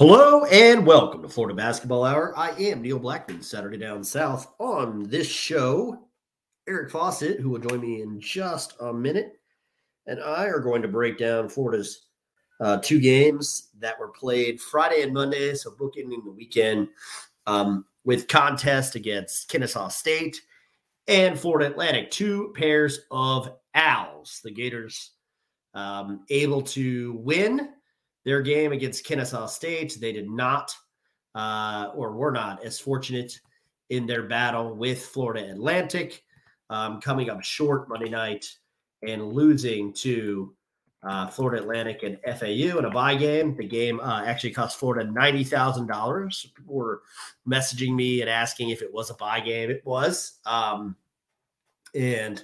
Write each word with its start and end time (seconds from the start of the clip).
Hello 0.00 0.46
and 0.46 0.86
welcome 0.86 1.20
to 1.20 1.28
Florida 1.28 1.54
Basketball 1.54 2.04
Hour. 2.04 2.32
I 2.34 2.52
am 2.52 2.80
Neil 2.80 2.98
Blackmon, 2.98 3.44
Saturday 3.44 3.76
Down 3.76 4.02
South. 4.02 4.50
On 4.58 5.02
this 5.02 5.28
show, 5.28 6.08
Eric 6.66 6.90
Fawcett, 6.90 7.38
who 7.38 7.50
will 7.50 7.58
join 7.58 7.82
me 7.82 8.00
in 8.00 8.18
just 8.18 8.76
a 8.80 8.94
minute, 8.94 9.34
and 10.06 10.18
I 10.18 10.46
are 10.46 10.60
going 10.60 10.80
to 10.80 10.88
break 10.88 11.18
down 11.18 11.50
Florida's 11.50 12.06
uh, 12.62 12.78
two 12.78 12.98
games 12.98 13.72
that 13.78 14.00
were 14.00 14.08
played 14.08 14.58
Friday 14.58 15.02
and 15.02 15.12
Monday, 15.12 15.54
so 15.54 15.72
bookending 15.72 16.24
the 16.24 16.32
weekend 16.34 16.88
um, 17.46 17.84
with 18.06 18.26
contest 18.26 18.94
against 18.94 19.50
Kennesaw 19.50 19.88
State 19.88 20.40
and 21.08 21.38
Florida 21.38 21.70
Atlantic, 21.70 22.10
two 22.10 22.54
pairs 22.56 23.00
of 23.10 23.52
Owls. 23.74 24.40
The 24.42 24.50
Gators 24.50 25.10
um, 25.74 26.24
able 26.30 26.62
to 26.62 27.20
win 27.22 27.68
their 28.24 28.42
game 28.42 28.72
against 28.72 29.04
Kennesaw 29.04 29.46
State. 29.46 29.98
They 30.00 30.12
did 30.12 30.28
not, 30.28 30.74
uh, 31.34 31.90
or 31.94 32.12
were 32.12 32.32
not, 32.32 32.64
as 32.64 32.78
fortunate 32.78 33.38
in 33.88 34.06
their 34.06 34.24
battle 34.24 34.74
with 34.74 35.04
Florida 35.04 35.50
Atlantic, 35.50 36.22
um, 36.68 37.00
coming 37.00 37.30
up 37.30 37.42
short 37.42 37.88
Monday 37.88 38.08
night 38.08 38.46
and 39.06 39.32
losing 39.32 39.92
to 39.94 40.54
uh, 41.02 41.26
Florida 41.28 41.62
Atlantic 41.62 42.02
and 42.02 42.18
FAU 42.38 42.78
in 42.78 42.84
a 42.84 42.90
buy 42.90 43.14
game. 43.14 43.56
The 43.56 43.66
game 43.66 44.00
uh, 44.00 44.22
actually 44.24 44.50
cost 44.50 44.78
Florida 44.78 45.10
ninety 45.10 45.44
thousand 45.44 45.86
dollars. 45.86 46.46
People 46.54 46.74
were 46.74 47.02
messaging 47.48 47.94
me 47.94 48.20
and 48.20 48.28
asking 48.28 48.70
if 48.70 48.82
it 48.82 48.92
was 48.92 49.10
a 49.10 49.14
buy 49.14 49.40
game. 49.40 49.70
It 49.70 49.82
was, 49.84 50.40
um, 50.44 50.96
and 51.94 52.42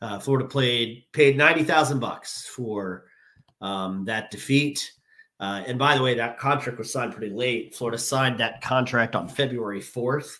uh, 0.00 0.20
Florida 0.20 0.48
played 0.48 1.04
paid 1.12 1.36
ninety 1.36 1.64
thousand 1.64 1.98
bucks 1.98 2.46
for 2.46 3.06
um, 3.60 4.04
that 4.04 4.30
defeat. 4.30 4.92
Uh, 5.40 5.62
and 5.66 5.78
by 5.78 5.96
the 5.96 6.02
way, 6.02 6.14
that 6.14 6.38
contract 6.38 6.78
was 6.78 6.92
signed 6.92 7.14
pretty 7.14 7.34
late. 7.34 7.74
Florida 7.74 7.96
signed 7.96 8.38
that 8.38 8.60
contract 8.60 9.16
on 9.16 9.26
February 9.26 9.80
4th. 9.80 10.38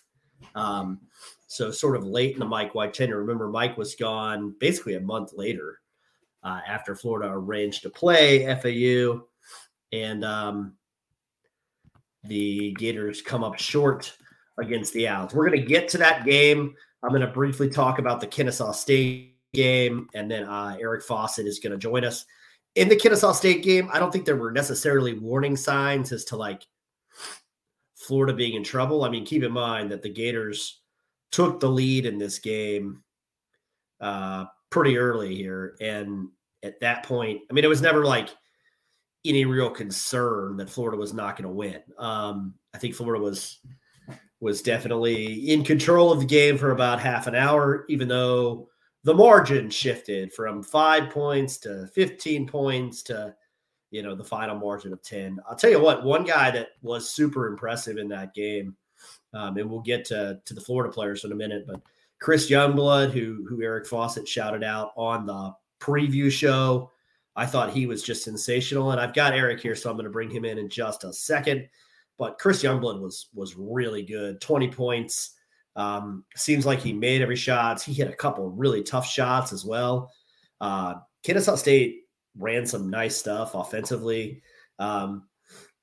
Um, 0.53 0.99
so 1.47 1.71
sort 1.71 1.95
of 1.95 2.05
late 2.05 2.33
in 2.33 2.39
the 2.39 2.45
Mike 2.45 2.75
White 2.75 2.93
tenure. 2.93 3.17
Remember, 3.17 3.49
Mike 3.49 3.77
was 3.77 3.95
gone 3.95 4.55
basically 4.59 4.95
a 4.95 5.01
month 5.01 5.33
later 5.33 5.79
uh, 6.43 6.59
after 6.67 6.95
Florida 6.95 7.31
arranged 7.33 7.81
to 7.81 7.89
play 7.89 8.45
FAU. 8.55 9.23
And 9.91 10.23
um, 10.23 10.73
the 12.23 12.73
Gators 12.77 13.21
come 13.21 13.43
up 13.43 13.57
short 13.57 14.15
against 14.59 14.93
the 14.93 15.07
Owls. 15.07 15.33
We're 15.33 15.49
going 15.49 15.59
to 15.59 15.65
get 15.65 15.89
to 15.89 15.97
that 15.97 16.25
game. 16.25 16.75
I'm 17.03 17.09
going 17.09 17.21
to 17.21 17.27
briefly 17.27 17.69
talk 17.69 17.97
about 17.97 18.21
the 18.21 18.27
Kennesaw 18.27 18.71
State 18.71 19.35
game, 19.53 20.07
and 20.13 20.29
then 20.29 20.43
uh, 20.43 20.77
Eric 20.79 21.03
Fawcett 21.03 21.47
is 21.47 21.59
going 21.59 21.71
to 21.71 21.77
join 21.77 22.05
us 22.05 22.25
in 22.75 22.89
the 22.89 22.95
Kennesaw 22.95 23.33
State 23.33 23.63
game, 23.63 23.89
I 23.91 23.99
don't 23.99 24.11
think 24.11 24.25
there 24.25 24.37
were 24.37 24.51
necessarily 24.51 25.17
warning 25.17 25.57
signs 25.57 26.11
as 26.11 26.25
to 26.25 26.35
like 26.37 26.65
Florida 27.95 28.33
being 28.33 28.55
in 28.55 28.63
trouble. 28.63 29.03
I 29.03 29.09
mean, 29.09 29.25
keep 29.25 29.43
in 29.43 29.51
mind 29.51 29.91
that 29.91 30.01
the 30.01 30.09
Gators 30.09 30.81
took 31.31 31.59
the 31.59 31.69
lead 31.69 32.05
in 32.05 32.17
this 32.17 32.39
game 32.39 33.03
uh, 33.99 34.45
pretty 34.69 34.97
early 34.97 35.35
here. 35.35 35.75
And 35.81 36.29
at 36.63 36.79
that 36.79 37.03
point, 37.03 37.41
I 37.49 37.53
mean, 37.53 37.63
it 37.63 37.69
was 37.69 37.81
never 37.81 38.05
like 38.05 38.29
any 39.25 39.45
real 39.45 39.69
concern 39.69 40.57
that 40.57 40.69
Florida 40.69 40.97
was 40.97 41.13
not 41.13 41.35
going 41.35 41.47
to 41.47 41.55
win. 41.55 41.81
Um, 41.97 42.55
I 42.73 42.77
think 42.77 42.95
Florida 42.95 43.23
was 43.23 43.59
was 44.39 44.63
definitely 44.63 45.51
in 45.51 45.63
control 45.63 46.11
of 46.11 46.19
the 46.19 46.25
game 46.25 46.57
for 46.57 46.71
about 46.71 46.99
half 46.99 47.27
an 47.27 47.35
hour, 47.35 47.85
even 47.89 48.07
though 48.07 48.70
the 49.03 49.13
margin 49.13 49.69
shifted 49.69 50.31
from 50.33 50.61
five 50.61 51.09
points 51.09 51.57
to 51.57 51.87
15 51.87 52.47
points 52.47 53.01
to 53.03 53.35
you 53.89 54.01
know 54.01 54.15
the 54.15 54.23
final 54.23 54.55
margin 54.55 54.93
of 54.93 55.01
10 55.01 55.39
i'll 55.49 55.55
tell 55.55 55.69
you 55.69 55.81
what 55.81 56.03
one 56.03 56.23
guy 56.23 56.51
that 56.51 56.69
was 56.81 57.09
super 57.09 57.47
impressive 57.47 57.97
in 57.97 58.07
that 58.07 58.33
game 58.33 58.75
um, 59.33 59.57
and 59.57 59.69
we'll 59.69 59.81
get 59.81 60.05
to, 60.05 60.39
to 60.45 60.53
the 60.53 60.61
florida 60.61 60.91
players 60.91 61.23
in 61.23 61.31
a 61.31 61.35
minute 61.35 61.65
but 61.67 61.81
chris 62.19 62.49
youngblood 62.49 63.11
who 63.11 63.45
who 63.47 63.61
eric 63.61 63.87
fawcett 63.87 64.27
shouted 64.27 64.63
out 64.63 64.91
on 64.95 65.25
the 65.25 65.51
preview 65.79 66.31
show 66.31 66.89
i 67.35 67.45
thought 67.45 67.71
he 67.71 67.85
was 67.85 68.03
just 68.03 68.23
sensational. 68.23 68.91
And 68.91 69.01
i've 69.01 69.13
got 69.13 69.33
eric 69.33 69.59
here 69.59 69.75
so 69.75 69.89
i'm 69.89 69.95
going 69.95 70.05
to 70.05 70.11
bring 70.11 70.29
him 70.29 70.45
in 70.45 70.57
in 70.57 70.69
just 70.69 71.03
a 71.03 71.11
second. 71.13 71.67
But 72.17 72.37
chris 72.37 72.61
youngblood 72.61 73.01
was 73.01 73.29
was 73.33 73.55
really 73.57 74.03
good. 74.03 74.39
20 74.41 74.67
points 74.69 75.31
um, 75.75 76.25
seems 76.35 76.65
like 76.65 76.79
he 76.79 76.93
made 76.93 77.21
every 77.21 77.35
shot. 77.35 77.81
He 77.81 77.93
hit 77.93 78.09
a 78.09 78.15
couple 78.15 78.49
really 78.49 78.83
tough 78.83 79.07
shots 79.07 79.53
as 79.53 79.65
well. 79.65 80.11
Uh, 80.59 80.95
Kennesaw 81.23 81.55
State 81.55 82.01
ran 82.37 82.65
some 82.65 82.89
nice 82.89 83.17
stuff 83.17 83.55
offensively. 83.55 84.41
Um, 84.79 85.27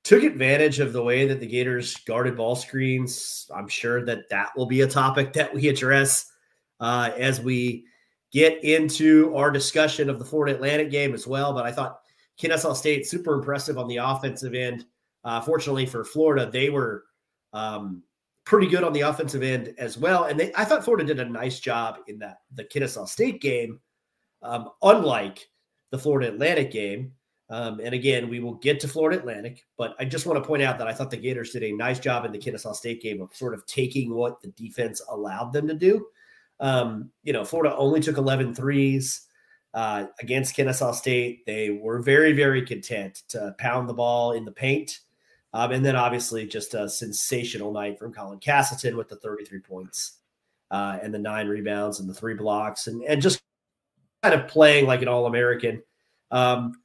took 0.03 0.23
advantage 0.23 0.79
of 0.79 0.93
the 0.93 1.03
way 1.03 1.27
that 1.27 1.39
the 1.39 1.47
Gators 1.47 1.95
guarded 1.97 2.37
ball 2.37 2.55
screens. 2.55 3.49
I'm 3.55 3.67
sure 3.67 4.05
that 4.05 4.29
that 4.29 4.51
will 4.55 4.65
be 4.65 4.81
a 4.81 4.87
topic 4.87 5.33
that 5.33 5.53
we 5.53 5.67
address 5.67 6.31
uh, 6.79 7.11
as 7.17 7.41
we 7.41 7.85
get 8.31 8.63
into 8.63 9.35
our 9.35 9.51
discussion 9.51 10.09
of 10.09 10.19
the 10.19 10.25
Florida 10.25 10.55
Atlantic 10.55 10.91
game 10.91 11.13
as 11.13 11.25
well. 11.25 11.53
But 11.53 11.65
I 11.65 11.71
thought 11.71 12.01
Kennesaw 12.37 12.73
State 12.73 13.07
super 13.07 13.33
impressive 13.33 13.77
on 13.77 13.87
the 13.87 13.97
offensive 13.97 14.53
end. 14.53 14.85
Uh, 15.23 15.41
fortunately 15.41 15.85
for 15.85 16.05
Florida, 16.05 16.49
they 16.49 16.69
were 16.69 17.03
um, 17.53 18.03
pretty 18.49 18.65
good 18.65 18.83
on 18.83 18.91
the 18.93 19.01
offensive 19.01 19.43
end 19.43 19.75
as 19.77 19.95
well. 19.95 20.23
And 20.23 20.39
they, 20.39 20.51
I 20.55 20.65
thought 20.65 20.83
Florida 20.83 21.05
did 21.05 21.19
a 21.19 21.29
nice 21.29 21.59
job 21.59 21.99
in 22.07 22.17
that 22.17 22.39
the 22.55 22.63
Kennesaw 22.63 23.05
State 23.05 23.41
game, 23.41 23.79
um, 24.41 24.69
unlike 24.81 25.47
the 25.91 25.99
Florida 25.99 26.29
Atlantic 26.29 26.71
game. 26.71 27.11
Um, 27.51 27.79
and 27.79 27.93
again, 27.93 28.27
we 28.27 28.39
will 28.39 28.55
get 28.55 28.79
to 28.79 28.87
Florida 28.87 29.19
Atlantic, 29.19 29.67
but 29.77 29.95
I 29.99 30.05
just 30.05 30.25
want 30.25 30.41
to 30.41 30.47
point 30.47 30.63
out 30.63 30.79
that 30.79 30.87
I 30.87 30.93
thought 30.93 31.11
the 31.11 31.17
Gators 31.17 31.51
did 31.51 31.61
a 31.61 31.71
nice 31.71 31.99
job 31.99 32.25
in 32.25 32.31
the 32.31 32.39
Kennesaw 32.39 32.73
State 32.73 33.03
game 33.03 33.21
of 33.21 33.35
sort 33.35 33.53
of 33.53 33.63
taking 33.67 34.15
what 34.15 34.41
the 34.41 34.49
defense 34.49 34.99
allowed 35.09 35.53
them 35.53 35.67
to 35.67 35.75
do. 35.75 36.07
Um, 36.59 37.11
you 37.23 37.33
know, 37.33 37.45
Florida 37.45 37.75
only 37.77 37.99
took 37.99 38.17
11 38.17 38.55
threes 38.55 39.27
uh, 39.75 40.05
against 40.19 40.55
Kennesaw 40.55 40.91
State. 40.93 41.45
They 41.45 41.69
were 41.69 42.01
very, 42.01 42.33
very 42.33 42.65
content 42.65 43.21
to 43.29 43.55
pound 43.59 43.87
the 43.87 43.93
ball 43.93 44.31
in 44.31 44.43
the 44.43 44.51
paint 44.51 45.01
um, 45.53 45.71
and 45.71 45.85
then 45.85 45.95
obviously 45.95 46.45
just 46.45 46.73
a 46.73 46.87
sensational 46.87 47.71
night 47.71 47.97
from 47.97 48.13
Colin 48.13 48.39
Castleton 48.39 48.95
with 48.97 49.09
the 49.09 49.15
33 49.17 49.59
points 49.59 50.19
uh, 50.71 50.99
and 51.01 51.13
the 51.13 51.19
nine 51.19 51.47
rebounds 51.47 51.99
and 51.99 52.09
the 52.09 52.13
three 52.13 52.35
blocks 52.35 52.87
and, 52.87 53.03
and 53.03 53.21
just 53.21 53.41
kind 54.23 54.35
of 54.35 54.47
playing 54.47 54.85
like 54.85 55.01
an 55.01 55.07
All 55.07 55.25
American. 55.25 55.81
Um, 56.31 56.81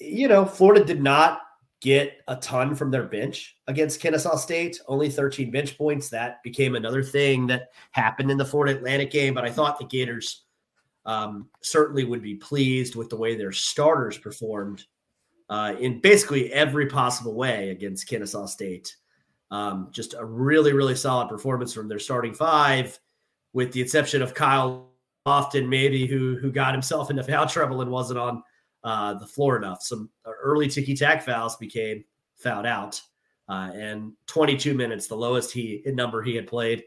you 0.00 0.26
know, 0.26 0.44
Florida 0.44 0.84
did 0.84 1.00
not 1.00 1.40
get 1.80 2.22
a 2.28 2.36
ton 2.36 2.74
from 2.74 2.90
their 2.90 3.04
bench 3.04 3.56
against 3.66 4.00
Kennesaw 4.00 4.36
State, 4.36 4.80
only 4.86 5.08
13 5.08 5.50
bench 5.50 5.76
points. 5.76 6.08
That 6.08 6.42
became 6.42 6.74
another 6.74 7.02
thing 7.02 7.46
that 7.48 7.70
happened 7.90 8.30
in 8.30 8.38
the 8.38 8.44
Florida 8.44 8.76
Atlantic 8.76 9.10
game. 9.10 9.34
But 9.34 9.44
I 9.44 9.50
thought 9.50 9.78
the 9.78 9.86
Gators 9.86 10.44
um, 11.04 11.48
certainly 11.62 12.04
would 12.04 12.22
be 12.22 12.36
pleased 12.36 12.94
with 12.94 13.10
the 13.10 13.16
way 13.16 13.34
their 13.34 13.52
starters 13.52 14.16
performed 14.16 14.84
uh, 15.52 15.76
in 15.80 16.00
basically 16.00 16.50
every 16.50 16.86
possible 16.86 17.34
way 17.34 17.68
against 17.68 18.08
Kennesaw 18.08 18.46
State. 18.46 18.96
Um, 19.50 19.88
just 19.92 20.14
a 20.14 20.24
really, 20.24 20.72
really 20.72 20.94
solid 20.94 21.28
performance 21.28 21.74
from 21.74 21.88
their 21.88 21.98
starting 21.98 22.32
five, 22.32 22.98
with 23.52 23.70
the 23.70 23.82
exception 23.82 24.22
of 24.22 24.32
Kyle 24.32 24.88
Lofton, 25.28 25.68
maybe 25.68 26.06
who 26.06 26.38
who 26.38 26.50
got 26.50 26.72
himself 26.72 27.10
into 27.10 27.22
foul 27.22 27.46
trouble 27.46 27.82
and 27.82 27.90
wasn't 27.90 28.18
on 28.18 28.42
uh, 28.82 29.12
the 29.12 29.26
floor 29.26 29.58
enough. 29.58 29.82
Some 29.82 30.08
early 30.24 30.68
ticky 30.68 30.94
tack 30.94 31.22
fouls 31.22 31.56
became 31.58 32.02
fouled 32.36 32.64
out, 32.64 32.98
uh, 33.46 33.72
and 33.74 34.14
22 34.28 34.72
minutes, 34.72 35.06
the 35.06 35.16
lowest 35.16 35.52
he 35.52 35.82
number 35.84 36.22
he 36.22 36.34
had 36.34 36.46
played 36.46 36.82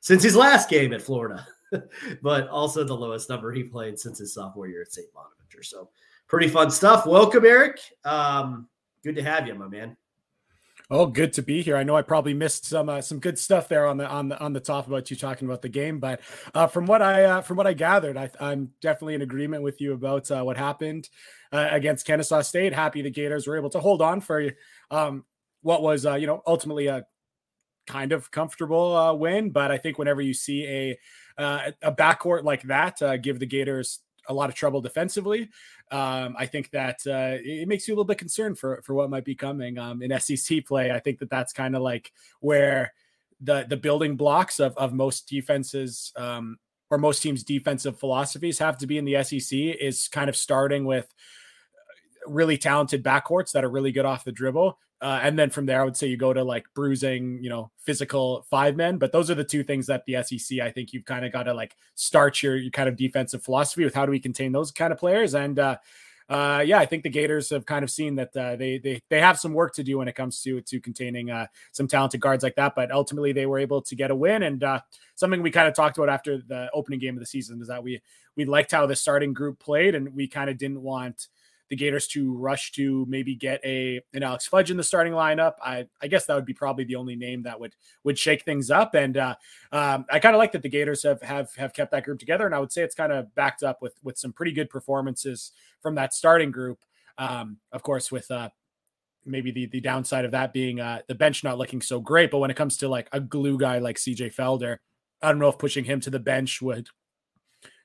since 0.00 0.22
his 0.22 0.36
last 0.36 0.68
game 0.68 0.92
at 0.92 1.00
Florida, 1.00 1.46
but 2.22 2.48
also 2.48 2.84
the 2.84 2.94
lowest 2.94 3.30
number 3.30 3.50
he 3.50 3.64
played 3.64 3.98
since 3.98 4.18
his 4.18 4.34
sophomore 4.34 4.68
year 4.68 4.82
at 4.82 4.92
St. 4.92 5.08
Bonaventure. 5.14 5.62
So 5.62 5.88
pretty 6.30 6.48
fun 6.48 6.70
stuff. 6.70 7.04
Welcome, 7.04 7.44
Eric. 7.44 7.80
Um, 8.04 8.68
good 9.04 9.16
to 9.16 9.22
have 9.22 9.46
you, 9.46 9.54
my 9.54 9.68
man. 9.68 9.96
Oh, 10.92 11.06
good 11.06 11.32
to 11.34 11.42
be 11.42 11.62
here. 11.62 11.76
I 11.76 11.84
know 11.84 11.96
I 11.96 12.02
probably 12.02 12.34
missed 12.34 12.66
some 12.66 12.88
uh, 12.88 13.00
some 13.00 13.20
good 13.20 13.38
stuff 13.38 13.68
there 13.68 13.86
on 13.86 13.96
the 13.96 14.08
on 14.08 14.28
the 14.28 14.40
on 14.40 14.52
the 14.52 14.60
top 14.60 14.86
about 14.86 15.10
you 15.10 15.16
talking 15.16 15.46
about 15.46 15.62
the 15.62 15.68
game, 15.68 16.00
but 16.00 16.20
uh, 16.54 16.66
from 16.66 16.86
what 16.86 17.02
I 17.02 17.24
uh, 17.24 17.40
from 17.42 17.56
what 17.56 17.66
I 17.66 17.74
gathered, 17.74 18.16
I, 18.16 18.30
am 18.40 18.70
definitely 18.80 19.14
in 19.14 19.22
agreement 19.22 19.62
with 19.62 19.80
you 19.80 19.92
about 19.92 20.30
uh, 20.30 20.42
what 20.42 20.56
happened 20.56 21.08
uh, 21.52 21.68
against 21.70 22.06
Kennesaw 22.06 22.42
State. 22.42 22.72
Happy 22.72 23.02
the 23.02 23.10
Gators 23.10 23.46
were 23.46 23.56
able 23.56 23.70
to 23.70 23.80
hold 23.80 24.02
on 24.02 24.20
for 24.20 24.50
um, 24.90 25.24
what 25.62 25.82
was 25.82 26.06
uh, 26.06 26.14
you 26.14 26.26
know 26.26 26.42
ultimately 26.44 26.88
a 26.88 27.04
kind 27.86 28.10
of 28.10 28.30
comfortable 28.32 29.16
win, 29.16 29.50
but 29.50 29.70
I 29.70 29.78
think 29.78 29.96
whenever 29.96 30.20
you 30.20 30.34
see 30.34 30.66
a 30.66 30.98
a 31.82 31.92
backcourt 31.92 32.42
like 32.42 32.62
that 32.64 33.00
give 33.22 33.38
the 33.38 33.46
Gators 33.46 34.00
a 34.30 34.32
lot 34.32 34.48
of 34.48 34.54
trouble 34.54 34.80
defensively 34.80 35.48
um, 35.90 36.36
I 36.38 36.46
think 36.46 36.70
that 36.70 37.00
uh, 37.06 37.38
it 37.42 37.66
makes 37.66 37.88
you 37.88 37.94
a 37.94 37.96
little 37.96 38.04
bit 38.04 38.18
concerned 38.18 38.58
for 38.58 38.80
for 38.82 38.94
what 38.94 39.10
might 39.10 39.24
be 39.24 39.34
coming 39.34 39.76
um, 39.78 40.02
in 40.02 40.18
SEC 40.20 40.64
play. 40.64 40.92
I 40.92 41.00
think 41.00 41.18
that 41.18 41.30
that's 41.30 41.52
kind 41.52 41.74
of 41.74 41.82
like 41.82 42.12
where 42.40 42.92
the 43.40 43.66
the 43.68 43.76
building 43.76 44.16
blocks 44.16 44.60
of 44.60 44.76
of 44.76 44.92
most 44.92 45.28
defenses 45.28 46.12
um, 46.16 46.58
or 46.90 46.98
most 46.98 47.22
teams' 47.22 47.42
defensive 47.42 47.98
philosophies 47.98 48.58
have 48.60 48.78
to 48.78 48.86
be 48.86 48.98
in 48.98 49.04
the 49.04 49.22
SEC 49.24 49.58
is 49.58 50.06
kind 50.08 50.28
of 50.28 50.36
starting 50.36 50.84
with 50.84 51.12
really 52.26 52.56
talented 52.56 53.02
backcourts 53.02 53.50
that 53.52 53.64
are 53.64 53.70
really 53.70 53.92
good 53.92 54.04
off 54.04 54.24
the 54.24 54.32
dribble. 54.32 54.78
Uh, 55.00 55.18
and 55.22 55.38
then 55.38 55.48
from 55.48 55.64
there, 55.64 55.80
I 55.80 55.84
would 55.84 55.96
say 55.96 56.08
you 56.08 56.18
go 56.18 56.32
to 56.32 56.44
like 56.44 56.66
bruising, 56.74 57.42
you 57.42 57.48
know, 57.48 57.70
physical 57.78 58.44
five 58.50 58.76
men. 58.76 58.98
But 58.98 59.12
those 59.12 59.30
are 59.30 59.34
the 59.34 59.44
two 59.44 59.62
things 59.62 59.86
that 59.86 60.04
the 60.06 60.22
SEC, 60.22 60.60
I 60.60 60.70
think 60.70 60.92
you've 60.92 61.06
kind 61.06 61.24
of 61.24 61.32
got 61.32 61.44
to 61.44 61.54
like 61.54 61.74
start 61.94 62.42
your, 62.42 62.56
your 62.56 62.70
kind 62.70 62.88
of 62.88 62.96
defensive 62.96 63.42
philosophy 63.42 63.84
with 63.84 63.94
how 63.94 64.04
do 64.04 64.10
we 64.10 64.20
contain 64.20 64.52
those 64.52 64.70
kind 64.70 64.92
of 64.92 64.98
players. 64.98 65.34
And 65.34 65.58
uh, 65.58 65.78
uh, 66.30 66.62
yeah, 66.64 66.78
I 66.78 66.86
think 66.86 67.02
the 67.02 67.10
Gators 67.10 67.50
have 67.50 67.66
kind 67.66 67.82
of 67.82 67.90
seen 67.90 68.14
that 68.14 68.36
uh, 68.36 68.54
they 68.54 68.78
they 68.78 69.02
they 69.08 69.20
have 69.20 69.36
some 69.36 69.52
work 69.52 69.74
to 69.74 69.82
do 69.82 69.98
when 69.98 70.06
it 70.06 70.14
comes 70.14 70.40
to 70.42 70.60
to 70.60 70.80
containing 70.80 71.28
uh, 71.28 71.48
some 71.72 71.88
talented 71.88 72.20
guards 72.20 72.44
like 72.44 72.54
that. 72.54 72.74
But 72.76 72.92
ultimately, 72.92 73.32
they 73.32 73.46
were 73.46 73.58
able 73.58 73.82
to 73.82 73.96
get 73.96 74.12
a 74.12 74.14
win. 74.14 74.44
And 74.44 74.62
uh, 74.62 74.80
something 75.16 75.42
we 75.42 75.50
kind 75.50 75.66
of 75.66 75.74
talked 75.74 75.98
about 75.98 76.08
after 76.08 76.38
the 76.38 76.70
opening 76.72 77.00
game 77.00 77.16
of 77.16 77.20
the 77.20 77.26
season 77.26 77.60
is 77.60 77.66
that 77.66 77.82
we 77.82 78.00
we 78.36 78.44
liked 78.44 78.70
how 78.70 78.86
the 78.86 78.94
starting 78.94 79.32
group 79.32 79.58
played, 79.58 79.96
and 79.96 80.14
we 80.14 80.28
kind 80.28 80.48
of 80.48 80.56
didn't 80.56 80.82
want 80.82 81.26
the 81.70 81.76
Gators 81.76 82.08
to 82.08 82.36
rush 82.36 82.72
to 82.72 83.06
maybe 83.08 83.34
get 83.36 83.64
a 83.64 84.00
an 84.12 84.24
Alex 84.24 84.46
Fudge 84.46 84.70
in 84.70 84.76
the 84.76 84.82
starting 84.82 85.12
lineup. 85.12 85.54
I 85.62 85.86
I 86.02 86.08
guess 86.08 86.26
that 86.26 86.34
would 86.34 86.44
be 86.44 86.52
probably 86.52 86.84
the 86.84 86.96
only 86.96 87.16
name 87.16 87.44
that 87.44 87.58
would 87.58 87.74
would 88.04 88.18
shake 88.18 88.44
things 88.44 88.70
up. 88.70 88.94
And 88.94 89.16
uh, 89.16 89.36
um, 89.72 90.04
I 90.10 90.18
kind 90.18 90.34
of 90.34 90.38
like 90.38 90.52
that 90.52 90.62
the 90.62 90.68
Gators 90.68 91.04
have 91.04 91.22
have 91.22 91.54
have 91.54 91.72
kept 91.72 91.92
that 91.92 92.04
group 92.04 92.18
together. 92.18 92.44
And 92.44 92.54
I 92.54 92.58
would 92.58 92.72
say 92.72 92.82
it's 92.82 92.94
kind 92.94 93.12
of 93.12 93.34
backed 93.36 93.62
up 93.62 93.80
with 93.80 93.94
with 94.02 94.18
some 94.18 94.32
pretty 94.32 94.52
good 94.52 94.68
performances 94.68 95.52
from 95.80 95.94
that 95.94 96.12
starting 96.12 96.50
group. 96.50 96.80
Um, 97.16 97.58
of 97.70 97.82
course, 97.82 98.10
with 98.10 98.28
uh, 98.30 98.50
maybe 99.24 99.52
the 99.52 99.66
the 99.66 99.80
downside 99.80 100.24
of 100.24 100.32
that 100.32 100.52
being 100.52 100.80
uh, 100.80 101.02
the 101.06 101.14
bench 101.14 101.44
not 101.44 101.56
looking 101.56 101.80
so 101.80 102.00
great. 102.00 102.32
But 102.32 102.38
when 102.38 102.50
it 102.50 102.56
comes 102.56 102.76
to 102.78 102.88
like 102.88 103.08
a 103.12 103.20
glue 103.20 103.58
guy 103.58 103.78
like 103.78 103.96
CJ 103.96 104.34
Felder, 104.34 104.78
I 105.22 105.28
don't 105.28 105.38
know 105.38 105.48
if 105.48 105.58
pushing 105.58 105.84
him 105.84 106.00
to 106.00 106.10
the 106.10 106.18
bench 106.18 106.60
would 106.60 106.88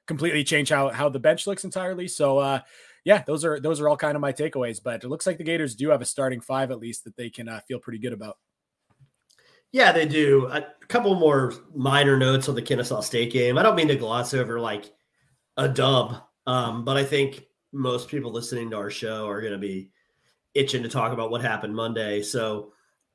completely 0.08 0.44
change 0.44 0.70
how 0.70 0.90
how 0.90 1.10
the 1.10 1.20
bench 1.20 1.46
looks 1.46 1.64
entirely. 1.64 2.08
So 2.08 2.40
uh, 2.40 2.60
yeah, 3.06 3.24
those 3.26 3.46
are 3.46 3.60
those 3.60 3.80
are 3.80 3.88
all 3.88 3.96
kind 3.96 4.16
of 4.16 4.22
my 4.22 4.34
takeaways. 4.34 4.82
But 4.84 5.04
it 5.04 5.08
looks 5.08 5.28
like 5.28 5.38
the 5.38 5.44
Gators 5.44 5.76
do 5.76 5.90
have 5.90 6.02
a 6.02 6.06
starting 6.06 6.42
five 6.42 6.72
at 6.72 6.80
least 6.80 7.06
that 7.06 7.16
they 7.16 7.30
can 7.30 7.48
uh, 7.48 7.62
feel 7.68 7.80
pretty 7.80 8.00
good 8.00 8.14
about. 8.14 8.38
Yeah, 9.72 9.92
they 9.92 10.08
do. 10.08 10.48
A 10.48 10.66
couple 10.88 11.14
more 11.16 11.54
minor 11.74 12.18
notes 12.18 12.50
on 12.50 12.56
the 12.56 12.62
Kennesaw 12.62 13.02
State 13.02 13.32
game. 13.32 13.58
I 13.58 13.64
don't 13.64 13.76
mean 13.76 13.88
to 13.90 13.96
gloss 13.96 14.34
over 14.34 14.60
like 14.60 14.92
a 15.58 15.70
dub, 15.70 16.16
um, 16.48 16.84
but 16.84 16.98
I 16.98 17.04
think 17.04 17.46
most 17.72 18.08
people 18.08 18.32
listening 18.32 18.72
to 18.72 18.78
our 18.78 18.90
show 18.90 19.28
are 19.28 19.42
going 19.42 19.54
to 19.54 19.60
be 19.60 19.92
itching 20.56 20.82
to 20.82 20.90
talk 20.90 21.14
about 21.14 21.30
what 21.30 21.42
happened 21.42 21.76
Monday. 21.76 22.24
So 22.24 22.72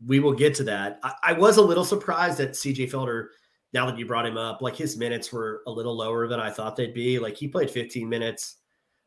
we 0.07 0.21
will 0.21 0.35
get 0.35 0.55
to 0.57 0.65
that. 0.65 1.01
I, 1.03 1.15
I 1.23 1.33
was 1.33 1.57
a 1.57 1.63
little 1.63 1.85
surprised 1.85 2.39
that 2.39 2.51
CJ 2.51 2.91
Felder, 2.91 3.29
now 3.73 3.87
that 3.87 3.99
you 3.99 4.07
brought 4.07 4.27
him 4.27 4.37
up, 4.37 4.61
like 4.61 4.77
his 4.77 4.97
minutes 4.97 5.33
were 5.33 5.63
a 5.67 5.71
little 5.71 5.97
lower 5.97 6.29
than 6.29 6.41
I 6.41 6.51
thought 6.51 6.77
they'd 6.77 6.95
be. 6.95 7.19
Like 7.19 7.37
he 7.37 7.49
played 7.49 7.71
15 7.71 8.09
minutes 8.09 8.57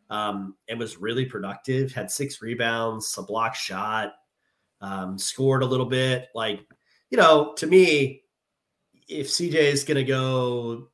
um, 0.10 0.56
and 0.68 0.80
was 0.80 0.98
really 0.98 1.26
productive. 1.26 1.92
Had 1.92 2.12
six 2.12 2.42
rebounds, 2.42 3.16
a 3.18 3.24
block 3.24 3.56
shot, 3.56 4.14
um, 4.82 5.18
scored 5.18 5.64
a 5.64 5.68
little 5.68 5.86
bit. 5.86 6.28
Like, 6.36 6.66
you 7.10 7.18
know, 7.18 7.54
to 7.58 7.68
me, 7.68 8.24
if 9.08 9.28
CJ 9.28 9.54
is 9.54 9.84
going 9.84 9.98
to 9.98 10.04
go 10.04 10.90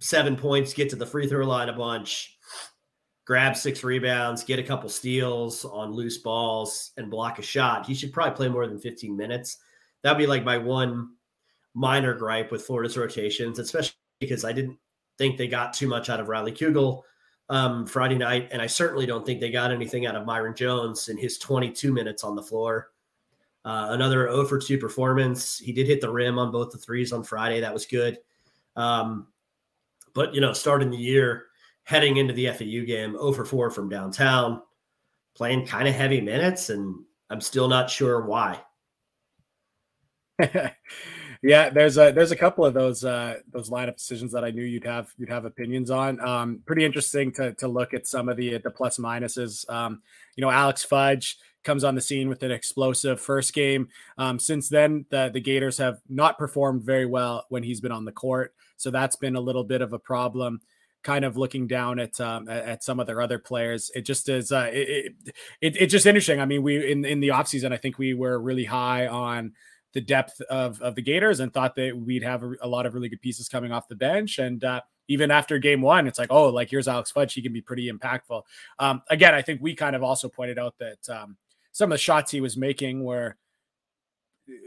seven 0.00 0.36
points, 0.36 0.74
get 0.74 0.90
to 0.90 0.96
the 0.96 1.06
free 1.06 1.26
throw 1.26 1.46
line 1.46 1.68
a 1.68 1.72
bunch, 1.72 2.38
grab 3.26 3.56
six 3.56 3.84
rebounds, 3.84 4.44
get 4.44 4.58
a 4.58 4.62
couple 4.62 4.88
steals 4.88 5.64
on 5.64 5.92
loose 5.92 6.18
balls, 6.18 6.92
and 6.96 7.10
block 7.10 7.38
a 7.38 7.42
shot, 7.42 7.86
he 7.86 7.94
should 7.94 8.12
probably 8.12 8.36
play 8.36 8.48
more 8.48 8.66
than 8.66 8.80
15 8.80 9.16
minutes. 9.16 9.58
That'd 10.02 10.18
be 10.18 10.26
like 10.26 10.44
my 10.44 10.58
one 10.58 11.10
minor 11.74 12.14
gripe 12.14 12.50
with 12.50 12.64
Florida's 12.64 12.96
rotations, 12.96 13.58
especially 13.58 13.94
because 14.18 14.44
I 14.44 14.52
didn't 14.52 14.78
think 15.18 15.36
they 15.36 15.48
got 15.48 15.74
too 15.74 15.86
much 15.86 16.08
out 16.08 16.20
of 16.20 16.28
Riley 16.28 16.52
Kugel 16.52 17.02
um, 17.50 17.84
Friday 17.84 18.16
night, 18.16 18.48
and 18.52 18.62
I 18.62 18.66
certainly 18.66 19.04
don't 19.04 19.26
think 19.26 19.40
they 19.40 19.50
got 19.50 19.72
anything 19.72 20.06
out 20.06 20.14
of 20.14 20.26
Myreon 20.26 20.54
Jones 20.54 21.08
in 21.08 21.18
his 21.18 21.36
22 21.36 21.92
minutes 21.92 22.22
on 22.22 22.36
the 22.36 22.42
floor. 22.42 22.92
Uh, 23.64 23.88
another 23.90 24.30
0 24.30 24.46
for 24.46 24.58
2 24.58 24.78
performance. 24.78 25.58
He 25.58 25.72
did 25.72 25.88
hit 25.88 26.00
the 26.00 26.10
rim 26.10 26.38
on 26.38 26.52
both 26.52 26.70
the 26.70 26.78
threes 26.78 27.12
on 27.12 27.24
Friday. 27.24 27.60
That 27.60 27.74
was 27.74 27.84
good. 27.84 28.18
Um, 28.76 29.26
but, 30.14 30.32
you 30.32 30.40
know, 30.40 30.52
starting 30.52 30.90
the 30.90 30.96
year, 30.96 31.46
heading 31.82 32.16
into 32.16 32.32
the 32.32 32.46
FAU 32.46 32.86
game, 32.86 33.12
0 33.12 33.32
for 33.32 33.44
4 33.44 33.70
from 33.70 33.88
downtown, 33.88 34.62
playing 35.34 35.66
kind 35.66 35.88
of 35.88 35.94
heavy 35.94 36.20
minutes, 36.20 36.70
and 36.70 37.04
I'm 37.30 37.40
still 37.40 37.68
not 37.68 37.90
sure 37.90 38.24
why. 38.24 38.60
Yeah, 41.42 41.70
there's 41.70 41.96
a 41.96 42.12
there's 42.12 42.32
a 42.32 42.36
couple 42.36 42.66
of 42.66 42.74
those 42.74 43.02
uh 43.02 43.36
those 43.50 43.70
lineup 43.70 43.96
decisions 43.96 44.30
that 44.32 44.44
I 44.44 44.50
knew 44.50 44.62
you'd 44.62 44.84
have 44.84 45.12
you'd 45.16 45.30
have 45.30 45.46
opinions 45.46 45.90
on. 45.90 46.20
Um, 46.20 46.60
pretty 46.66 46.84
interesting 46.84 47.32
to 47.32 47.54
to 47.54 47.68
look 47.68 47.94
at 47.94 48.06
some 48.06 48.28
of 48.28 48.36
the 48.36 48.58
the 48.58 48.70
plus 48.70 48.98
minuses. 48.98 49.68
Um, 49.70 50.02
you 50.36 50.42
know, 50.42 50.50
Alex 50.50 50.84
Fudge 50.84 51.38
comes 51.64 51.82
on 51.82 51.94
the 51.94 52.00
scene 52.00 52.28
with 52.28 52.42
an 52.42 52.50
explosive 52.50 53.20
first 53.20 53.54
game. 53.54 53.88
Um, 54.18 54.38
since 54.38 54.68
then, 54.68 55.06
the 55.10 55.30
the 55.32 55.40
Gators 55.40 55.78
have 55.78 56.00
not 56.10 56.36
performed 56.36 56.82
very 56.82 57.06
well 57.06 57.46
when 57.48 57.62
he's 57.62 57.80
been 57.80 57.92
on 57.92 58.04
the 58.04 58.12
court, 58.12 58.54
so 58.76 58.90
that's 58.90 59.16
been 59.16 59.36
a 59.36 59.40
little 59.40 59.64
bit 59.64 59.80
of 59.80 59.94
a 59.94 59.98
problem 59.98 60.60
kind 61.02 61.24
of 61.24 61.38
looking 61.38 61.66
down 61.66 61.98
at 61.98 62.20
um, 62.20 62.50
at 62.50 62.84
some 62.84 63.00
of 63.00 63.06
their 63.06 63.22
other 63.22 63.38
players. 63.38 63.90
It 63.94 64.02
just 64.02 64.28
is 64.28 64.52
uh, 64.52 64.68
it, 64.70 65.14
it, 65.62 65.76
it's 65.80 65.92
just 65.92 66.04
interesting. 66.04 66.38
I 66.38 66.44
mean, 66.44 66.62
we 66.62 66.92
in 66.92 67.06
in 67.06 67.20
the 67.20 67.28
offseason, 67.28 67.72
I 67.72 67.78
think 67.78 67.98
we 67.98 68.12
were 68.12 68.38
really 68.38 68.64
high 68.64 69.06
on 69.06 69.52
the 69.92 70.00
depth 70.00 70.40
of, 70.42 70.80
of 70.82 70.94
the 70.94 71.02
Gators 71.02 71.40
and 71.40 71.52
thought 71.52 71.74
that 71.76 71.96
we'd 71.96 72.22
have 72.22 72.42
a, 72.42 72.52
a 72.62 72.68
lot 72.68 72.86
of 72.86 72.94
really 72.94 73.08
good 73.08 73.20
pieces 73.20 73.48
coming 73.48 73.72
off 73.72 73.88
the 73.88 73.96
bench. 73.96 74.38
And 74.38 74.62
uh, 74.62 74.80
even 75.08 75.30
after 75.30 75.58
game 75.58 75.82
one, 75.82 76.06
it's 76.06 76.18
like, 76.18 76.30
oh, 76.30 76.48
like 76.48 76.70
here's 76.70 76.88
Alex 76.88 77.10
Fudge. 77.10 77.34
He 77.34 77.42
can 77.42 77.52
be 77.52 77.60
pretty 77.60 77.90
impactful. 77.90 78.42
Um, 78.78 79.02
again, 79.10 79.34
I 79.34 79.42
think 79.42 79.60
we 79.60 79.74
kind 79.74 79.96
of 79.96 80.02
also 80.02 80.28
pointed 80.28 80.58
out 80.58 80.74
that 80.78 81.08
um, 81.08 81.36
some 81.72 81.90
of 81.90 81.94
the 81.94 81.98
shots 81.98 82.30
he 82.30 82.40
was 82.40 82.56
making 82.56 83.04
were, 83.04 83.36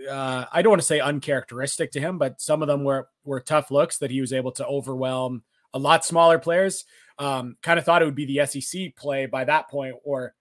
uh, 0.10 0.46
I 0.52 0.62
don't 0.62 0.72
want 0.72 0.82
to 0.82 0.88
say 0.88 1.00
uncharacteristic 1.00 1.92
to 1.92 2.00
him, 2.00 2.18
but 2.18 2.42
some 2.42 2.62
of 2.62 2.68
them 2.68 2.84
were 2.84 3.10
were 3.26 3.42
tough 3.42 3.70
looks 3.70 3.98
that 3.98 4.12
he 4.12 4.22
was 4.22 4.32
able 4.32 4.52
to 4.54 4.66
overwhelm 4.66 5.44
a 5.74 5.80
lot 5.80 6.06
smaller 6.06 6.40
players. 6.40 6.86
Um, 7.20 7.58
kind 7.62 7.78
of 7.78 7.86
thought 7.86 8.02
it 8.02 8.06
would 8.06 8.16
be 8.16 8.26
the 8.26 8.46
SEC 8.46 8.96
play 8.96 9.26
by 9.26 9.44
that 9.44 9.70
point 9.70 9.96
or 10.04 10.34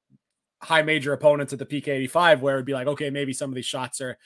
high 0.63 0.83
major 0.83 1.13
opponents 1.13 1.53
at 1.53 1.59
the 1.59 1.67
PK 1.67 1.89
85, 1.89 2.41
where 2.41 2.55
it 2.55 2.59
would 2.59 2.67
be 2.67 2.73
like, 2.73 2.87
okay, 2.87 3.11
maybe 3.11 3.33
some 3.33 3.51
of 3.51 3.57
these 3.57 3.67
shots 3.67 4.01
are 4.01 4.17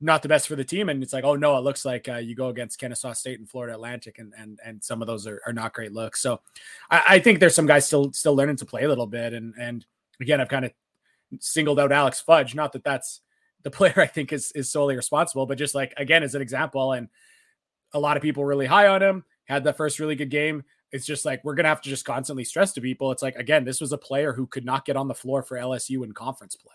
not 0.00 0.22
the 0.22 0.28
best 0.28 0.46
for 0.46 0.56
the 0.56 0.64
team. 0.64 0.88
And 0.88 1.02
it's 1.02 1.12
like, 1.12 1.24
oh 1.24 1.34
no, 1.34 1.56
it 1.56 1.64
looks 1.64 1.84
like 1.84 2.08
uh, 2.08 2.16
you 2.16 2.34
go 2.34 2.48
against 2.48 2.78
Kennesaw 2.78 3.12
State 3.14 3.38
and 3.38 3.48
Florida 3.48 3.74
Atlantic, 3.74 4.18
and 4.18 4.32
and 4.38 4.60
and 4.64 4.82
some 4.82 5.02
of 5.02 5.08
those 5.08 5.26
are, 5.26 5.40
are 5.46 5.52
not 5.52 5.72
great 5.72 5.92
looks. 5.92 6.20
So 6.20 6.40
I, 6.90 7.02
I, 7.08 7.18
think 7.18 7.40
there's 7.40 7.54
some 7.54 7.66
guys 7.66 7.86
still 7.86 8.12
still 8.12 8.36
learning 8.36 8.56
to 8.56 8.66
play 8.66 8.84
a 8.84 8.88
little 8.88 9.06
bit. 9.06 9.32
And 9.32 9.54
and 9.58 9.84
again, 10.20 10.40
I've 10.40 10.48
kind 10.48 10.64
of 10.64 10.72
singled 11.40 11.80
out 11.80 11.92
Alex 11.92 12.20
Fudge. 12.20 12.54
Not 12.54 12.72
that 12.72 12.84
that's 12.84 13.20
the 13.62 13.70
player 13.70 13.94
I 13.96 14.06
think 14.06 14.32
is 14.32 14.52
is 14.52 14.70
solely 14.70 14.96
responsible, 14.96 15.46
but 15.46 15.58
just 15.58 15.74
like 15.74 15.94
again 15.96 16.22
as 16.22 16.34
an 16.34 16.42
example, 16.42 16.92
and 16.92 17.08
a 17.92 17.98
lot 17.98 18.16
of 18.16 18.22
people 18.22 18.44
really 18.44 18.66
high 18.66 18.88
on 18.88 19.02
him. 19.02 19.24
Had 19.44 19.64
the 19.64 19.72
first 19.72 19.98
really 19.98 20.14
good 20.14 20.30
game. 20.30 20.62
It's 20.92 21.06
just 21.06 21.24
like 21.24 21.42
we're 21.42 21.54
gonna 21.54 21.68
have 21.68 21.80
to 21.82 21.88
just 21.88 22.04
constantly 22.04 22.44
stress 22.44 22.72
to 22.74 22.80
people. 22.80 23.10
It's 23.10 23.22
like 23.22 23.36
again, 23.36 23.64
this 23.64 23.80
was 23.80 23.92
a 23.92 23.98
player 23.98 24.32
who 24.32 24.46
could 24.46 24.64
not 24.64 24.84
get 24.84 24.96
on 24.96 25.08
the 25.08 25.14
floor 25.14 25.42
for 25.42 25.56
LSU 25.56 26.04
in 26.04 26.12
conference 26.12 26.54
play. 26.54 26.74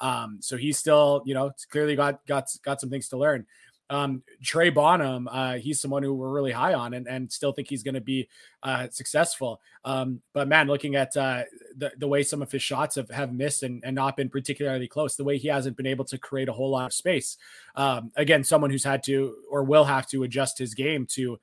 Um, 0.00 0.38
so 0.40 0.56
he's 0.56 0.78
still, 0.78 1.22
you 1.24 1.34
know, 1.34 1.52
clearly 1.70 1.96
got 1.96 2.24
got 2.26 2.48
got 2.64 2.80
some 2.80 2.90
things 2.90 3.08
to 3.10 3.16
learn. 3.16 3.46
Um, 3.92 4.22
Trey 4.42 4.70
Bonham, 4.70 5.28
uh, 5.28 5.54
he's 5.54 5.78
someone 5.78 6.02
who 6.02 6.14
we're 6.14 6.30
really 6.30 6.52
high 6.52 6.72
on 6.72 6.94
and, 6.94 7.06
and 7.06 7.30
still 7.30 7.52
think 7.52 7.68
he's 7.68 7.82
going 7.82 7.94
to 7.94 8.00
be 8.00 8.26
uh, 8.62 8.88
successful. 8.90 9.60
Um, 9.84 10.22
but 10.32 10.48
man, 10.48 10.66
looking 10.66 10.96
at 10.96 11.14
uh, 11.14 11.42
the, 11.76 11.92
the 11.98 12.08
way 12.08 12.22
some 12.22 12.40
of 12.40 12.50
his 12.50 12.62
shots 12.62 12.94
have, 12.94 13.10
have 13.10 13.34
missed 13.34 13.62
and, 13.62 13.84
and 13.84 13.94
not 13.94 14.16
been 14.16 14.30
particularly 14.30 14.88
close, 14.88 15.14
the 15.14 15.24
way 15.24 15.36
he 15.36 15.48
hasn't 15.48 15.76
been 15.76 15.86
able 15.86 16.06
to 16.06 16.16
create 16.16 16.48
a 16.48 16.54
whole 16.54 16.70
lot 16.70 16.86
of 16.86 16.94
space. 16.94 17.36
Um, 17.76 18.12
again, 18.16 18.44
someone 18.44 18.70
who's 18.70 18.84
had 18.84 19.02
to 19.04 19.36
or 19.50 19.62
will 19.62 19.84
have 19.84 20.06
to 20.08 20.22
adjust 20.22 20.58
his 20.58 20.74
game 20.74 21.06
to. 21.10 21.38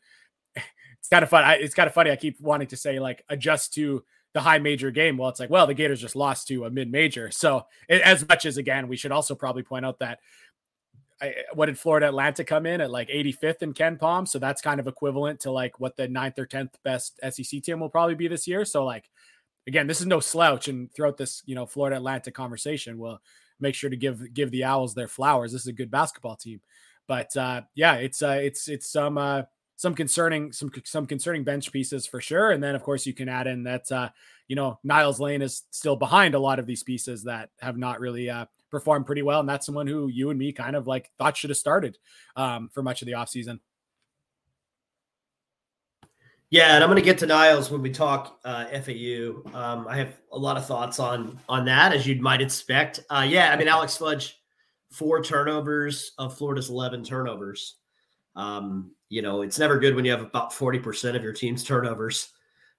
It's 1.00 1.08
kind 1.08 1.24
of 1.24 1.29
fun. 1.29 1.46
I, 1.46 1.53
it's 1.53 1.74
kind 1.74 1.88
of 1.88 1.93
funny. 1.93 2.12
I 2.12 2.17
keep 2.17 2.41
wanting 2.41 2.67
to 2.67 2.75
say 2.75 3.00
like 3.00 3.24
adjust 3.29 3.74
to 3.75 4.03
the 4.33 4.41
high 4.41 4.59
major 4.59 4.91
game. 4.91 5.17
Well, 5.17 5.29
it's 5.29 5.39
like, 5.39 5.50
well, 5.50 5.67
the 5.67 5.74
Gators 5.74 6.01
just 6.01 6.15
lost 6.15 6.48
to 6.48 6.65
a 6.65 6.69
mid 6.69 6.91
major. 6.91 7.31
So, 7.31 7.65
as 7.89 8.27
much 8.27 8.45
as 8.45 8.57
again, 8.57 8.88
we 8.88 8.98
should 8.98 9.12
also 9.12 9.36
probably 9.36 9.63
point 9.63 9.86
out 9.86 10.00
that 10.00 10.19
I, 11.21 11.36
what 11.53 11.65
did 11.65 11.77
Florida 11.77 12.07
Atlantic 12.07 12.48
come 12.48 12.65
in 12.65 12.81
at 12.81 12.91
like 12.91 13.09
85th 13.09 13.62
in 13.62 13.74
KenPom? 13.74 14.27
So 14.27 14.39
that's 14.39 14.62
kind 14.62 14.79
of 14.79 14.88
equivalent 14.88 15.41
to 15.41 15.51
like 15.51 15.79
what 15.79 15.98
the 15.98 16.07
ninth 16.07 16.39
or 16.39 16.45
10th 16.45 16.74
best 16.83 17.19
SEC 17.21 17.62
team 17.62 17.79
will 17.79 17.89
probably 17.89 18.15
be 18.15 18.27
this 18.27 18.48
year. 18.48 18.63
So, 18.65 18.86
like, 18.86 19.09
again, 19.67 19.88
this 19.88 20.00
is 20.00 20.07
no 20.07 20.19
slouch. 20.19 20.67
And 20.67 20.93
throughout 20.93 21.17
this, 21.17 21.43
you 21.45 21.55
know, 21.55 21.65
Florida 21.65 21.98
Atlantic 21.98 22.33
conversation, 22.33 22.98
we'll 22.98 23.19
make 23.59 23.75
sure 23.75 23.89
to 23.89 23.98
give 23.98 24.33
give 24.33 24.51
the 24.51 24.63
Owls 24.63 24.93
their 24.93 25.07
flowers. 25.07 25.51
This 25.51 25.62
is 25.62 25.67
a 25.67 25.74
good 25.74 25.91
basketball 25.91 26.36
team. 26.36 26.62
But 27.07 27.36
uh, 27.36 27.63
yeah, 27.75 27.95
it's 27.95 28.21
uh, 28.21 28.39
it's 28.41 28.69
it's 28.69 28.89
some 28.89 29.17
uh, 29.17 29.43
some 29.79 29.95
concerning 29.95 30.51
some 30.51 30.69
some 30.83 31.05
concerning 31.05 31.45
bench 31.45 31.71
pieces 31.71 32.05
for 32.05 32.19
sure. 32.19 32.51
And 32.51 32.62
then 32.62 32.75
of 32.75 32.83
course 32.83 33.05
you 33.05 33.13
can 33.13 33.29
add 33.29 33.48
in 33.48 33.63
that 33.63 33.89
uh, 33.89 34.09
you 34.50 34.57
know 34.57 34.77
Niles 34.83 35.21
Lane 35.21 35.41
is 35.41 35.63
still 35.71 35.95
behind 35.95 36.36
a 36.36 36.39
lot 36.39 36.59
of 36.59 36.65
these 36.65 36.83
pieces 36.83 37.24
that 37.24 37.50
have 37.62 37.77
not 37.77 38.01
really 38.01 38.29
uh, 38.29 38.43
performed 38.69 39.05
pretty 39.05 39.21
well, 39.21 39.39
and 39.39 39.48
that's 39.48 39.65
someone 39.65 39.88
who 39.88 40.09
you 40.09 40.31
and 40.31 40.38
me 40.38 40.51
kind 40.51 40.75
of 40.75 40.86
like 40.86 41.09
thought 41.17 41.38
should 41.38 41.50
have 41.50 41.55
started 41.55 41.98
um, 42.36 42.67
for 42.74 42.83
much 42.83 43.01
of 43.01 43.05
the 43.05 43.13
offseason. 43.13 43.62
Yeah, 46.50 46.75
and 46.75 46.83
I'm 46.83 46.89
going 46.89 47.01
to 47.01 47.05
get 47.05 47.19
to 47.19 47.25
Niles 47.25 47.71
when 47.71 47.81
we 47.81 47.89
talk 47.89 48.38
uh, 48.43 48.65
FAU. 48.81 49.43
Um, 49.53 49.88
I 49.88 49.95
have 49.95 50.19
a 50.33 50.38
lot 50.38 50.57
of 50.57 50.65
thoughts 50.65 51.00
on 51.00 51.39
on 51.48 51.63
that, 51.65 51.93
as 51.93 52.05
you 52.05 52.21
might 52.21 52.41
expect. 52.41 53.00
Uh, 53.09 53.25
yeah, 53.25 53.53
I 53.53 53.55
mean 53.55 53.69
Alex 53.69 53.95
Fudge, 53.95 54.41
four 54.91 55.24
turnovers 55.24 56.12
of 56.17 56.38
Florida's 56.38 56.69
11 56.69 57.05
turnovers. 57.05 57.75
Um, 58.39 58.91
you 59.10 59.22
know, 59.22 59.41
it's 59.41 59.60
never 59.60 59.77
good 59.77 59.96
when 59.96 60.05
you 60.05 60.12
have 60.12 60.22
about 60.22 60.53
40% 60.53 61.15
of 61.15 61.24
your 61.24 61.34
team's 61.34 61.63
turnovers 61.63 62.29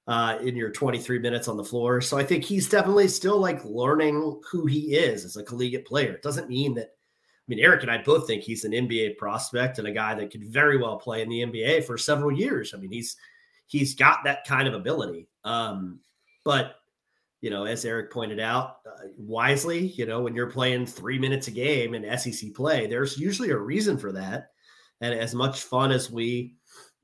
uh, 0.07 0.39
in 0.41 0.57
your 0.57 0.71
23 0.71 1.19
minutes 1.19 1.49
on 1.49 1.59
the 1.59 1.65
floor. 1.65 2.01
So 2.01 2.17
I 2.17 2.25
think 2.25 2.45
he's 2.45 2.69
definitely 2.69 3.09
still 3.09 3.39
like 3.39 3.63
learning 3.65 4.41
who 4.51 4.65
he 4.65 4.95
is 4.95 5.27
as 5.27 5.37
a 5.37 5.43
collegiate 5.43 5.87
player. 5.87 6.15
It 6.15 6.23
doesn't 6.23 6.49
mean 6.49 6.75
that. 6.75 6.87
I 6.87 7.47
mean, 7.47 7.59
Eric 7.59 7.83
and 7.83 7.91
I 7.91 7.99
both 7.99 8.27
think 8.27 8.43
he's 8.43 8.65
an 8.65 8.73
NBA 8.73 9.19
prospect 9.19 9.79
and 9.79 9.87
a 9.87 9.93
guy 9.93 10.15
that 10.15 10.31
could 10.31 10.45
very 10.45 10.79
well 10.79 10.97
play 10.97 11.21
in 11.21 11.29
the 11.29 11.43
NBA 11.43 11.85
for 11.85 11.99
several 11.99 12.33
years. 12.33 12.73
I 12.73 12.79
mean, 12.79 12.93
he's 12.93 13.17
he's 13.67 13.95
got 13.95 14.21
that 14.25 14.47
kind 14.47 14.67
of 14.67 14.75
ability. 14.75 15.29
Um, 15.45 15.99
but 16.45 16.77
you 17.41 17.51
know, 17.51 17.65
as 17.65 17.85
Eric 17.85 18.13
pointed 18.13 18.41
out 18.41 18.79
uh, 18.87 19.09
wisely, 19.19 19.89
you 19.89 20.07
know, 20.07 20.23
when 20.23 20.35
you're 20.35 20.51
playing 20.51 20.87
three 20.87 21.19
minutes 21.19 21.49
a 21.49 21.51
game 21.51 21.95
in 21.95 22.19
SEC 22.19 22.55
play, 22.55 22.87
there's 22.87 23.19
usually 23.19 23.51
a 23.51 23.59
reason 23.59 23.99
for 23.99 24.13
that. 24.13 24.53
And 25.01 25.15
as 25.15 25.35
much 25.35 25.63
fun 25.63 25.93
as 25.93 26.11
we 26.11 26.55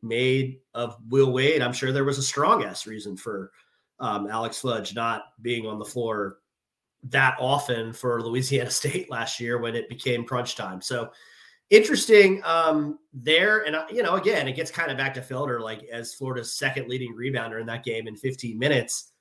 made 0.02 0.60
of 0.74 0.96
Will 1.08 1.32
Wade, 1.32 1.62
I'm 1.62 1.72
sure 1.72 1.92
there 1.92 2.04
was 2.04 2.18
a 2.18 2.22
strong 2.22 2.64
ass 2.64 2.86
reason 2.86 3.16
for 3.16 3.50
um, 3.98 4.28
Alex 4.28 4.60
Fudge 4.60 4.94
not 4.94 5.24
being 5.40 5.66
on 5.66 5.78
the 5.78 5.84
floor 5.84 6.38
that 7.04 7.36
often 7.40 7.92
for 7.92 8.22
Louisiana 8.22 8.70
State 8.70 9.10
last 9.10 9.40
year 9.40 9.58
when 9.58 9.74
it 9.74 9.88
became 9.88 10.24
crunch 10.24 10.56
time. 10.56 10.80
So 10.80 11.10
interesting 11.70 12.42
um, 12.44 12.98
there. 13.12 13.66
And, 13.66 13.76
uh, 13.76 13.86
you 13.90 14.02
know, 14.02 14.14
again, 14.14 14.48
it 14.48 14.56
gets 14.56 14.70
kind 14.70 14.90
of 14.90 14.96
back 14.96 15.14
to 15.14 15.20
Felder, 15.20 15.60
like 15.60 15.84
as 15.84 16.14
Florida's 16.14 16.56
second 16.56 16.88
leading 16.88 17.14
rebounder 17.14 17.60
in 17.60 17.66
that 17.66 17.84
game 17.84 18.06
in 18.06 18.16
15 18.16 18.58
minutes, 18.58 19.12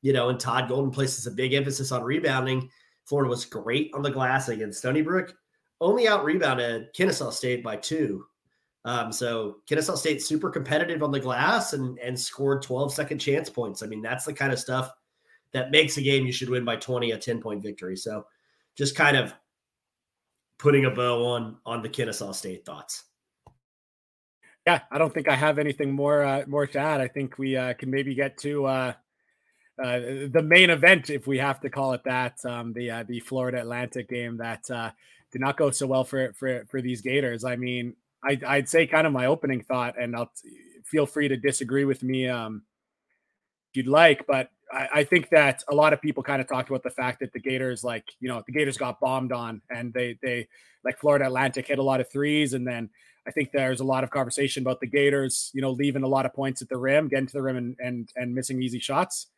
you 0.00 0.12
know, 0.12 0.28
and 0.28 0.40
Todd 0.40 0.68
Golden 0.68 0.90
places 0.90 1.26
a 1.26 1.30
big 1.30 1.52
emphasis 1.52 1.92
on 1.92 2.02
rebounding. 2.02 2.70
Florida 3.04 3.28
was 3.28 3.44
great 3.44 3.90
on 3.94 4.02
the 4.02 4.10
glass 4.10 4.48
against 4.48 4.78
Stony 4.78 5.02
Brook, 5.02 5.34
only 5.82 6.08
out 6.08 6.24
rebounded 6.24 6.92
Kennesaw 6.94 7.30
State 7.30 7.62
by 7.62 7.76
two. 7.76 8.26
Um, 8.84 9.12
so 9.12 9.56
Kennesaw 9.68 9.94
State 9.94 10.22
super 10.22 10.50
competitive 10.50 11.02
on 11.02 11.12
the 11.12 11.20
glass 11.20 11.72
and 11.72 11.98
and 11.98 12.18
scored 12.18 12.62
12 12.62 12.92
second 12.92 13.18
chance 13.18 13.48
points. 13.50 13.82
I 13.82 13.86
mean, 13.86 14.02
that's 14.02 14.24
the 14.24 14.32
kind 14.32 14.52
of 14.52 14.58
stuff 14.58 14.92
that 15.52 15.70
makes 15.70 15.96
a 15.98 16.02
game 16.02 16.26
you 16.26 16.32
should 16.32 16.48
win 16.48 16.64
by 16.64 16.76
20, 16.76 17.10
a 17.10 17.18
10 17.18 17.40
point 17.40 17.62
victory. 17.62 17.96
So 17.96 18.26
just 18.74 18.96
kind 18.96 19.16
of 19.16 19.34
putting 20.58 20.86
a 20.86 20.90
bow 20.90 21.26
on 21.26 21.58
on 21.66 21.82
the 21.82 21.88
Kennesaw 21.88 22.32
State 22.32 22.64
thoughts. 22.64 23.04
Yeah, 24.66 24.80
I 24.92 24.98
don't 24.98 25.12
think 25.12 25.28
I 25.28 25.34
have 25.34 25.58
anything 25.58 25.92
more 25.92 26.22
uh, 26.22 26.44
more 26.46 26.66
to 26.66 26.78
add. 26.78 27.00
I 27.00 27.08
think 27.08 27.38
we 27.38 27.56
uh, 27.56 27.74
can 27.74 27.90
maybe 27.90 28.14
get 28.14 28.38
to 28.38 28.66
uh, 28.66 28.92
uh, 29.82 29.98
the 30.30 30.42
main 30.44 30.70
event, 30.70 31.10
if 31.10 31.26
we 31.26 31.38
have 31.38 31.60
to 31.60 31.70
call 31.70 31.92
it 31.92 32.04
that, 32.04 32.44
um, 32.44 32.72
the 32.72 32.90
uh, 32.90 33.04
the 33.04 33.20
Florida 33.20 33.60
Atlantic 33.60 34.08
game 34.08 34.36
that 34.36 34.70
uh, 34.70 34.90
did 35.32 35.40
not 35.40 35.56
go 35.56 35.70
so 35.70 35.86
well 35.86 36.04
for 36.04 36.32
for 36.34 36.64
for 36.66 36.80
these 36.80 37.00
Gators. 37.00 37.44
I 37.44 37.56
mean, 37.56 37.96
I, 38.22 38.38
I'd 38.46 38.68
say 38.68 38.86
kind 38.86 39.06
of 39.06 39.12
my 39.12 39.26
opening 39.26 39.62
thought, 39.62 40.00
and 40.00 40.14
I'll 40.14 40.30
feel 40.84 41.06
free 41.06 41.28
to 41.28 41.36
disagree 41.36 41.84
with 41.84 42.02
me 42.02 42.28
um, 42.28 42.62
if 43.70 43.78
you'd 43.78 43.88
like, 43.88 44.26
but 44.26 44.50
I, 44.72 44.88
I, 44.94 45.04
think 45.04 45.30
that 45.30 45.62
a 45.68 45.74
lot 45.74 45.92
of 45.92 46.02
people 46.02 46.22
kind 46.22 46.40
of 46.40 46.48
talked 46.48 46.68
about 46.68 46.82
the 46.82 46.90
fact 46.90 47.20
that 47.20 47.32
the 47.32 47.40
Gators, 47.40 47.82
like 47.82 48.04
you 48.20 48.28
know, 48.28 48.42
the 48.46 48.52
Gators 48.52 48.76
got 48.76 49.00
bombed 49.00 49.32
on, 49.32 49.62
and 49.70 49.92
they 49.92 50.18
they 50.22 50.48
like 50.84 50.98
Florida 50.98 51.26
Atlantic 51.26 51.68
hit 51.68 51.78
a 51.78 51.82
lot 51.82 52.00
of 52.00 52.10
threes, 52.10 52.52
and 52.52 52.66
then 52.66 52.90
I 53.26 53.30
think 53.30 53.50
there's 53.52 53.80
a 53.80 53.84
lot 53.84 54.04
of 54.04 54.10
conversation 54.10 54.62
about 54.62 54.80
the 54.80 54.86
Gators, 54.86 55.50
you 55.54 55.62
know, 55.62 55.70
leaving 55.70 56.02
a 56.02 56.08
lot 56.08 56.26
of 56.26 56.34
points 56.34 56.62
at 56.62 56.68
the 56.68 56.78
rim, 56.78 57.08
getting 57.08 57.26
to 57.26 57.32
the 57.32 57.42
rim, 57.42 57.56
and 57.56 57.76
and 57.80 58.08
and 58.16 58.34
missing 58.34 58.62
easy 58.62 58.78
shots. 58.78 59.28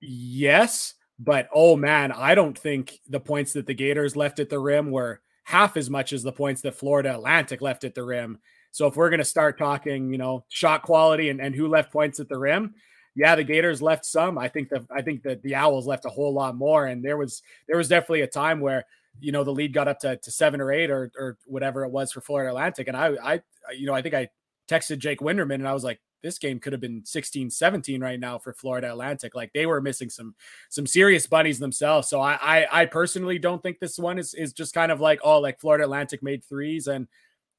Yes, 0.00 0.94
but 1.22 1.48
oh 1.54 1.76
man, 1.76 2.10
I 2.10 2.34
don't 2.34 2.58
think 2.58 2.98
the 3.08 3.20
points 3.20 3.52
that 3.52 3.66
the 3.66 3.74
Gators 3.74 4.16
left 4.16 4.40
at 4.40 4.50
the 4.50 4.58
rim 4.58 4.90
were 4.90 5.20
half 5.44 5.76
as 5.76 5.88
much 5.88 6.12
as 6.12 6.22
the 6.22 6.32
points 6.32 6.62
that 6.62 6.74
Florida 6.74 7.14
Atlantic 7.14 7.60
left 7.60 7.84
at 7.84 7.94
the 7.94 8.02
rim. 8.02 8.38
So 8.72 8.86
if 8.86 8.96
we're 8.96 9.10
going 9.10 9.18
to 9.18 9.24
start 9.24 9.58
talking, 9.58 10.10
you 10.10 10.18
know, 10.18 10.44
shot 10.48 10.82
quality 10.82 11.28
and, 11.28 11.40
and 11.40 11.54
who 11.54 11.68
left 11.68 11.92
points 11.92 12.18
at 12.18 12.28
the 12.28 12.38
rim, 12.38 12.74
yeah, 13.14 13.36
the 13.36 13.44
Gators 13.44 13.82
left 13.82 14.04
some. 14.04 14.36
I 14.36 14.48
think 14.48 14.70
that 14.70 14.84
I 14.90 15.02
think 15.02 15.22
that 15.22 15.42
the 15.42 15.54
Owls 15.54 15.86
left 15.86 16.06
a 16.06 16.10
whole 16.10 16.32
lot 16.32 16.56
more. 16.56 16.86
And 16.86 17.04
there 17.04 17.16
was 17.16 17.42
there 17.68 17.76
was 17.76 17.88
definitely 17.88 18.22
a 18.22 18.26
time 18.26 18.60
where 18.60 18.84
you 19.20 19.30
know 19.30 19.44
the 19.44 19.52
lead 19.52 19.72
got 19.74 19.88
up 19.88 20.00
to, 20.00 20.16
to 20.16 20.30
seven 20.30 20.60
or 20.60 20.72
eight 20.72 20.90
or 20.90 21.12
or 21.16 21.36
whatever 21.44 21.84
it 21.84 21.90
was 21.90 22.10
for 22.10 22.20
Florida 22.20 22.50
Atlantic. 22.50 22.88
And 22.88 22.96
I 22.96 23.14
I 23.22 23.42
you 23.76 23.86
know 23.86 23.94
I 23.94 24.02
think 24.02 24.14
I 24.14 24.28
texted 24.68 24.98
Jake 24.98 25.20
Winderman 25.20 25.56
and 25.56 25.68
I 25.68 25.74
was 25.74 25.84
like, 25.84 26.00
this 26.22 26.38
game 26.38 26.58
could 26.58 26.72
have 26.72 26.80
been 26.80 27.04
16 27.04 27.50
17 27.50 28.00
right 28.00 28.20
now 28.20 28.38
for 28.38 28.52
Florida 28.52 28.90
Atlantic. 28.90 29.34
Like 29.34 29.52
they 29.52 29.66
were 29.66 29.80
missing 29.80 30.08
some 30.08 30.34
some 30.68 30.86
serious 30.86 31.26
bunnies 31.26 31.58
themselves. 31.58 32.08
So 32.08 32.20
I 32.20 32.38
I, 32.40 32.82
I 32.82 32.86
personally 32.86 33.38
don't 33.38 33.62
think 33.62 33.78
this 33.78 33.98
one 33.98 34.18
is 34.18 34.34
is 34.34 34.52
just 34.52 34.74
kind 34.74 34.92
of 34.92 35.00
like 35.00 35.20
oh 35.24 35.40
like 35.40 35.60
Florida 35.60 35.84
Atlantic 35.84 36.22
made 36.22 36.44
threes 36.44 36.86
and 36.86 37.08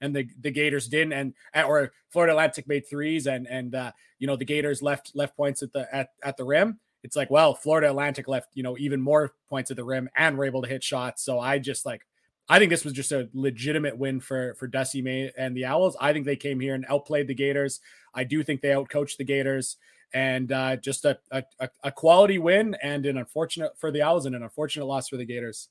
and 0.01 0.15
the 0.15 0.27
the 0.41 0.51
Gators 0.51 0.87
didn't 0.87 1.13
and 1.13 1.33
or 1.65 1.91
Florida 2.09 2.33
Atlantic 2.33 2.67
made 2.67 2.87
threes 2.87 3.27
and 3.27 3.47
and 3.47 3.75
uh, 3.75 3.91
you 4.19 4.27
know 4.27 4.35
the 4.35 4.45
Gators 4.45 4.81
left 4.81 5.11
left 5.15 5.35
points 5.35 5.63
at 5.63 5.71
the 5.73 5.93
at, 5.93 6.09
at 6.23 6.37
the 6.37 6.43
rim. 6.43 6.79
It's 7.03 7.15
like 7.15 7.29
well 7.29 7.53
Florida 7.53 7.89
Atlantic 7.89 8.27
left 8.27 8.49
you 8.53 8.63
know 8.63 8.77
even 8.77 9.01
more 9.01 9.33
points 9.49 9.71
at 9.71 9.77
the 9.77 9.83
rim 9.83 10.09
and 10.15 10.37
were 10.37 10.45
able 10.45 10.61
to 10.61 10.69
hit 10.69 10.83
shots. 10.83 11.23
So 11.23 11.39
I 11.39 11.59
just 11.59 11.85
like 11.85 12.05
I 12.49 12.59
think 12.59 12.69
this 12.69 12.83
was 12.83 12.93
just 12.93 13.11
a 13.11 13.29
legitimate 13.33 13.97
win 13.97 14.19
for 14.19 14.53
for 14.55 14.67
Dusty 14.67 15.01
May 15.01 15.31
and 15.37 15.55
the 15.55 15.65
Owls. 15.65 15.95
I 15.99 16.11
think 16.13 16.25
they 16.25 16.35
came 16.35 16.59
here 16.59 16.75
and 16.75 16.85
outplayed 16.89 17.27
the 17.27 17.33
Gators. 17.33 17.79
I 18.13 18.25
do 18.25 18.43
think 18.43 18.61
they 18.61 18.69
outcoached 18.69 19.17
the 19.17 19.23
Gators, 19.23 19.77
and 20.13 20.51
uh, 20.51 20.75
just 20.75 21.05
a, 21.05 21.17
a, 21.31 21.43
a 21.83 21.91
quality 21.91 22.37
win 22.37 22.75
and 22.83 23.05
an 23.05 23.17
unfortunate 23.17 23.77
for 23.79 23.91
the 23.91 24.01
Owls 24.01 24.25
and 24.25 24.35
an 24.35 24.43
unfortunate 24.43 24.85
loss 24.85 25.07
for 25.07 25.17
the 25.17 25.25
Gators. 25.25 25.69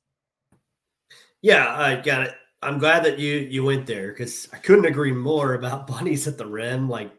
Yeah, 1.42 1.68
I 1.68 1.96
got 2.00 2.22
it. 2.22 2.34
I'm 2.62 2.78
glad 2.78 3.04
that 3.04 3.18
you 3.18 3.34
you 3.34 3.64
went 3.64 3.86
there 3.86 4.08
because 4.08 4.48
I 4.52 4.56
couldn't 4.56 4.86
agree 4.86 5.12
more 5.12 5.54
about 5.54 5.86
bunnies 5.88 6.26
at 6.26 6.38
the 6.38 6.46
rim. 6.46 6.88
Like, 6.88 7.12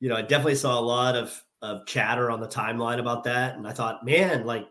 you 0.00 0.08
know, 0.08 0.16
I 0.16 0.22
definitely 0.22 0.56
saw 0.56 0.78
a 0.78 0.80
lot 0.80 1.14
of 1.14 1.40
of 1.62 1.86
chatter 1.86 2.30
on 2.30 2.40
the 2.40 2.48
timeline 2.48 2.98
about 2.98 3.24
that, 3.24 3.56
and 3.56 3.66
I 3.66 3.72
thought, 3.72 4.04
man, 4.04 4.44
like 4.44 4.66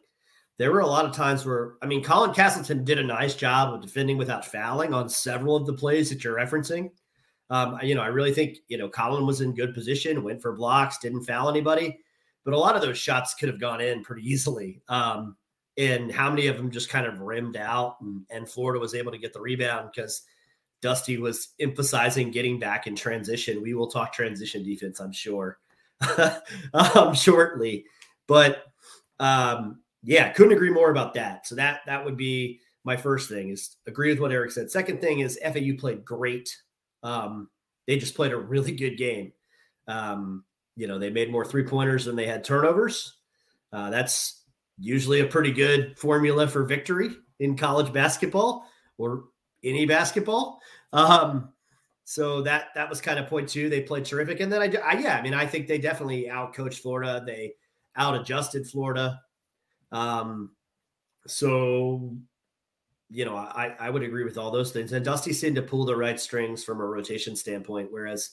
there 0.57 0.71
were 0.71 0.79
a 0.79 0.87
lot 0.87 1.05
of 1.05 1.13
times 1.13 1.45
where 1.45 1.75
I 1.81 1.85
mean, 1.85 2.03
Colin 2.03 2.33
Castleton 2.33 2.83
did 2.83 2.97
a 2.97 3.03
nice 3.03 3.35
job 3.35 3.73
of 3.73 3.81
defending 3.81 4.17
without 4.17 4.45
fouling 4.45 4.93
on 4.93 5.09
several 5.09 5.55
of 5.55 5.65
the 5.65 5.73
plays 5.73 6.09
that 6.09 6.23
you're 6.23 6.35
referencing. 6.35 6.89
Um, 7.49 7.79
you 7.81 7.95
know, 7.95 8.01
I 8.01 8.07
really 8.07 8.33
think 8.33 8.57
you 8.67 8.77
know 8.77 8.89
Colin 8.89 9.25
was 9.25 9.41
in 9.41 9.53
good 9.53 9.73
position, 9.73 10.23
went 10.23 10.41
for 10.41 10.53
blocks, 10.53 10.97
didn't 10.97 11.23
foul 11.23 11.49
anybody, 11.49 11.99
but 12.43 12.53
a 12.53 12.57
lot 12.57 12.75
of 12.75 12.81
those 12.81 12.97
shots 12.97 13.35
could 13.35 13.49
have 13.49 13.59
gone 13.59 13.81
in 13.81 14.03
pretty 14.03 14.23
easily. 14.23 14.81
Um, 14.89 15.37
and 15.77 16.11
how 16.11 16.29
many 16.29 16.47
of 16.47 16.57
them 16.57 16.71
just 16.71 16.89
kind 16.89 17.05
of 17.05 17.21
rimmed 17.21 17.55
out, 17.55 17.97
and, 18.01 18.25
and 18.31 18.49
Florida 18.49 18.79
was 18.79 18.95
able 18.95 19.11
to 19.11 19.17
get 19.19 19.31
the 19.31 19.39
rebound 19.39 19.91
because 19.93 20.23
Dusty 20.81 21.19
was 21.19 21.49
emphasizing 21.59 22.31
getting 22.31 22.59
back 22.59 22.87
in 22.87 22.95
transition. 22.95 23.61
We 23.61 23.75
will 23.75 23.87
talk 23.87 24.11
transition 24.11 24.63
defense, 24.63 24.99
I'm 24.99 25.11
sure, 25.11 25.59
um, 26.73 27.13
shortly, 27.13 27.85
but 28.27 28.63
um, 29.19 29.81
yeah, 30.07 30.29
couldn't 30.29 30.53
agree 30.53 30.69
more 30.69 30.89
about 30.89 31.13
that. 31.15 31.45
So 31.45 31.55
that 31.55 31.81
that 31.85 32.03
would 32.03 32.15
be 32.15 32.61
my 32.85 32.95
first 32.95 33.27
thing 33.27 33.49
is 33.49 33.75
agree 33.85 34.09
with 34.09 34.19
what 34.19 34.31
Eric 34.31 34.51
said. 34.51 34.71
Second 34.71 35.01
thing 35.01 35.19
is 35.19 35.37
FAU 35.43 35.75
played 35.77 36.05
great. 36.05 36.55
Um, 37.03 37.49
they 37.87 37.97
just 37.97 38.15
played 38.15 38.31
a 38.31 38.37
really 38.37 38.71
good 38.71 38.97
game. 38.97 39.33
Um, 39.89 40.45
you 40.77 40.87
know, 40.87 40.97
they 40.97 41.09
made 41.09 41.29
more 41.29 41.43
three 41.43 41.63
pointers 41.63 42.05
than 42.05 42.15
they 42.15 42.25
had 42.25 42.45
turnovers. 42.45 43.17
Uh, 43.73 43.89
that's 43.89 44.45
usually 44.79 45.19
a 45.19 45.27
pretty 45.27 45.51
good 45.51 45.99
formula 45.99 46.47
for 46.47 46.63
victory 46.63 47.09
in 47.39 47.57
college 47.57 47.91
basketball 47.91 48.65
or 48.97 49.25
any 49.65 49.85
basketball. 49.85 50.61
Um, 50.93 51.49
so 52.05 52.41
that 52.43 52.67
that 52.75 52.89
was 52.89 53.01
kind 53.01 53.19
of 53.19 53.27
point 53.27 53.49
two. 53.49 53.69
They 53.69 53.81
played 53.81 54.05
terrific, 54.05 54.39
and 54.39 54.49
then 54.49 54.61
I, 54.61 54.73
I 54.81 54.99
yeah, 54.99 55.17
I 55.17 55.21
mean, 55.21 55.33
I 55.33 55.45
think 55.45 55.67
they 55.67 55.79
definitely 55.79 56.29
outcoached 56.31 56.79
Florida. 56.79 57.21
They 57.25 57.55
out 57.97 58.15
adjusted 58.15 58.65
Florida. 58.65 59.19
Um, 59.91 60.51
so, 61.27 62.15
you 63.09 63.25
know, 63.25 63.35
I, 63.35 63.75
I 63.79 63.89
would 63.89 64.03
agree 64.03 64.23
with 64.23 64.37
all 64.37 64.51
those 64.51 64.71
things. 64.71 64.91
And 64.93 65.03
Dusty 65.03 65.33
seemed 65.33 65.55
to 65.55 65.61
pull 65.61 65.85
the 65.85 65.95
right 65.95 66.19
strings 66.19 66.63
from 66.63 66.79
a 66.79 66.85
rotation 66.85 67.35
standpoint, 67.35 67.89
whereas 67.91 68.31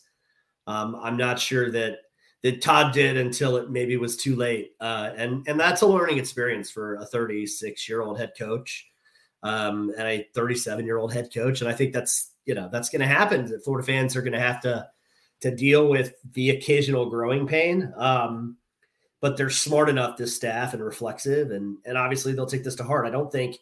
um, 0.66 0.96
I'm 1.02 1.16
not 1.16 1.38
sure 1.38 1.70
that 1.70 1.98
that 2.42 2.60
Todd 2.60 2.92
did 2.92 3.16
until 3.16 3.56
it 3.56 3.70
maybe 3.70 3.96
was 3.96 4.16
too 4.16 4.36
late. 4.36 4.72
Uh, 4.78 5.10
and 5.16 5.46
and 5.48 5.58
that's 5.58 5.82
a 5.82 5.86
learning 5.86 6.18
experience 6.18 6.70
for 6.70 6.96
a 6.96 7.06
36 7.06 7.88
year 7.88 8.02
old 8.02 8.18
head 8.18 8.32
coach 8.38 8.86
um, 9.42 9.92
and 9.96 10.06
a 10.06 10.28
37 10.34 10.84
year 10.84 10.98
old 10.98 11.12
head 11.12 11.30
coach. 11.32 11.62
And 11.62 11.70
I 11.70 11.72
think 11.72 11.92
that's 11.92 12.32
you 12.44 12.54
know 12.54 12.68
that's 12.70 12.90
going 12.90 13.00
to 13.00 13.06
happen. 13.06 13.46
That 13.46 13.64
Florida 13.64 13.86
fans 13.86 14.14
are 14.14 14.22
going 14.22 14.34
to 14.34 14.40
have 14.40 14.60
to 14.62 14.86
to 15.40 15.54
deal 15.54 15.88
with 15.88 16.14
the 16.32 16.50
occasional 16.50 17.08
growing 17.08 17.46
pain. 17.46 17.92
Um, 17.96 18.56
but 19.24 19.38
they're 19.38 19.48
smart 19.48 19.88
enough, 19.88 20.18
this 20.18 20.36
staff, 20.36 20.74
and 20.74 20.84
reflexive, 20.84 21.50
and 21.50 21.78
and 21.86 21.96
obviously 21.96 22.34
they'll 22.34 22.44
take 22.44 22.62
this 22.62 22.74
to 22.74 22.84
heart. 22.84 23.06
I 23.06 23.10
don't 23.10 23.32
think, 23.32 23.56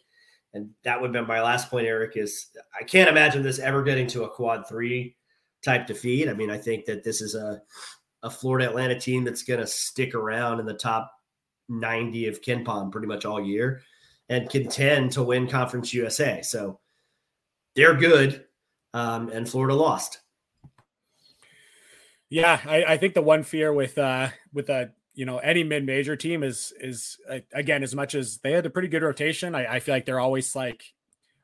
and 0.53 0.71
that 0.83 0.99
would 0.99 1.07
have 1.07 1.13
been 1.13 1.25
my 1.25 1.41
last 1.41 1.69
point, 1.69 1.87
Eric. 1.87 2.17
Is 2.17 2.49
I 2.77 2.83
can't 2.83 3.09
imagine 3.09 3.41
this 3.41 3.59
ever 3.59 3.81
getting 3.81 4.05
to 4.07 4.25
a 4.25 4.29
quad 4.29 4.67
three 4.67 5.15
type 5.63 5.87
defeat. 5.87 6.27
I 6.27 6.33
mean, 6.33 6.51
I 6.51 6.57
think 6.57 6.83
that 6.83 7.05
this 7.05 7.21
is 7.21 7.33
a 7.33 7.61
a 8.23 8.29
Florida 8.29 8.67
Atlanta 8.67 8.99
team 8.99 9.23
that's 9.23 9.43
going 9.43 9.61
to 9.61 9.65
stick 9.65 10.13
around 10.15 10.59
in 10.59 10.65
the 10.65 10.73
top 10.73 11.09
90 11.69 12.27
of 12.27 12.41
KenPom 12.41 12.91
pretty 12.91 13.07
much 13.07 13.23
all 13.23 13.41
year 13.41 13.83
and 14.27 14.49
contend 14.49 15.13
to 15.13 15.23
win 15.23 15.47
Conference 15.47 15.93
USA. 15.93 16.41
So 16.41 16.81
they're 17.73 17.95
good, 17.95 18.43
um, 18.93 19.29
and 19.29 19.47
Florida 19.47 19.75
lost. 19.75 20.19
Yeah, 22.29 22.59
I, 22.65 22.83
I, 22.83 22.97
think 22.97 23.13
the 23.13 23.21
one 23.21 23.43
fear 23.43 23.71
with 23.71 23.97
uh, 23.97 24.27
with 24.51 24.67
a 24.69 24.91
you 25.13 25.25
know 25.25 25.37
any 25.37 25.63
mid 25.63 25.85
major 25.85 26.15
team 26.15 26.43
is 26.43 26.73
is 26.79 27.17
again 27.53 27.83
as 27.83 27.93
much 27.95 28.15
as 28.15 28.37
they 28.37 28.51
had 28.51 28.65
a 28.65 28.69
pretty 28.69 28.87
good 28.87 29.03
rotation. 29.03 29.55
I, 29.55 29.75
I 29.75 29.79
feel 29.79 29.95
like 29.95 30.05
they're 30.05 30.19
always 30.19 30.55
like 30.55 30.83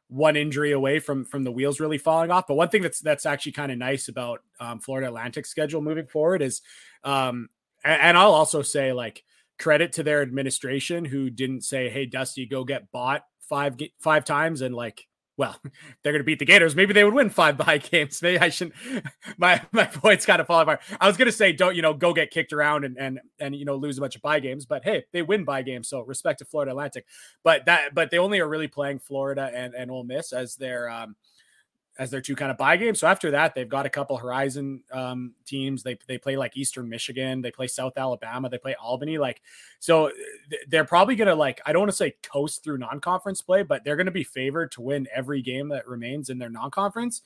one 0.09 0.35
injury 0.35 0.71
away 0.71 0.99
from 0.99 1.23
from 1.23 1.43
the 1.43 1.51
wheels 1.51 1.79
really 1.79 1.97
falling 1.97 2.31
off. 2.31 2.47
But 2.47 2.55
one 2.55 2.69
thing 2.69 2.81
that's 2.81 2.99
that's 2.99 3.25
actually 3.25 3.53
kind 3.53 3.71
of 3.71 3.77
nice 3.77 4.07
about 4.07 4.41
um, 4.59 4.79
Florida 4.79 5.07
Atlantic 5.07 5.45
schedule 5.45 5.81
moving 5.81 6.07
forward 6.07 6.41
is, 6.41 6.61
um, 7.03 7.49
and, 7.83 8.01
and, 8.01 8.17
I'll 8.17 8.33
also 8.33 8.61
say 8.61 8.91
like 8.91 9.23
credit 9.59 9.93
to 9.93 10.03
their 10.03 10.21
administration 10.21 11.05
who 11.05 11.29
didn't 11.29 11.61
say, 11.61 11.89
"Hey, 11.89 12.05
Dusty, 12.05 12.47
go 12.47 12.63
get 12.63 12.91
bought 12.91 13.23
five 13.41 13.77
five 13.99 14.25
times," 14.25 14.61
and 14.61 14.73
like 14.75 15.07
well, 15.39 15.55
they're 16.03 16.11
going 16.11 16.19
to 16.19 16.25
beat 16.25 16.37
the 16.37 16.45
Gators. 16.45 16.75
Maybe 16.75 16.93
they 16.93 17.05
would 17.05 17.13
win 17.13 17.29
five 17.29 17.57
buy 17.57 17.77
games. 17.77 18.21
Maybe 18.21 18.37
I 18.37 18.49
shouldn't. 18.49 18.75
My 19.37 19.61
my 19.71 19.85
points 19.85 20.25
kind 20.25 20.41
of 20.41 20.47
fall 20.47 20.59
apart. 20.59 20.81
I 20.99 21.07
was 21.07 21.15
going 21.15 21.27
to 21.27 21.31
say, 21.31 21.53
don't 21.53 21.75
you 21.75 21.81
know, 21.81 21.93
go 21.93 22.13
get 22.13 22.29
kicked 22.29 22.51
around 22.51 22.83
and 22.83 22.97
and 22.99 23.21
and 23.39 23.55
you 23.55 23.63
know 23.63 23.75
lose 23.75 23.97
a 23.97 24.01
bunch 24.01 24.17
of 24.17 24.21
buy 24.21 24.39
games. 24.41 24.65
But 24.65 24.83
hey, 24.83 25.05
they 25.13 25.21
win 25.21 25.45
buy 25.45 25.61
games, 25.61 25.87
so 25.87 26.01
respect 26.01 26.39
to 26.39 26.45
Florida 26.45 26.71
Atlantic. 26.71 27.05
But 27.43 27.65
that 27.65 27.95
but 27.95 28.11
they 28.11 28.17
only 28.17 28.39
are 28.41 28.49
really 28.49 28.67
playing 28.67 28.99
Florida 28.99 29.49
and 29.53 29.73
and 29.73 29.89
Ole 29.89 30.03
Miss 30.03 30.33
as 30.33 30.55
their 30.55 30.89
um 30.89 31.15
as 31.99 32.09
their 32.09 32.21
two 32.21 32.35
kind 32.35 32.49
of 32.49 32.57
buy 32.57 32.77
games. 32.77 33.01
So 33.01 33.07
after 33.07 33.29
that, 33.31 33.53
they've 33.53 33.67
got 33.67 33.85
a 33.85 33.89
couple 33.89 34.15
Horizon 34.15 34.81
um, 34.91 35.33
teams. 35.45 35.83
They 35.83 35.99
they 36.07 36.17
play 36.17 36.37
like 36.37 36.55
Eastern 36.55 36.87
Michigan, 36.87 37.41
they 37.41 37.51
play 37.51 37.67
South 37.67 37.97
Alabama, 37.97 38.49
they 38.49 38.57
play 38.57 38.73
Albany. 38.81 39.17
Like, 39.17 39.41
so 39.79 40.09
they're 40.69 40.85
probably 40.85 41.17
gonna 41.17 41.35
like 41.35 41.59
I 41.65 41.73
don't 41.73 41.81
want 41.81 41.91
to 41.91 41.97
say 41.97 42.15
coast 42.23 42.63
through 42.63 42.77
non-conference 42.77 43.41
play, 43.41 43.63
but 43.63 43.83
they're 43.83 43.97
gonna 43.97 44.11
be 44.11 44.23
favored 44.23 44.71
to 44.71 44.81
win 44.81 45.07
every 45.13 45.41
game 45.41 45.67
that 45.69 45.87
remains 45.87 46.29
in 46.29 46.39
their 46.39 46.49
non-conference. 46.49 47.21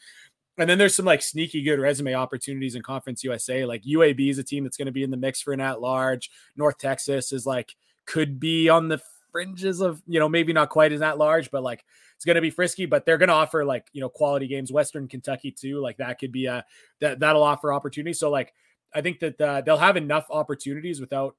And 0.58 0.70
then 0.70 0.78
there's 0.78 0.96
some 0.96 1.06
like 1.06 1.22
sneaky 1.22 1.62
good 1.64 1.80
resume 1.80 2.16
opportunities 2.16 2.76
in 2.76 2.82
Conference 2.82 3.24
USA. 3.24 3.66
Like 3.66 3.84
UAB 3.84 4.30
is 4.30 4.38
a 4.38 4.44
team 4.44 4.64
that's 4.64 4.78
going 4.78 4.86
to 4.86 4.92
be 4.92 5.02
in 5.02 5.10
the 5.10 5.18
mix 5.18 5.42
for 5.42 5.52
an 5.52 5.60
at 5.60 5.82
large. 5.82 6.30
North 6.56 6.78
Texas 6.78 7.32
is 7.32 7.46
like 7.46 7.76
could 8.06 8.40
be 8.40 8.70
on 8.70 8.88
the 8.88 9.02
fringes 9.34 9.82
of 9.82 10.02
you 10.08 10.20
know 10.20 10.30
maybe 10.30 10.54
not 10.54 10.70
quite 10.70 10.94
as 10.94 11.02
that 11.02 11.18
large, 11.18 11.52
but 11.52 11.62
like 11.62 11.84
it's 12.24 12.26
going 12.26 12.36
to 12.36 12.42
be 12.42 12.52
frisky, 12.52 12.86
but 12.86 13.06
they're 13.06 13.18
going 13.18 13.28
to 13.28 13.36
offer 13.36 13.66
like, 13.66 13.86
you 13.92 14.00
know, 14.00 14.08
quality 14.08 14.48
games, 14.48 14.72
Western 14.72 15.10
Kentucky 15.10 15.52
too. 15.52 15.82
Like 15.82 15.98
that 15.98 16.20
could 16.20 16.32
be 16.32 16.46
a, 16.46 16.64
that, 17.02 17.20
that'll 17.20 17.44
offer 17.44 17.74
opportunity. 17.74 18.14
So 18.14 18.30
like, 18.30 18.54
I 18.96 19.02
think 19.02 19.20
that 19.20 19.42
uh, 19.42 19.60
they'll 19.60 19.76
have 19.76 19.98
enough 19.98 20.28
opportunities 20.30 21.02
without 21.02 21.36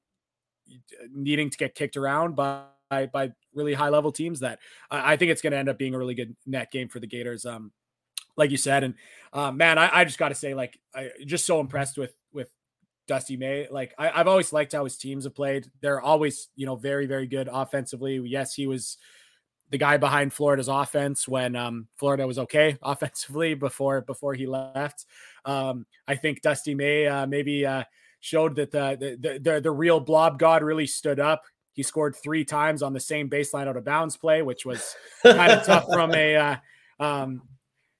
needing 1.11 1.49
to 1.49 1.57
get 1.57 1.73
kicked 1.73 1.97
around 1.97 2.35
by, 2.35 2.65
by, 2.87 3.07
by 3.07 3.31
really 3.55 3.73
high 3.73 3.89
level 3.89 4.11
teams 4.11 4.41
that 4.41 4.59
I, 4.91 5.13
I 5.13 5.17
think 5.17 5.31
it's 5.31 5.41
going 5.41 5.53
to 5.53 5.57
end 5.57 5.69
up 5.69 5.79
being 5.79 5.95
a 5.95 5.97
really 5.97 6.13
good 6.13 6.35
net 6.45 6.71
game 6.71 6.87
for 6.87 6.99
the 6.99 7.07
Gators. 7.07 7.47
Um, 7.47 7.71
like 8.37 8.51
you 8.51 8.57
said, 8.57 8.83
and 8.83 8.93
uh, 9.33 9.51
man, 9.51 9.79
I, 9.79 9.89
I 9.91 10.05
just 10.05 10.19
got 10.19 10.29
to 10.29 10.35
say, 10.35 10.53
like, 10.53 10.77
I 10.93 11.09
just 11.25 11.47
so 11.47 11.59
impressed 11.61 11.97
with 11.97 12.13
Dusty 13.07 13.37
May. 13.37 13.67
Like, 13.69 13.93
I, 13.97 14.09
have 14.09 14.27
always 14.27 14.53
liked 14.53 14.73
how 14.73 14.83
his 14.83 14.97
teams 14.97 15.23
have 15.25 15.35
played. 15.35 15.67
They're 15.81 16.01
always, 16.01 16.49
you 16.55 16.65
know, 16.65 16.75
very 16.75 17.05
very 17.05 17.27
good 17.27 17.49
offensively. 17.51 18.17
Yes, 18.17 18.53
he 18.53 18.67
was 18.67 18.97
the 19.71 19.77
guy 19.77 19.97
behind 19.97 20.33
Florida's 20.33 20.67
offense 20.67 21.27
when 21.27 21.55
um, 21.55 21.87
Florida 21.95 22.27
was 22.27 22.39
okay 22.39 22.77
offensively 22.83 23.53
before 23.53 24.01
before 24.01 24.33
he 24.33 24.45
left. 24.45 25.05
Um, 25.43 25.85
I 26.07 26.15
think 26.15 26.41
Dusty 26.41 26.75
May 26.75 27.07
uh, 27.07 27.25
maybe 27.25 27.65
uh, 27.65 27.83
showed 28.19 28.55
that 28.55 28.71
the, 28.71 29.17
the 29.21 29.39
the 29.39 29.61
the 29.61 29.71
real 29.71 29.99
blob 29.99 30.39
god 30.39 30.63
really 30.63 30.87
stood 30.87 31.19
up. 31.19 31.43
He 31.73 31.83
scored 31.83 32.15
three 32.15 32.45
times 32.45 32.81
on 32.81 32.93
the 32.93 32.99
same 32.99 33.29
baseline 33.29 33.67
out 33.67 33.75
of 33.75 33.83
bounds 33.83 34.15
play, 34.15 34.41
which 34.41 34.65
was 34.65 34.95
kind 35.23 35.51
of 35.51 35.65
tough 35.65 35.85
from 35.91 36.13
a 36.13 36.35
uh, 36.35 36.55
um, 36.99 37.41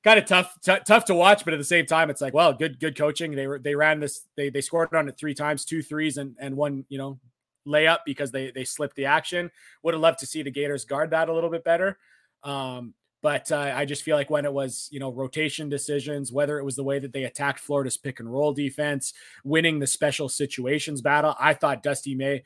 kind 0.06 0.20
of 0.20 0.26
tough 0.26 0.58
t- 0.62 0.78
tough 0.86 1.06
to 1.06 1.16
watch. 1.16 1.44
But 1.44 1.54
at 1.54 1.58
the 1.58 1.66
same 1.66 1.86
time, 1.86 2.10
it's 2.10 2.22
like, 2.22 2.34
well, 2.34 2.54
good 2.54 2.80
good 2.80 2.98
coaching. 2.98 3.36
They 3.36 3.48
were 3.48 3.60
they 3.60 3.76
ran 3.76 4.00
this 4.00 4.28
they 4.38 4.50
they 4.50 4.62
scored 4.62 4.94
on 4.94 5.10
it 5.10 5.18
three 5.18 5.34
times, 5.34 5.66
two 5.66 5.82
threes, 5.82 6.18
and 6.18 6.36
and 6.40 6.56
one 6.56 6.86
you 6.88 6.98
know 6.98 7.20
layup 7.68 8.00
because 8.06 8.32
they 8.32 8.52
they 8.52 8.64
slipped 8.64 8.96
the 8.96 9.06
action. 9.06 9.52
Would 9.84 9.96
have 9.96 10.02
loved 10.02 10.20
to 10.20 10.28
see 10.28 10.44
the 10.44 10.52
Gators 10.52 10.86
guard 10.86 11.10
that 11.10 11.28
a 11.28 11.34
little 11.34 11.50
bit 11.50 11.66
better. 11.66 11.98
Um, 12.44 12.94
but 13.22 13.52
uh, 13.52 13.74
I 13.76 13.86
just 13.86 14.04
feel 14.04 14.16
like 14.16 14.30
when 14.30 14.46
it 14.46 14.54
was, 14.54 14.88
you 14.92 15.00
know, 15.00 15.12
rotation 15.12 15.68
decisions, 15.68 16.32
whether 16.32 16.60
it 16.60 16.64
was 16.64 16.76
the 16.76 16.84
way 16.84 17.00
that 17.00 17.12
they 17.12 17.24
attacked 17.24 17.60
Florida's 17.60 17.98
pick 17.98 18.20
and 18.20 18.32
roll 18.32 18.54
defense, 18.54 19.14
winning 19.44 19.80
the 19.80 19.88
special 19.88 20.30
situations 20.30 21.02
battle, 21.02 21.36
I 21.40 21.56
thought 21.56 21.82
Dusty 21.82 22.14
May 22.14 22.44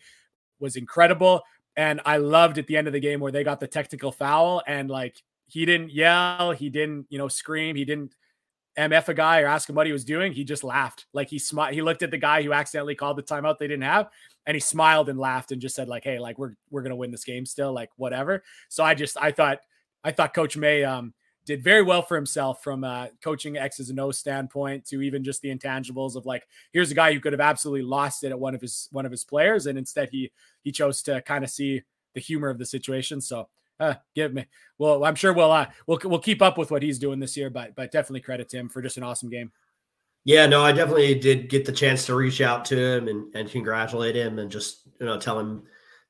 was 0.58 0.78
incredible. 0.78 1.42
And 1.76 2.00
I 2.06 2.16
loved 2.16 2.58
at 2.60 2.68
the 2.68 2.78
end 2.78 2.88
of 2.88 2.94
the 2.94 3.02
game 3.02 3.20
where 3.20 3.32
they 3.32 3.44
got 3.44 3.60
the 3.60 3.68
technical 3.68 4.14
foul 4.14 4.64
and 4.66 4.90
like 4.90 5.22
he 5.50 5.66
didn't 5.66 5.92
yell, 5.92 6.52
he 6.52 6.70
didn't, 6.70 7.08
you 7.10 7.18
know, 7.18 7.28
scream, 7.28 7.76
he 7.76 7.86
didn't 7.86 8.16
MF 8.78 9.10
a 9.10 9.14
guy 9.14 9.42
or 9.42 9.48
ask 9.48 9.68
him 9.68 9.76
what 9.76 9.88
he 9.88 9.92
was 9.92 10.06
doing. 10.06 10.32
He 10.32 10.44
just 10.44 10.64
laughed. 10.64 11.06
Like 11.12 11.30
he 11.30 11.40
smiled. 11.40 11.74
He 11.74 11.82
looked 11.82 12.04
at 12.04 12.12
the 12.12 12.18
guy 12.18 12.44
who 12.44 12.54
accidentally 12.54 12.96
called 12.96 13.18
the 13.18 13.24
timeout 13.24 13.58
they 13.58 13.68
didn't 13.68 13.84
have 13.84 14.10
and 14.50 14.56
he 14.56 14.60
smiled 14.60 15.10
and 15.10 15.20
laughed 15.20 15.52
and 15.52 15.62
just 15.62 15.76
said 15.76 15.88
like, 15.88 16.04
"Hey, 16.04 16.18
like 16.18 16.40
we're 16.40 16.56
we're 16.72 16.82
gonna 16.82 16.96
win 16.96 17.12
this 17.12 17.24
game 17.24 17.46
still, 17.46 17.72
like 17.72 17.92
whatever." 17.98 18.44
So 18.68 18.84
I 18.84 18.96
just 18.96 19.16
I 19.16 19.32
thought 19.32 19.60
I 20.04 20.12
thought 20.12 20.34
Coach 20.34 20.58
May 20.58 20.84
um, 20.84 21.14
did 21.46 21.64
very 21.64 21.84
well 21.84 22.02
for 22.02 22.16
himself 22.16 22.64
from 22.64 22.84
uh, 22.84 23.08
coaching 23.24 23.58
X's 23.58 23.92
and 23.92 24.00
O's 24.00 24.18
standpoint 24.18 24.86
to 24.88 25.04
even 25.04 25.24
just 25.24 25.44
the 25.44 25.56
intangibles 25.56 26.16
of 26.16 26.26
like, 26.26 26.48
here's 26.72 26.90
a 26.90 26.96
guy 26.96 27.14
who 27.14 27.20
could 27.20 27.34
have 27.34 27.40
absolutely 27.40 27.84
lost 27.84 28.24
it 28.24 28.32
at 28.32 28.40
one 28.40 28.56
of 28.56 28.62
his 28.62 28.88
one 28.92 29.06
of 29.06 29.12
his 29.12 29.24
players, 29.24 29.68
and 29.68 29.78
instead 29.78 30.10
he 30.10 30.32
he 30.64 30.72
chose 30.72 31.04
to 31.04 31.22
kind 31.22 31.44
of 31.44 31.52
see 31.52 31.84
the 32.16 32.20
humor 32.20 32.50
of 32.50 32.58
the 32.58 32.66
situation. 32.66 33.22
So 33.22 33.50
uh, 33.80 33.96
give 34.16 34.34
me. 34.34 34.46
Well, 34.78 35.04
I'm 35.04 35.16
sure 35.16 35.34
we'll 35.34 35.52
uh, 35.52 35.68
we'll 35.88 36.00
we'll 36.04 36.20
keep 36.20 36.42
up 36.42 36.58
with 36.58 36.72
what 36.72 36.84
he's 36.84 37.00
doing 37.00 37.20
this 37.20 37.38
year, 37.38 37.50
but 37.50 37.76
but 37.76 37.92
definitely 37.92 38.22
credit 38.22 38.50
to 38.50 38.58
him 38.58 38.70
for 38.70 38.82
just 38.82 38.98
an 38.98 39.04
awesome 39.04 39.30
game. 39.30 39.52
Yeah, 40.26 40.46
no, 40.46 40.64
I 40.64 40.72
definitely 40.72 41.16
did 41.16 41.50
get 41.50 41.66
the 41.66 41.72
chance 41.72 42.06
to 42.06 42.16
reach 42.16 42.42
out 42.42 42.66
to 42.66 42.78
him 42.78 43.08
and, 43.08 43.34
and 43.36 43.50
congratulate 43.50 44.16
him 44.16 44.38
and 44.40 44.52
just 44.52 44.88
you 45.00 45.06
know 45.06 45.20
tell 45.20 45.40
him 45.40 45.64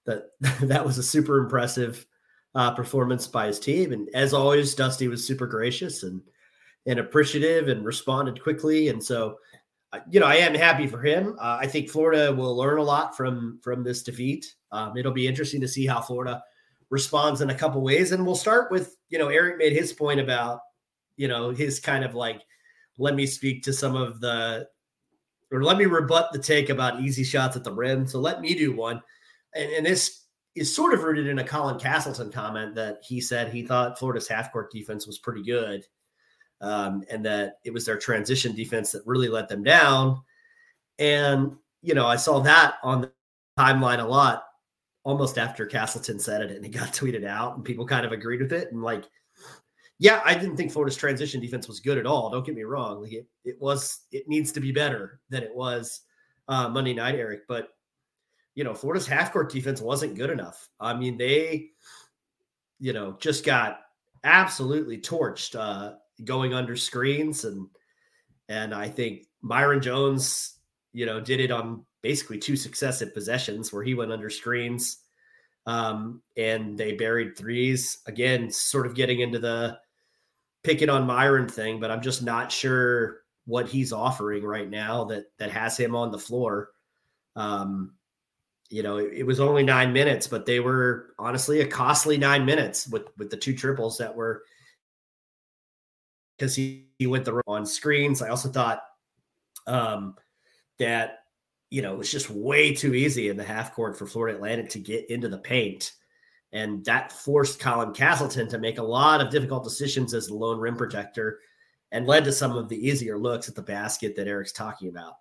that 0.05 0.31
that 0.61 0.85
was 0.85 0.97
a 0.97 1.03
super 1.03 1.37
impressive 1.37 2.05
uh, 2.55 2.71
performance 2.71 3.27
by 3.27 3.47
his 3.47 3.59
team. 3.59 3.91
And 3.93 4.09
as 4.13 4.33
always, 4.33 4.75
Dusty 4.75 5.07
was 5.07 5.25
super 5.25 5.47
gracious 5.47 6.03
and 6.03 6.21
and 6.85 6.99
appreciative 6.99 7.67
and 7.67 7.85
responded 7.85 8.41
quickly. 8.41 8.87
And 8.87 9.03
so, 9.03 9.37
you 10.09 10.19
know, 10.19 10.25
I 10.25 10.35
am 10.35 10.55
happy 10.55 10.87
for 10.87 11.01
him. 11.01 11.35
Uh, 11.39 11.57
I 11.61 11.67
think 11.67 11.89
Florida 11.89 12.33
will 12.33 12.55
learn 12.55 12.79
a 12.79 12.83
lot 12.83 13.15
from 13.15 13.59
from 13.61 13.83
this 13.83 14.03
defeat. 14.03 14.55
Um, 14.71 14.97
it'll 14.97 15.11
be 15.11 15.27
interesting 15.27 15.61
to 15.61 15.67
see 15.67 15.85
how 15.85 16.01
Florida 16.01 16.41
responds 16.89 17.41
in 17.41 17.49
a 17.49 17.55
couple 17.55 17.81
ways. 17.81 18.11
And 18.11 18.25
we'll 18.25 18.35
start 18.35 18.71
with 18.71 18.95
you 19.09 19.17
know 19.17 19.29
Eric 19.29 19.57
made 19.57 19.73
his 19.73 19.93
point 19.93 20.19
about 20.19 20.61
you 21.17 21.27
know 21.27 21.51
his 21.51 21.79
kind 21.79 22.03
of 22.03 22.15
like 22.15 22.41
let 22.97 23.15
me 23.15 23.25
speak 23.25 23.63
to 23.63 23.73
some 23.73 23.95
of 23.95 24.19
the 24.19 24.67
or 25.51 25.63
let 25.63 25.77
me 25.77 25.85
rebut 25.85 26.31
the 26.31 26.39
take 26.39 26.69
about 26.69 27.01
easy 27.01 27.23
shots 27.23 27.55
at 27.55 27.63
the 27.63 27.73
rim. 27.73 28.05
So 28.05 28.19
let 28.19 28.41
me 28.41 28.53
do 28.53 28.75
one. 28.75 29.01
And, 29.55 29.71
and 29.71 29.85
this 29.85 30.25
is 30.55 30.75
sort 30.75 30.93
of 30.93 31.03
rooted 31.03 31.27
in 31.27 31.39
a 31.39 31.43
Colin 31.43 31.79
Castleton 31.79 32.31
comment 32.31 32.75
that 32.75 32.99
he 33.03 33.19
said 33.19 33.51
he 33.51 33.65
thought 33.65 33.97
Florida's 33.97 34.27
half 34.27 34.51
court 34.51 34.71
defense 34.71 35.07
was 35.07 35.17
pretty 35.17 35.43
good. 35.43 35.85
Um, 36.61 37.03
and 37.09 37.25
that 37.25 37.59
it 37.63 37.73
was 37.73 37.85
their 37.85 37.97
transition 37.97 38.53
defense 38.53 38.91
that 38.91 39.01
really 39.05 39.29
let 39.29 39.47
them 39.47 39.63
down. 39.63 40.21
And, 40.99 41.55
you 41.81 41.93
know, 41.93 42.05
I 42.05 42.17
saw 42.17 42.41
that 42.41 42.75
on 42.83 43.01
the 43.01 43.11
timeline 43.57 44.03
a 44.03 44.07
lot 44.07 44.43
almost 45.03 45.37
after 45.37 45.65
Castleton 45.65 46.19
said 46.19 46.41
it 46.41 46.51
and 46.51 46.65
it 46.65 46.69
got 46.69 46.89
tweeted 46.93 47.25
out 47.25 47.55
and 47.55 47.65
people 47.65 47.85
kind 47.85 48.05
of 48.05 48.11
agreed 48.11 48.41
with 48.41 48.53
it. 48.53 48.71
And 48.71 48.81
like, 48.81 49.05
yeah, 49.97 50.21
I 50.23 50.33
didn't 50.33 50.55
think 50.55 50.71
Florida's 50.71 50.95
transition 50.95 51.41
defense 51.41 51.67
was 51.67 51.79
good 51.81 51.97
at 51.97 52.05
all. 52.05 52.29
Don't 52.29 52.45
get 52.45 52.55
me 52.55 52.63
wrong. 52.63 53.01
Like 53.01 53.13
it, 53.13 53.27
it 53.43 53.57
was, 53.59 54.01
it 54.11 54.27
needs 54.27 54.51
to 54.53 54.59
be 54.59 54.71
better 54.71 55.19
than 55.29 55.43
it 55.43 55.53
was 55.53 56.01
uh, 56.47 56.69
Monday 56.69 56.93
night, 56.93 57.15
Eric. 57.15 57.41
But 57.47 57.69
you 58.55 58.65
know, 58.65 58.73
Florida's 58.73 59.07
half 59.07 59.31
court 59.31 59.49
defense 59.49 59.79
wasn't 59.79 60.15
good 60.15 60.29
enough. 60.29 60.67
I 60.81 60.93
mean, 60.93 61.17
they, 61.17 61.69
you 62.79 62.91
know, 62.91 63.15
just 63.19 63.45
got 63.45 63.79
absolutely 64.23 64.97
torched 64.97 65.57
uh, 65.57 65.93
going 66.25 66.53
under 66.53 66.75
screens, 66.75 67.45
and 67.45 67.67
and 68.49 68.73
I 68.73 68.89
think 68.89 69.27
Myreon 69.43 69.81
Jones, 69.81 70.58
you 70.99 71.05
know, 71.05 71.21
did 71.21 71.39
it 71.39 71.49
on 71.49 71.85
basically 72.01 72.37
two 72.37 72.57
successive 72.57 73.13
possessions 73.13 73.71
where 73.71 73.83
he 73.83 73.93
went 73.93 74.11
under 74.11 74.29
screens. 74.29 74.97
Um, 75.65 76.21
and 76.35 76.77
they 76.77 76.91
buried 76.91 77.37
threes 77.37 77.99
again, 78.05 78.51
sort 78.51 78.85
of 78.85 78.95
getting 78.95 79.21
into 79.21 79.39
the 79.39 79.79
picking 80.65 80.89
on 80.89 81.07
Myreon 81.07 81.49
thing, 81.49 81.79
but 81.79 81.89
I'm 81.89 82.01
just 82.01 82.21
not 82.21 82.51
sure 82.51 83.21
what 83.45 83.69
he's 83.69 83.93
offering 83.93 84.43
right 84.43 84.69
now 84.69 85.05
that 85.05 85.27
that 85.37 85.51
has 85.51 85.77
him 85.77 85.95
on 85.95 86.11
the 86.11 86.19
floor. 86.19 86.71
Um, 87.37 87.93
you 88.69 88.83
know, 88.83 88.97
it, 88.97 89.19
it, 89.19 89.23
was 89.23 89.39
only 89.39 89.63
nine 89.63 89.93
minutes, 89.93 90.27
but 90.27 90.45
they 90.45 90.59
were 90.59 91.13
honestly 91.17 91.61
a 91.61 91.65
costly 91.65 92.17
nine 92.17 92.45
minutes 92.45 92.89
with 92.89 93.03
with 93.17 93.29
the 93.29 93.37
two 93.37 93.55
triples 93.55 93.99
that 93.99 94.13
were 94.13 94.43
because 96.37 96.57
he, 96.57 96.89
he 96.97 97.07
went 97.07 97.23
the 97.23 97.41
on 97.47 97.65
screens. 97.65 98.21
I 98.21 98.27
also 98.27 98.49
thought 98.49 98.81
um, 99.65 100.15
that 100.79 101.19
you 101.69 101.81
know, 101.81 101.93
it 101.93 101.97
was 101.97 102.11
just 102.11 102.29
way 102.29 102.73
too 102.73 102.95
easy 102.95 103.29
in 103.29 103.37
the 103.37 103.43
half 103.43 103.73
court 103.73 103.97
for 103.97 104.07
Florida 104.07 104.35
Atlantic 104.35 104.69
to 104.69 104.79
get 104.79 105.09
into 105.09 105.27
the 105.27 105.37
paint. 105.37 105.93
And 106.51 106.83
that 106.85 107.11
forced 107.11 107.59
Colin 107.59 107.93
Castleton 107.93 108.47
to 108.49 108.57
make 108.57 108.79
a 108.79 108.83
lot 108.83 109.21
of 109.21 109.29
difficult 109.29 109.63
decisions 109.63 110.13
as 110.15 110.27
the 110.27 110.33
lone 110.33 110.59
rim 110.59 110.75
protector 110.75 111.39
and 111.91 112.07
led 112.07 112.23
to 112.23 112.31
some 112.31 112.57
of 112.57 112.69
the 112.69 112.87
easier 112.87 113.19
looks 113.19 113.49
at 113.49 113.55
the 113.55 113.61
basket 113.61 114.15
that 114.15 114.27
Eric's 114.27 114.51
talking 114.51 114.89
about. 114.89 115.13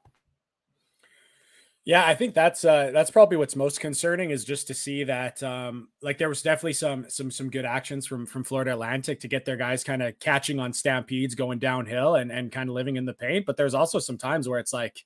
Yeah, 1.85 2.07
I 2.07 2.15
think 2.15 2.35
that's 2.35 2.67
uh, 2.67 2.91
that's 2.93 3.11
probably 3.11 3.39
what's 3.39 3.57
most 3.57 3.81
concerning 3.81 4.31
is 4.31 4.45
just 4.45 4.67
to 4.67 4.75
see 4.75 5.05
that 5.05 5.43
um, 5.43 5.89
like 6.03 6.19
there 6.19 6.29
was 6.29 6.43
definitely 6.43 6.75
some 6.75 7.09
some 7.09 7.31
some 7.31 7.49
good 7.49 7.65
actions 7.65 8.07
from 8.07 8.27
from 8.27 8.45
Florida 8.45 8.73
Atlantic 8.73 9.21
to 9.21 9.29
get 9.29 9.47
their 9.47 9.57
guys 9.57 9.85
kind 9.85 10.03
of 10.03 10.19
catching 10.19 10.61
on 10.61 10.75
stampedes 10.75 11.35
going 11.35 11.59
downhill 11.59 12.17
and 12.17 12.31
and 12.31 12.53
kind 12.53 12.69
of 12.69 12.75
living 12.75 12.97
in 12.97 13.07
the 13.07 13.15
paint. 13.15 13.47
But 13.47 13.57
there's 13.57 13.73
also 13.73 13.99
some 14.01 14.19
times 14.19 14.47
where 14.47 14.59
it's 14.59 14.75
like 14.75 15.03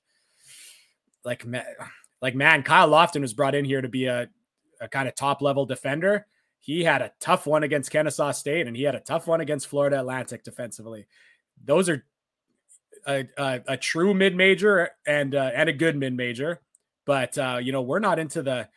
like 1.25 1.45
like 2.21 2.35
man, 2.35 2.63
Kyle 2.63 2.89
Lofton 2.89 3.21
was 3.21 3.33
brought 3.33 3.55
in 3.55 3.65
here 3.65 3.81
to 3.81 3.89
be 3.89 4.05
a, 4.05 4.29
a 4.81 4.87
kind 4.87 5.07
of 5.07 5.15
top 5.15 5.41
level 5.41 5.65
defender. 5.65 6.25
He 6.59 6.83
had 6.83 7.01
a 7.01 7.11
tough 7.19 7.45
one 7.45 7.63
against 7.63 7.91
Kennesaw 7.91 8.31
State, 8.31 8.67
and 8.67 8.75
he 8.75 8.83
had 8.83 8.95
a 8.95 9.01
tough 9.01 9.27
one 9.27 9.41
against 9.41 9.67
Florida 9.67 9.99
Atlantic 9.99 10.43
defensively. 10.43 11.07
Those 11.63 11.89
are 11.89 12.05
a, 13.05 13.27
a, 13.37 13.61
a 13.67 13.77
true 13.77 14.13
mid 14.13 14.35
major 14.35 14.91
and 15.05 15.35
uh, 15.35 15.51
and 15.53 15.69
a 15.69 15.73
good 15.73 15.97
mid 15.97 16.13
major 16.13 16.61
but 17.05 17.37
uh, 17.37 17.59
you 17.61 17.71
know, 17.71 17.81
we're 17.81 17.99
not 17.99 18.19
into 18.19 18.41
the 18.41 18.67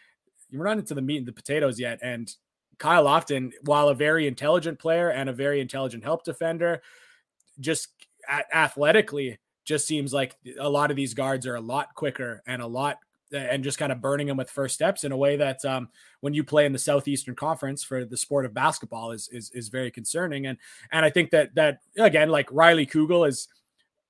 we're 0.53 0.65
not 0.65 0.79
into 0.79 0.95
the 0.95 1.03
meat 1.03 1.19
and 1.19 1.27
the 1.27 1.33
potatoes 1.33 1.79
yet. 1.79 1.99
And 2.03 2.33
Kyle 2.79 3.05
Lofton, 3.05 3.53
while 3.63 3.89
a 3.89 3.95
very 3.95 4.27
intelligent 4.27 4.79
player 4.79 5.11
and 5.11 5.29
a 5.29 5.33
very 5.33 5.61
intelligent 5.61 6.05
help 6.05 6.25
defender, 6.25 6.83
just 7.61 7.89
athletically 8.53 9.39
just 9.67 9.87
seems 9.87 10.15
like 10.15 10.37
a 10.59 10.69
lot 10.69 10.91
of 10.91 10.97
these 10.97 11.13
guards 11.13 11.47
are 11.47 11.57
a 11.57 11.61
lot 11.61 11.95
quicker 11.95 12.43
and 12.47 12.63
a 12.63 12.67
lot 12.67 12.99
and 13.33 13.65
just 13.65 13.79
kind 13.79 13.91
of 13.91 14.01
burning 14.01 14.29
them 14.29 14.37
with 14.37 14.49
first 14.49 14.75
steps 14.75 15.05
in 15.05 15.11
a 15.11 15.17
way 15.17 15.37
that 15.37 15.65
um, 15.65 15.89
when 16.21 16.33
you 16.33 16.45
play 16.45 16.65
in 16.65 16.73
the 16.73 16.79
Southeastern 16.79 17.35
Conference 17.35 17.83
for 17.83 18.05
the 18.05 18.17
sport 18.17 18.47
of 18.47 18.55
basketball 18.55 19.11
is 19.11 19.29
is 19.29 19.51
is 19.51 19.69
very 19.69 19.91
concerning. 19.91 20.47
And 20.47 20.59
and 20.93 21.05
I 21.05 21.11
think 21.11 21.31
that 21.31 21.55
that 21.57 21.81
again, 21.99 22.31
like 22.31 22.49
Riley 22.53 22.87
Kugel 22.87 23.29
is 23.29 23.49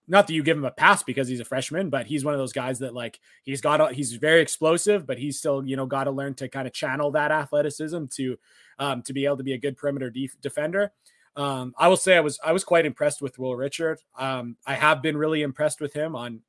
not 0.08 0.26
that 0.26 0.34
you 0.34 0.42
give 0.42 0.56
him 0.56 0.64
a 0.64 0.70
pass 0.70 1.02
because 1.02 1.26
he's 1.26 1.40
a 1.40 1.44
freshman, 1.44 1.90
but 1.90 2.06
he's 2.06 2.24
one 2.24 2.34
of 2.34 2.38
those 2.38 2.52
guys 2.52 2.78
that 2.78 2.94
like 2.94 3.18
he's 3.42 3.60
got 3.60 3.92
he's 3.92 4.12
very 4.12 4.40
explosive, 4.40 5.06
but 5.06 5.18
he's 5.18 5.38
still 5.38 5.66
you 5.66 5.76
know 5.76 5.86
got 5.86 6.04
to 6.04 6.10
learn 6.10 6.34
to 6.34 6.48
kind 6.48 6.66
of 6.66 6.74
channel 6.74 7.10
that 7.12 7.32
athleticism 7.32 8.04
to 8.12 8.38
um, 8.78 9.02
to 9.02 9.12
be 9.12 9.24
able 9.24 9.38
to 9.38 9.44
be 9.44 9.54
a 9.54 9.58
good 9.58 9.76
perimeter 9.76 10.10
def- 10.10 10.40
defender. 10.40 10.92
Um, 11.36 11.74
I 11.76 11.88
will 11.88 11.96
say 11.96 12.16
I 12.16 12.20
was 12.20 12.38
I 12.42 12.52
was 12.52 12.64
quite 12.64 12.86
impressed 12.86 13.20
with 13.20 13.38
Will 13.38 13.56
Richard. 13.56 14.00
Um, 14.18 14.56
I 14.66 14.74
have 14.74 15.02
been 15.02 15.16
really 15.16 15.42
impressed 15.42 15.80
with 15.80 15.92
him 15.92 16.16
on 16.16 16.40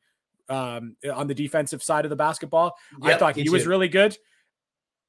um, 0.50 0.96
on 1.14 1.28
the 1.28 1.36
defensive 1.36 1.84
side 1.84 2.06
of 2.06 2.10
the 2.10 2.16
basketball. 2.16 2.78
Yep, 3.02 3.16
I 3.16 3.18
thought 3.18 3.36
he 3.36 3.50
was 3.50 3.68
really 3.68 3.90
good. 3.90 4.18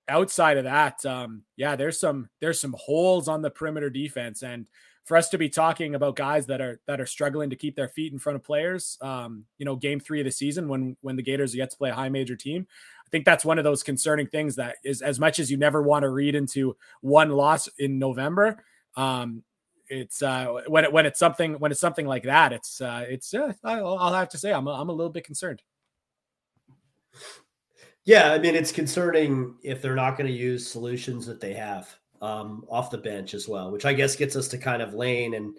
Outside 0.09 0.57
of 0.57 0.65
that, 0.65 1.05
um, 1.05 1.43
yeah, 1.57 1.77
there's 1.77 2.01
some 2.01 2.29
there's 2.41 2.61
some 2.61 2.75
holes 2.79 3.29
on 3.29 3.43
the 3.43 3.51
perimeter 3.51 3.91
defense, 3.91 4.43
and 4.43 4.67
for 5.05 5.17
us 5.17 5.29
to 5.31 5.39
be 5.39 5.49
talking 5.49 5.95
about 5.95 6.17
guys 6.17 6.47
that 6.47 6.61
are 6.61 6.81
that 6.87 7.01
are 7.01 7.07
struggling 7.07 7.51
to 7.51 7.57
keep 7.57 7.77
their 7.77 7.89
feet 7.89 8.13
in 8.13 8.19
front 8.19 8.37
of 8.37 8.43
players, 8.43 8.99
um, 9.01 9.45
you 9.59 9.65
know, 9.65 9.77
game 9.77 10.01
three 10.01 10.21
of 10.21 10.25
the 10.25 10.31
season 10.33 10.69
when 10.69 10.97
when 11.03 11.17
the 11.17 11.23
Gators 11.23 11.55
yet 11.55 11.71
to 11.71 11.77
play 11.77 11.91
a 11.91 11.95
high 11.95 12.09
major 12.09 12.37
team, 12.37 12.67
I 13.07 13.11
think 13.11 13.25
that's 13.25 13.45
one 13.45 13.59
of 13.59 13.65
those 13.65 13.83
concerning 13.83 14.27
things 14.27 14.57
that 14.57 14.77
is 14.85 15.03
as 15.03 15.21
much 15.21 15.39
as 15.39 15.51
you 15.51 15.57
never 15.57 15.83
want 15.83 16.03
to 16.03 16.11
read 16.11 16.35
into 16.35 16.77
one 17.01 17.31
loss 17.31 17.69
in 17.79 17.99
November. 17.99 18.63
Um, 18.97 19.45
it's 19.89 20.23
uh, 20.23 20.63
when 20.67 20.85
it 20.85 20.93
when 20.93 21.07
it's 21.07 21.19
something 21.19 21.55
when 21.55 21.71
it's 21.71 21.81
something 21.81 22.07
like 22.07 22.25
that, 22.25 22.53
it's 22.53 22.81
uh, 22.81 23.05
it's 23.09 23.33
uh, 23.35 23.53
I'll, 23.65 23.99
I'll 23.99 24.15
have 24.15 24.29
to 24.31 24.39
say 24.39 24.53
I'm 24.53 24.67
a, 24.67 24.73
I'm 24.73 24.89
a 24.89 24.93
little 24.93 25.13
bit 25.13 25.25
concerned. 25.25 25.63
Yeah, 28.05 28.33
I 28.33 28.39
mean 28.39 28.55
it's 28.55 28.73
concerning 28.73 29.57
if 29.63 29.83
they're 29.83 29.95
not 29.95 30.17
going 30.17 30.29
to 30.29 30.33
use 30.33 30.67
solutions 30.67 31.27
that 31.27 31.41
they 31.41 31.55
have 31.55 31.95
um, 32.23 32.65
off 32.69 32.91
the 32.91 32.99
bench 32.99 33.35
as 33.35 33.49
well, 33.49 33.71
which 33.71 33.85
I 33.85 33.93
guess 33.93 34.17
gets 34.17 34.37
us 34.37 34.49
to 34.49 34.59
kind 34.59 34.83
of 34.83 34.95
Lane 34.95 35.35
and 35.35 35.57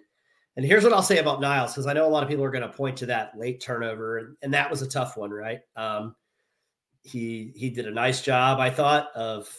and 0.55 0.65
here's 0.65 0.83
what 0.83 0.91
I'll 0.91 1.01
say 1.01 1.19
about 1.19 1.39
Niles 1.39 1.71
because 1.71 1.87
I 1.87 1.93
know 1.93 2.05
a 2.05 2.09
lot 2.09 2.23
of 2.23 2.27
people 2.27 2.43
are 2.43 2.51
going 2.51 2.63
to 2.63 2.69
point 2.69 2.97
to 2.97 3.05
that 3.05 3.37
late 3.37 3.61
turnover 3.61 4.17
and, 4.17 4.35
and 4.41 4.53
that 4.53 4.69
was 4.69 4.81
a 4.81 4.89
tough 4.89 5.15
one, 5.15 5.31
right? 5.31 5.61
Um, 5.75 6.15
he 7.03 7.53
he 7.55 7.69
did 7.69 7.87
a 7.87 7.91
nice 7.91 8.21
job, 8.21 8.59
I 8.59 8.69
thought, 8.69 9.09
of 9.15 9.49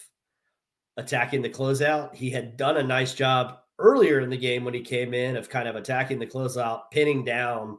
attacking 0.97 1.43
the 1.43 1.49
closeout. 1.49 2.15
He 2.15 2.31
had 2.31 2.57
done 2.57 2.77
a 2.77 2.83
nice 2.83 3.15
job 3.15 3.61
earlier 3.81 4.21
in 4.21 4.31
the 4.31 4.37
game 4.37 4.65
when 4.65 4.75
he 4.75 4.83
came 4.83 5.15
in 5.15 5.37
of 5.37 5.49
kind 5.49 5.69
of 5.69 5.77
attacking 5.77 6.19
the 6.19 6.27
closeout, 6.27 6.83
pinning 6.93 7.25
down 7.25 7.79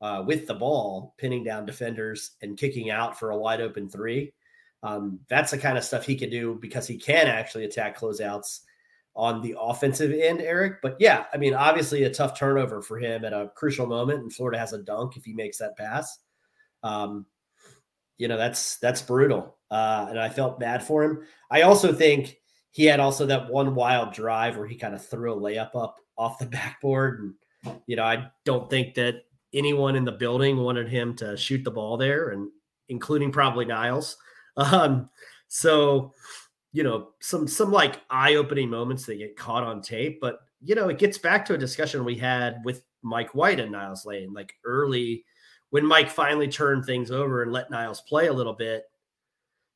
uh, 0.00 0.22
with 0.26 0.46
the 0.46 0.54
ball, 0.54 1.14
pinning 1.18 1.44
down 1.44 1.66
defenders 1.66 2.32
and 2.42 2.56
kicking 2.56 2.90
out 2.90 3.18
for 3.18 3.30
a 3.30 3.38
wide 3.38 3.60
open 3.60 3.88
three. 3.88 4.32
Um, 4.82 5.20
that's 5.28 5.50
the 5.50 5.58
kind 5.58 5.76
of 5.76 5.84
stuff 5.84 6.06
he 6.06 6.16
can 6.16 6.30
do 6.30 6.56
because 6.60 6.86
he 6.86 6.96
can 6.96 7.26
actually 7.26 7.64
attack 7.64 7.98
closeouts 7.98 8.60
on 9.16 9.42
the 9.42 9.56
offensive 9.60 10.12
end, 10.12 10.40
Eric. 10.40 10.80
But 10.80 10.96
yeah, 11.00 11.24
I 11.32 11.36
mean, 11.36 11.52
obviously 11.52 12.04
a 12.04 12.10
tough 12.10 12.38
turnover 12.38 12.80
for 12.80 12.98
him 12.98 13.24
at 13.24 13.32
a 13.32 13.50
crucial 13.56 13.86
moment, 13.86 14.20
and 14.20 14.32
Florida 14.32 14.58
has 14.58 14.72
a 14.72 14.82
dunk 14.82 15.16
if 15.16 15.24
he 15.24 15.34
makes 15.34 15.58
that 15.58 15.76
pass. 15.76 16.18
Um, 16.84 17.26
you 18.16 18.28
know, 18.28 18.36
that's 18.36 18.78
that's 18.78 19.02
brutal, 19.02 19.56
uh, 19.70 20.06
and 20.10 20.20
I 20.20 20.28
felt 20.28 20.60
bad 20.60 20.82
for 20.82 21.02
him. 21.02 21.22
I 21.50 21.62
also 21.62 21.92
think 21.92 22.38
he 22.70 22.84
had 22.84 23.00
also 23.00 23.26
that 23.26 23.50
one 23.50 23.74
wild 23.74 24.12
drive 24.12 24.56
where 24.56 24.66
he 24.66 24.76
kind 24.76 24.94
of 24.94 25.04
threw 25.04 25.32
a 25.32 25.40
layup 25.40 25.74
up 25.74 25.96
off 26.16 26.38
the 26.38 26.46
backboard, 26.46 27.20
and 27.20 27.78
you 27.86 27.96
know, 27.96 28.04
I 28.04 28.30
don't 28.44 28.68
think 28.70 28.94
that 28.94 29.22
anyone 29.52 29.96
in 29.96 30.04
the 30.04 30.12
building 30.12 30.58
wanted 30.58 30.88
him 30.88 31.14
to 31.16 31.36
shoot 31.36 31.64
the 31.64 31.70
ball 31.70 31.96
there, 31.96 32.30
and 32.30 32.48
including 32.88 33.32
probably 33.32 33.64
Niles. 33.64 34.16
Um, 34.56 35.08
so 35.46 36.12
you 36.72 36.82
know, 36.82 37.10
some 37.20 37.46
some 37.46 37.70
like 37.70 38.00
eye-opening 38.10 38.68
moments 38.68 39.06
that 39.06 39.18
get 39.18 39.36
caught 39.36 39.62
on 39.62 39.82
tape, 39.82 40.20
but 40.20 40.40
you 40.60 40.74
know, 40.74 40.88
it 40.88 40.98
gets 40.98 41.16
back 41.16 41.44
to 41.44 41.54
a 41.54 41.58
discussion 41.58 42.04
we 42.04 42.16
had 42.16 42.56
with 42.64 42.82
Mike 43.02 43.34
White 43.36 43.60
and 43.60 43.70
Niles 43.70 44.04
Lane, 44.04 44.32
like 44.32 44.52
early 44.64 45.24
when 45.70 45.86
Mike 45.86 46.10
finally 46.10 46.48
turned 46.48 46.84
things 46.84 47.10
over 47.10 47.42
and 47.42 47.52
let 47.52 47.70
Niles 47.70 48.00
play 48.02 48.28
a 48.28 48.32
little 48.32 48.54
bit, 48.54 48.84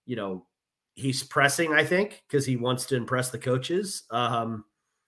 you 0.07 0.17
know, 0.17 0.47
he's 0.95 1.23
pressing, 1.23 1.73
I 1.73 1.85
think, 1.85 2.23
because 2.29 2.47
he 2.47 2.57
wants 2.57 2.87
to 2.87 2.97
impress 2.97 3.31
the 3.31 3.39
coaches. 3.39 4.05
Um, 4.11 4.65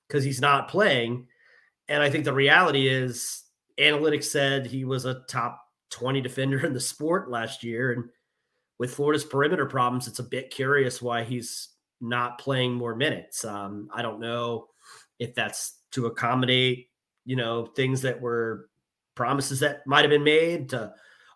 because 0.09 0.25
he's 0.25 0.41
not 0.41 0.69
playing. 0.69 1.27
And 1.89 2.03
I 2.03 2.11
think 2.11 2.25
the 2.25 2.33
reality 2.33 2.89
is 2.89 3.43
analytics 3.79 4.25
said 4.25 4.67
he 4.67 4.85
was 4.85 5.05
a 5.05 5.23
top 5.29 5.61
20 5.91 6.21
defender 6.21 6.65
in 6.65 6.73
the 6.73 6.81
sport 6.81 7.31
last 7.31 7.63
year. 7.65 7.93
And 7.93 8.05
with 8.79 8.95
Florida's 8.95 9.25
perimeter 9.25 9.67
problems, 9.67 10.09
it's 10.09 10.19
a 10.19 10.25
bit 10.25 10.51
curious 10.51 11.03
why 11.03 11.25
he's 11.25 11.69
not 12.01 12.39
playing 12.39 12.75
more 12.75 12.95
minutes. 12.95 13.45
Um, 13.45 13.89
I 13.95 14.03
don't 14.03 14.21
know 14.21 14.69
if 15.19 15.35
that's 15.35 15.81
to 15.93 16.07
accommodate, 16.07 16.89
you 17.25 17.37
know, 17.37 17.67
things 17.67 18.03
that 18.03 18.21
were 18.21 18.69
promises 19.15 19.61
that 19.61 19.87
might 19.87 20.03
have 20.03 20.11
been 20.11 20.25
made 20.25 20.69
to 20.71 20.93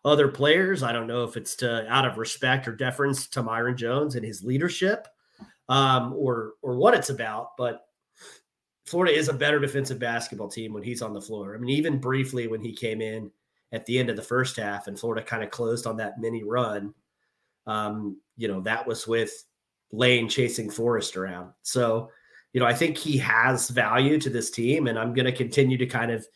other 0.09 0.29
players. 0.29 0.83
I 0.83 0.92
don't 0.92 1.07
know 1.07 1.25
if 1.25 1.37
it's 1.37 1.57
to 1.57 1.87
out 1.92 2.07
of 2.07 2.18
respect 2.18 2.66
or 2.66 2.73
deference 2.73 3.27
to 3.29 3.42
Myreon 3.42 3.77
Jones 3.77 4.16
and 4.16 4.25
his 4.25 4.42
leadership, 4.42 5.07
um, 5.68 6.12
or 6.14 6.53
or 6.62 6.77
what 6.77 6.94
it's 6.94 7.11
about. 7.11 7.57
But 7.57 7.87
Florida 8.87 9.14
is 9.14 9.29
a 9.29 9.35
better 9.35 9.61
defensive 9.61 9.99
basketball 9.99 10.49
team 10.49 10.73
when 10.73 10.83
he's 10.83 11.03
on 11.03 11.12
the 11.12 11.21
floor. 11.21 11.55
I 11.55 11.59
mean, 11.59 11.71
even 11.71 11.99
briefly 11.99 12.47
when 12.47 12.62
he 12.62 12.73
came 12.73 13.01
in 13.01 13.31
at 13.73 13.85
the 13.87 13.99
end 13.99 14.09
of 14.09 14.16
the 14.16 14.23
first 14.23 14.57
half 14.57 14.87
and 14.87 14.99
Florida 14.99 15.23
kind 15.23 15.42
of 15.42 15.51
closed 15.51 15.87
on 15.87 15.99
that 15.99 16.18
mini 16.18 16.42
run 16.42 16.94
um, 17.68 18.18
you 18.37 18.49
know, 18.49 18.61
that 18.62 18.87
was 18.87 19.07
with 19.07 19.44
Lane 19.92 20.29
chasing 20.29 20.71
Forrest 20.71 21.16
around. 21.16 21.53
So, 21.62 22.11
you 22.53 22.61
know, 22.61 22.66
I 22.66 22.73
think 22.73 22.97
he 22.97 23.18
has 23.18 23.68
value 23.68 24.18
to 24.18 24.31
this 24.31 24.51
team, 24.51 24.88
and 24.88 24.99
I'm 24.99 25.12
going 25.12 25.27
to 25.27 25.33
continue 25.33 25.77
to 25.77 25.87
kind 25.87 26.11
of 26.11 26.27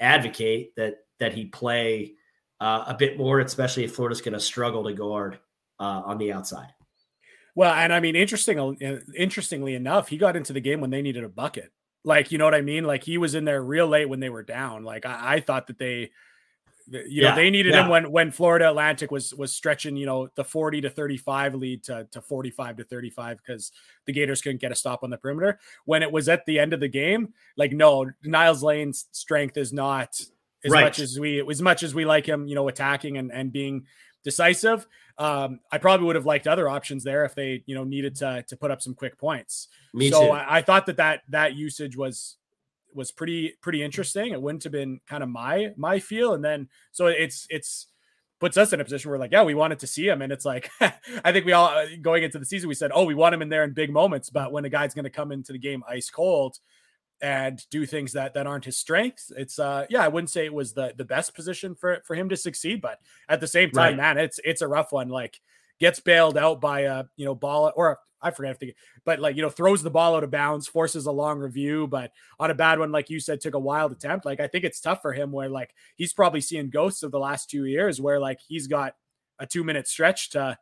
advocate 0.00 0.74
that 0.76 0.96
that 1.20 1.34
he 1.34 1.44
play 1.44 2.14
uh, 2.60 2.84
a 2.86 2.94
bit 2.94 3.18
more, 3.18 3.40
especially 3.40 3.84
if 3.84 3.94
Florida's 3.94 4.20
going 4.20 4.34
to 4.34 4.40
struggle 4.40 4.84
to 4.84 4.92
guard 4.92 5.38
uh, 5.80 6.02
on 6.04 6.18
the 6.18 6.32
outside. 6.32 6.68
Well, 7.54 7.72
and 7.72 7.92
I 7.92 8.00
mean, 8.00 8.16
interesting, 8.16 8.58
uh, 8.58 9.00
interestingly 9.16 9.74
enough, 9.74 10.08
he 10.08 10.16
got 10.16 10.36
into 10.36 10.52
the 10.52 10.60
game 10.60 10.80
when 10.80 10.90
they 10.90 11.02
needed 11.02 11.24
a 11.24 11.28
bucket. 11.28 11.72
Like, 12.04 12.32
you 12.32 12.38
know 12.38 12.44
what 12.44 12.54
I 12.54 12.60
mean? 12.60 12.84
Like 12.84 13.04
he 13.04 13.16
was 13.16 13.34
in 13.34 13.44
there 13.44 13.62
real 13.62 13.86
late 13.86 14.08
when 14.08 14.20
they 14.20 14.28
were 14.28 14.42
down. 14.42 14.84
Like 14.84 15.06
I, 15.06 15.36
I 15.36 15.40
thought 15.40 15.68
that 15.68 15.78
they 15.78 16.10
you 16.86 17.22
yeah, 17.22 17.30
know, 17.30 17.36
they 17.36 17.50
needed 17.50 17.72
yeah. 17.72 17.84
him 17.84 17.88
when 17.88 18.10
when 18.10 18.30
Florida 18.30 18.68
Atlantic 18.68 19.10
was 19.10 19.32
was 19.34 19.52
stretching, 19.52 19.96
you 19.96 20.06
know, 20.06 20.28
the 20.34 20.44
40 20.44 20.82
to 20.82 20.90
35 20.90 21.54
lead 21.54 21.84
to, 21.84 22.06
to 22.12 22.20
45 22.20 22.76
to 22.76 22.84
35 22.84 23.38
because 23.38 23.72
the 24.04 24.12
Gators 24.12 24.42
couldn't 24.42 24.60
get 24.60 24.72
a 24.72 24.74
stop 24.74 25.02
on 25.02 25.10
the 25.10 25.16
perimeter. 25.16 25.58
When 25.86 26.02
it 26.02 26.12
was 26.12 26.28
at 26.28 26.44
the 26.46 26.58
end 26.58 26.72
of 26.72 26.80
the 26.80 26.88
game, 26.88 27.32
like 27.56 27.72
no, 27.72 28.10
Niles 28.22 28.62
Lane's 28.62 29.06
strength 29.12 29.56
is 29.56 29.72
not 29.72 30.20
as 30.64 30.72
right. 30.72 30.84
much 30.84 30.98
as 30.98 31.18
we 31.18 31.46
as 31.48 31.62
much 31.62 31.82
as 31.82 31.94
we 31.94 32.04
like 32.04 32.26
him, 32.26 32.46
you 32.46 32.54
know, 32.54 32.68
attacking 32.68 33.18
and, 33.18 33.30
and 33.32 33.52
being 33.52 33.86
decisive. 34.22 34.86
Um, 35.16 35.60
I 35.70 35.78
probably 35.78 36.06
would 36.06 36.16
have 36.16 36.26
liked 36.26 36.46
other 36.46 36.68
options 36.68 37.04
there 37.04 37.24
if 37.24 37.34
they, 37.34 37.62
you 37.66 37.74
know, 37.74 37.84
needed 37.84 38.16
to 38.16 38.44
to 38.48 38.56
put 38.56 38.70
up 38.70 38.82
some 38.82 38.94
quick 38.94 39.18
points. 39.18 39.68
Me 39.92 40.10
so 40.10 40.32
I, 40.32 40.58
I 40.58 40.62
thought 40.62 40.86
that 40.86 40.96
that 40.96 41.22
that 41.28 41.54
usage 41.54 41.96
was 41.96 42.36
was 42.92 43.10
pretty 43.10 43.54
pretty 43.60 43.82
interesting. 43.82 44.32
It 44.32 44.40
wouldn't 44.40 44.64
have 44.64 44.72
been 44.72 45.00
kind 45.06 45.22
of 45.22 45.28
my 45.28 45.72
my 45.76 46.00
feel, 46.00 46.34
and 46.34 46.44
then 46.44 46.68
so 46.92 47.06
it's 47.06 47.46
it's 47.50 47.86
puts 48.40 48.56
us 48.58 48.72
in 48.72 48.80
a 48.80 48.84
position 48.84 49.10
where 49.10 49.18
like, 49.18 49.32
yeah, 49.32 49.42
we 49.42 49.54
wanted 49.54 49.78
to 49.78 49.86
see 49.86 50.06
him. 50.06 50.20
And 50.20 50.30
it's 50.30 50.44
like, 50.44 50.70
I 51.24 51.32
think 51.32 51.46
we 51.46 51.52
all 51.52 51.68
uh, 51.68 51.86
going 52.02 52.24
into 52.24 52.38
the 52.38 52.44
season, 52.44 52.68
we 52.68 52.74
said, 52.74 52.90
oh, 52.92 53.04
we 53.04 53.14
want 53.14 53.34
him 53.34 53.40
in 53.40 53.48
there 53.48 53.64
in 53.64 53.72
big 53.72 53.90
moments. 53.90 54.28
But 54.28 54.52
when 54.52 54.64
a 54.64 54.68
guy's 54.68 54.92
going 54.92 55.04
to 55.04 55.10
come 55.10 55.32
into 55.32 55.52
the 55.52 55.58
game 55.58 55.82
ice 55.88 56.10
cold 56.10 56.58
and 57.22 57.64
do 57.70 57.86
things 57.86 58.12
that 58.12 58.34
that 58.34 58.46
aren't 58.46 58.64
his 58.64 58.78
strengths, 58.78 59.32
it's 59.36 59.58
uh 59.58 59.86
yeah, 59.88 60.02
I 60.02 60.08
wouldn't 60.08 60.30
say 60.30 60.44
it 60.44 60.54
was 60.54 60.72
the 60.72 60.94
the 60.96 61.04
best 61.04 61.34
position 61.34 61.74
for 61.74 62.00
for 62.06 62.14
him 62.14 62.28
to 62.28 62.36
succeed, 62.36 62.80
but 62.80 62.98
at 63.28 63.40
the 63.40 63.46
same 63.46 63.70
time, 63.70 63.96
right. 63.98 64.16
man, 64.16 64.18
it's 64.18 64.40
it's 64.44 64.62
a 64.62 64.68
rough 64.68 64.92
one. 64.92 65.08
Like 65.08 65.40
gets 65.80 66.00
bailed 66.00 66.36
out 66.36 66.60
by 66.60 66.80
a 66.80 67.04
you 67.16 67.24
know 67.24 67.34
ball 67.34 67.72
or 67.76 67.98
I 68.24 68.30
forget 68.30 68.52
if 68.52 68.58
they, 68.58 68.74
but 69.04 69.20
like 69.20 69.36
you 69.36 69.42
know 69.42 69.50
throws 69.50 69.82
the 69.82 69.90
ball 69.90 70.16
out 70.16 70.24
of 70.24 70.30
bounds, 70.30 70.66
forces 70.66 71.06
a 71.06 71.12
long 71.12 71.38
review, 71.38 71.86
but 71.86 72.10
on 72.40 72.50
a 72.50 72.54
bad 72.54 72.78
one, 72.78 72.90
like 72.90 73.10
you 73.10 73.20
said, 73.20 73.40
took 73.40 73.54
a 73.54 73.58
wild 73.58 73.92
attempt. 73.92 74.24
Like 74.24 74.40
I 74.40 74.46
think 74.46 74.64
it's 74.64 74.80
tough 74.80 75.02
for 75.02 75.12
him 75.12 75.30
where 75.30 75.50
like 75.50 75.74
he's 75.96 76.14
probably 76.14 76.40
seeing 76.40 76.70
ghosts 76.70 77.02
of 77.02 77.12
the 77.12 77.18
last 77.18 77.50
two 77.50 77.66
years 77.66 78.00
where 78.00 78.18
like 78.18 78.40
he's 78.48 78.66
got 78.66 78.94
a 79.38 79.46
two 79.46 79.62
minute 79.62 79.86
stretch 79.86 80.30
to 80.30 80.58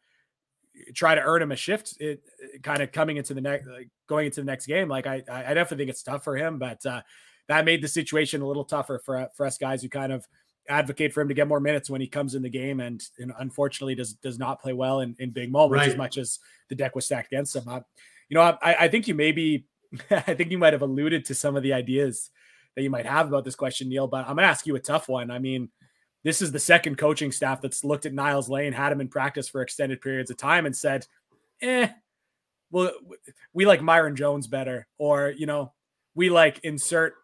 try 0.95 1.15
to 1.15 1.21
earn 1.21 1.43
him 1.43 1.53
a 1.53 1.57
shift. 1.57 1.97
It, 2.01 2.23
it 2.39 2.63
kind 2.63 2.81
of 2.81 2.93
coming 2.93 3.17
into 3.17 3.35
the 3.35 3.41
next, 3.41 3.67
like 3.67 3.89
going 4.09 4.27
into 4.27 4.41
the 4.41 4.47
next 4.47 4.67
game. 4.67 4.89
Like 4.89 5.07
I, 5.07 5.23
I 5.29 5.55
definitely 5.55 5.79
think 5.79 5.91
it's 5.91 6.03
tough 6.03 6.25
for 6.25 6.37
him, 6.37 6.59
but 6.59 6.85
uh, 6.87 7.03
that 7.49 7.65
made 7.65 7.83
the 7.83 7.89
situation 7.89 8.43
a 8.43 8.47
little 8.47 8.65
tougher 8.65 9.01
for 9.05 9.29
for 9.35 9.47
us 9.47 9.59
guys 9.59 9.83
who 9.83 9.89
kind 9.89 10.13
of 10.13 10.27
advocate 10.69 11.13
for 11.13 11.21
him 11.21 11.29
to 11.29 11.35
get 11.35 11.49
more 11.49 11.61
minutes 11.61 11.91
when 11.91 12.01
he 12.01 12.07
comes 12.07 12.35
in 12.35 12.43
the 12.43 12.49
game 12.49 12.81
and, 12.81 13.03
and 13.19 13.33
unfortunately 13.39 13.95
does 13.95 14.15
does 14.15 14.39
not 14.39 14.61
play 14.61 14.73
well 14.73 15.01
in, 15.01 15.15
in 15.19 15.31
big 15.31 15.51
moments 15.51 15.81
right. 15.81 15.89
as 15.89 15.97
much 15.97 16.19
as 16.19 16.39
the 16.69 16.75
deck 16.75 16.95
was 16.95 17.05
stacked 17.05 17.33
against 17.33 17.57
him. 17.57 17.69
I, 17.69 17.83
you 18.29 18.37
know, 18.37 18.41
I, 18.41 18.75
I 18.81 18.89
think 18.89 19.09
you 19.09 19.15
maybe 19.15 19.67
I 20.11 20.35
think 20.35 20.51
you 20.51 20.59
might 20.59 20.73
have 20.73 20.83
alluded 20.83 21.25
to 21.27 21.35
some 21.35 21.57
of 21.57 21.63
the 21.63 21.73
ideas 21.73 22.31
that 22.77 22.83
you 22.83 22.91
might 22.91 23.07
have 23.07 23.29
about 23.29 23.45
this 23.45 23.55
question, 23.55 23.89
Neil, 23.89 24.07
but 24.07 24.27
I'm 24.29 24.37
gonna 24.37 24.47
ask 24.47 24.67
you 24.67 24.77
a 24.77 24.81
tough 24.81 25.09
one. 25.09 25.31
I 25.31 25.39
mean, 25.39 25.69
this 26.25 26.43
is 26.43 26.53
the 26.53 26.59
second 26.59 26.99
coaching 26.99 27.33
staff 27.33 27.61
that's 27.61 27.85
looked 27.85 28.07
at 28.07 28.15
Niles 28.15 28.49
Lane, 28.49 28.73
had 28.73 28.93
him 28.93 29.01
in 29.01 29.09
practice 29.09 29.49
for 29.49 29.63
extended 29.63 30.01
periods 30.01 30.31
of 30.31 30.37
time, 30.37 30.67
and 30.67 30.77
said, 30.77 31.07
eh, 31.61 31.89
well, 32.71 32.93
we 33.53 33.67
like 33.67 33.81
Myreon 33.81 34.15
Jones 34.15 34.47
better, 34.47 34.87
or 34.99 35.35
you 35.37 35.47
know, 35.47 35.73
we 36.15 36.31
like 36.31 36.61
insert 36.63 37.15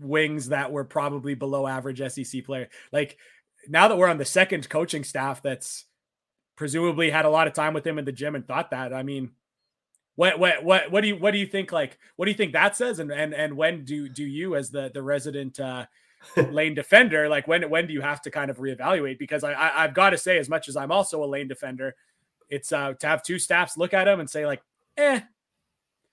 wings 0.00 0.48
that 0.48 0.72
were 0.72 0.84
probably 0.84 1.34
below 1.34 1.66
average 1.66 2.00
SEC 2.12 2.44
player. 2.44 2.68
Like 2.92 3.16
now 3.68 3.88
that 3.88 3.96
we're 3.96 4.08
on 4.08 4.18
the 4.18 4.24
second 4.24 4.68
coaching 4.68 5.04
staff 5.04 5.42
that's 5.42 5.84
presumably 6.56 7.10
had 7.10 7.24
a 7.24 7.30
lot 7.30 7.46
of 7.46 7.52
time 7.52 7.74
with 7.74 7.86
him 7.86 7.98
in 7.98 8.04
the 8.04 8.12
gym 8.12 8.34
and 8.34 8.46
thought 8.46 8.70
that, 8.70 8.92
I 8.92 9.02
mean, 9.02 9.30
what 10.16 10.38
what 10.38 10.62
what 10.62 10.90
what 10.90 11.00
do 11.00 11.08
you 11.08 11.16
what 11.16 11.32
do 11.32 11.38
you 11.38 11.46
think 11.46 11.72
like 11.72 11.98
what 12.16 12.26
do 12.26 12.30
you 12.30 12.36
think 12.36 12.52
that 12.52 12.76
says 12.76 13.00
and 13.00 13.10
and 13.10 13.34
and 13.34 13.56
when 13.56 13.84
do 13.84 14.08
do 14.08 14.24
you 14.24 14.54
as 14.54 14.70
the 14.70 14.90
the 14.94 15.02
resident 15.02 15.58
uh 15.58 15.86
lane 16.50 16.74
defender 16.74 17.28
like 17.28 17.46
when 17.48 17.68
when 17.70 17.86
do 17.86 17.92
you 17.92 18.00
have 18.00 18.22
to 18.22 18.30
kind 18.30 18.50
of 18.50 18.58
reevaluate 18.58 19.18
because 19.18 19.44
I, 19.44 19.52
I 19.52 19.82
have 19.82 19.94
got 19.94 20.10
to 20.10 20.18
say 20.18 20.38
as 20.38 20.48
much 20.48 20.68
as 20.68 20.76
I'm 20.76 20.92
also 20.92 21.22
a 21.22 21.26
lane 21.26 21.48
defender 21.48 21.94
it's 22.48 22.72
uh 22.72 22.94
to 22.94 23.06
have 23.06 23.22
two 23.22 23.38
staffs 23.38 23.76
look 23.76 23.94
at 23.94 24.08
him 24.08 24.20
and 24.20 24.28
say 24.28 24.46
like 24.46 24.62
eh 24.96 25.20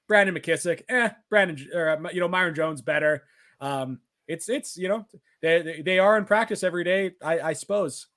Brandon 0.08 0.36
McKissic 0.36 0.84
eh 0.90 1.10
Brandon 1.30 1.68
or 1.74 1.90
uh, 1.90 2.10
you 2.12 2.20
know 2.20 2.30
Myreon 2.30 2.56
Jones 2.56 2.82
better 2.82 3.24
um, 3.62 4.00
it's 4.28 4.50
it's 4.50 4.78
you 4.78 4.90
know 4.90 5.06
they 5.42 5.82
they 5.86 6.00
are 6.00 6.18
in 6.18 6.26
practice 6.26 6.64
every 6.64 6.84
day, 6.84 7.12
I, 7.24 7.40
I 7.40 7.54
suppose. 7.54 8.08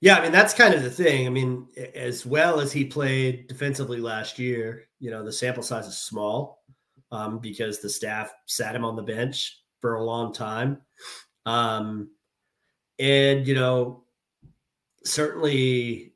Yeah, 0.00 0.16
I 0.16 0.22
mean 0.22 0.32
that's 0.32 0.54
kind 0.54 0.74
of 0.74 0.82
the 0.82 0.90
thing. 0.90 1.26
I 1.26 1.30
mean, 1.30 1.66
as 1.94 2.26
well 2.26 2.60
as 2.60 2.72
he 2.72 2.84
played 2.84 3.48
defensively 3.48 3.98
last 3.98 4.38
year, 4.38 4.84
you 5.00 5.10
know, 5.10 5.24
the 5.24 5.32
sample 5.32 5.62
size 5.62 5.86
is 5.86 5.98
small 5.98 6.62
um, 7.10 7.38
because 7.38 7.80
the 7.80 7.88
staff 7.88 8.32
sat 8.46 8.76
him 8.76 8.84
on 8.84 8.96
the 8.96 9.02
bench 9.02 9.60
for 9.84 9.96
a 9.96 10.04
long 10.04 10.32
time, 10.32 10.80
um, 11.44 12.08
and 12.98 13.46
you 13.46 13.54
know, 13.54 14.04
certainly 15.04 16.14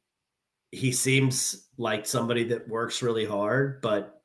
he 0.70 0.92
seems 0.92 1.68
like 1.76 2.06
somebody 2.06 2.44
that 2.44 2.68
works 2.68 3.02
really 3.02 3.26
hard, 3.26 3.82
but 3.82 4.22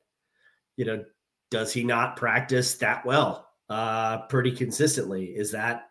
you 0.76 0.86
know, 0.86 1.04
does 1.50 1.72
he 1.72 1.84
not 1.84 2.16
practice 2.16 2.76
that 2.76 3.04
well? 3.04 3.44
uh, 3.68 4.18
pretty 4.26 4.52
consistently. 4.52 5.26
Is 5.26 5.50
that 5.52 5.88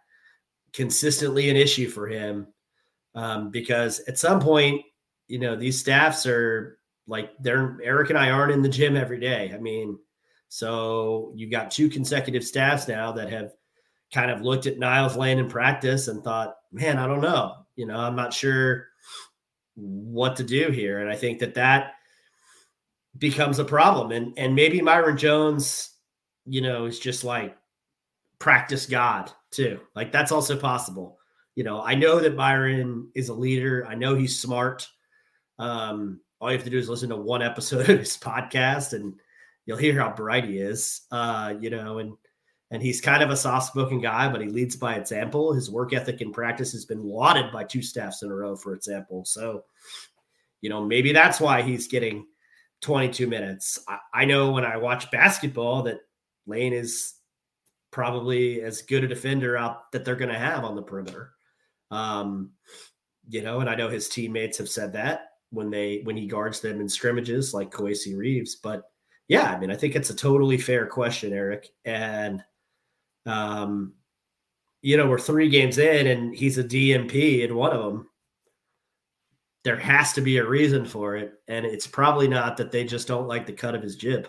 consistently 0.73 1.49
an 1.49 1.55
issue 1.55 1.89
for 1.89 2.07
him? 2.07 2.47
Um, 3.15 3.51
because 3.51 3.99
at 4.07 4.17
some 4.17 4.39
point, 4.39 4.81
you 5.27 5.39
know, 5.39 5.55
these 5.55 5.79
staffs 5.79 6.25
are 6.25 6.79
like 7.07 7.31
they're 7.39 7.77
Eric 7.83 8.09
and 8.09 8.19
I 8.19 8.31
aren't 8.31 8.53
in 8.53 8.61
the 8.61 8.69
gym 8.69 8.95
every 8.95 9.19
day. 9.19 9.51
I 9.53 9.57
mean, 9.59 9.97
so 10.53 11.33
you've 11.35 11.49
got 11.49 11.71
two 11.71 11.89
consecutive 11.89 12.43
staffs 12.43 12.87
now 12.87 13.11
that 13.13 13.31
have 13.31 13.53
kind 14.13 14.29
of 14.29 14.43
looked 14.43 14.67
at 14.67 14.77
Niles 14.77 15.17
Lane 15.17 15.39
in 15.39 15.49
practice 15.49 16.07
and 16.07 16.23
thought, 16.23 16.57
man, 16.71 16.99
I 16.99 17.07
don't 17.07 17.21
know. 17.21 17.65
You 17.75 17.87
know, 17.87 17.97
I'm 17.97 18.15
not 18.15 18.35
sure 18.35 18.89
what 19.73 20.35
to 20.35 20.43
do 20.43 20.69
here. 20.69 20.99
And 20.99 21.09
I 21.09 21.15
think 21.15 21.39
that 21.39 21.55
that 21.55 21.93
becomes 23.17 23.57
a 23.57 23.65
problem. 23.65 24.11
And 24.11 24.37
and 24.37 24.53
maybe 24.53 24.79
Myreon 24.79 25.17
Jones, 25.17 25.89
you 26.45 26.61
know, 26.61 26.85
is 26.85 26.99
just 26.99 27.23
like 27.23 27.57
practice 28.37 28.85
God 28.85 29.31
too. 29.49 29.79
Like 29.95 30.11
that's 30.11 30.31
also 30.31 30.55
possible. 30.55 31.17
You 31.55 31.63
know, 31.63 31.81
I 31.81 31.95
know 31.95 32.19
that 32.19 32.37
Byron 32.37 33.09
is 33.15 33.29
a 33.29 33.33
leader. 33.33 33.87
I 33.87 33.95
know 33.95 34.13
he's 34.13 34.39
smart. 34.39 34.87
Um, 35.57 36.19
all 36.39 36.51
you 36.51 36.57
have 36.57 36.65
to 36.65 36.69
do 36.69 36.77
is 36.77 36.89
listen 36.89 37.09
to 37.09 37.15
one 37.15 37.41
episode 37.41 37.89
of 37.89 37.97
his 37.97 38.19
podcast 38.19 38.93
and 38.93 39.15
you'll 39.65 39.78
hear 39.78 39.99
how 39.99 40.13
bright 40.13 40.45
he 40.45 40.58
is. 40.58 41.02
Uh, 41.12 41.56
you 41.60 41.69
know, 41.69 41.99
and 41.99 42.13
and 42.71 42.82
he's 42.82 43.02
kind 43.02 43.21
of 43.21 43.30
a 43.30 43.38
soft-spoken 43.38 44.02
guy, 44.02 44.28
but 44.30 44.41
he 44.41 44.47
leads 44.47 44.76
by 44.76 44.95
example. 44.95 45.54
His 45.54 45.69
work 45.69 45.93
ethic 45.93 46.21
in 46.21 46.32
practice 46.32 46.71
has 46.71 46.86
been 46.86 47.04
lauded 47.04 47.52
by 47.52 47.65
two 47.65 47.84
staffs 47.84 48.23
in 48.23 48.32
a 48.32 48.36
row, 48.36 48.56
for 48.56 48.73
example. 48.73 49.26
So, 49.26 49.65
you 50.62 50.71
know, 50.71 50.84
maybe 50.84 51.13
that's 51.13 51.39
why 51.39 51.62
he's 51.62 51.88
getting 51.88 52.26
22 52.82 53.28
minutes. 53.28 53.80
I, 53.88 53.99
I 54.13 54.26
know 54.26 54.52
when 54.52 54.65
I 54.65 54.78
watch 54.78 55.12
basketball 55.12 55.84
that 55.84 55.99
Lane 56.47 56.73
is 56.73 57.13
probably 57.91 58.62
as 58.63 58.82
good 58.82 59.04
a 59.04 59.08
defender 59.08 59.56
out 59.56 59.91
that 59.91 60.04
they're 60.04 60.15
going 60.15 60.32
to 60.34 60.39
have 60.39 60.63
on 60.63 60.76
the 60.76 60.82
perimeter. 60.82 61.34
Um, 61.91 62.54
you 63.30 63.43
know, 63.43 63.60
and 63.60 63.69
I 63.69 63.76
know 63.76 63.88
his 63.88 64.10
teammates 64.10 64.58
have 64.58 64.67
said 64.67 64.93
that 64.93 65.28
when 65.52 65.69
they 65.69 66.02
when 66.04 66.17
he 66.17 66.26
guards 66.26 66.60
them 66.60 66.82
in 66.82 66.89
scrimmages 66.89 67.54
like 67.54 67.71
Kowacie 67.71 68.17
Reeves. 68.17 68.56
But 68.56 68.84
yeah, 69.27 69.51
I 69.51 69.59
mean, 69.59 69.71
I 69.71 69.75
think 69.75 69.95
it's 69.95 70.09
a 70.09 70.15
totally 70.15 70.57
fair 70.57 70.86
question, 70.86 71.33
Eric. 71.33 71.69
And 71.86 72.43
um, 73.25 73.93
you 74.81 74.97
know, 74.97 75.07
we're 75.07 75.19
three 75.19 75.49
games 75.49 75.77
in, 75.77 76.07
and 76.07 76.36
he's 76.36 76.57
a 76.57 76.63
DNP 76.63 77.43
in 77.43 77.55
one 77.55 77.71
of 77.71 77.83
them. 77.83 78.09
There 79.63 79.77
has 79.77 80.12
to 80.13 80.21
be 80.21 80.38
a 80.38 80.45
reason 80.45 80.86
for 80.86 81.15
it, 81.15 81.36
and 81.47 81.65
it's 81.65 81.88
probably 81.88 82.27
not 82.27 82.57
that 82.57 82.71
they 82.71 82.83
just 82.83 83.07
don't 83.07 83.29
like 83.29 83.45
the 83.45 83.53
cut 83.53 83.75
of 83.75 83.81
his 83.81 83.95
jib. 83.95 84.27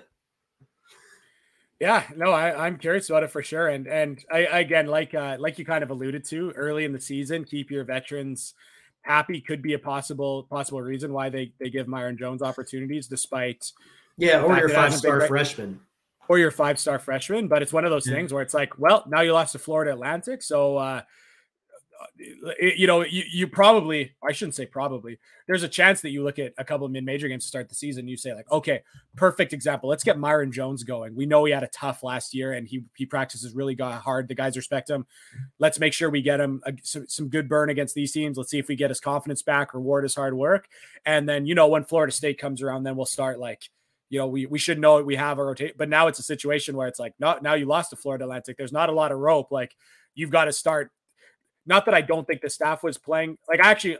Yeah, 1.81 2.05
no, 2.17 2.31
I, 2.31 2.69
am 2.69 2.79
curious 2.79 3.11
about 3.11 3.25
it 3.25 3.33
for 3.33 3.43
sure. 3.43 3.67
And 3.67 3.89
and 3.89 4.25
I 4.33 4.61
again, 4.61 4.87
like 4.87 5.13
uh, 5.13 5.37
like 5.41 5.59
you 5.59 5.65
kind 5.65 5.83
of 5.83 5.91
alluded 5.91 6.25
to 6.27 6.53
early 6.53 6.85
in 6.85 6.93
the 6.93 7.01
season, 7.01 7.45
keep 7.45 7.71
your 7.71 7.85
veterans 7.85 8.55
happy 9.03 9.39
could 9.39 9.61
be 9.61 9.75
a 9.75 9.79
possible 9.79 10.45
possible 10.45 10.81
reason 10.81 11.13
why 11.13 11.29
they 11.29 11.53
they 11.61 11.69
give 11.69 11.87
Myreon 11.87 12.19
Jones 12.19 12.43
opportunities 12.43 13.07
despite 13.07 13.73
yeah, 14.17 14.43
or 14.43 14.57
your 14.59 14.69
five 14.69 14.95
star 14.95 15.27
freshman. 15.27 15.81
Or 16.29 16.39
your 16.39 16.51
five 16.51 16.79
star 16.79 16.99
freshman. 16.99 17.49
But 17.49 17.63
it's 17.63 17.73
one 17.73 17.85
of 17.85 17.91
those 17.91 18.07
yeah. 18.07 18.15
things 18.15 18.33
where 18.33 18.43
it's 18.43 18.55
like, 18.55 18.79
well, 18.79 19.05
now 19.07 19.21
you 19.21 19.33
lost 19.33 19.53
to 19.53 19.59
Florida 19.59 19.93
Atlantic. 19.93 20.43
So 20.43 20.77
uh 20.77 21.03
you 22.59 22.87
know, 22.87 23.03
you, 23.03 23.25
you 23.31 23.47
probably, 23.47 24.15
I 24.27 24.33
shouldn't 24.33 24.55
say 24.55 24.67
probably, 24.67 25.19
there's 25.47 25.63
a 25.63 25.69
chance 25.69 26.01
that 26.03 26.11
you 26.11 26.23
look 26.23 26.39
at 26.39 26.53
a 26.59 26.65
couple 26.65 26.87
of 26.87 26.93
mid 26.93 27.05
major 27.05 27.29
games 27.29 27.45
to 27.45 27.49
start 27.49 27.69
the 27.69 27.75
season. 27.75 28.09
You 28.09 28.17
say, 28.17 28.35
like, 28.35 28.51
okay, 28.51 28.83
perfect 29.17 29.53
example. 29.53 29.89
Let's 29.89 30.05
get 30.05 30.17
Myreon 30.17 30.53
Jones 30.53 30.83
going. 30.85 31.15
We 31.15 31.27
know 31.27 31.45
he 31.45 31.53
had 31.53 31.63
a 31.63 31.69
tough 31.69 32.03
last 32.03 32.35
year 32.35 32.53
and 32.53 32.69
he, 32.69 32.85
he 32.97 33.07
practices 33.07 33.55
really 33.55 33.75
got 33.75 34.01
hard. 34.03 34.29
The 34.29 34.35
guys 34.35 34.57
respect 34.57 34.91
him. 34.91 35.07
Let's 35.59 35.81
make 35.81 35.93
sure 35.93 36.11
we 36.11 36.23
get 36.23 36.41
him 36.41 36.63
a, 36.67 36.73
some, 36.83 37.07
some 37.09 37.29
good 37.29 37.49
burn 37.49 37.71
against 37.71 37.95
these 37.95 38.13
teams. 38.13 38.37
Let's 38.37 38.51
see 38.51 38.59
if 38.59 38.69
we 38.69 38.77
get 38.77 38.91
his 38.91 39.01
confidence 39.01 39.43
back, 39.43 39.75
reward 39.75 40.05
his 40.05 40.15
hard 40.15 40.35
work. 40.35 40.69
And 41.05 41.29
then, 41.29 41.47
you 41.47 41.55
know, 41.55 41.69
when 41.69 41.85
Florida 41.85 42.13
State 42.13 42.39
comes 42.39 42.63
around, 42.63 42.85
then 42.85 42.97
we'll 42.97 43.07
start 43.07 43.39
like, 43.39 43.71
you 44.11 44.19
know, 44.19 44.27
we, 44.27 44.47
we 44.47 44.59
should 44.59 44.79
know 44.79 45.03
we 45.03 45.17
have 45.17 45.39
a 45.39 45.45
rotation, 45.45 45.75
but 45.77 45.89
now 45.89 46.07
it's 46.07 46.19
a 46.19 46.23
situation 46.23 46.77
where 46.77 46.87
it's 46.87 46.99
like, 46.99 47.15
not 47.19 47.43
now 47.43 47.55
you 47.55 47.67
lost 47.67 47.91
to 47.91 47.97
Florida 47.97 48.25
Atlantic. 48.25 48.57
There's 48.57 48.73
not 48.73 48.89
a 48.89 48.93
lot 48.93 49.13
of 49.13 49.19
rope. 49.19 49.51
Like 49.51 49.75
you've 50.15 50.31
got 50.31 50.45
to 50.45 50.53
start 50.53 50.91
not 51.67 51.87
that 51.87 51.95
I 51.95 52.01
don't 52.01 52.27
think 52.27 52.41
the 52.41 52.51
staff 52.51 52.83
was 52.83 52.99
playing. 52.99 53.39
Like 53.49 53.61
I 53.61 53.71
actually, 53.71 53.99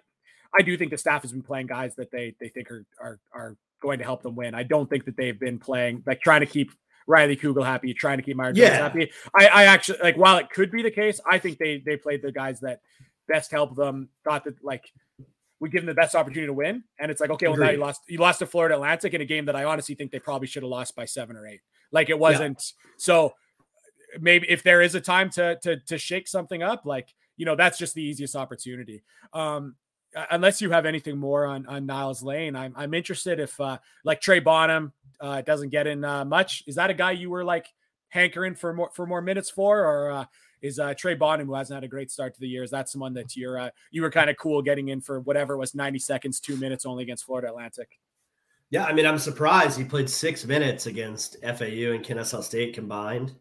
I 0.57 0.63
do 0.63 0.77
think 0.77 0.91
the 0.91 0.99
staff 0.99 1.23
has 1.23 1.33
been 1.33 1.43
playing 1.43 1.67
guys 1.67 1.95
that 1.97 2.11
they 2.11 2.35
they 2.41 2.49
think 2.49 2.71
are 2.71 2.85
are 3.01 3.19
are 3.33 3.57
going 3.81 3.99
to 3.99 4.05
help 4.05 4.23
them 4.23 4.37
win. 4.37 4.55
I 4.55 4.63
don't 4.63 4.89
think 4.89 5.05
that 5.07 5.17
they've 5.17 5.39
been 5.39 5.59
playing 5.59 6.03
like 6.07 6.21
trying 6.21 6.41
to 6.41 6.47
keep 6.47 6.73
Riley 7.07 7.37
Kugel 7.37 7.65
happy, 7.65 7.93
trying 7.93 8.19
to 8.19 8.23
keep 8.23 8.37
Myreon 8.37 8.57
yeah. 8.57 8.69
Jones 8.69 8.79
happy. 8.81 9.11
I, 9.35 9.47
I 9.47 9.65
actually 9.65 9.99
like 10.03 10.17
while 10.17 10.39
it 10.39 10.51
could 10.51 10.71
be 10.71 10.83
the 10.83 10.91
case, 10.91 11.21
I 11.29 11.39
think 11.39 11.59
they 11.59 11.83
they 11.85 11.97
played 11.97 12.23
the 12.23 12.33
guys 12.33 12.61
that 12.61 12.81
best 13.29 13.51
help 13.51 13.75
them. 13.75 14.09
Thought 14.25 14.45
that 14.45 14.63
like 14.63 14.91
we 15.61 15.69
give 15.69 15.83
them 15.83 15.87
the 15.87 15.95
best 15.95 16.15
opportunity 16.15 16.47
to 16.47 16.53
win, 16.53 16.85
and 16.99 17.11
it's 17.11 17.21
like 17.21 17.31
okay, 17.31 17.47
well 17.47 17.55
Agreed. 17.55 17.67
now 17.67 17.73
you 17.73 17.79
lost 17.79 18.03
you 18.09 18.19
lost 18.19 18.39
to 18.41 18.47
Florida 18.47 18.75
Atlantic 18.75 19.15
in 19.15 19.21
a 19.21 19.25
game 19.25 19.47
that 19.47 19.57
I 19.57 19.65
honestly 19.65 19.95
think 19.95 20.11
they 20.11 20.19
probably 20.19 20.47
should 20.47 20.63
have 20.63 20.71
lost 20.71 20.95
by 20.97 21.05
seven 21.05 21.37
or 21.37 21.47
eight. 21.47 21.61
Like 21.93 22.11
it 22.11 22.19
wasn't 22.19 22.63
yeah. 22.63 22.91
so. 22.99 23.35
Maybe 24.21 24.49
if 24.49 24.63
there 24.63 24.81
is 24.81 24.95
a 24.95 25.01
time 25.01 25.29
to 25.31 25.59
to 25.63 25.81
to 25.81 25.99
shake 25.99 26.29
something 26.29 26.63
up, 26.63 26.87
like 26.87 27.09
you 27.37 27.47
know, 27.47 27.57
that's 27.57 27.79
just 27.79 27.95
the 27.95 28.03
easiest 28.03 28.37
opportunity. 28.37 29.03
Um, 29.33 29.75
unless 30.31 30.61
you 30.61 30.71
have 30.71 30.87
anything 30.87 31.19
more 31.19 31.47
on 31.47 31.67
on 31.67 31.87
Niles 31.87 32.23
Lane, 32.23 32.57
I'm 32.57 32.73
I'm 32.77 32.95
interested 32.95 33.41
if 33.41 33.61
uh, 33.61 33.79
like 34.05 34.21
Trey 34.21 34.41
Bonham 34.41 34.93
uh, 35.21 35.43
doesn't 35.43 35.71
get 35.71 35.87
in 35.87 36.05
uh, 36.05 36.25
much. 36.25 36.63
Is 36.67 36.77
that 36.77 36.91
a 36.91 36.95
guy 36.95 37.13
you 37.13 37.31
were 37.31 37.45
like 37.45 37.67
hankering 38.09 38.55
for 38.55 38.73
more 38.73 38.91
for 38.93 39.07
more 39.07 39.21
minutes 39.21 39.51
for, 39.51 39.81
or 39.81 40.11
uh, 40.11 40.25
is 40.65 40.79
uh, 40.79 40.95
Trey 40.95 41.15
Bonham 41.15 41.47
who 41.47 41.55
hasn't 41.55 41.77
had 41.77 41.85
a 41.85 41.89
great 41.89 42.11
start 42.11 42.33
to 42.33 42.41
the 42.41 42.49
year? 42.49 42.63
Is 42.63 42.71
that 42.71 42.89
someone 42.89 43.13
that 43.15 43.37
you're 43.37 43.59
uh, 43.59 43.71
you 43.91 44.01
were 44.01 44.11
kind 44.11 44.31
of 44.31 44.39
cool 44.39 44.63
getting 44.63 44.89
in 44.89 45.03
for 45.03 45.21
whatever 45.21 45.59
was 45.59 45.75
90 45.75 45.99
seconds, 45.99 46.41
two 46.41 46.57
minutes 46.57 46.87
only 46.87 47.03
against 47.03 47.25
Florida 47.27 47.49
Atlantic? 47.49 48.01
Yeah, 48.71 48.87
I 48.87 48.95
mean, 48.95 49.05
I'm 49.05 49.19
surprised 49.19 49.79
he 49.79 49.85
played 49.85 50.09
six 50.09 50.47
minutes 50.47 50.87
against 50.87 51.37
FAU 51.43 51.93
and 51.93 52.03
Kennesaw 52.03 52.41
State 52.41 52.75
combined. 52.75 53.35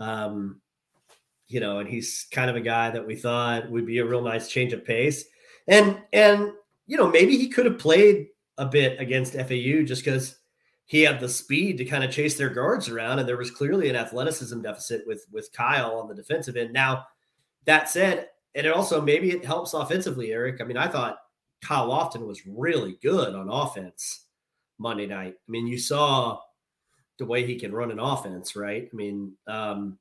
Um, 0.00 0.62
you 1.46 1.60
know, 1.60 1.78
and 1.78 1.88
he's 1.88 2.26
kind 2.32 2.48
of 2.48 2.56
a 2.56 2.60
guy 2.60 2.88
that 2.88 3.06
we 3.06 3.16
thought 3.16 3.70
would 3.70 3.84
be 3.84 3.98
a 3.98 4.06
real 4.06 4.22
nice 4.22 4.48
change 4.48 4.72
of 4.72 4.82
pace. 4.82 5.26
And 5.68 6.00
and 6.14 6.52
you 6.86 6.96
know, 6.96 7.10
maybe 7.10 7.36
he 7.36 7.48
could 7.48 7.66
have 7.66 7.78
played 7.78 8.28
a 8.56 8.64
bit 8.64 8.98
against 8.98 9.34
FAU 9.34 9.82
just 9.84 10.02
because 10.02 10.39
he 10.90 11.02
had 11.02 11.20
the 11.20 11.28
speed 11.28 11.78
to 11.78 11.84
kind 11.84 12.02
of 12.02 12.10
chase 12.10 12.36
their 12.36 12.50
guards 12.50 12.88
around, 12.88 13.20
and 13.20 13.28
there 13.28 13.36
was 13.36 13.52
clearly 13.52 13.88
an 13.88 13.94
athleticism 13.94 14.60
deficit 14.60 15.06
with 15.06 15.24
with 15.30 15.52
Kyle 15.52 16.00
on 16.00 16.08
the 16.08 16.16
defensive 16.16 16.56
end. 16.56 16.72
Now, 16.72 17.06
that 17.64 17.88
said, 17.88 18.30
and 18.56 18.66
it 18.66 18.72
also 18.72 19.00
maybe 19.00 19.30
it 19.30 19.44
helps 19.44 19.72
offensively, 19.72 20.32
Eric. 20.32 20.60
I 20.60 20.64
mean, 20.64 20.76
I 20.76 20.88
thought 20.88 21.18
Kyle 21.62 21.88
Lofton 21.88 22.26
was 22.26 22.44
really 22.44 22.98
good 23.04 23.36
on 23.36 23.48
offense 23.48 24.26
Monday 24.78 25.06
night. 25.06 25.34
I 25.36 25.50
mean, 25.50 25.68
you 25.68 25.78
saw 25.78 26.40
the 27.20 27.24
way 27.24 27.46
he 27.46 27.54
can 27.54 27.70
run 27.70 27.92
an 27.92 28.00
offense, 28.00 28.56
right? 28.56 28.88
I 28.92 28.96
mean, 28.96 29.34
um, 29.46 29.96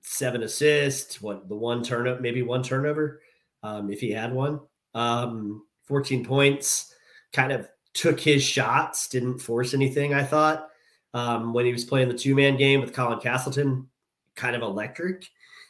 seven 0.00 0.42
assists, 0.42 1.22
what 1.22 1.48
the 1.48 1.54
one 1.54 1.84
turnover, 1.84 2.20
maybe 2.20 2.42
one 2.42 2.64
turnover, 2.64 3.20
um, 3.62 3.88
if 3.88 4.00
he 4.00 4.10
had 4.10 4.32
one, 4.32 4.58
um, 4.94 5.62
14 5.84 6.24
points, 6.24 6.92
kind 7.32 7.52
of 7.52 7.68
took 7.94 8.18
his 8.20 8.42
shots, 8.42 9.08
didn't 9.08 9.38
force 9.38 9.74
anything. 9.74 10.14
I 10.14 10.24
thought 10.24 10.68
um, 11.14 11.52
when 11.52 11.66
he 11.66 11.72
was 11.72 11.84
playing 11.84 12.08
the 12.08 12.14
two 12.14 12.34
man 12.34 12.56
game 12.56 12.80
with 12.80 12.92
Colin 12.92 13.20
Castleton, 13.20 13.88
kind 14.34 14.56
of 14.56 14.62
electric 14.62 15.26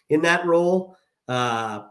in 0.08 0.22
that 0.22 0.46
role. 0.46 0.96
Uh, 1.28 1.84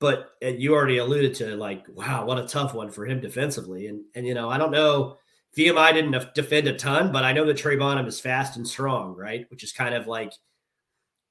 but 0.00 0.32
you 0.42 0.74
already 0.74 0.98
alluded 0.98 1.34
to 1.34 1.56
like, 1.56 1.86
wow, 1.88 2.26
what 2.26 2.38
a 2.38 2.46
tough 2.46 2.74
one 2.74 2.90
for 2.90 3.06
him 3.06 3.20
defensively. 3.20 3.86
And 3.86 4.04
and 4.14 4.26
you 4.26 4.34
know, 4.34 4.50
I 4.50 4.58
don't 4.58 4.70
know. 4.70 5.16
VMI 5.56 5.92
didn't 5.94 6.34
defend 6.34 6.66
a 6.66 6.76
ton, 6.76 7.12
but 7.12 7.24
I 7.24 7.32
know 7.32 7.44
that 7.46 7.56
Trey 7.56 7.76
Bonham 7.76 8.06
is 8.06 8.18
fast 8.18 8.56
and 8.56 8.66
strong, 8.66 9.14
right? 9.14 9.46
Which 9.50 9.62
is 9.62 9.72
kind 9.72 9.94
of 9.94 10.08
like 10.08 10.32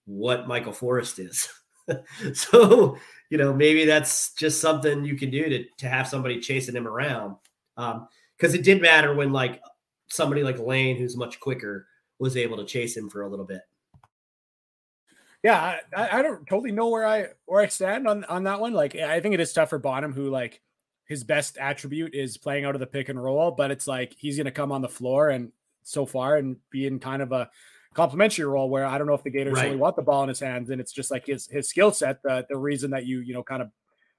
what 0.05 0.47
Michael 0.47 0.71
Forrest 0.71 1.19
is. 1.19 1.49
so, 2.33 2.97
you 3.29 3.37
know, 3.37 3.53
maybe 3.53 3.85
that's 3.85 4.33
just 4.33 4.61
something 4.61 5.03
you 5.03 5.15
can 5.17 5.29
do 5.29 5.49
to 5.49 5.65
to 5.79 5.89
have 5.89 6.07
somebody 6.07 6.39
chasing 6.39 6.75
him 6.75 6.87
around. 6.87 7.35
Um, 7.75 8.07
because 8.37 8.53
it 8.53 8.63
did 8.63 8.81
matter 8.81 9.13
when 9.13 9.31
like 9.31 9.61
somebody 10.07 10.43
like 10.43 10.59
Lane, 10.59 10.97
who's 10.97 11.17
much 11.17 11.39
quicker, 11.39 11.87
was 12.19 12.37
able 12.37 12.57
to 12.57 12.65
chase 12.65 12.95
him 12.95 13.09
for 13.09 13.21
a 13.21 13.29
little 13.29 13.45
bit. 13.45 13.61
Yeah, 15.43 15.77
I, 15.95 16.19
I 16.19 16.21
don't 16.21 16.47
totally 16.47 16.71
know 16.71 16.87
where 16.87 17.05
I 17.05 17.27
where 17.45 17.61
I 17.61 17.67
stand 17.67 18.07
on 18.07 18.23
on 18.25 18.43
that 18.45 18.61
one. 18.61 18.73
Like, 18.73 18.95
I 18.95 19.19
think 19.19 19.33
it 19.33 19.41
is 19.41 19.51
tough 19.51 19.69
for 19.69 19.79
Bonham, 19.79 20.13
who 20.13 20.29
like 20.29 20.61
his 21.05 21.23
best 21.23 21.57
attribute 21.57 22.15
is 22.15 22.37
playing 22.37 22.65
out 22.65 22.75
of 22.75 22.79
the 22.79 22.87
pick 22.87 23.09
and 23.09 23.21
roll, 23.21 23.51
but 23.51 23.71
it's 23.71 23.87
like 23.87 24.15
he's 24.17 24.37
going 24.37 24.45
to 24.45 24.51
come 24.51 24.71
on 24.71 24.81
the 24.81 24.87
floor 24.87 25.29
and 25.29 25.51
so 25.83 26.05
far 26.05 26.37
and 26.37 26.55
be 26.69 26.87
in 26.87 26.99
kind 26.99 27.21
of 27.21 27.33
a 27.33 27.49
complementary 27.93 28.45
role 28.45 28.69
where 28.69 28.85
I 28.85 28.97
don't 28.97 29.05
know 29.05 29.13
if 29.13 29.23
the 29.23 29.29
Gators 29.29 29.55
right. 29.55 29.65
really 29.65 29.75
want 29.75 29.95
the 29.95 30.01
ball 30.01 30.23
in 30.23 30.29
his 30.29 30.39
hands 30.39 30.69
and 30.69 30.79
it's 30.79 30.91
just 30.91 31.11
like 31.11 31.25
his 31.25 31.47
his 31.47 31.67
skill 31.67 31.91
set 31.91 32.23
the 32.23 32.45
the 32.49 32.57
reason 32.57 32.91
that 32.91 33.05
you 33.05 33.19
you 33.19 33.33
know 33.33 33.43
kind 33.43 33.61
of 33.61 33.69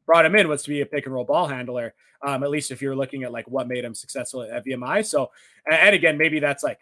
brought 0.06 0.26
him 0.26 0.34
in 0.34 0.48
was 0.48 0.62
to 0.64 0.70
be 0.70 0.80
a 0.80 0.86
pick 0.86 1.06
and 1.06 1.14
roll 1.14 1.24
ball 1.24 1.46
handler. 1.46 1.94
Um, 2.22 2.42
at 2.42 2.50
least 2.50 2.70
if 2.70 2.80
you're 2.80 2.96
looking 2.96 3.22
at 3.24 3.32
like 3.32 3.46
what 3.48 3.68
made 3.68 3.84
him 3.84 3.94
successful 3.94 4.42
at 4.42 4.64
VMI. 4.64 5.04
So, 5.04 5.30
and 5.70 5.94
again, 5.94 6.16
maybe 6.16 6.40
that's 6.40 6.62
like 6.62 6.80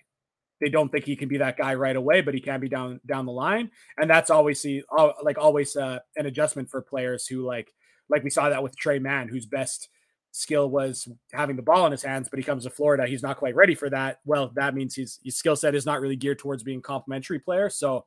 they 0.60 0.68
don't 0.68 0.90
think 0.90 1.04
he 1.04 1.16
can 1.16 1.28
be 1.28 1.38
that 1.38 1.56
guy 1.56 1.74
right 1.74 1.96
away, 1.96 2.20
but 2.20 2.34
he 2.34 2.40
can 2.40 2.60
be 2.60 2.68
down 2.68 3.00
down 3.04 3.26
the 3.26 3.32
line, 3.32 3.70
and 3.98 4.08
that's 4.08 4.30
always 4.30 4.62
the 4.62 4.84
like 5.22 5.38
always 5.38 5.74
uh, 5.76 5.98
an 6.16 6.26
adjustment 6.26 6.70
for 6.70 6.80
players 6.80 7.26
who 7.26 7.44
like 7.44 7.74
like 8.08 8.22
we 8.22 8.30
saw 8.30 8.48
that 8.48 8.62
with 8.62 8.76
Trey 8.76 9.00
Mann, 9.00 9.28
whose 9.28 9.46
best 9.46 9.88
skill 10.32 10.70
was 10.70 11.08
having 11.32 11.56
the 11.56 11.62
ball 11.62 11.86
in 11.86 11.92
his 11.92 12.02
hands, 12.02 12.28
but 12.28 12.38
he 12.38 12.44
comes 12.44 12.64
to 12.64 12.70
Florida, 12.70 13.06
he's 13.06 13.22
not 13.22 13.36
quite 13.36 13.54
ready 13.54 13.74
for 13.74 13.90
that. 13.90 14.20
Well, 14.24 14.50
that 14.54 14.74
means 14.74 14.94
his, 14.96 15.18
his 15.22 15.36
skill 15.36 15.56
set 15.56 15.74
is 15.74 15.86
not 15.86 16.00
really 16.00 16.16
geared 16.16 16.38
towards 16.38 16.62
being 16.62 16.80
complementary 16.80 17.38
player. 17.38 17.68
So 17.68 18.06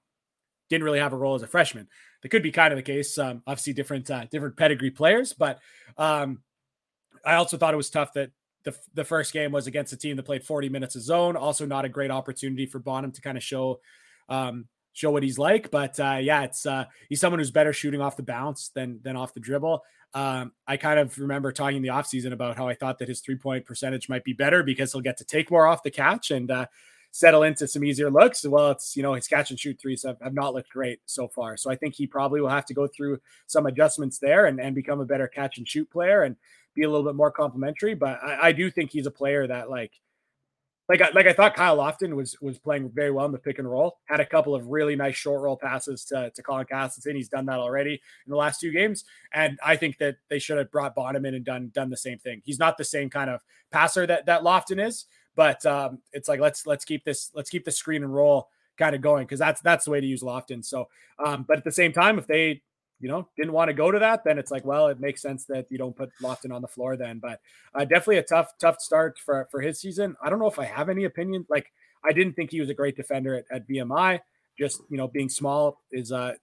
didn't 0.69 0.83
really 0.83 0.99
have 0.99 1.13
a 1.13 1.17
role 1.17 1.35
as 1.35 1.43
a 1.43 1.47
freshman. 1.47 1.87
That 2.21 2.29
could 2.29 2.43
be 2.43 2.51
kind 2.51 2.73
of 2.73 2.77
the 2.77 2.83
case. 2.83 3.17
Um, 3.17 3.43
obviously, 3.45 3.73
different 3.73 4.09
uh, 4.09 4.25
different 4.31 4.57
pedigree 4.57 4.91
players, 4.91 5.33
but 5.33 5.59
um, 5.97 6.41
I 7.23 7.35
also 7.35 7.57
thought 7.57 7.73
it 7.73 7.77
was 7.77 7.89
tough 7.89 8.13
that 8.13 8.31
the 8.63 8.75
the 8.93 9.03
first 9.03 9.31
game 9.31 9.51
was 9.51 9.67
against 9.67 9.93
a 9.93 9.97
team 9.97 10.17
that 10.17 10.23
played 10.23 10.43
40 10.43 10.69
minutes 10.69 10.95
of 10.95 11.01
zone. 11.01 11.35
Also, 11.35 11.65
not 11.65 11.85
a 11.85 11.89
great 11.89 12.11
opportunity 12.11 12.65
for 12.65 12.79
Bonham 12.79 13.11
to 13.11 13.21
kind 13.21 13.37
of 13.37 13.43
show 13.43 13.79
um, 14.27 14.67
show 14.93 15.11
what 15.11 15.23
he's 15.23 15.37
like. 15.37 15.71
But 15.71 15.99
uh, 15.99 16.17
yeah, 16.21 16.43
it's 16.43 16.65
uh, 16.65 16.85
he's 17.09 17.19
someone 17.19 17.39
who's 17.39 17.51
better 17.51 17.73
shooting 17.73 18.01
off 18.01 18.17
the 18.17 18.23
bounce 18.23 18.69
than 18.69 18.99
than 19.03 19.15
off 19.15 19.33
the 19.33 19.39
dribble. 19.39 19.83
Um, 20.13 20.53
I 20.65 20.77
kind 20.77 20.97
of 20.97 21.17
remember 21.19 21.51
talking 21.51 21.77
in 21.77 21.83
the 21.83 21.89
offseason 21.89 22.31
about 22.31 22.55
how 22.55 22.67
I 22.69 22.73
thought 22.73 22.99
that 22.99 23.09
his 23.09 23.19
three 23.19 23.35
point 23.35 23.65
percentage 23.65 24.09
might 24.09 24.23
be 24.23 24.33
better 24.33 24.63
because 24.63 24.91
he'll 24.91 25.01
get 25.01 25.17
to 25.17 25.25
take 25.25 25.51
more 25.51 25.67
off 25.67 25.83
the 25.83 25.91
catch. 25.91 26.31
And 26.31 26.49
uh, 26.49 26.67
settle 27.15 27.43
into 27.43 27.65
some 27.65 27.85
easier 27.85 28.11
looks. 28.11 28.45
Well, 28.45 28.71
it's, 28.71 28.97
you 28.97 29.01
know, 29.01 29.13
his 29.13 29.25
catch 29.25 29.49
and 29.49 29.57
shoot 29.57 29.79
threes 29.79 30.03
have, 30.03 30.17
have 30.21 30.33
not 30.33 30.53
looked 30.53 30.69
great 30.69 30.99
so 31.05 31.29
far. 31.29 31.55
So 31.55 31.71
I 31.71 31.77
think 31.77 31.95
he 31.95 32.05
probably 32.05 32.41
will 32.41 32.49
have 32.49 32.65
to 32.65 32.73
go 32.73 32.87
through 32.87 33.21
some 33.47 33.67
adjustments 33.67 34.19
there 34.19 34.47
and, 34.47 34.59
and 34.59 34.75
become 34.75 34.99
a 34.99 35.05
better 35.05 35.29
catch 35.29 35.57
and 35.57 35.65
shoot 35.65 35.89
player 35.89 36.23
and 36.23 36.35
be 36.73 36.83
a 36.83 36.89
little 36.89 37.05
bit 37.05 37.15
more 37.15 37.31
complimentary. 37.31 37.93
But 37.95 38.21
I, 38.21 38.49
I 38.49 38.51
do 38.51 38.69
think 38.69 38.91
he's 38.91 39.05
a 39.05 39.11
player 39.11 39.47
that 39.47 39.69
like, 39.69 39.93
like 40.89 41.01
I, 41.01 41.09
like 41.11 41.25
I 41.25 41.31
thought 41.31 41.55
Kyle 41.55 41.77
Lofton 41.77 42.17
was 42.17 42.35
was 42.41 42.59
playing 42.59 42.91
very 42.93 43.11
well 43.11 43.25
in 43.25 43.31
the 43.31 43.39
pick 43.39 43.59
and 43.59 43.71
roll. 43.71 43.97
Had 44.09 44.19
a 44.19 44.25
couple 44.25 44.53
of 44.53 44.67
really 44.67 44.97
nice 44.97 45.15
short 45.15 45.41
roll 45.41 45.55
passes 45.55 46.03
to, 46.05 46.31
to 46.35 46.43
Colin 46.43 46.65
Castleton. 46.65 47.15
He's 47.15 47.29
done 47.29 47.45
that 47.45 47.59
already 47.59 47.93
in 47.93 48.29
the 48.29 48.35
last 48.35 48.59
two 48.59 48.71
games, 48.73 49.05
and 49.33 49.57
I 49.65 49.77
think 49.77 49.97
that 49.99 50.17
they 50.29 50.37
should 50.37 50.57
have 50.57 50.69
brought 50.69 50.93
Bonham 50.93 51.25
in 51.25 51.33
and 51.33 51.45
done 51.45 51.71
done 51.73 51.89
the 51.89 51.97
same 51.97 52.19
thing. 52.19 52.41
He's 52.43 52.59
not 52.59 52.77
the 52.77 52.83
same 52.83 53.09
kind 53.09 53.29
of 53.29 53.41
passer 53.71 54.05
that 54.05 54.27
that 54.27 54.41
Lofton 54.43 54.85
is, 54.85 55.05
but 55.35 55.65
um, 55.65 55.99
it's 56.13 56.27
like 56.27 56.39
let's 56.39 56.65
let's 56.65 56.85
keep 56.85 57.03
this 57.03 57.31
let's 57.35 57.49
keep 57.49 57.65
the 57.65 57.71
screen 57.71 58.03
and 58.03 58.13
roll 58.13 58.49
kind 58.77 58.95
of 58.95 59.01
going 59.01 59.25
because 59.25 59.39
that's 59.39 59.61
that's 59.61 59.85
the 59.85 59.91
way 59.91 60.01
to 60.01 60.07
use 60.07 60.21
Lofton. 60.21 60.63
So, 60.63 60.87
um, 61.23 61.45
but 61.47 61.57
at 61.57 61.63
the 61.63 61.71
same 61.71 61.91
time, 61.91 62.17
if 62.17 62.27
they 62.27 62.61
you 62.99 63.09
know 63.09 63.27
didn't 63.35 63.53
want 63.53 63.69
to 63.69 63.73
go 63.73 63.91
to 63.91 63.99
that, 63.99 64.23
then 64.23 64.37
it's 64.37 64.51
like 64.51 64.65
well, 64.65 64.87
it 64.87 64.99
makes 64.99 65.21
sense 65.21 65.45
that 65.45 65.67
you 65.69 65.77
don't 65.77 65.95
put 65.95 66.11
Lofton 66.21 66.53
on 66.53 66.61
the 66.61 66.67
floor 66.67 66.97
then. 66.97 67.19
But 67.19 67.39
uh, 67.73 67.85
definitely 67.85 68.17
a 68.17 68.23
tough 68.23 68.53
tough 68.59 68.79
start 68.79 69.17
for 69.19 69.47
for 69.51 69.61
his 69.61 69.79
season. 69.79 70.15
I 70.21 70.29
don't 70.29 70.39
know 70.39 70.47
if 70.47 70.59
I 70.59 70.65
have 70.65 70.89
any 70.89 71.05
opinion. 71.05 71.45
Like 71.49 71.71
I 72.03 72.11
didn't 72.11 72.33
think 72.33 72.51
he 72.51 72.61
was 72.61 72.69
a 72.69 72.73
great 72.73 72.95
defender 72.95 73.35
at, 73.35 73.45
at 73.51 73.67
VMI. 73.67 74.19
Just 74.57 74.81
you 74.89 74.97
know 74.97 75.07
being 75.07 75.29
small 75.29 75.81
is 75.91 76.11
uh 76.11 76.33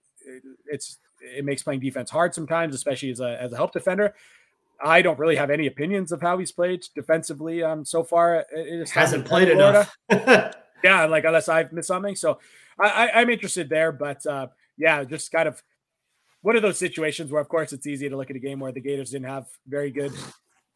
it's 0.67 0.99
it 1.21 1.45
makes 1.45 1.63
playing 1.63 1.81
defense 1.81 2.11
hard 2.11 2.35
sometimes, 2.35 2.75
especially 2.75 3.11
as 3.11 3.21
a 3.21 3.41
as 3.41 3.53
a 3.53 3.57
help 3.57 3.73
defender. 3.73 4.15
I 4.83 5.03
don't 5.03 5.19
really 5.19 5.37
have 5.37 5.51
any 5.51 5.67
opinions 5.67 6.11
of 6.13 6.21
how 6.21 6.39
he's 6.39 6.53
played 6.53 6.85
defensively 6.95 7.63
um, 7.63 7.85
so 7.85 8.03
far. 8.03 8.45
It 8.51 8.91
hasn't 8.91 9.27
played 9.27 9.49
enough. 9.49 9.97
yeah, 10.11 11.05
like 11.07 11.25
unless 11.25 11.49
I've 11.49 11.73
missed 11.73 11.89
something. 11.89 12.17
So 12.17 12.39
I, 12.79 13.21
am 13.21 13.31
interested 13.31 13.69
there, 13.69 13.93
but 13.93 14.25
uh, 14.27 14.49
yeah, 14.77 15.05
just 15.05 15.31
kind 15.31 15.49
of 15.49 15.63
one 16.43 16.57
of 16.57 16.63
those 16.63 16.79
situations 16.79 17.31
where, 17.31 17.41
of 17.41 17.49
course, 17.49 17.73
it's 17.73 17.87
easy 17.87 18.09
to 18.09 18.17
look 18.17 18.31
at 18.31 18.37
a 18.37 18.41
game 18.41 18.59
where 18.59 18.73
the 18.73 18.81
Gators 18.81 19.11
didn't 19.11 19.29
have 19.29 19.47
very 19.69 19.91
good 19.91 20.13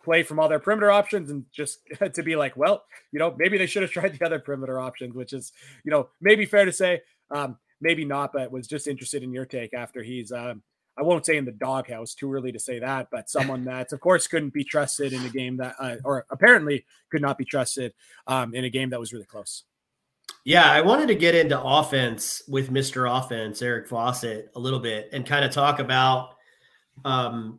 play 0.05 0.23
from 0.23 0.39
all 0.39 0.49
their 0.49 0.61
perimeter 0.61 0.91
options 0.91 1.31
and 1.31 1.45
just 1.53 1.81
to 2.15 2.23
be 2.23 2.37
like, 2.37 2.57
well, 2.57 2.85
you 3.13 3.19
know, 3.19 3.35
maybe 3.39 3.59
they 3.59 3.67
should 3.67 3.83
have 3.83 3.91
tried 3.91 4.17
the 4.17 4.25
other 4.25 4.39
perimeter 4.39 4.79
options, 4.79 5.15
which 5.15 5.33
is, 5.33 5.53
you 5.85 5.91
know, 5.91 6.09
maybe 6.21 6.47
fair 6.47 6.65
to 6.65 6.73
say, 6.73 7.03
um, 7.33 7.59
maybe 7.81 8.05
not, 8.05 8.33
but 8.33 8.53
was 8.53 8.69
just 8.69 8.87
interested 8.87 9.23
in 9.23 9.33
your 9.33 9.45
take 9.45 9.75
after 9.75 10.03
he's 10.03 10.31
um, 10.31 10.63
I 10.99 11.03
won't 11.03 11.27
say 11.27 11.37
in 11.37 11.45
the 11.45 11.53
doghouse, 11.53 12.15
too 12.15 12.33
early 12.33 12.53
to 12.53 12.59
say 12.59 12.79
that, 12.79 13.09
but 13.11 13.29
someone 13.29 13.65
that, 13.65 13.93
of 13.93 14.01
course, 14.01 14.27
couldn't 14.27 14.55
be 14.55 14.65
trusted 14.65 15.13
in 15.13 15.23
a 15.25 15.29
game 15.29 15.59
that, 15.59 15.75
uh, 15.79 15.97
or 16.05 16.25
apparently 16.31 16.87
could 17.11 17.21
not 17.21 17.37
be 17.37 17.45
trusted 17.45 17.93
um, 18.27 18.55
in 18.55 18.65
a 18.65 18.71
game 18.71 18.91
that 18.91 19.01
was 19.01 19.13
really 19.13 19.27
close. 19.27 19.65
Yeah, 20.45 20.71
I 20.71 20.81
wanted 20.81 21.09
to 21.09 21.15
get 21.15 21.35
into 21.35 21.61
offense 21.61 22.43
with 22.49 22.71
Mr. 22.71 23.11
Offense, 23.11 23.61
Eric 23.61 23.89
Fawcett, 23.89 24.51
a 24.55 24.61
little 24.61 24.79
bit 24.79 25.09
and 25.13 25.27
kind 25.27 25.45
of 25.45 25.51
talk 25.51 25.81
about 25.81 26.37
um, 27.05 27.59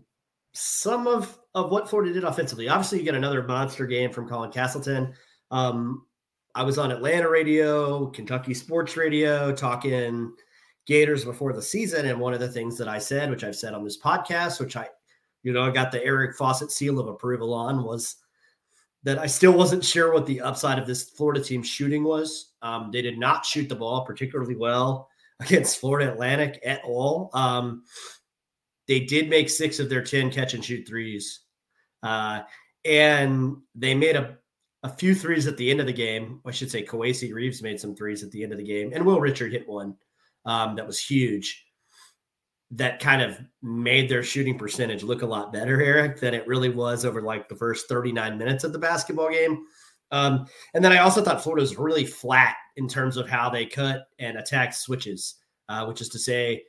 some 0.54 1.06
of, 1.06 1.38
of 1.54 1.70
what 1.70 1.90
Florida 1.90 2.14
did 2.14 2.24
offensively. 2.24 2.70
Obviously, 2.70 3.00
you 3.00 3.04
get 3.04 3.16
another 3.16 3.44
monster 3.44 3.86
game 3.86 4.12
from 4.12 4.28
Colin 4.28 4.52
Castleton. 4.52 5.14
Um, 5.52 6.06
I 6.56 6.64
was 6.64 6.80
on 6.80 6.92
Atlanta 6.92 7.30
radio, 7.30 8.08
Kentucky 8.08 8.56
sports 8.56 8.98
radio, 8.98 9.54
talking– 9.54 10.34
Gators 10.88 11.26
before 11.26 11.54
the 11.54 11.62
season. 11.62 12.06
And 12.06 12.20
one 12.20 12.34
of 12.34 12.40
the 12.40 12.48
things 12.48 12.78
that 12.78 12.88
I 12.88 12.98
said, 12.98 13.30
which 13.30 13.44
I've 13.44 13.56
said 13.56 13.74
on 13.74 13.84
this 13.84 14.00
podcast, 14.00 14.60
which 14.60 14.78
I, 14.78 14.88
you 15.44 15.52
know, 15.52 15.64
I 15.64 15.70
got 15.70 15.92
the 15.92 16.04
Eric 16.04 16.38
Fawcett 16.38 16.72
seal 16.72 17.00
of 17.00 17.08
approval 17.08 17.54
on, 17.54 17.84
was 17.84 18.16
that 19.04 19.20
I 19.20 19.28
still 19.28 19.52
wasn't 19.52 19.84
sure 19.84 20.14
what 20.14 20.26
the 20.26 20.42
upside 20.42 20.80
of 20.80 20.88
this 20.88 21.10
Florida 21.10 21.44
team 21.44 21.62
shooting 21.62 22.04
was. 22.04 22.54
Um, 22.62 22.90
they 22.92 23.02
did 23.02 23.20
not 23.20 23.46
shoot 23.46 23.70
the 23.70 23.76
ball 23.76 24.06
particularly 24.06 24.56
well 24.56 25.10
against 25.42 25.80
Florida 25.80 26.12
Atlantic 26.12 26.60
at 26.66 26.82
all. 26.86 27.30
Um, 27.34 27.84
they 28.88 29.02
did 29.02 29.30
make 29.30 29.50
six 29.50 29.80
of 29.80 29.90
their 29.90 30.04
10 30.04 30.32
catch 30.32 30.54
and 30.54 30.64
shoot 30.64 30.88
threes. 30.88 31.42
Uh, 32.02 32.42
and 32.86 33.58
they 33.76 33.94
made 33.94 34.16
a, 34.16 34.38
a 34.84 34.90
few 34.90 35.14
threes 35.14 35.48
at 35.48 35.58
the 35.58 35.70
end 35.70 35.82
of 35.82 35.86
the 35.86 35.94
game. 35.94 36.40
I 36.46 36.52
should 36.52 36.72
say 36.72 36.86
Kowacie 36.86 37.34
Reeves 37.34 37.62
made 37.62 37.80
some 37.80 37.96
threes 37.96 38.24
at 38.24 38.32
the 38.32 38.44
end 38.44 38.54
of 38.54 38.58
the 38.58 38.64
game, 38.64 38.92
and 38.94 39.06
Will 39.06 39.20
Richard 39.20 39.52
hit 39.52 39.68
one 39.68 39.96
um, 40.48 40.76
that 40.76 40.88
was 40.88 41.00
huge. 41.00 41.66
That 42.72 43.00
kind 43.00 43.22
of 43.22 43.40
made 43.62 44.10
their 44.10 44.24
shooting 44.24 44.58
percentage 44.58 45.04
look 45.04 45.22
a 45.22 45.28
lot 45.28 45.54
better, 45.54 45.82
Eric, 45.82 46.20
than 46.20 46.34
it 46.34 46.48
really 46.48 46.70
was 46.70 47.06
over 47.06 47.22
like 47.22 47.48
the 47.48 47.56
first 47.56 47.88
39 47.88 48.38
minutes 48.38 48.64
of 48.64 48.74
the 48.74 48.80
basketball 48.80 49.30
game. 49.30 49.66
Um, 50.12 50.48
and 50.74 50.84
then 50.84 50.94
I 50.94 51.00
also 51.00 51.22
thought 51.22 51.44
Florida 51.44 51.62
was 51.62 51.78
really 51.78 52.06
flat 52.06 52.56
in 52.78 52.88
terms 52.88 53.18
of 53.18 53.30
how 53.30 53.50
they 53.50 53.66
cut 53.66 54.08
and 54.20 54.38
attack 54.38 54.74
switches, 54.74 55.36
uh, 55.70 55.86
which 55.86 56.02
is 56.02 56.10
to 56.10 56.20
say, 56.20 56.64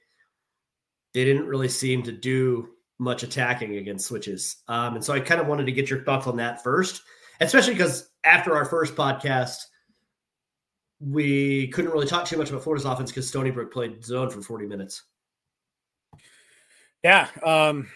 they 1.15 1.25
didn't 1.25 1.47
really 1.47 1.69
seem 1.69 2.03
to 2.03 2.13
do 2.13 2.69
much 2.99 3.23
attacking 3.23 3.77
against 3.77 4.07
switches. 4.07 4.57
Um, 4.67 4.97
and 4.97 5.05
so 5.05 5.15
I 5.15 5.21
kind 5.21 5.41
of 5.41 5.47
wanted 5.47 5.67
to 5.67 5.73
get 5.73 5.89
your 5.89 6.05
thoughts 6.05 6.27
on 6.27 6.37
that 6.37 6.63
first, 6.63 7.03
especially 7.41 7.75
because 7.75 8.11
after 8.25 8.57
our 8.57 8.65
first 8.65 8.95
podcast, 8.95 9.59
we 11.01 11.69
couldn't 11.69 11.93
really 11.93 12.07
talk 12.07 12.25
too 12.25 12.37
much 12.37 12.51
about 12.51 12.63
Florida's 12.63 12.85
offense 12.85 13.11
because 13.11 13.29
Stony 13.29 13.51
Brook 13.51 13.73
played 13.73 14.05
zone 14.05 14.31
for 14.31 14.43
40 14.43 14.67
minutes. 14.67 15.03
Yeah. 17.05 17.29
Um, 17.45 17.89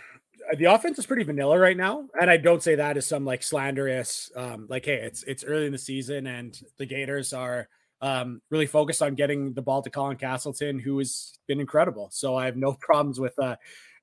the 0.56 0.66
offense 0.66 0.98
is 0.98 1.06
pretty 1.06 1.24
vanilla 1.24 1.58
right 1.58 1.76
now. 1.76 2.08
And 2.20 2.30
I 2.30 2.36
don't 2.36 2.62
say 2.62 2.76
that 2.76 2.96
as 2.96 3.06
some 3.06 3.24
like 3.24 3.42
slanderous, 3.42 4.30
um, 4.36 4.66
like, 4.68 4.84
hey, 4.84 4.94
it's 4.94 5.22
it's 5.24 5.44
early 5.44 5.66
in 5.66 5.72
the 5.72 5.78
season 5.78 6.26
and 6.26 6.60
the 6.78 6.86
Gators 6.86 7.32
are 7.32 7.68
um, 8.00 8.42
really 8.50 8.66
focused 8.66 9.02
on 9.02 9.14
getting 9.14 9.52
the 9.54 9.62
ball 9.62 9.82
to 9.82 9.90
Colin 9.90 10.16
Castleton, 10.16 10.78
who 10.78 10.98
has 10.98 11.38
been 11.46 11.60
incredible. 11.60 12.08
So 12.12 12.36
I 12.36 12.46
have 12.46 12.56
no 12.56 12.72
problems 12.80 13.18
with 13.18 13.38
uh, 13.38 13.56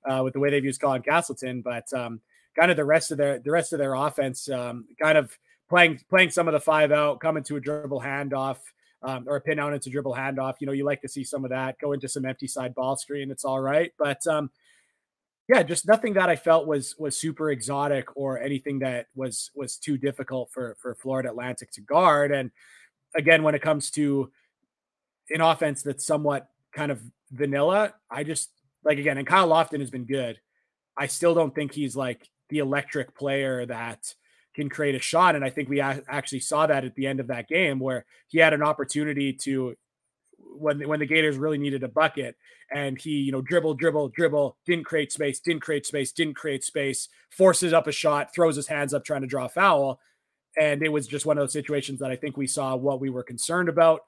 uh, 0.09 0.21
with 0.23 0.33
the 0.33 0.39
way 0.39 0.49
they've 0.49 0.63
used 0.63 0.81
Colin 0.81 1.01
Castleton, 1.01 1.61
but 1.61 1.91
um, 1.93 2.21
kind 2.57 2.71
of 2.71 2.77
the 2.77 2.85
rest 2.85 3.11
of 3.11 3.17
their 3.17 3.39
the 3.39 3.51
rest 3.51 3.73
of 3.73 3.79
their 3.79 3.93
offense, 3.93 4.49
um, 4.49 4.85
kind 5.01 5.17
of 5.17 5.37
playing 5.69 5.99
playing 6.09 6.29
some 6.31 6.47
of 6.47 6.53
the 6.53 6.59
five 6.59 6.91
out, 6.91 7.19
coming 7.19 7.43
to 7.43 7.57
a 7.57 7.59
dribble 7.59 8.01
handoff. 8.01 8.57
Um, 9.01 9.23
or 9.27 9.37
a 9.37 9.41
pin 9.41 9.59
out 9.59 9.73
into 9.73 9.89
dribble 9.89 10.13
handoff. 10.13 10.55
You 10.59 10.67
know, 10.67 10.73
you 10.73 10.83
like 10.83 11.01
to 11.03 11.07
see 11.07 11.23
some 11.23 11.45
of 11.45 11.51
that 11.51 11.79
go 11.79 11.93
into 11.93 12.09
some 12.09 12.25
empty 12.25 12.47
side 12.47 12.75
ball 12.75 12.97
screen. 12.97 13.31
It's 13.31 13.45
all 13.45 13.61
right, 13.61 13.93
but 13.97 14.25
um, 14.27 14.49
yeah, 15.49 15.63
just 15.63 15.87
nothing 15.87 16.13
that 16.13 16.29
I 16.29 16.35
felt 16.35 16.67
was 16.67 16.95
was 16.99 17.17
super 17.17 17.49
exotic 17.49 18.15
or 18.15 18.39
anything 18.39 18.79
that 18.79 19.07
was 19.15 19.49
was 19.55 19.77
too 19.77 19.97
difficult 19.97 20.51
for 20.51 20.77
for 20.79 20.93
Florida 20.93 21.29
Atlantic 21.29 21.71
to 21.71 21.81
guard. 21.81 22.31
And 22.31 22.51
again, 23.15 23.41
when 23.41 23.55
it 23.55 23.61
comes 23.61 23.89
to 23.91 24.31
an 25.31 25.41
offense 25.41 25.81
that's 25.81 26.05
somewhat 26.05 26.49
kind 26.71 26.91
of 26.91 27.01
vanilla, 27.31 27.95
I 28.11 28.23
just 28.23 28.51
like 28.83 28.99
again, 28.99 29.17
and 29.17 29.25
Kyle 29.25 29.49
Lofton 29.49 29.79
has 29.79 29.89
been 29.89 30.05
good. 30.05 30.39
I 30.95 31.07
still 31.07 31.33
don't 31.33 31.55
think 31.55 31.73
he's 31.73 31.95
like 31.95 32.29
the 32.49 32.59
electric 32.59 33.15
player 33.15 33.65
that 33.65 34.13
can 34.60 34.70
create 34.70 34.95
a 34.95 34.99
shot. 34.99 35.36
And 35.36 35.45
I 35.45 35.49
think 35.49 35.70
we 35.70 35.80
actually 35.80 36.41
saw 36.41 36.68
that 36.68 36.84
at 36.84 36.95
the 36.95 37.07
end 37.07 37.20
of 37.20 37.28
that 37.28 37.47
game 37.47 37.80
where 37.80 38.05
he 38.28 38.39
had 38.39 38.53
an 38.53 38.62
opportunity 38.62 39.34
to 39.34 39.76
when 40.38 40.86
when 40.88 40.99
the 40.99 41.05
Gators 41.05 41.38
really 41.38 41.57
needed 41.57 41.84
a 41.84 41.88
bucket, 41.88 42.36
and 42.72 42.99
he 42.99 43.12
you 43.12 43.32
know 43.32 43.41
dribble, 43.41 43.76
dribble, 43.76 44.10
dribble, 44.10 44.57
didn't 44.66 44.86
create 44.86 45.12
space, 45.12 45.39
didn't 45.39 45.62
create 45.62 45.86
space, 45.86 46.12
didn't 46.12 46.36
create 46.36 46.64
space, 46.64 47.07
forces 47.30 47.74
up 47.74 47.88
a 47.88 47.91
shot, 47.91 48.34
throws 48.34 48.55
his 48.55 48.68
hands 48.68 48.93
up 48.93 49.05
trying 49.05 49.22
to 49.22 49.28
draw 49.28 49.45
a 49.45 49.49
foul, 49.49 49.99
and 50.60 50.84
it 50.84 50.89
was 50.89 51.07
just 51.07 51.26
one 51.26 51.38
of 51.38 51.41
those 51.41 51.53
situations 51.53 51.99
that 51.99 52.12
I 52.12 52.16
think 52.16 52.36
we 52.36 52.47
saw 52.47 52.76
what 52.76 52.99
we 52.99 53.10
were 53.10 53.24
concerned 53.24 53.70
about. 53.70 54.01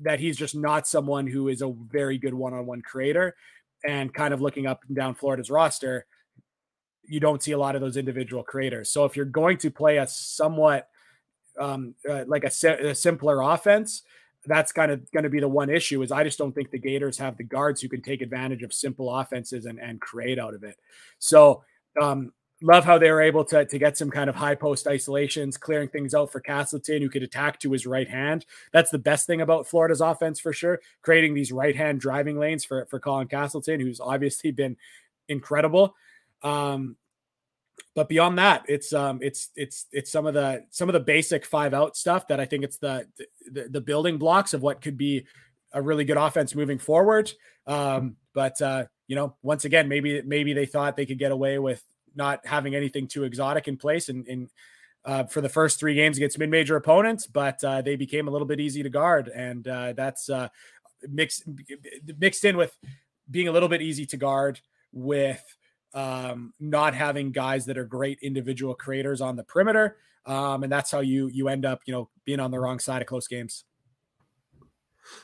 That 0.00 0.20
he's 0.20 0.36
just 0.36 0.54
not 0.54 0.86
someone 0.86 1.26
who 1.26 1.48
is 1.48 1.62
a 1.62 1.72
very 1.90 2.18
good 2.18 2.34
one-on-one 2.34 2.82
creator, 2.82 3.34
and 3.86 4.12
kind 4.12 4.34
of 4.34 4.40
looking 4.40 4.66
up 4.66 4.80
and 4.86 4.96
down 4.96 5.14
Florida's 5.14 5.50
roster, 5.50 6.06
you 7.08 7.20
don't 7.20 7.42
see 7.42 7.52
a 7.52 7.58
lot 7.58 7.74
of 7.74 7.80
those 7.80 7.96
individual 7.96 8.42
creators. 8.42 8.90
So 8.90 9.04
if 9.04 9.16
you're 9.16 9.24
going 9.24 9.58
to 9.58 9.70
play 9.70 9.96
a 9.96 10.06
somewhat 10.06 10.88
um, 11.58 11.94
uh, 12.08 12.24
like 12.26 12.44
a, 12.44 12.88
a, 12.90 12.94
simpler 12.94 13.40
offense, 13.40 14.02
that's 14.46 14.70
kind 14.70 14.92
of 14.92 15.10
going 15.10 15.24
to 15.24 15.30
be 15.30 15.40
the 15.40 15.48
one 15.48 15.70
issue 15.70 16.02
is 16.02 16.12
I 16.12 16.22
just 16.22 16.38
don't 16.38 16.54
think 16.54 16.70
the 16.70 16.78
Gators 16.78 17.18
have 17.18 17.36
the 17.36 17.44
guards 17.44 17.80
who 17.80 17.88
can 17.88 18.02
take 18.02 18.22
advantage 18.22 18.62
of 18.62 18.72
simple 18.72 19.12
offenses 19.12 19.66
and, 19.66 19.80
and 19.80 20.00
create 20.00 20.38
out 20.38 20.54
of 20.54 20.62
it. 20.62 20.76
So 21.18 21.64
um, 22.00 22.32
love 22.62 22.84
how 22.84 22.98
they 22.98 23.10
were 23.10 23.20
able 23.20 23.44
to, 23.46 23.64
to 23.64 23.78
get 23.78 23.96
some 23.96 24.10
kind 24.10 24.30
of 24.30 24.36
high 24.36 24.54
post 24.54 24.86
isolations, 24.86 25.56
clearing 25.56 25.88
things 25.88 26.14
out 26.14 26.30
for 26.30 26.40
Castleton, 26.40 27.02
who 27.02 27.08
could 27.08 27.22
attack 27.22 27.58
to 27.60 27.72
his 27.72 27.86
right 27.86 28.08
hand. 28.08 28.46
That's 28.72 28.90
the 28.90 28.98
best 28.98 29.26
thing 29.26 29.40
about 29.40 29.66
Florida's 29.66 30.00
offense 30.00 30.40
for 30.40 30.52
sure, 30.52 30.80
creating 31.02 31.34
these 31.34 31.52
right 31.52 31.76
hand 31.76 32.00
driving 32.00 32.38
lanes 32.38 32.64
for, 32.64 32.86
for 32.86 33.00
Colin 33.00 33.28
Castleton, 33.28 33.80
who's 33.80 34.00
obviously 34.00 34.50
been 34.50 34.76
incredible. 35.28 35.94
Um, 36.42 36.96
but 37.94 38.08
beyond 38.08 38.38
that, 38.38 38.64
it's 38.68 38.92
um, 38.92 39.18
it's 39.22 39.50
it's 39.56 39.86
it's 39.92 40.10
some 40.10 40.26
of 40.26 40.34
the 40.34 40.64
some 40.70 40.88
of 40.88 40.92
the 40.92 41.00
basic 41.00 41.44
five 41.44 41.74
out 41.74 41.96
stuff 41.96 42.28
that 42.28 42.40
I 42.40 42.44
think 42.44 42.64
it's 42.64 42.78
the 42.78 43.06
the, 43.50 43.68
the 43.68 43.80
building 43.80 44.18
blocks 44.18 44.54
of 44.54 44.62
what 44.62 44.80
could 44.80 44.96
be 44.96 45.26
a 45.72 45.82
really 45.82 46.04
good 46.04 46.16
offense 46.16 46.54
moving 46.54 46.78
forward. 46.78 47.30
Um, 47.66 48.16
but 48.34 48.60
uh, 48.62 48.84
you 49.06 49.16
know, 49.16 49.36
once 49.42 49.64
again, 49.64 49.88
maybe 49.88 50.22
maybe 50.22 50.52
they 50.52 50.66
thought 50.66 50.96
they 50.96 51.06
could 51.06 51.18
get 51.18 51.32
away 51.32 51.58
with 51.58 51.82
not 52.14 52.46
having 52.46 52.74
anything 52.74 53.06
too 53.06 53.24
exotic 53.24 53.68
in 53.68 53.76
place 53.76 54.08
and 54.08 54.26
in, 54.26 54.48
uh, 55.04 55.24
for 55.24 55.40
the 55.40 55.48
first 55.48 55.78
three 55.78 55.94
games 55.94 56.16
against 56.16 56.38
mid-major 56.38 56.76
opponents, 56.76 57.26
but 57.26 57.62
uh, 57.64 57.80
they 57.80 57.96
became 57.96 58.28
a 58.28 58.30
little 58.30 58.46
bit 58.46 58.60
easy 58.60 58.82
to 58.82 58.90
guard, 58.90 59.28
and 59.28 59.66
uh, 59.68 59.92
that's 59.92 60.28
uh, 60.28 60.48
mixed 61.08 61.44
mixed 62.18 62.44
in 62.44 62.56
with 62.56 62.76
being 63.30 63.48
a 63.48 63.52
little 63.52 63.68
bit 63.68 63.82
easy 63.82 64.06
to 64.06 64.16
guard 64.16 64.60
with 64.92 65.42
um, 65.94 66.52
not 66.60 66.94
having 66.94 67.32
guys 67.32 67.66
that 67.66 67.78
are 67.78 67.84
great 67.84 68.18
individual 68.22 68.74
creators 68.74 69.20
on 69.20 69.36
the 69.36 69.44
perimeter, 69.44 69.96
um, 70.26 70.62
and 70.62 70.72
that's 70.72 70.90
how 70.90 71.00
you 71.00 71.28
you 71.28 71.48
end 71.48 71.64
up, 71.64 71.80
you 71.86 71.92
know, 71.92 72.08
being 72.24 72.40
on 72.40 72.50
the 72.50 72.60
wrong 72.60 72.78
side 72.78 73.02
of 73.02 73.08
close 73.08 73.26
games. 73.26 73.64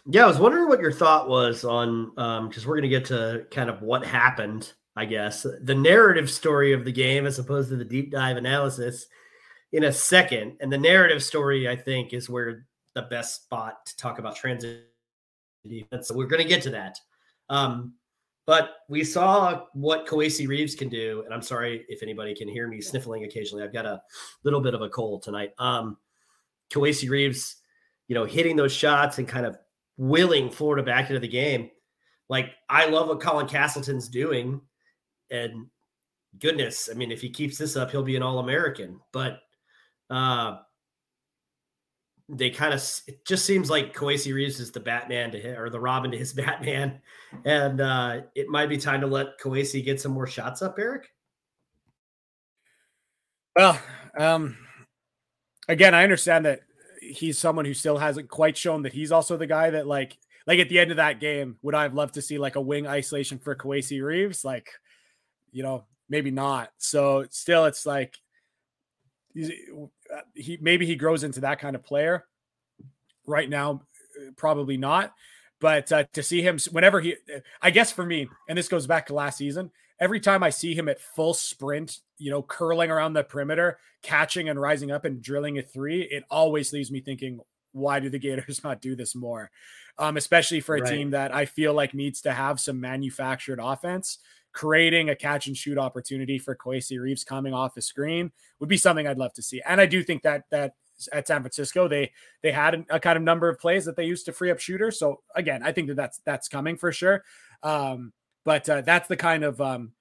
Yeah, 0.07 0.25
I 0.25 0.29
was 0.29 0.39
wondering 0.39 0.69
what 0.69 0.81
your 0.81 0.93
thought 0.93 1.29
was 1.29 1.65
on 1.65 2.12
um, 2.17 2.49
because 2.49 2.65
um, 2.65 2.69
we're 2.69 2.77
going 2.77 2.91
to 2.91 2.97
get 2.97 3.05
to 3.07 3.47
kind 3.51 3.69
of 3.69 3.83
what 3.83 4.05
happened. 4.05 4.73
I 4.97 5.07
guess 5.07 5.45
the 5.61 5.75
narrative 5.75 6.31
story 6.31 6.73
of 6.73 6.85
the 6.85 6.93
game 6.93 7.27
as 7.27 7.41
opposed 7.41 7.69
to 7.71 7.77
the 7.77 7.85
deep 7.85 8.12
dive 8.12 8.37
analysis 8.37 9.07
in 9.73 9.85
a 9.85 9.93
second. 9.93 10.57
And 10.61 10.73
the 10.73 10.79
narrative 10.79 11.23
story, 11.23 11.69
I 11.69 11.75
think, 11.75 12.12
is 12.12 12.31
where 12.31 12.67
the 12.95 13.03
best 13.03 13.45
spot 13.45 13.87
to 13.87 13.97
talk 13.97 14.21
about 14.21 14.37
transit 14.37 14.85
defense. 15.67 16.09
So 16.09 16.15
we're 16.15 16.27
going 16.27 16.43
to 16.43 16.49
get 16.49 16.62
to 16.62 16.71
that. 16.71 17.01
Um, 17.51 17.95
but 18.47 18.76
we 18.88 19.05
saw 19.05 19.62
what 19.72 20.07
Kowacie 20.07 20.47
Reeves 20.47 20.74
can 20.74 20.88
do, 20.88 21.22
and 21.24 21.32
I'm 21.32 21.42
sorry 21.42 21.84
if 21.88 22.03
anybody 22.03 22.34
can 22.34 22.49
hear 22.49 22.68
me 22.68 22.80
sniffling 22.80 23.24
occasionally. 23.24 23.64
I've 23.64 23.72
got 23.72 23.86
a 23.86 24.03
little 24.42 24.61
bit 24.61 24.74
of 24.74 24.82
a 24.82 24.88
cold 24.88 25.22
tonight. 25.22 25.53
Um, 25.59 25.97
Kowacie 26.70 27.09
Reeves, 27.09 27.57
you 28.09 28.14
know, 28.14 28.24
hitting 28.24 28.57
those 28.57 28.72
shots 28.72 29.18
and 29.18 29.26
kind 29.26 29.47
of 29.47 29.57
willing 29.97 30.51
Florida 30.51 30.82
back 30.82 31.09
into 31.09 31.20
the 31.20 31.28
game. 31.28 31.70
Like 32.28 32.53
I 32.68 32.86
love 32.86 33.09
what 33.09 33.20
Colin 33.20 33.47
Castleton's 33.47 34.09
doing, 34.09 34.61
and 35.30 35.66
goodness, 36.38 36.88
I 36.90 36.95
mean, 36.95 37.12
if 37.12 37.20
he 37.20 37.30
keeps 37.30 37.57
this 37.57 37.76
up, 37.76 37.90
he'll 37.90 38.03
be 38.03 38.16
an 38.16 38.22
All 38.22 38.40
American. 38.40 39.01
But 39.12 39.40
uh, 40.11 40.59
they 42.29 42.51
kind 42.51 42.72
of 42.72 42.81
it 43.07 43.25
just 43.27 43.45
seems 43.45 43.68
like 43.68 43.95
Kowacie 43.95 44.33
Reeves 44.33 44.61
is 44.61 44.70
the 44.70 44.81
Batman 44.81 45.31
to 45.33 45.41
him 45.41 45.59
or 45.59 45.68
the 45.68 45.81
Robin 45.81 46.11
to 46.11 46.18
his 46.18 46.33
Batman, 46.35 47.01
and 47.45 47.81
uh, 47.81 48.22
it 48.35 48.49
might 48.49 48.68
be 48.68 48.79
time 48.79 49.01
to 49.01 49.07
let 49.07 49.39
Kowacie 49.39 49.85
get 49.85 50.01
some 50.01 50.12
more 50.12 50.27
shots 50.27 50.62
up, 50.62 50.79
Eric. 50.79 51.09
Well, 53.57 53.81
um, 54.18 54.57
again, 55.68 55.95
I 55.95 56.03
understand 56.03 56.47
that 56.47 56.61
he's 57.01 57.39
someone 57.39 57.64
who 57.64 57.75
still 57.75 57.99
hasn't 57.99 58.29
quite 58.29 58.57
shown 58.57 58.83
that 58.83 58.93
he's 58.93 59.12
also 59.12 59.37
the 59.37 59.47
guy 59.47 59.70
that 59.70 59.87
like 59.87 60.16
like 60.47 60.59
at 60.59 60.68
the 60.68 60.79
end 60.79 60.91
of 60.91 60.99
that 60.99 61.20
game, 61.20 61.57
would 61.62 61.75
I 61.75 61.83
have 61.83 61.95
loved 61.95 62.14
to 62.14 62.22
see 62.22 62.39
like 62.39 62.57
a 62.57 62.61
wing 62.61 62.87
isolation 62.87 63.39
for 63.39 63.55
Kowacie 63.55 64.03
Reeves? 64.03 64.45
Like, 64.45 64.68
you 65.53 65.62
know, 65.62 65.85
maybe 66.09 66.31
not. 66.31 66.70
So 66.79 67.27
still, 67.31 67.64
it's 67.64 67.87
like 67.87 68.16
he 70.35 70.59
maybe 70.61 70.87
he 70.87 70.97
grows 70.97 71.25
into 71.25 71.41
that 71.41 71.59
kind 71.59 71.77
of 71.77 71.85
player. 71.85 72.25
Right 73.27 73.49
now, 73.49 73.83
uh, 74.21 74.31
probably 74.37 74.77
not. 74.77 75.15
But 75.61 75.91
uh, 75.93 76.05
to 76.12 76.23
see 76.23 76.43
him 76.43 76.59
whenever 76.73 77.01
he, 77.01 77.17
I 77.62 77.71
guess 77.71 77.91
for 77.91 78.05
me, 78.05 78.29
and 78.49 78.59
this 78.59 78.69
goes 78.69 78.87
back 78.87 79.07
to 79.07 79.15
last 79.15 79.39
season. 79.39 79.71
Every 80.01 80.21
time 80.21 80.43
I 80.43 80.51
see 80.51 80.75
him 80.75 80.89
at 80.89 81.01
full 81.01 81.35
sprint, 81.35 82.01
you 82.19 82.31
know, 82.31 82.43
curling 82.43 82.91
around 82.91 83.12
the 83.12 83.23
perimeter, 83.23 83.79
catching 84.03 84.49
and 84.49 84.61
rising 84.61 84.91
up 84.91 85.05
and 85.05 85.23
drilling 85.23 85.57
a 85.59 85.62
three, 85.62 86.03
it 86.03 86.25
always 86.31 86.73
leaves 86.73 86.91
me 86.91 87.01
thinking, 87.01 87.41
why 87.73 88.01
do 88.01 88.11
the 88.11 88.19
Gators 88.21 88.62
not 88.65 88.81
do 88.81 88.97
this 88.97 89.15
more? 89.15 89.51
Um, 89.97 90.17
especially 90.17 90.61
for 90.61 90.77
a 90.77 90.81
right. 90.81 90.91
team 90.91 91.11
that 91.11 91.33
I 91.33 91.47
feel 91.47 91.73
like 91.73 91.95
needs 91.95 92.21
to 92.23 92.33
have 92.33 92.59
some 92.59 92.81
manufactured 92.81 93.61
offense 93.62 94.19
creating 94.55 95.11
a 95.11 95.16
catch 95.16 95.46
and 95.48 95.57
shoot 95.57 95.76
opportunity 95.76 96.38
for 96.38 96.57
Kowacie 96.57 97.00
Reeves 97.00 97.24
coming 97.24 97.52
off 97.52 97.74
the 97.74 97.82
screen 97.82 98.32
would 98.61 98.68
be 98.68 98.76
something 98.76 99.07
I'd 99.07 99.18
love 99.18 99.34
to 99.34 99.42
see. 99.42 99.61
And 99.66 99.80
I 99.80 99.86
do 99.86 100.02
think 100.02 100.22
that 100.22 100.44
that 100.50 100.74
at 101.12 101.26
San 101.26 101.42
Francisco 101.42 101.88
they 101.88 102.12
they 102.42 102.52
had 102.52 102.86
a 102.88 103.00
kind 103.00 103.16
of 103.16 103.24
number 103.24 103.48
of 103.48 103.59
plays 103.59 103.84
that 103.84 103.96
they 103.96 104.05
used 104.05 104.26
to 104.26 104.32
free 104.32 104.50
up 104.50 104.61
shooters. 104.61 104.98
So 104.98 105.20
again, 105.34 105.62
I 105.62 105.72
think 105.72 105.88
that 105.88 105.96
that's 105.96 106.20
that's 106.24 106.48
coming 106.48 106.76
for 106.76 106.92
sure. 106.92 107.24
Um, 107.62 108.12
but 108.44 108.68
uh, 108.68 108.80
that's 108.82 109.09
the 109.09 109.16
kind 109.16 109.42
of 109.42 109.61
um, 109.61 109.92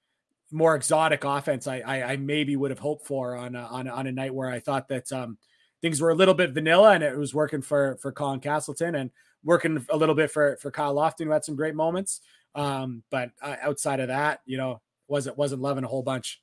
more 0.50 0.76
exotic 0.76 1.24
offense 1.24 1.66
I, 1.66 1.80
I, 1.80 2.12
I 2.12 2.16
maybe 2.16 2.54
would 2.54 2.70
have 2.70 2.78
hoped 2.78 3.06
for 3.06 3.34
on 3.34 3.56
a, 3.56 3.62
on 3.62 3.88
on 3.88 4.06
a 4.06 4.12
night 4.12 4.34
where 4.34 4.48
I 4.48 4.60
thought 4.60 4.88
that 4.88 5.10
um, 5.12 5.36
things 5.82 6.00
were 6.00 6.10
a 6.10 6.14
little 6.14 6.34
bit 6.34 6.52
vanilla 6.52 6.92
and 6.92 7.02
it 7.02 7.18
was 7.18 7.34
working 7.34 7.60
for 7.60 7.98
for 8.00 8.12
Colin 8.12 8.40
Castleton 8.40 8.94
and 8.94 9.10
working 9.42 9.84
a 9.90 9.96
little 9.96 10.14
bit 10.14 10.30
for 10.30 10.56
for 10.58 10.70
Kyle 10.70 10.94
Lofton 10.94 11.24
who 11.24 11.30
had 11.30 11.44
some 11.44 11.56
great 11.56 11.74
moments. 11.74 12.20
Um, 12.54 13.02
but 13.10 13.30
uh, 13.42 13.56
outside 13.62 14.00
of 14.00 14.08
that, 14.08 14.40
you 14.46 14.56
know, 14.56 14.80
wasn't 15.08 15.36
wasn't 15.36 15.62
loving 15.62 15.84
a 15.84 15.88
whole 15.88 16.02
bunch. 16.02 16.40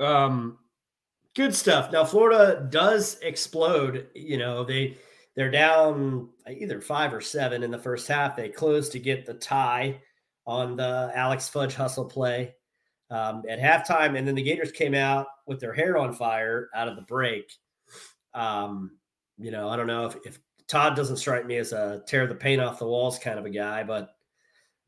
Um, 0.00 0.58
good 1.34 1.54
stuff. 1.54 1.92
Now 1.92 2.04
Florida 2.04 2.66
does 2.70 3.18
explode. 3.22 4.08
You 4.14 4.38
know 4.38 4.64
they 4.64 4.96
they're 5.34 5.50
down 5.50 6.28
either 6.48 6.80
five 6.80 7.14
or 7.14 7.20
seven 7.20 7.62
in 7.62 7.70
the 7.70 7.78
first 7.78 8.06
half. 8.08 8.36
They 8.36 8.48
close 8.48 8.88
to 8.90 8.98
get 8.98 9.26
the 9.26 9.34
tie 9.34 10.00
on 10.46 10.76
the 10.76 11.10
Alex 11.14 11.48
Fudge 11.48 11.74
hustle 11.74 12.04
play 12.04 12.54
um, 13.10 13.42
at 13.48 13.58
halftime, 13.58 14.18
and 14.18 14.26
then 14.26 14.34
the 14.34 14.42
Gators 14.42 14.72
came 14.72 14.94
out 14.94 15.26
with 15.46 15.60
their 15.60 15.72
hair 15.72 15.96
on 15.96 16.12
fire 16.12 16.68
out 16.74 16.88
of 16.88 16.96
the 16.96 17.02
break. 17.02 17.52
Um, 18.34 18.98
you 19.38 19.50
know, 19.50 19.68
I 19.68 19.76
don't 19.76 19.86
know 19.86 20.06
if, 20.06 20.16
if 20.24 20.38
Todd 20.72 20.96
doesn't 20.96 21.18
strike 21.18 21.44
me 21.44 21.58
as 21.58 21.72
a 21.72 22.02
tear 22.06 22.26
the 22.26 22.34
paint 22.34 22.62
off 22.62 22.78
the 22.78 22.86
walls 22.86 23.18
kind 23.18 23.38
of 23.38 23.44
a 23.44 23.50
guy, 23.50 23.82
but 23.82 24.16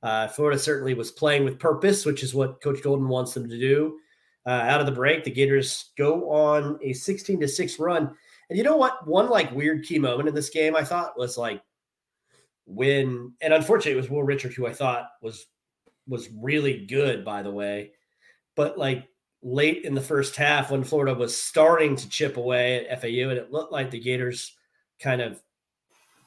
uh, 0.02 0.26
Florida 0.28 0.58
certainly 0.58 0.94
was 0.94 1.10
playing 1.10 1.44
with 1.44 1.58
purpose, 1.58 2.06
which 2.06 2.22
is 2.22 2.34
what 2.34 2.62
Coach 2.62 2.82
Golden 2.82 3.06
wants 3.06 3.34
them 3.34 3.46
to 3.50 3.60
do. 3.60 3.98
Uh, 4.46 4.62
out 4.62 4.80
of 4.80 4.86
the 4.86 4.92
break, 4.92 5.24
the 5.24 5.30
Gators 5.30 5.90
go 5.98 6.30
on 6.30 6.78
a 6.82 6.94
16 6.94 7.38
to 7.38 7.46
6 7.46 7.78
run. 7.78 8.10
And 8.48 8.56
you 8.56 8.64
know 8.64 8.78
what? 8.78 9.06
One 9.06 9.28
like 9.28 9.52
weird 9.52 9.84
key 9.84 9.98
moment 9.98 10.26
in 10.26 10.34
this 10.34 10.48
game 10.48 10.74
I 10.74 10.84
thought 10.84 11.18
was 11.18 11.36
like 11.36 11.62
when, 12.64 13.34
and 13.42 13.52
unfortunately, 13.52 13.92
it 13.92 13.96
was 13.96 14.08
Will 14.08 14.22
Richard 14.22 14.54
who 14.54 14.66
I 14.66 14.72
thought 14.72 15.10
was 15.20 15.44
was 16.08 16.30
really 16.34 16.86
good, 16.86 17.26
by 17.26 17.42
the 17.42 17.52
way. 17.52 17.92
But 18.56 18.78
like 18.78 19.06
late 19.42 19.84
in 19.84 19.94
the 19.94 20.00
first 20.00 20.34
half, 20.36 20.70
when 20.70 20.82
Florida 20.82 21.12
was 21.12 21.38
starting 21.38 21.94
to 21.96 22.08
chip 22.08 22.38
away 22.38 22.88
at 22.88 23.02
FAU, 23.02 23.28
and 23.28 23.38
it 23.38 23.52
looked 23.52 23.72
like 23.72 23.90
the 23.90 24.00
Gators 24.00 24.56
kind 24.98 25.20
of 25.20 25.42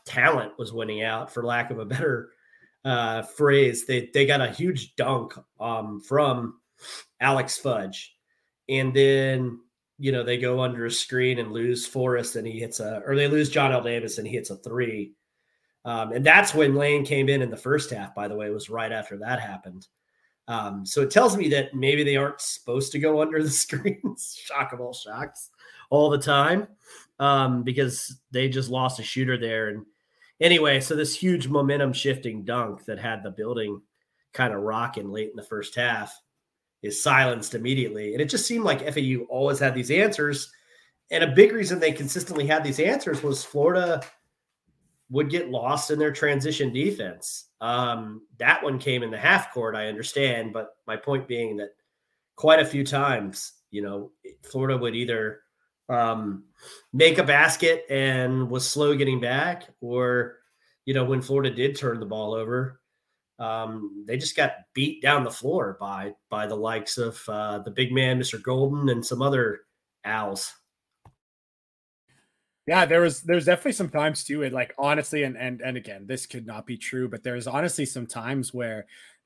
talent 0.08 0.58
was 0.58 0.74
winning 0.74 1.04
out, 1.04 1.32
for 1.32 1.44
lack 1.44 1.70
of 1.70 1.80
a 1.80 1.86
better 1.86 2.32
uh, 2.86 3.22
phrase. 3.22 3.86
They 3.86 4.10
they 4.14 4.26
got 4.26 4.42
a 4.42 4.52
huge 4.52 4.96
dunk 4.96 5.34
um, 5.60 6.02
from 6.02 6.60
Alex 7.20 7.58
Fudge, 7.58 8.16
and 8.70 8.94
then 8.94 9.60
you 10.00 10.12
know 10.12 10.24
they 10.24 10.38
go 10.38 10.62
under 10.62 10.86
a 10.86 10.92
screen 10.92 11.40
and 11.40 11.52
lose 11.52 11.86
Forrest, 11.86 12.36
and 12.36 12.48
he 12.48 12.60
hits 12.60 12.80
a, 12.80 13.04
or 13.06 13.16
they 13.16 13.28
lose 13.28 13.52
Johnell 13.52 13.84
Davis, 13.84 14.18
and 14.18 14.28
he 14.28 14.34
hits 14.34 14.50
a 14.50 14.58
three. 14.58 15.14
Um, 15.86 16.12
and 16.12 16.26
that's 16.26 16.54
when 16.54 16.76
Lane 16.76 17.06
came 17.06 17.30
in 17.30 17.42
in 17.42 17.50
the 17.50 17.58
first 17.58 17.92
half. 17.92 18.16
By 18.16 18.28
the 18.28 18.36
way, 18.36 18.50
was 18.50 18.70
right 18.70 18.92
after 18.92 19.18
that 19.18 19.40
happened. 19.40 19.88
Um, 20.48 20.86
so 20.86 21.02
it 21.02 21.12
tells 21.12 21.36
me 21.36 21.50
that 21.50 21.74
maybe 21.74 22.04
they 22.04 22.16
aren't 22.16 22.40
supposed 22.40 22.92
to 22.94 23.00
go 23.00 23.22
under 23.22 23.44
the 23.44 23.50
screens. 23.66 24.40
Shock 24.42 24.74
of 24.74 24.80
all 24.80 24.94
shocks, 24.94 25.50
all 25.90 26.10
the 26.10 26.18
time, 26.18 26.68
um, 27.20 27.64
because 27.64 28.20
they 28.32 28.48
just 28.48 28.70
lost 28.70 29.00
a 29.00 29.04
shooter 29.04 29.38
there. 29.38 29.70
And 29.70 29.86
anyway, 30.40 30.80
so 30.80 30.96
this 30.96 31.16
huge 31.16 31.48
momentum 31.48 31.94
shifting 31.94 32.44
dunk 32.44 32.86
that 32.86 33.00
had 33.00 33.24
the 33.24 33.32
building 33.32 33.82
kind 34.34 34.54
of 34.54 34.62
rocking 34.62 35.12
late 35.12 35.30
in 35.30 35.36
the 35.36 35.44
first 35.44 35.76
half 35.76 36.14
is 36.84 37.02
silenced 37.02 37.56
immediately. 37.56 38.14
And 38.14 38.22
it 38.22 38.30
just 38.30 38.46
seemed 38.46 38.64
like 38.64 38.94
FAU 38.94 39.26
always 39.30 39.60
had 39.60 39.74
these 39.74 39.92
answers. 39.92 40.52
And 41.10 41.24
a 41.24 41.36
big 41.36 41.54
reason 41.54 41.80
they 41.80 41.92
consistently 41.92 42.46
had 42.46 42.64
these 42.64 42.80
answers 42.80 43.24
was 43.24 43.44
Florida 43.44 44.02
would 45.10 45.30
get 45.30 45.50
lost 45.50 45.90
in 45.90 46.00
their 46.00 46.12
transition 46.12 46.74
defense. 46.74 47.46
Um, 47.62 48.24
that 48.40 48.62
one 48.64 48.78
came 48.78 49.04
in 49.04 49.12
the 49.12 49.18
half 49.18 49.54
court, 49.54 49.76
I 49.76 49.88
understand, 49.88 50.54
but 50.54 50.76
my 50.86 50.98
point 50.98 51.28
being 51.28 51.58
that 51.58 51.70
quite 52.36 52.60
a 52.60 52.66
few 52.66 52.86
times, 52.86 53.54
you 53.72 53.82
know, 53.82 54.12
Florida 54.44 54.78
would 54.78 54.96
either 54.96 55.42
um, 55.90 56.44
make 56.94 57.18
a 57.18 57.24
basket 57.24 57.86
and 57.90 58.50
was 58.50 58.68
slow 58.68 58.96
getting 58.96 59.20
back, 59.20 59.64
or 59.82 60.38
you 60.86 60.94
know, 60.94 61.04
when 61.04 61.22
Florida 61.22 61.54
did 61.54 61.78
turn 61.78 62.00
the 62.00 62.06
ball 62.06 62.34
over, 62.34 62.80
um, 63.40 64.06
they 64.08 64.18
just 64.18 64.36
got 64.36 64.54
beat 64.74 65.02
down 65.02 65.24
the 65.24 65.32
floor 65.32 65.78
by 65.80 66.14
by 66.30 66.48
the 66.48 66.56
likes 66.56 66.98
of 66.98 67.22
uh, 67.28 67.60
the 67.60 67.72
big 67.72 67.92
man, 67.92 68.20
Mr. 68.20 68.42
Goldin, 68.42 68.92
and 68.92 69.06
some 69.06 69.22
other 69.22 69.62
owls. 70.04 70.54
Yeah, 72.66 72.86
there 72.86 73.02
was 73.02 73.22
there's 73.22 73.46
definitely 73.46 73.74
some 73.74 73.90
times 73.90 74.24
too. 74.24 74.42
It 74.42 74.54
like 74.54 74.74
honestly, 74.78 75.24
and 75.24 75.38
and 75.38 75.62
and 75.62 75.78
again, 75.78 76.06
this 76.06 76.26
could 76.26 76.46
not 76.46 76.66
be 76.66 76.78
true, 76.78 77.08
but 77.08 77.24
there's 77.24 77.48
honestly 77.48 77.86
some 77.86 78.08
times 78.08 78.54
where 78.54 78.86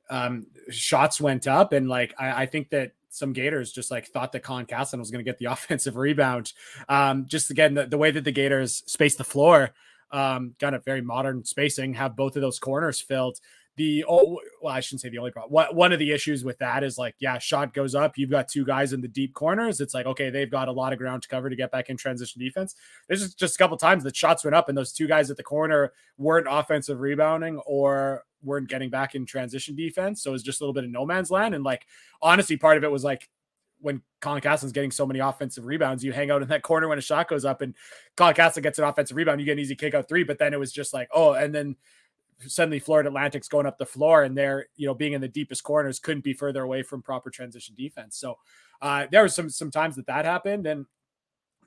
um 0.09 0.45
shots 0.69 1.21
went 1.21 1.47
up, 1.47 1.73
and 1.73 1.87
like 1.87 2.13
I, 2.19 2.43
I 2.43 2.45
think 2.45 2.69
that 2.69 2.91
some 3.11 3.33
Gators 3.33 3.71
just 3.71 3.91
like 3.91 4.07
thought 4.07 4.31
that 4.31 4.41
Colin 4.41 4.65
Casson 4.65 4.99
was 4.99 5.11
going 5.11 5.23
to 5.23 5.29
get 5.29 5.37
the 5.37 5.45
offensive 5.51 5.95
rebound. 5.95 6.53
Um, 6.89 7.25
just 7.27 7.51
again, 7.51 7.75
the, 7.75 7.85
the 7.85 7.97
way 7.97 8.09
that 8.09 8.23
the 8.23 8.31
Gators 8.31 8.83
space 8.87 9.15
the 9.15 9.23
floor, 9.23 9.71
um, 10.11 10.55
got 10.59 10.73
a 10.73 10.79
very 10.79 11.01
modern 11.01 11.45
spacing, 11.45 11.93
have 11.93 12.15
both 12.15 12.35
of 12.35 12.41
those 12.41 12.59
corners 12.59 12.99
filled 12.99 13.39
the 13.77 14.03
oh 14.07 14.39
well, 14.61 14.73
I 14.73 14.79
shouldn't 14.81 15.01
say 15.01 15.09
the 15.09 15.17
only 15.17 15.31
problem. 15.31 15.51
What 15.51 15.73
one 15.75 15.93
of 15.93 15.99
the 15.99 16.11
issues 16.11 16.43
with 16.43 16.57
that 16.59 16.83
is 16.83 16.97
like, 16.97 17.15
yeah, 17.19 17.37
shot 17.37 17.73
goes 17.73 17.95
up. 17.95 18.17
You've 18.17 18.29
got 18.29 18.47
two 18.47 18.65
guys 18.65 18.93
in 18.93 19.01
the 19.01 19.07
deep 19.07 19.33
corners. 19.33 19.79
It's 19.79 19.93
like, 19.93 20.05
okay, 20.05 20.29
they've 20.29 20.51
got 20.51 20.67
a 20.67 20.71
lot 20.71 20.91
of 20.91 20.99
ground 20.99 21.23
to 21.23 21.29
cover 21.29 21.49
to 21.49 21.55
get 21.55 21.71
back 21.71 21.89
in 21.89 21.97
transition 21.97 22.41
defense. 22.41 22.75
There's 23.07 23.21
just, 23.21 23.39
just 23.39 23.55
a 23.55 23.57
couple 23.57 23.77
times 23.77 24.03
that 24.03 24.15
shots 24.15 24.43
went 24.43 24.55
up 24.55 24.67
and 24.67 24.77
those 24.77 24.91
two 24.91 25.07
guys 25.07 25.31
at 25.31 25.37
the 25.37 25.43
corner 25.43 25.93
weren't 26.17 26.47
offensive 26.49 26.99
rebounding 26.99 27.59
or 27.59 28.25
weren't 28.43 28.69
getting 28.69 28.89
back 28.89 29.15
in 29.15 29.25
transition 29.25 29.75
defense. 29.75 30.23
So 30.23 30.31
it 30.31 30.33
was 30.33 30.43
just 30.43 30.61
a 30.61 30.63
little 30.63 30.73
bit 30.73 30.83
of 30.83 30.89
no 30.89 31.05
man's 31.05 31.31
land. 31.31 31.55
And 31.55 31.63
like 31.63 31.85
honestly, 32.21 32.57
part 32.57 32.77
of 32.77 32.83
it 32.83 32.91
was 32.91 33.03
like 33.03 33.29
when 33.79 34.01
Colin 34.19 34.41
Castleton's 34.41 34.73
getting 34.73 34.91
so 34.91 35.05
many 35.05 35.19
offensive 35.19 35.65
rebounds, 35.65 36.03
you 36.03 36.11
hang 36.11 36.31
out 36.31 36.41
in 36.41 36.47
that 36.49 36.61
corner 36.61 36.87
when 36.87 36.97
a 36.97 37.01
shot 37.01 37.27
goes 37.27 37.45
up 37.45 37.61
and 37.61 37.75
Colin 38.15 38.35
Castle 38.35 38.61
gets 38.61 38.79
an 38.79 38.85
offensive 38.85 39.17
rebound, 39.17 39.39
you 39.39 39.45
get 39.45 39.53
an 39.53 39.59
easy 39.59 39.75
kick 39.75 39.93
out 39.93 40.07
three. 40.07 40.23
But 40.23 40.37
then 40.37 40.53
it 40.53 40.59
was 40.59 40.71
just 40.71 40.93
like, 40.93 41.09
oh, 41.13 41.33
and 41.33 41.53
then 41.53 41.75
suddenly 42.47 42.79
Florida 42.79 43.09
Atlantic's 43.09 43.47
going 43.47 43.65
up 43.65 43.77
the 43.77 43.85
floor 43.85 44.23
and 44.23 44.37
they're, 44.37 44.67
you 44.75 44.87
know, 44.87 44.93
being 44.93 45.13
in 45.13 45.21
the 45.21 45.27
deepest 45.27 45.63
corners 45.63 45.99
couldn't 45.99 46.23
be 46.23 46.33
further 46.33 46.63
away 46.63 46.83
from 46.83 47.01
proper 47.01 47.29
transition 47.29 47.75
defense. 47.77 48.17
So 48.17 48.37
uh, 48.81 49.07
there 49.11 49.23
was 49.23 49.35
some 49.35 49.49
some 49.49 49.71
times 49.71 49.95
that 49.95 50.07
that 50.07 50.25
happened 50.25 50.65
and 50.65 50.85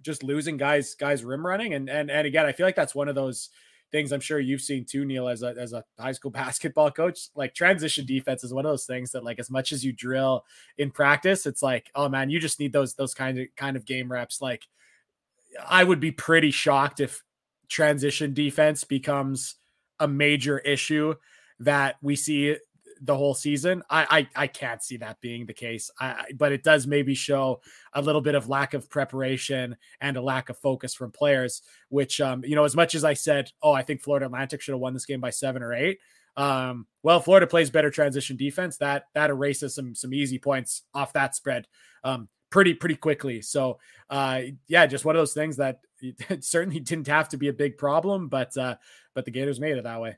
just 0.02 0.22
losing 0.22 0.56
guys 0.56 0.94
guys 0.94 1.24
rim 1.24 1.46
running 1.46 1.72
and 1.72 1.88
and 1.88 2.10
and 2.10 2.26
again 2.26 2.44
I 2.44 2.52
feel 2.52 2.66
like 2.66 2.76
that's 2.76 2.94
one 2.94 3.08
of 3.08 3.14
those 3.14 3.48
things 3.94 4.12
I'm 4.12 4.20
sure 4.20 4.40
you've 4.40 4.60
seen 4.60 4.84
too 4.84 5.04
Neil 5.04 5.28
as 5.28 5.42
a 5.42 5.54
as 5.58 5.72
a 5.72 5.84
high 5.98 6.12
school 6.12 6.30
basketball 6.42 6.90
coach 6.90 7.28
like 7.34 7.54
transition 7.54 8.04
defense 8.04 8.42
is 8.42 8.52
one 8.52 8.66
of 8.66 8.72
those 8.72 8.86
things 8.86 9.12
that 9.12 9.22
like 9.22 9.38
as 9.38 9.50
much 9.50 9.70
as 9.70 9.84
you 9.84 9.92
drill 9.92 10.44
in 10.78 10.90
practice 10.90 11.46
it's 11.46 11.62
like 11.62 11.90
oh 11.94 12.08
man 12.08 12.28
you 12.28 12.40
just 12.40 12.58
need 12.58 12.72
those 12.72 12.94
those 12.94 13.14
kind 13.14 13.38
of 13.38 13.46
kind 13.56 13.76
of 13.76 13.86
game 13.86 14.10
reps. 14.10 14.40
Like 14.40 14.66
I 15.66 15.84
would 15.84 16.00
be 16.00 16.10
pretty 16.10 16.50
shocked 16.50 17.00
if 17.00 17.22
transition 17.68 18.34
defense 18.34 18.84
becomes 18.84 19.56
a 20.00 20.08
major 20.08 20.58
issue 20.58 21.14
that 21.60 21.96
we 22.02 22.16
see 22.16 22.56
the 23.00 23.16
whole 23.16 23.34
season. 23.34 23.82
I 23.90 24.28
I, 24.36 24.42
I 24.44 24.46
can't 24.46 24.82
see 24.82 24.96
that 24.98 25.20
being 25.20 25.46
the 25.46 25.54
case. 25.54 25.90
I, 26.00 26.24
but 26.36 26.52
it 26.52 26.62
does 26.62 26.86
maybe 26.86 27.14
show 27.14 27.60
a 27.92 28.02
little 28.02 28.20
bit 28.20 28.34
of 28.34 28.48
lack 28.48 28.74
of 28.74 28.88
preparation 28.90 29.76
and 30.00 30.16
a 30.16 30.22
lack 30.22 30.48
of 30.48 30.58
focus 30.58 30.94
from 30.94 31.10
players. 31.10 31.62
Which 31.88 32.20
um 32.20 32.44
you 32.44 32.54
know 32.54 32.64
as 32.64 32.76
much 32.76 32.94
as 32.94 33.04
I 33.04 33.14
said, 33.14 33.50
oh 33.62 33.72
I 33.72 33.82
think 33.82 34.02
Florida 34.02 34.26
Atlantic 34.26 34.60
should 34.60 34.72
have 34.72 34.80
won 34.80 34.94
this 34.94 35.06
game 35.06 35.20
by 35.20 35.30
seven 35.30 35.62
or 35.62 35.74
eight. 35.74 35.98
Um, 36.36 36.86
well, 37.02 37.20
Florida 37.20 37.46
plays 37.46 37.70
better 37.70 37.90
transition 37.90 38.36
defense. 38.36 38.76
That 38.78 39.04
that 39.14 39.30
erases 39.30 39.74
some 39.74 39.94
some 39.94 40.12
easy 40.12 40.38
points 40.38 40.82
off 40.94 41.12
that 41.12 41.34
spread. 41.34 41.66
Um, 42.02 42.28
pretty 42.50 42.74
pretty 42.74 42.96
quickly. 42.96 43.42
So 43.42 43.78
uh, 44.10 44.40
yeah, 44.68 44.86
just 44.86 45.04
one 45.04 45.16
of 45.16 45.20
those 45.20 45.34
things 45.34 45.56
that 45.56 45.80
certainly 46.40 46.80
didn't 46.80 47.08
have 47.08 47.28
to 47.30 47.36
be 47.36 47.48
a 47.48 47.52
big 47.52 47.78
problem, 47.78 48.28
but 48.28 48.56
uh, 48.56 48.76
but 49.14 49.24
the 49.24 49.30
Gators 49.30 49.60
made 49.60 49.76
it 49.76 49.84
that 49.84 50.00
way. 50.00 50.16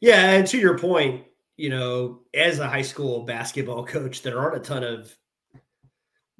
Yeah, 0.00 0.30
and 0.30 0.46
to 0.48 0.58
your 0.58 0.78
point, 0.78 1.24
you 1.56 1.70
know, 1.70 2.20
as 2.34 2.58
a 2.58 2.68
high 2.68 2.82
school 2.82 3.22
basketball 3.22 3.84
coach, 3.86 4.22
there 4.22 4.38
aren't 4.38 4.56
a 4.56 4.60
ton 4.60 4.84
of, 4.84 5.14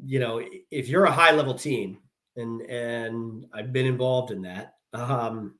you 0.04 0.18
know, 0.18 0.42
if 0.70 0.88
you're 0.88 1.04
a 1.04 1.12
high 1.12 1.32
level 1.32 1.54
team, 1.54 1.98
and 2.36 2.62
and 2.62 3.46
I've 3.54 3.72
been 3.72 3.86
involved 3.86 4.32
in 4.32 4.42
that, 4.42 4.74
um, 4.92 5.54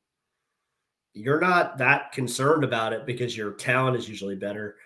you're 1.12 1.40
not 1.40 1.78
that 1.78 2.12
concerned 2.12 2.64
about 2.64 2.92
it 2.92 3.06
because 3.06 3.36
your 3.36 3.52
talent 3.52 3.96
is 3.96 4.08
usually 4.08 4.36
better. 4.36 4.76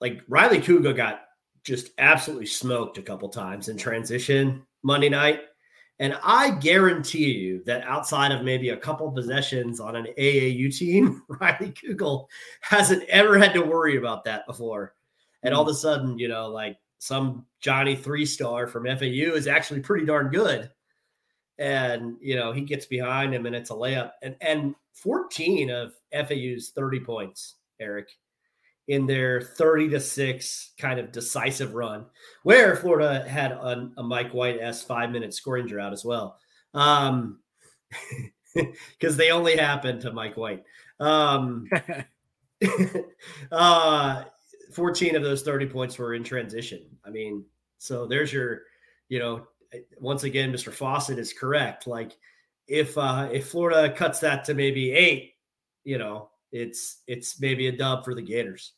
Like 0.00 0.22
Riley 0.28 0.60
Kugel 0.60 0.96
got 0.96 1.22
just 1.64 1.90
absolutely 1.98 2.46
smoked 2.46 2.98
a 2.98 3.02
couple 3.02 3.28
times 3.28 3.68
in 3.68 3.76
transition 3.76 4.64
Monday 4.82 5.08
night. 5.08 5.40
And 6.00 6.18
I 6.24 6.50
guarantee 6.50 7.32
you 7.32 7.62
that 7.66 7.84
outside 7.84 8.32
of 8.32 8.42
maybe 8.42 8.70
a 8.70 8.76
couple 8.76 9.10
possessions 9.12 9.78
on 9.78 9.94
an 9.94 10.08
AAU 10.18 10.76
team, 10.76 11.22
Riley 11.28 11.72
Kugel 11.72 12.26
hasn't 12.60 13.04
ever 13.04 13.38
had 13.38 13.54
to 13.54 13.62
worry 13.62 13.96
about 13.96 14.24
that 14.24 14.46
before. 14.46 14.94
And 15.44 15.54
all 15.54 15.62
of 15.62 15.68
hmm. 15.68 15.72
a 15.72 15.76
sudden, 15.76 16.18
you 16.18 16.28
know, 16.28 16.48
like 16.48 16.78
some 16.98 17.46
Johnny 17.60 17.94
three 17.94 18.26
star 18.26 18.66
from 18.66 18.86
FAU 18.86 19.34
is 19.34 19.46
actually 19.46 19.80
pretty 19.80 20.06
darn 20.06 20.30
good. 20.30 20.70
And, 21.58 22.16
you 22.20 22.34
know, 22.34 22.50
he 22.50 22.62
gets 22.62 22.86
behind 22.86 23.32
him 23.32 23.46
and 23.46 23.54
it's 23.54 23.70
a 23.70 23.74
layup. 23.74 24.12
And, 24.22 24.34
and 24.40 24.74
14 24.94 25.70
of 25.70 25.94
FAU's 26.12 26.70
30 26.74 27.00
points, 27.00 27.56
Eric, 27.80 28.08
in 28.88 29.06
their 29.06 29.40
30 29.40 29.90
to 29.90 30.00
6 30.00 30.72
kind 30.78 31.00
of 31.00 31.12
decisive 31.12 31.74
run, 31.74 32.06
where 32.42 32.76
Florida 32.76 33.26
had 33.28 33.52
a, 33.52 33.90
a 33.96 34.02
Mike 34.02 34.32
White 34.32 34.58
S 34.60 34.82
five 34.82 35.10
minute 35.10 35.32
scoring 35.34 35.66
drought 35.66 35.92
as 35.92 36.04
well. 36.04 36.38
Um, 36.74 37.40
because 38.54 39.16
they 39.16 39.30
only 39.30 39.56
happened 39.56 40.00
to 40.02 40.12
Mike 40.12 40.36
White. 40.36 40.64
Um, 41.00 41.68
uh, 43.52 44.24
14 44.72 45.16
of 45.16 45.22
those 45.22 45.42
30 45.42 45.66
points 45.66 45.98
were 45.98 46.14
in 46.14 46.24
transition. 46.24 46.82
I 47.04 47.10
mean, 47.10 47.44
so 47.78 48.06
there's 48.06 48.32
your, 48.32 48.62
you 49.08 49.18
know, 49.18 49.46
once 49.98 50.24
again, 50.24 50.52
Mr. 50.52 50.72
Fawcett 50.72 51.18
is 51.18 51.32
correct. 51.32 51.86
Like 51.86 52.12
if 52.66 52.96
uh 52.96 53.28
if 53.32 53.48
Florida 53.48 53.92
cuts 53.92 54.20
that 54.20 54.44
to 54.44 54.54
maybe 54.54 54.92
eight, 54.92 55.34
you 55.84 55.98
know, 55.98 56.30
it's 56.54 57.02
it's 57.08 57.40
maybe 57.40 57.66
a 57.66 57.76
dub 57.76 58.04
for 58.04 58.14
the 58.14 58.22
Gators. 58.22 58.72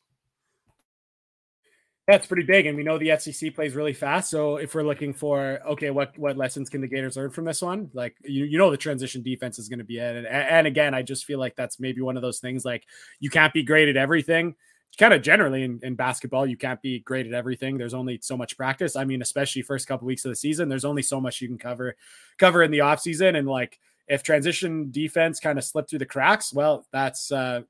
That's 2.07 2.25
pretty 2.25 2.43
big, 2.43 2.65
and 2.65 2.75
we 2.75 2.83
know 2.83 2.97
the 2.97 3.17
SEC 3.19 3.53
plays 3.53 3.75
really 3.75 3.93
fast. 3.93 4.29
So 4.31 4.57
if 4.57 4.73
we're 4.73 4.83
looking 4.83 5.13
for 5.13 5.59
okay, 5.67 5.91
what 5.91 6.17
what 6.17 6.37
lessons 6.37 6.69
can 6.69 6.81
the 6.81 6.87
Gators 6.87 7.17
learn 7.17 7.29
from 7.29 7.45
this 7.45 7.61
one? 7.61 7.91
Like 7.93 8.15
you, 8.23 8.45
you 8.45 8.57
know, 8.57 8.71
the 8.71 8.77
transition 8.77 9.21
defense 9.21 9.59
is 9.59 9.69
going 9.69 9.79
to 9.79 9.85
be 9.85 9.99
it. 9.99 10.15
And, 10.15 10.27
and 10.27 10.65
again, 10.65 10.95
I 10.95 11.03
just 11.03 11.25
feel 11.25 11.37
like 11.37 11.55
that's 11.55 11.79
maybe 11.79 12.01
one 12.01 12.15
of 12.17 12.23
those 12.23 12.39
things. 12.39 12.65
Like 12.65 12.83
you 13.19 13.29
can't 13.29 13.53
be 13.53 13.61
great 13.61 13.89
at 13.89 13.97
everything. 13.97 14.55
Kind 14.97 15.13
of 15.13 15.21
generally 15.21 15.63
in, 15.63 15.79
in 15.83 15.93
basketball, 15.93 16.47
you 16.47 16.57
can't 16.57 16.81
be 16.81 17.01
great 17.01 17.27
at 17.27 17.33
everything. 17.33 17.77
There's 17.77 17.93
only 17.93 18.19
so 18.23 18.35
much 18.35 18.57
practice. 18.57 18.95
I 18.95 19.03
mean, 19.03 19.21
especially 19.21 19.61
first 19.61 19.87
couple 19.87 20.07
weeks 20.07 20.25
of 20.25 20.29
the 20.29 20.35
season, 20.35 20.69
there's 20.69 20.85
only 20.85 21.03
so 21.03 21.21
much 21.21 21.39
you 21.41 21.47
can 21.47 21.59
cover 21.59 21.95
cover 22.39 22.63
in 22.63 22.71
the 22.71 22.81
off 22.81 23.01
season. 23.01 23.35
And 23.35 23.47
like 23.47 23.79
if 24.07 24.23
transition 24.23 24.89
defense 24.91 25.39
kind 25.39 25.57
of 25.57 25.63
slipped 25.63 25.89
through 25.89 25.99
the 25.99 26.05
cracks, 26.05 26.53
well, 26.53 26.85
that's 26.91 27.31
uh, 27.31 27.61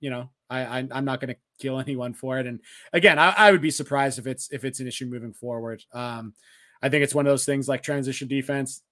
you 0.00 0.10
know, 0.10 0.30
I, 0.50 0.60
I 0.60 0.78
am 0.90 1.04
not 1.04 1.20
going 1.20 1.34
to 1.34 1.40
kill 1.58 1.80
anyone 1.86 2.14
for 2.14 2.38
it. 2.38 2.46
And 2.46 2.60
again, 2.92 3.18
I, 3.18 3.34
I, 3.36 3.50
would 3.50 3.62
be 3.62 3.70
surprised 3.70 4.18
if 4.18 4.26
it's 4.26 4.50
if 4.52 4.64
it's 4.64 4.80
an 4.80 4.86
issue 4.86 5.06
moving 5.06 5.32
forward. 5.32 5.84
Um, 5.92 6.34
I 6.82 6.88
think 6.88 7.04
it's 7.04 7.14
one 7.14 7.26
of 7.26 7.30
those 7.30 7.46
things 7.46 7.68
like 7.68 7.82
transition 7.82 8.28
defense. 8.28 8.82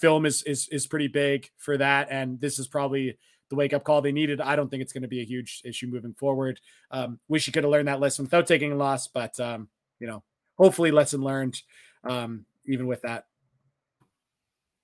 Film 0.00 0.26
is 0.26 0.42
is 0.42 0.68
is 0.68 0.86
pretty 0.86 1.08
big 1.08 1.50
for 1.58 1.76
that, 1.76 2.08
and 2.10 2.40
this 2.40 2.58
is 2.58 2.66
probably 2.66 3.18
the 3.50 3.56
wake 3.56 3.74
up 3.74 3.84
call 3.84 4.00
they 4.00 4.12
needed. 4.12 4.40
I 4.40 4.56
don't 4.56 4.70
think 4.70 4.82
it's 4.82 4.92
going 4.92 5.02
to 5.02 5.08
be 5.08 5.20
a 5.20 5.26
huge 5.26 5.60
issue 5.64 5.86
moving 5.86 6.14
forward. 6.14 6.58
Um, 6.90 7.20
wish 7.28 7.46
you 7.46 7.52
could 7.52 7.64
have 7.64 7.70
learned 7.70 7.88
that 7.88 8.00
lesson 8.00 8.24
without 8.24 8.46
taking 8.46 8.72
a 8.72 8.76
loss, 8.76 9.06
but 9.06 9.38
um, 9.38 9.68
you 10.00 10.06
know, 10.06 10.22
hopefully 10.56 10.90
lesson 10.90 11.22
learned. 11.22 11.60
Um, 12.02 12.46
even 12.66 12.86
with 12.86 13.02
that. 13.02 13.26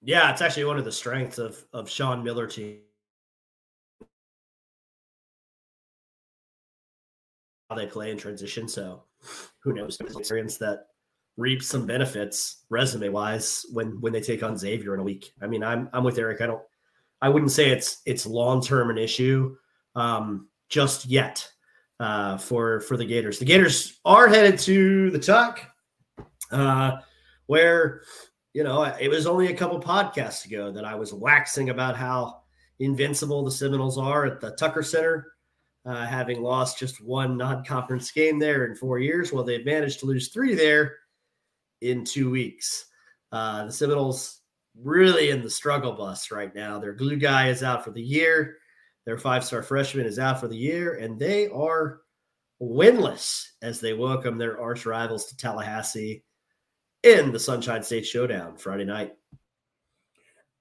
Yeah, 0.02 0.30
it's 0.30 0.40
actually 0.40 0.64
one 0.64 0.78
of 0.78 0.84
the 0.84 0.92
strengths 0.92 1.38
of 1.38 1.62
of 1.72 1.88
Sean 1.90 2.24
Miller 2.24 2.46
team 2.46 2.78
how 7.70 7.76
they 7.76 7.86
play 7.86 8.10
in 8.10 8.18
transition. 8.18 8.68
So 8.68 9.04
who 9.60 9.72
knows? 9.72 9.98
Experience 10.00 10.56
that 10.58 10.88
reaps 11.36 11.66
some 11.66 11.86
benefits 11.86 12.64
resume 12.68 13.08
wise 13.10 13.64
when 13.72 14.00
when 14.00 14.12
they 14.12 14.20
take 14.20 14.42
on 14.42 14.56
Xavier 14.56 14.94
in 14.94 15.00
a 15.00 15.04
week. 15.04 15.32
I 15.40 15.46
mean, 15.46 15.62
I'm 15.62 15.88
I'm 15.92 16.04
with 16.04 16.18
Eric. 16.18 16.40
I 16.40 16.46
don't 16.46 16.62
I 17.22 17.28
wouldn't 17.28 17.52
say 17.52 17.70
it's 17.70 18.02
it's 18.06 18.26
long 18.26 18.62
term 18.62 18.90
an 18.90 18.98
issue 18.98 19.56
um, 19.94 20.48
just 20.68 21.06
yet 21.06 21.48
uh, 22.00 22.38
for 22.38 22.80
for 22.80 22.96
the 22.96 23.04
Gators. 23.04 23.38
The 23.38 23.44
Gators 23.44 24.00
are 24.04 24.28
headed 24.28 24.58
to 24.60 25.10
the 25.10 25.18
Tuck, 25.18 25.60
uh, 26.50 26.98
where 27.46 28.02
you 28.52 28.64
know 28.64 28.82
it 28.82 29.08
was 29.08 29.26
only 29.26 29.48
a 29.48 29.56
couple 29.56 29.80
podcasts 29.80 30.44
ago 30.44 30.72
that 30.72 30.84
I 30.84 30.94
was 30.94 31.12
waxing 31.12 31.70
about 31.70 31.96
how 31.96 32.42
invincible 32.78 33.44
the 33.44 33.50
Seminoles 33.50 33.98
are 33.98 34.26
at 34.26 34.40
the 34.40 34.52
Tucker 34.52 34.82
Center 34.82 35.32
uh, 35.86 36.06
having 36.06 36.42
lost 36.42 36.78
just 36.78 37.02
one 37.02 37.36
non-conference 37.36 38.10
game 38.10 38.38
there 38.38 38.66
in 38.66 38.74
four 38.74 38.98
years. 38.98 39.32
Well, 39.32 39.44
they've 39.44 39.64
managed 39.64 40.00
to 40.00 40.06
lose 40.06 40.28
three 40.28 40.54
there 40.54 40.96
in 41.80 42.04
two 42.04 42.30
weeks. 42.30 42.86
Uh, 43.32 43.66
the 43.66 43.72
Seminoles 43.72 44.40
really 44.80 45.30
in 45.30 45.42
the 45.42 45.50
struggle 45.50 45.92
bus 45.92 46.30
right 46.30 46.54
now. 46.54 46.78
Their 46.78 46.92
glue 46.92 47.16
guy 47.16 47.48
is 47.48 47.62
out 47.62 47.84
for 47.84 47.90
the 47.90 48.02
year. 48.02 48.56
Their 49.06 49.18
five-star 49.18 49.62
freshman 49.62 50.06
is 50.06 50.18
out 50.18 50.40
for 50.40 50.48
the 50.48 50.56
year, 50.56 50.96
and 50.96 51.18
they 51.18 51.48
are 51.48 52.00
winless 52.60 53.46
as 53.62 53.80
they 53.80 53.94
welcome 53.94 54.36
their 54.36 54.60
arch 54.60 54.84
rivals 54.84 55.26
to 55.26 55.36
Tallahassee 55.36 56.22
in 57.02 57.32
the 57.32 57.38
Sunshine 57.38 57.82
State 57.82 58.06
Showdown 58.06 58.56
Friday 58.56 58.84
night 58.84 59.14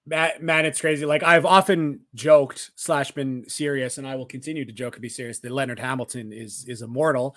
Matt, 0.10 0.42
man, 0.42 0.66
it's 0.66 0.82
crazy. 0.82 1.06
Like 1.06 1.22
I've 1.22 1.46
often 1.46 2.00
joked 2.16 2.72
slash 2.76 3.12
been 3.12 3.48
serious, 3.48 4.00
and 4.00 4.08
I 4.08 4.16
will 4.16 4.26
continue 4.26 4.66
to 4.66 4.72
joke 4.72 4.96
and 4.96 5.04
be 5.04 5.10
serious 5.10 5.38
that 5.40 5.52
Leonard 5.52 5.78
Hamilton 5.78 6.34
is 6.34 6.66
is 6.68 6.82
immortal, 6.82 7.36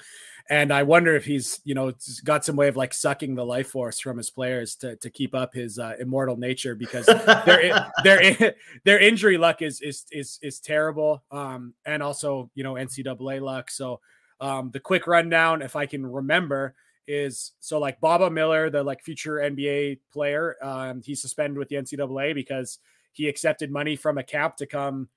and 0.48 0.72
I 0.72 0.82
wonder 0.82 1.14
if 1.14 1.26
he's 1.26 1.60
you 1.64 1.74
know 1.74 1.92
got 2.24 2.46
some 2.46 2.56
way 2.56 2.68
of 2.68 2.76
like 2.76 2.94
sucking 2.94 3.34
the 3.34 3.44
life 3.44 3.68
force 3.68 4.00
from 4.00 4.16
his 4.16 4.30
players 4.30 4.74
to 4.76 4.96
to 4.96 5.10
keep 5.10 5.34
up 5.34 5.52
his 5.52 5.78
uh, 5.78 5.96
immortal 6.00 6.38
nature 6.38 6.74
because 6.74 7.04
their 7.44 7.90
their 8.04 8.54
their 8.84 8.98
injury 8.98 9.36
luck 9.36 9.60
is 9.60 9.82
is 9.82 10.06
is 10.10 10.38
is 10.40 10.58
terrible, 10.58 11.22
um, 11.30 11.74
and 11.84 12.02
also 12.02 12.50
you 12.54 12.64
know 12.64 12.74
NCAA 12.74 13.42
luck. 13.42 13.70
So 13.70 14.00
um, 14.40 14.70
the 14.70 14.80
quick 14.80 15.06
rundown, 15.06 15.60
if 15.60 15.76
I 15.76 15.84
can 15.84 16.06
remember 16.06 16.74
is 17.06 17.52
so 17.60 17.78
like 17.78 18.00
Baba 18.00 18.30
Miller, 18.30 18.70
the 18.70 18.82
like 18.82 19.02
future 19.02 19.36
NBA 19.36 20.00
player, 20.12 20.56
um, 20.62 21.02
he's 21.02 21.20
suspended 21.20 21.58
with 21.58 21.68
the 21.68 21.76
NCAA 21.76 22.34
because 22.34 22.78
he 23.12 23.28
accepted 23.28 23.70
money 23.70 23.96
from 23.96 24.18
a 24.18 24.22
camp 24.22 24.56
to 24.56 24.66
come 24.66 25.08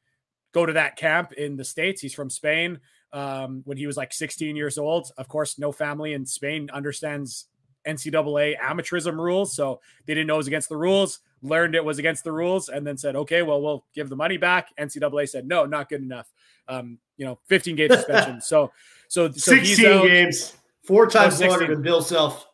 go 0.54 0.66
to 0.66 0.74
that 0.74 0.96
camp 0.96 1.34
in 1.34 1.58
the 1.58 1.66
States. 1.66 2.02
He's 2.02 2.14
from 2.14 2.30
Spain. 2.30 2.80
Um, 3.14 3.62
when 3.66 3.78
he 3.78 3.88
was 3.88 3.98
like 3.98 4.12
16 4.12 4.56
years 4.56 4.78
old, 4.78 5.12
of 5.18 5.28
course, 5.28 5.58
no 5.58 5.72
family 5.72 6.14
in 6.14 6.26
Spain 6.26 6.70
understands 6.74 7.46
NCAA 7.88 8.58
amateurism 8.60 9.18
rules. 9.18 9.56
So 9.56 9.80
they 10.06 10.14
didn't 10.14 10.28
know 10.28 10.36
it 10.36 10.38
was 10.38 10.48
against 10.48 10.70
the 10.70 10.78
rules, 10.78 11.20
learned 11.42 11.76
it 11.76 11.86
was 11.86 12.00
against 12.00 12.24
the 12.24 12.32
rules, 12.32 12.70
and 12.70 12.86
then 12.86 12.98
said, 12.98 13.16
okay, 13.16 13.42
well, 13.42 13.62
we'll 13.62 13.86
give 13.94 14.10
the 14.10 14.16
money 14.16 14.38
back. 14.38 14.70
NCAA 14.78 15.30
said, 15.30 15.48
no, 15.48 15.66
not 15.66 15.90
good 15.90 16.02
enough. 16.02 16.32
Um, 16.68 17.00
you 17.18 17.26
know, 17.26 17.40
15 17.48 17.76
game 17.76 17.90
suspension. 17.92 18.42
so, 18.42 18.72
so, 19.08 19.32
so 19.32 19.56
16 19.56 20.08
games. 20.08 20.56
Four 20.86 21.08
times 21.08 21.42
longer 21.42 21.68
than 21.68 21.82
Bill 21.82 22.02
Self. 22.02 22.48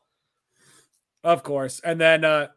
Of 1.23 1.43
course. 1.43 1.81
And 1.83 1.99
then 1.99 2.25
uh 2.25 2.47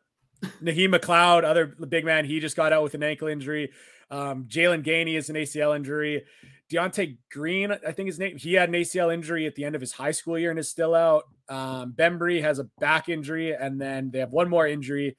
Naheem 0.62 0.94
McLeod, 0.94 1.44
other 1.44 1.66
big 1.66 2.04
man, 2.04 2.24
he 2.24 2.40
just 2.40 2.56
got 2.56 2.72
out 2.72 2.82
with 2.82 2.94
an 2.94 3.02
ankle 3.02 3.28
injury. 3.28 3.70
Um, 4.10 4.44
Jalen 4.44 4.84
Gainey 4.84 5.16
is 5.16 5.30
an 5.30 5.36
ACL 5.36 5.74
injury. 5.74 6.24
De'Ante 6.70 7.18
Green, 7.30 7.72
I 7.72 7.92
think 7.92 8.06
his 8.06 8.18
name, 8.18 8.36
he 8.36 8.54
had 8.54 8.68
an 8.68 8.74
ACL 8.74 9.12
injury 9.12 9.46
at 9.46 9.54
the 9.54 9.64
end 9.64 9.74
of 9.74 9.80
his 9.80 9.92
high 9.92 10.10
school 10.10 10.38
year 10.38 10.50
and 10.50 10.58
is 10.58 10.68
still 10.68 10.94
out. 10.94 11.24
Um, 11.48 11.92
Bembry 11.92 12.40
has 12.40 12.58
a 12.58 12.64
back 12.78 13.08
injury, 13.08 13.54
and 13.54 13.80
then 13.80 14.10
they 14.10 14.18
have 14.18 14.32
one 14.32 14.48
more 14.48 14.66
injury. 14.66 15.16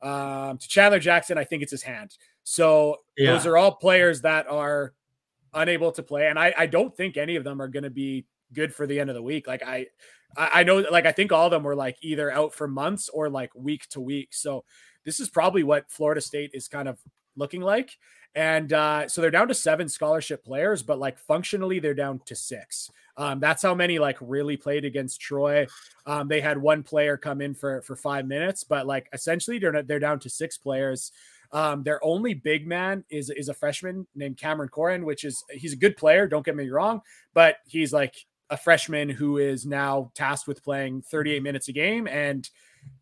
Um, 0.00 0.58
to 0.58 0.68
Chandler 0.68 0.98
Jackson, 0.98 1.38
I 1.38 1.44
think 1.44 1.62
it's 1.62 1.70
his 1.70 1.82
hand. 1.82 2.16
So 2.42 2.98
yeah. 3.16 3.32
those 3.32 3.46
are 3.46 3.56
all 3.56 3.76
players 3.76 4.22
that 4.22 4.48
are 4.48 4.92
unable 5.54 5.92
to 5.92 6.02
play. 6.02 6.28
And 6.28 6.38
I, 6.38 6.52
I 6.56 6.66
don't 6.66 6.96
think 6.96 7.16
any 7.16 7.36
of 7.36 7.44
them 7.44 7.62
are 7.62 7.68
going 7.68 7.84
to 7.84 7.90
be 7.90 8.24
good 8.52 8.74
for 8.74 8.86
the 8.86 9.00
end 9.00 9.10
of 9.10 9.16
the 9.16 9.22
week. 9.22 9.46
Like 9.46 9.62
I, 9.62 9.86
I 10.36 10.62
know, 10.62 10.78
like 10.78 11.06
I 11.06 11.12
think 11.12 11.32
all 11.32 11.46
of 11.46 11.50
them 11.50 11.62
were 11.62 11.76
like 11.76 11.96
either 12.02 12.30
out 12.30 12.54
for 12.54 12.66
months 12.66 13.08
or 13.08 13.28
like 13.28 13.50
week 13.54 13.88
to 13.90 14.00
week. 14.00 14.28
So 14.32 14.64
this 15.04 15.20
is 15.20 15.28
probably 15.28 15.62
what 15.62 15.90
Florida 15.90 16.20
State 16.20 16.50
is 16.54 16.68
kind 16.68 16.88
of 16.88 16.98
looking 17.36 17.60
like. 17.60 17.98
And 18.34 18.72
uh, 18.72 19.08
so 19.08 19.20
they're 19.20 19.30
down 19.30 19.48
to 19.48 19.54
seven 19.54 19.88
scholarship 19.88 20.42
players, 20.42 20.82
but 20.82 20.98
like 20.98 21.18
functionally 21.18 21.80
they're 21.80 21.92
down 21.92 22.20
to 22.26 22.34
six. 22.34 22.90
Um, 23.18 23.40
that's 23.40 23.62
how 23.62 23.74
many 23.74 23.98
like 23.98 24.16
really 24.22 24.56
played 24.56 24.86
against 24.86 25.20
Troy. 25.20 25.66
Um, 26.06 26.28
they 26.28 26.40
had 26.40 26.56
one 26.56 26.82
player 26.82 27.18
come 27.18 27.42
in 27.42 27.54
for 27.54 27.82
for 27.82 27.94
five 27.94 28.26
minutes, 28.26 28.64
but 28.64 28.86
like 28.86 29.08
essentially 29.12 29.58
they're 29.58 29.82
they're 29.82 29.98
down 29.98 30.18
to 30.20 30.30
six 30.30 30.56
players. 30.56 31.12
Um, 31.52 31.82
their 31.82 32.02
only 32.02 32.32
big 32.32 32.66
man 32.66 33.04
is 33.10 33.28
is 33.28 33.50
a 33.50 33.54
freshman 33.54 34.06
named 34.14 34.38
Cameron 34.38 34.70
Corhen, 34.70 35.04
which 35.04 35.24
is 35.24 35.44
he's 35.50 35.74
a 35.74 35.76
good 35.76 35.98
player. 35.98 36.26
Don't 36.26 36.46
get 36.46 36.56
me 36.56 36.70
wrong, 36.70 37.02
but 37.34 37.56
he's 37.66 37.92
like 37.92 38.14
a 38.52 38.56
freshman 38.56 39.08
who 39.08 39.38
is 39.38 39.64
now 39.64 40.12
tasked 40.14 40.46
with 40.46 40.62
playing 40.62 41.00
38 41.00 41.42
minutes 41.42 41.68
a 41.68 41.72
game. 41.72 42.06
And 42.06 42.48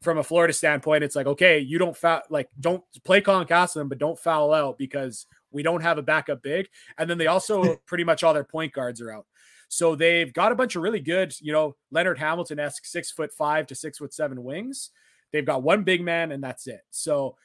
from 0.00 0.18
a 0.18 0.22
Florida 0.22 0.52
standpoint, 0.52 1.02
it's 1.02 1.16
like, 1.16 1.26
okay, 1.26 1.58
you 1.58 1.76
don't 1.76 1.96
foul, 1.96 2.22
like, 2.30 2.48
don't 2.60 2.84
play 3.04 3.20
Colin 3.20 3.48
Castleton, 3.48 3.88
but 3.88 3.98
don't 3.98 4.18
foul 4.18 4.54
out 4.54 4.78
because 4.78 5.26
we 5.50 5.64
don't 5.64 5.82
have 5.82 5.98
a 5.98 6.02
backup 6.02 6.40
big. 6.40 6.68
And 6.98 7.10
then 7.10 7.18
they 7.18 7.26
also 7.26 7.76
pretty 7.86 8.04
much 8.04 8.22
all 8.22 8.32
their 8.32 8.44
point 8.44 8.72
guards 8.72 9.00
are 9.00 9.10
out. 9.10 9.26
So 9.68 9.96
they've 9.96 10.32
got 10.32 10.52
a 10.52 10.54
bunch 10.54 10.76
of 10.76 10.82
really 10.82 11.00
good, 11.00 11.34
you 11.40 11.52
know, 11.52 11.74
Leonard 11.90 12.18
Hamilton 12.18 12.60
esque 12.60 12.86
six 12.86 13.10
foot 13.10 13.32
five 13.32 13.66
to 13.66 13.74
six 13.74 13.98
foot 13.98 14.14
seven 14.14 14.44
wings. 14.44 14.90
They've 15.32 15.44
got 15.44 15.64
one 15.64 15.82
big 15.82 16.00
man 16.00 16.30
and 16.30 16.42
that's 16.42 16.68
it. 16.68 16.82
So 16.90 17.36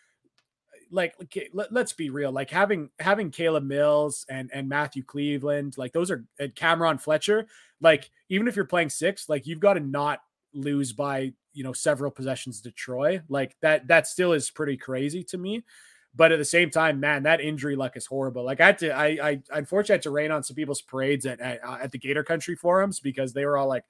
like 0.92 1.16
let, 1.54 1.72
us 1.76 1.94
be 1.94 2.10
real 2.10 2.32
like 2.32 2.50
having 2.50 2.90
having 3.00 3.32
Caleb 3.32 3.64
Mills 3.64 4.26
and 4.30 4.50
and 4.54 4.70
Matthew 4.70 5.04
Cleveland 5.04 5.78
like 5.78 5.94
those 5.94 6.12
are 6.12 6.26
and 6.40 6.54
Cam'Ron 6.56 7.00
Fletcher 7.00 7.48
like 7.82 8.10
even 8.30 8.48
if 8.48 8.56
you're 8.56 8.66
playing 8.66 8.90
six 8.90 9.30
like 9.30 9.48
you've 9.48 9.60
got 9.60 9.74
to 9.74 9.80
not 9.80 10.22
lose 10.54 10.94
by 10.94 11.34
you 11.54 11.64
know 11.64 11.74
several 11.74 12.12
possessions 12.12 12.62
to 12.62 12.72
Troy 12.72 13.22
like 13.30 13.56
that 13.62 13.88
that 13.88 14.08
still 14.08 14.34
is 14.34 14.50
pretty 14.52 14.78
crazy 14.78 15.24
to 15.26 15.38
me 15.38 15.64
But 16.16 16.32
at 16.32 16.40
the 16.40 16.46
same 16.46 16.70
time, 16.70 17.00
man, 17.02 17.24
that 17.24 17.42
injury 17.42 17.76
luck 17.76 17.98
is 17.98 18.06
horrible. 18.06 18.46
Like 18.46 18.62
I 18.62 18.68
had 18.68 18.78
to, 18.80 18.92
I, 18.96 19.08
I 19.22 19.42
unfortunately 19.52 19.96
had 19.96 20.02
to 20.04 20.12
rain 20.12 20.32
on 20.32 20.44
some 20.44 20.56
people's 20.56 20.82
parades 20.82 21.26
at, 21.26 21.42
at, 21.42 21.60
uh, 21.62 21.78
at 21.84 21.92
the 21.92 21.98
Gator 21.98 22.24
Country 22.24 22.56
forums 22.56 23.02
because 23.02 23.34
they 23.34 23.46
were 23.46 23.58
all 23.58 23.68
like, 23.68 23.84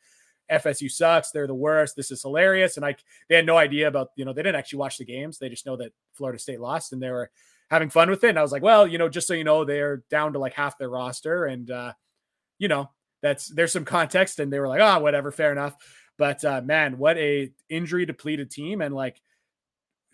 FSU 0.52 0.92
sucks. 0.92 1.32
They're 1.32 1.48
the 1.48 1.56
worst. 1.56 1.96
This 1.96 2.12
is 2.12 2.22
hilarious. 2.22 2.78
And 2.78 2.86
I, 2.86 2.96
they 3.30 3.36
had 3.36 3.46
no 3.46 3.58
idea 3.58 3.88
about, 3.88 4.10
you 4.16 4.26
know, 4.26 4.34
they 4.34 4.44
didn't 4.44 4.58
actually 4.58 4.80
watch 4.80 4.98
the 4.98 5.06
games. 5.06 5.38
They 5.38 5.50
just 5.50 5.66
know 5.66 5.76
that 5.78 5.94
Florida 6.14 6.40
State 6.40 6.60
lost 6.60 6.94
and 6.94 7.02
they 7.02 7.10
were 7.10 7.30
having 7.70 7.90
fun 7.90 8.10
with 8.10 8.24
it. 8.24 8.30
And 8.30 8.40
I 8.40 8.42
was 8.42 8.52
like, 8.52 8.62
well, 8.62 8.86
you 8.86 8.98
know, 8.98 9.10
just 9.10 9.28
so 9.28 9.34
you 9.34 9.44
know, 9.44 9.66
they're 9.66 10.04
down 10.10 10.34
to 10.34 10.40
like 10.40 10.54
half 10.54 10.78
their 10.78 10.90
roster. 10.90 11.46
And, 11.46 11.70
uh, 11.72 11.94
you 12.60 12.68
know, 12.68 12.90
that's, 13.22 13.48
there's 13.48 13.74
some 13.74 13.86
context. 13.86 14.40
And 14.40 14.52
they 14.52 14.60
were 14.60 14.68
like, 14.68 14.82
oh, 14.82 15.00
whatever, 15.00 15.32
fair 15.32 15.52
enough. 15.52 15.76
But, 16.18 16.46
uh, 16.46 16.62
man, 16.62 16.98
what 16.98 17.18
a 17.18 17.52
injury 17.70 18.06
depleted 18.06 18.52
team. 18.52 18.82
And 18.82 18.94
like, 18.94 19.20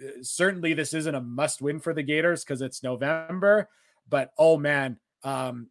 uh, 0.01 0.23
certainly 0.23 0.73
this 0.73 0.93
isn't 0.93 1.15
a 1.15 1.21
must 1.21 1.61
win 1.61 1.79
for 1.79 1.93
the 1.93 2.03
Gators 2.03 2.43
because 2.43 2.61
it's 2.61 2.83
November. 2.83 3.69
But, 4.09 4.31
oh, 4.37 4.57
man, 4.57 4.97
um, 5.23 5.67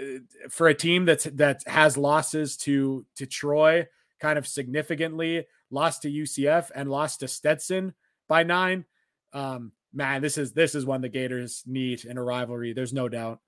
uh, 0.00 0.18
for 0.48 0.68
a 0.68 0.74
team 0.74 1.04
that's 1.04 1.24
that 1.24 1.62
has 1.66 1.96
losses 1.96 2.56
to 2.56 3.04
to 3.16 3.26
Troy, 3.26 3.86
kind 4.22 4.38
of 4.38 4.46
significantly, 4.46 5.46
lost 5.70 6.02
to 6.02 6.10
UCF 6.10 6.70
and 6.74 6.88
lost 6.88 7.20
to 7.20 7.28
Stetson 7.28 7.92
by 8.28 8.44
nine. 8.44 8.86
Um, 9.32 9.72
man, 9.92 10.22
this 10.22 10.38
is 10.38 10.52
this 10.52 10.74
is 10.74 10.86
one 10.86 11.02
the 11.02 11.08
Gators 11.08 11.64
need 11.66 12.04
in 12.04 12.16
a 12.16 12.22
rivalry. 12.22 12.72
There's 12.72 12.92
no 12.92 13.08
doubt. 13.08 13.40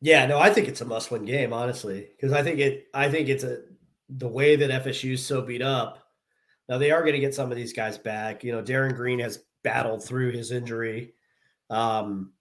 Yeah, 0.00 0.26
no, 0.26 0.38
I 0.38 0.50
think 0.50 0.68
it's 0.68 0.82
a 0.82 0.84
must-win 0.84 1.24
game, 1.24 1.52
honestly, 1.52 2.08
because 2.14 2.32
I 2.32 2.42
think 2.42 2.60
it. 2.60 2.86
I 2.94 3.10
think 3.10 3.28
it's 3.28 3.44
a 3.44 3.62
the 4.08 4.28
way 4.28 4.54
that 4.54 4.84
FSU 4.84 5.14
is 5.14 5.26
so 5.26 5.42
beat 5.42 5.62
up. 5.62 5.98
Now 6.68 6.78
they 6.78 6.92
are 6.92 7.00
going 7.00 7.14
to 7.14 7.20
get 7.20 7.34
some 7.34 7.50
of 7.50 7.56
these 7.56 7.72
guys 7.72 7.98
back. 7.98 8.44
You 8.44 8.52
know, 8.52 8.62
Darin 8.62 8.94
Green 8.94 9.18
has 9.18 9.42
battled 9.64 10.04
through 10.04 10.32
his 10.32 10.52
injury, 10.52 11.14
um, 11.70 12.32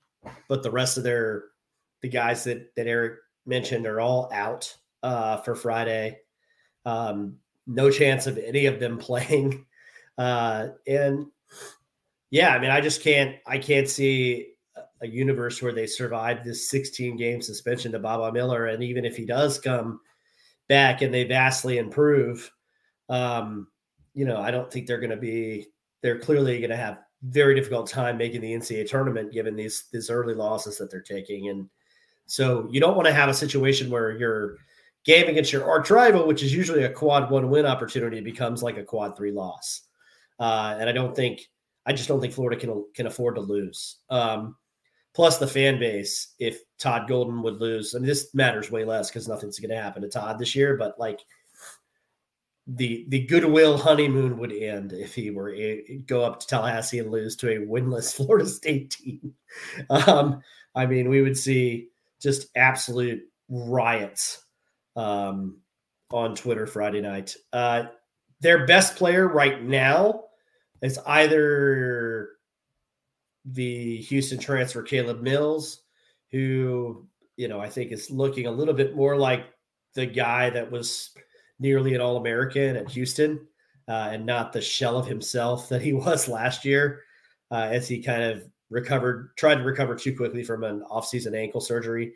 but 0.47 0.61
the 0.61 0.71
rest 0.71 0.97
of 0.97 1.03
their 1.03 1.45
the 2.03 2.09
guys 2.09 2.43
that 2.43 2.75
that 2.75 2.85
Eric 2.85 3.19
mentioned 3.47 3.87
are 3.87 3.99
all 3.99 4.29
out 4.31 4.75
uh, 5.05 5.37
for 5.37 5.55
Friday. 5.55 6.17
Um, 6.83 7.35
no 7.67 7.91
chance 7.91 8.25
of 8.25 8.39
any 8.39 8.65
of 8.65 8.79
them 8.79 8.97
playing. 9.07 9.65
Uh, 10.17 10.69
and 10.87 11.27
yeah, 12.31 12.49
I 12.49 12.59
mean, 12.59 12.71
I 12.71 12.81
just 12.81 13.03
can't, 13.03 13.35
I 13.45 13.59
can't 13.59 13.87
see 13.87 14.53
a 15.01 15.07
universe 15.07 15.61
where 15.61 15.73
they 15.73 15.85
survive 15.85 16.43
this 16.43 16.69
16 16.69 17.17
game 17.17 17.41
suspension 17.41 17.91
to 17.91 17.99
Baba 17.99 18.31
Miller. 18.31 18.65
And 18.65 18.83
even 18.83 19.05
if 19.05 19.15
he 19.15 19.25
does 19.25 19.59
come 19.59 19.99
back 20.67 21.01
and 21.01 21.13
they 21.13 21.23
vastly 21.23 21.77
improve, 21.77 22.51
um, 23.07 23.67
you 24.15 24.25
know, 24.25 24.41
I 24.41 24.49
don't 24.49 24.71
think 24.71 24.87
they're 24.87 24.99
going 24.99 25.11
to 25.11 25.17
be, 25.17 25.67
they're 26.01 26.19
clearly 26.19 26.59
going 26.59 26.71
to 26.71 26.77
have 26.77 26.99
very 27.21 27.53
difficult 27.53 27.87
time 27.87 28.17
making 28.17 28.41
the 28.41 28.53
NCAA 28.53 28.89
tournament 28.89 29.33
given 29.33 29.55
these, 29.55 29.85
these 29.91 30.09
early 30.09 30.33
losses 30.33 30.77
that 30.79 30.89
they're 30.89 31.01
taking. 31.01 31.49
And 31.49 31.69
so 32.25 32.67
you 32.71 32.79
don't 32.79 32.95
want 32.95 33.07
to 33.07 33.13
have 33.13 33.29
a 33.29 33.33
situation 33.33 33.91
where 33.91 34.17
you're, 34.17 34.57
game 35.05 35.27
against 35.27 35.53
your 35.53 35.69
arch 35.69 35.89
rival, 35.89 36.27
which 36.27 36.43
is 36.43 36.53
usually 36.53 36.83
a 36.83 36.91
quad 36.91 37.31
one 37.31 37.49
win 37.49 37.65
opportunity, 37.65 38.19
becomes 38.19 38.61
like 38.61 38.77
a 38.77 38.83
quad 38.83 39.15
three 39.15 39.31
loss. 39.31 39.81
Uh, 40.39 40.75
and 40.79 40.89
I 40.89 40.91
don't 40.91 41.15
think, 41.15 41.41
I 41.85 41.93
just 41.93 42.07
don't 42.09 42.19
think 42.19 42.33
Florida 42.33 42.59
can 42.59 42.85
can 42.93 43.07
afford 43.07 43.35
to 43.35 43.41
lose. 43.41 43.99
Um, 44.09 44.57
plus 45.13 45.37
the 45.37 45.47
fan 45.47 45.79
base, 45.79 46.33
if 46.39 46.59
Todd 46.79 47.07
Golden 47.07 47.41
would 47.43 47.61
lose, 47.61 47.95
I 47.95 47.99
mean, 47.99 48.07
this 48.07 48.33
matters 48.33 48.71
way 48.71 48.83
less 48.83 49.09
because 49.09 49.27
nothing's 49.27 49.59
going 49.59 49.69
to 49.69 49.81
happen 49.81 50.01
to 50.01 50.09
Todd 50.09 50.39
this 50.39 50.55
year. 50.55 50.75
But 50.75 50.99
like 50.99 51.21
the 52.67 53.05
the 53.09 53.25
goodwill 53.27 53.77
honeymoon 53.77 54.39
would 54.39 54.51
end 54.51 54.91
if 54.91 55.13
he 55.13 55.29
were 55.29 55.53
a, 55.53 56.01
go 56.07 56.23
up 56.23 56.39
to 56.39 56.47
Tallahassee 56.47 56.99
and 56.99 57.11
lose 57.11 57.35
to 57.37 57.49
a 57.49 57.65
winless 57.65 58.13
Florida 58.15 58.47
State 58.47 58.89
team. 58.89 59.35
Um, 59.89 60.41
I 60.73 60.87
mean, 60.87 61.09
we 61.09 61.21
would 61.21 61.37
see 61.37 61.89
just 62.19 62.47
absolute 62.55 63.21
riots 63.47 64.44
um, 64.95 65.57
on 66.11 66.35
Twitter 66.35 66.67
Friday 66.67 67.01
night. 67.01 67.35
Uh, 67.51 67.85
their 68.41 68.65
best 68.65 68.95
player 68.95 69.27
right 69.27 69.63
now 69.63 70.25
is 70.81 70.99
either 71.05 72.31
the 73.45 73.97
Houston 73.97 74.39
transfer 74.39 74.81
Caleb 74.81 75.21
Mills, 75.21 75.81
who 76.31 77.07
you 77.37 77.47
know 77.47 77.59
I 77.59 77.69
think 77.69 77.91
is 77.91 78.11
looking 78.11 78.47
a 78.47 78.51
little 78.51 78.73
bit 78.73 78.95
more 78.95 79.17
like 79.17 79.45
the 79.93 80.05
guy 80.05 80.49
that 80.49 80.69
was 80.69 81.11
nearly 81.59 81.93
an 81.95 82.01
All 82.01 82.17
American 82.17 82.75
at 82.75 82.89
Houston, 82.91 83.47
uh, 83.87 84.09
and 84.11 84.25
not 84.25 84.51
the 84.51 84.61
shell 84.61 84.97
of 84.97 85.07
himself 85.07 85.69
that 85.69 85.81
he 85.81 85.93
was 85.93 86.27
last 86.27 86.65
year, 86.65 87.03
uh, 87.51 87.69
as 87.71 87.87
he 87.87 88.01
kind 88.01 88.23
of 88.23 88.43
recovered, 88.69 89.29
tried 89.37 89.55
to 89.55 89.63
recover 89.63 89.95
too 89.95 90.15
quickly 90.15 90.43
from 90.43 90.63
an 90.63 90.83
offseason 90.91 91.37
ankle 91.37 91.61
surgery. 91.61 92.13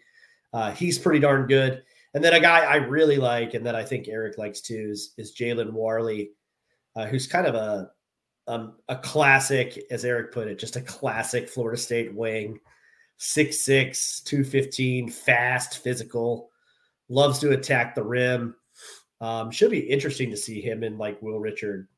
Uh, 0.52 0.72
he's 0.72 0.98
pretty 0.98 1.20
darn 1.20 1.48
good. 1.48 1.84
And 2.14 2.24
then 2.24 2.34
a 2.34 2.40
guy 2.40 2.62
I 2.62 2.76
really 2.78 3.18
like, 3.18 3.54
and 3.54 3.66
that 3.66 3.76
I 3.76 3.84
think 3.84 4.08
Eric 4.08 4.38
likes 4.38 4.62
too, 4.62 4.90
is, 4.92 5.14
is 5.18 5.36
Jalen 5.36 5.72
Warley, 5.72 6.32
uh, 6.96 7.06
who's 7.06 7.28
kind 7.28 7.46
of 7.46 7.56
a 7.56 7.92
um, 8.48 8.78
a 8.88 8.96
classic, 8.96 9.80
as 9.92 10.04
Eric 10.04 10.32
put 10.32 10.48
it, 10.48 10.58
just 10.58 10.76
a 10.76 10.82
classic 10.82 11.48
Florida 11.48 11.80
State 11.80 12.16
wing, 12.16 12.60
6'6, 13.20 14.24
215, 14.24 15.08
fast, 15.10 15.84
physical, 15.84 16.50
loves 17.10 17.38
to 17.40 17.52
attack 17.52 17.94
the 17.94 18.04
rim. 18.04 18.56
Um, 19.22 19.52
should 19.52 19.70
be 19.70 19.80
interesting 19.80 20.32
to 20.32 20.38
see 20.38 20.62
him 20.62 20.82
and 20.82 20.98
like 20.98 21.22
Will 21.22 21.40
Richard 21.40 21.90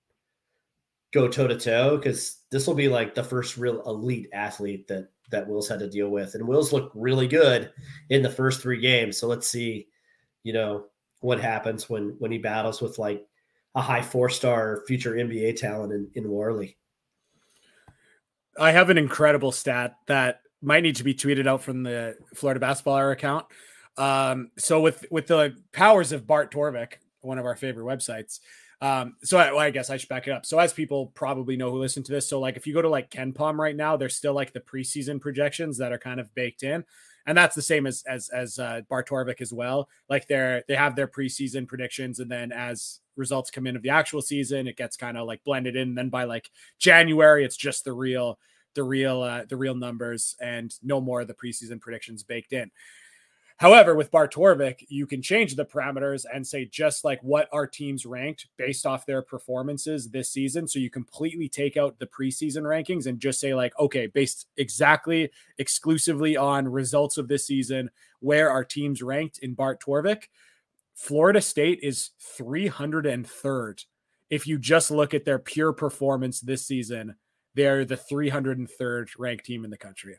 go 1.14 1.30
toe 1.30 1.48
to 1.48 1.58
toe 1.58 1.96
because 1.96 2.40
this 2.52 2.68
will 2.68 2.74
be 2.74 2.90
like 2.90 3.16
the 3.16 3.24
first 3.24 3.58
real 3.58 3.82
elite 3.84 4.28
athlete 4.34 4.88
that 4.90 5.10
that 5.30 5.48
Will's 5.48 5.70
had 5.70 5.80
to 5.80 5.90
deal 5.90 6.10
with. 6.10 6.36
And 6.36 6.46
Will's 6.46 6.74
looked 6.74 6.94
really 6.96 7.28
good 7.28 7.72
in 8.10 8.22
the 8.22 8.30
first 8.30 8.60
three 8.60 8.82
games. 8.82 9.18
So 9.18 9.28
let's 9.28 9.48
see 9.48 9.88
you 10.44 10.54
know 10.54 10.86
what 11.20 11.40
happens 11.40 11.90
when 11.90 12.16
when 12.20 12.32
he 12.32 12.38
battles 12.38 12.82
with 12.82 13.00
like 13.00 13.26
a 13.76 13.82
high 13.82 14.02
four 14.02 14.30
star 14.30 14.84
future 14.88 15.14
NBA 15.14 15.56
talent 15.56 15.94
in, 15.94 16.10
in 16.16 16.30
Warley. 16.30 16.78
I 18.60 18.72
have 18.72 18.90
an 18.90 18.98
incredible 18.98 19.52
stat 19.52 19.96
that 20.08 20.42
might 20.62 20.84
need 20.84 20.98
to 20.98 21.04
be 21.04 21.14
tweeted 21.14 21.48
out 21.48 21.62
from 21.62 21.84
the 21.84 22.16
Florida 22.36 22.60
Basketball 22.60 22.98
Hour 22.98 23.12
account. 23.12 23.46
Um, 23.98 24.52
so 24.58 24.82
with 24.82 25.06
with 25.10 25.28
the 25.28 25.56
powers 25.72 26.12
of 26.12 26.28
Bart 26.28 26.54
Torvik, 26.54 26.94
one 27.22 27.38
of 27.38 27.46
our 27.46 27.56
favorite 27.56 27.86
websites. 27.86 28.40
Um, 28.82 29.16
so 29.24 29.38
I, 29.38 29.52
well, 29.52 29.60
I 29.60 29.70
guess 29.70 29.92
I 29.92 29.98
should 29.98 30.10
back 30.10 30.28
it 30.28 30.32
up. 30.32 30.44
So 30.44 30.58
as 30.58 30.74
people 30.74 31.08
probably 31.14 31.56
know 31.56 31.70
who 31.70 31.78
listen 31.78 32.02
to 32.04 32.12
this, 32.12 32.28
so 32.28 32.40
like 32.40 32.58
if 32.58 32.66
you 32.66 32.74
go 32.74 32.82
to 32.82 32.90
like 32.90 33.12
KenPom 33.12 33.58
right 33.58 33.76
now, 33.76 33.96
there's 33.96 34.16
still 34.16 34.34
like 34.34 34.54
the 34.54 34.60
preseason 34.60 35.22
projections 35.22 35.78
that 35.78 35.92
are 35.92 36.00
kind 36.00 36.20
of 36.20 36.34
baked 36.34 36.64
in 36.64 36.84
and 37.26 37.38
that's 37.38 37.56
the 37.56 37.62
same 37.62 37.86
as 37.86 38.04
as 38.08 38.30
as 38.30 38.60
uh, 38.60 38.82
Bart 38.90 39.08
Torvik 39.08 39.42
as 39.42 39.54
well. 39.54 39.90
Like 40.10 40.28
they're 40.28 40.64
they 40.68 40.76
have 40.76 40.96
their 40.96 41.08
preseason 41.08 41.68
predictions, 41.68 42.20
and 42.20 42.30
then 42.30 42.52
as 42.52 43.00
results 43.16 43.52
come 43.52 43.68
in 43.68 43.76
of 43.76 43.82
the 43.82 43.90
actual 43.90 44.22
season, 44.22 44.68
it 44.68 44.78
gets 44.78 44.98
kind 44.98 45.18
of 45.18 45.28
like 45.28 45.44
blended 45.44 45.76
in. 45.76 45.90
And 45.90 45.98
then 45.98 46.10
by 46.10 46.24
like 46.24 46.50
January, 46.80 47.44
it's 47.44 47.58
just 47.58 47.84
the 47.86 47.94
real 47.94 48.40
the 48.74 48.84
real 48.84 49.22
uh, 49.22 49.46
the 49.46 49.58
real 49.58 49.76
numbers, 49.76 50.36
and 50.42 50.74
no 50.82 51.02
more 51.02 51.22
of 51.22 51.28
the 51.28 51.34
preseason 51.34 51.80
predictions 51.80 52.24
baked 52.24 52.54
in. 52.54 52.72
However, 53.62 53.94
with 53.94 54.10
Bart 54.10 54.34
Torvik, 54.34 54.88
you 54.90 55.06
can 55.06 55.22
change 55.22 55.56
the 55.56 55.64
parameters 55.64 56.26
and 56.34 56.48
say 56.48 56.66
just 56.66 57.06
like 57.06 57.22
what 57.22 57.48
our 57.52 57.68
teams 57.68 58.08
ranked 58.08 58.48
based 58.58 58.88
off 58.88 59.06
their 59.06 59.22
performances 59.22 60.10
this 60.10 60.32
season. 60.32 60.68
So 60.68 60.80
you 60.80 60.90
completely 60.90 61.48
take 61.48 61.78
out 61.78 62.00
the 62.00 62.08
preseason 62.08 62.64
rankings 62.64 63.06
and 63.06 63.20
just 63.20 63.40
say, 63.40 63.54
like, 63.54 63.78
okay, 63.78 64.08
based 64.08 64.48
exactly 64.58 65.30
exclusively 65.60 66.36
on 66.36 66.68
results 66.68 67.20
of 67.20 67.28
this 67.28 67.46
season, 67.46 67.92
where 68.20 68.50
our 68.50 68.66
teams 68.66 69.04
ranked 69.04 69.38
in 69.38 69.54
Bart 69.54 69.80
Torvik, 69.80 70.24
Florida 70.96 71.40
State 71.40 71.82
is 71.84 72.10
303rd. 72.40 73.86
If 74.32 74.48
you 74.48 74.58
just 74.58 74.90
look 74.90 75.14
at 75.14 75.24
their 75.24 75.38
pure 75.38 75.72
performance 75.72 76.40
this 76.40 76.66
season, 76.66 77.14
they're 77.54 77.86
the 77.86 77.96
303rd 77.96 79.10
ranked 79.20 79.46
team 79.46 79.64
in 79.66 79.70
the 79.70 79.78
country. 79.78 80.18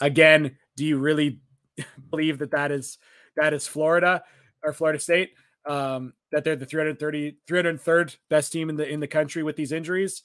Again, 0.00 0.56
do 0.76 0.84
you 0.86 0.96
really 0.98 1.40
believe 2.10 2.38
that 2.38 2.50
that 2.52 2.70
is 2.70 2.98
that 3.36 3.52
is 3.52 3.66
Florida 3.66 4.22
or 4.62 4.72
Florida 4.72 4.98
State. 4.98 5.32
Um, 5.66 6.12
that 6.30 6.44
they're 6.44 6.56
the 6.56 6.66
330 6.66 7.38
303rd 7.48 8.16
best 8.28 8.52
team 8.52 8.68
in 8.68 8.76
the 8.76 8.86
in 8.86 9.00
the 9.00 9.06
country 9.06 9.42
with 9.42 9.56
these 9.56 9.72
injuries. 9.72 10.22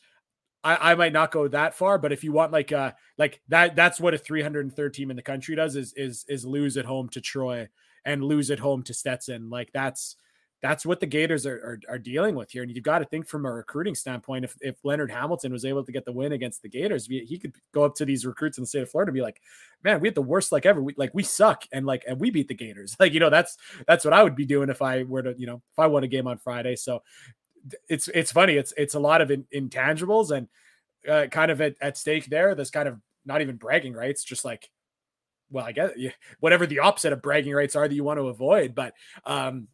I, 0.63 0.91
I 0.91 0.95
might 0.95 1.13
not 1.13 1.31
go 1.31 1.47
that 1.47 1.75
far, 1.75 1.97
but 1.97 2.11
if 2.11 2.23
you 2.23 2.33
want 2.33 2.51
like 2.51 2.71
uh 2.71 2.91
like 3.17 3.41
that 3.47 3.75
that's 3.75 3.99
what 3.99 4.13
a 4.13 4.17
303rd 4.17 4.93
team 4.93 5.09
in 5.09 5.15
the 5.15 5.21
country 5.21 5.55
does 5.55 5.75
is 5.75 5.93
is 5.95 6.25
is 6.27 6.45
lose 6.45 6.75
at 6.75 6.85
home 6.85 7.07
to 7.09 7.21
Troy 7.21 7.69
and 8.05 8.23
lose 8.23 8.51
at 8.51 8.59
home 8.59 8.83
to 8.83 8.93
Stetson. 8.93 9.49
Like 9.49 9.71
that's 9.73 10.17
that's 10.61 10.85
what 10.85 10.99
the 10.99 11.05
Gators 11.05 11.45
are, 11.45 11.55
are, 11.55 11.79
are, 11.93 11.97
dealing 11.97 12.35
with 12.35 12.51
here. 12.51 12.63
And 12.63 12.71
you've 12.75 12.83
got 12.83 12.99
to 12.99 13.05
think 13.05 13.27
from 13.27 13.45
a 13.45 13.51
recruiting 13.51 13.95
standpoint, 13.95 14.43
if, 14.43 14.55
if 14.59 14.75
Leonard 14.83 15.09
Hamilton 15.09 15.53
was 15.53 15.63
able 15.63 15.85
to 15.85 15.91
get 15.91 16.03
the 16.03 16.11
win 16.11 16.33
against 16.33 16.61
the 16.61 16.69
Gators, 16.69 17.07
he 17.07 17.39
could 17.39 17.53
go 17.73 17.83
up 17.83 17.95
to 17.95 18.05
these 18.05 18.25
recruits 18.25 18.57
in 18.57 18.63
the 18.63 18.67
state 18.67 18.81
of 18.81 18.89
Florida 18.89 19.09
and 19.09 19.15
be 19.15 19.21
like, 19.21 19.41
man, 19.83 20.01
we 20.01 20.07
had 20.07 20.15
the 20.15 20.21
worst 20.21 20.51
like 20.51 20.65
ever. 20.65 20.81
We, 20.81 20.93
like 20.97 21.11
we 21.13 21.23
suck. 21.23 21.63
And 21.71 21.85
like, 21.85 22.03
and 22.07 22.19
we 22.19 22.29
beat 22.29 22.47
the 22.47 22.55
Gators. 22.55 22.95
Like, 22.99 23.13
you 23.13 23.21
know, 23.21 23.29
that's, 23.29 23.57
that's 23.87 24.03
what 24.03 24.13
I 24.13 24.21
would 24.23 24.35
be 24.35 24.45
doing 24.45 24.69
if 24.69 24.81
I 24.81 25.03
were 25.03 25.23
to, 25.23 25.33
you 25.37 25.47
know, 25.47 25.61
if 25.71 25.79
I 25.79 25.87
won 25.87 26.03
a 26.03 26.07
game 26.07 26.27
on 26.27 26.37
Friday. 26.37 26.75
So 26.75 27.01
it's, 27.87 28.09
it's 28.09 28.31
funny. 28.31 28.55
It's, 28.55 28.73
it's 28.75 28.95
a 28.95 28.99
lot 28.99 29.21
of 29.21 29.31
in, 29.31 29.45
intangibles 29.55 30.31
and 30.31 30.49
uh, 31.07 31.27
kind 31.27 31.49
of 31.49 31.61
at, 31.61 31.75
at 31.79 31.97
stake 31.97 32.25
there. 32.25 32.55
That's 32.55 32.71
kind 32.71 32.89
of 32.89 32.99
not 33.25 33.41
even 33.41 33.55
bragging 33.55 33.93
rights, 33.93 34.25
just 34.25 34.43
like, 34.43 34.69
well, 35.49 35.65
I 35.65 35.71
guess 35.71 35.91
whatever 36.39 36.65
the 36.65 36.79
opposite 36.79 37.13
of 37.13 37.21
bragging 37.21 37.53
rights 37.53 37.75
are 37.75 37.87
that 37.87 37.95
you 37.95 38.03
want 38.03 38.19
to 38.19 38.27
avoid. 38.27 38.75
But 38.75 38.93
um, 39.25 39.69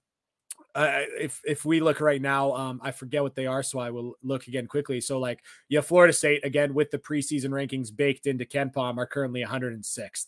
if 0.76 1.42
if 1.46 1.64
we 1.66 1.80
look 1.80 2.02
right 2.02 2.22
now, 2.22 2.54
um, 2.54 2.82
I 2.84 2.92
forget 2.92 3.24
what 3.24 3.36
they 3.36 3.48
are, 3.48 3.64
so 3.64 3.80
I 3.80 3.92
will 3.92 4.16
look 4.24 4.48
again 4.48 4.68
quickly. 4.68 5.00
So 5.00 5.20
like, 5.20 5.42
yeah, 5.70 5.82
Florida 5.82 6.14
State 6.14 6.44
again 6.44 6.74
with 6.74 6.92
the 6.92 7.00
preseason 7.00 7.50
rankings 7.50 7.96
baked 7.96 8.28
into 8.28 8.46
KenPom 8.46 8.98
are 8.98 9.06
currently 9.06 9.44
106th. 9.44 10.26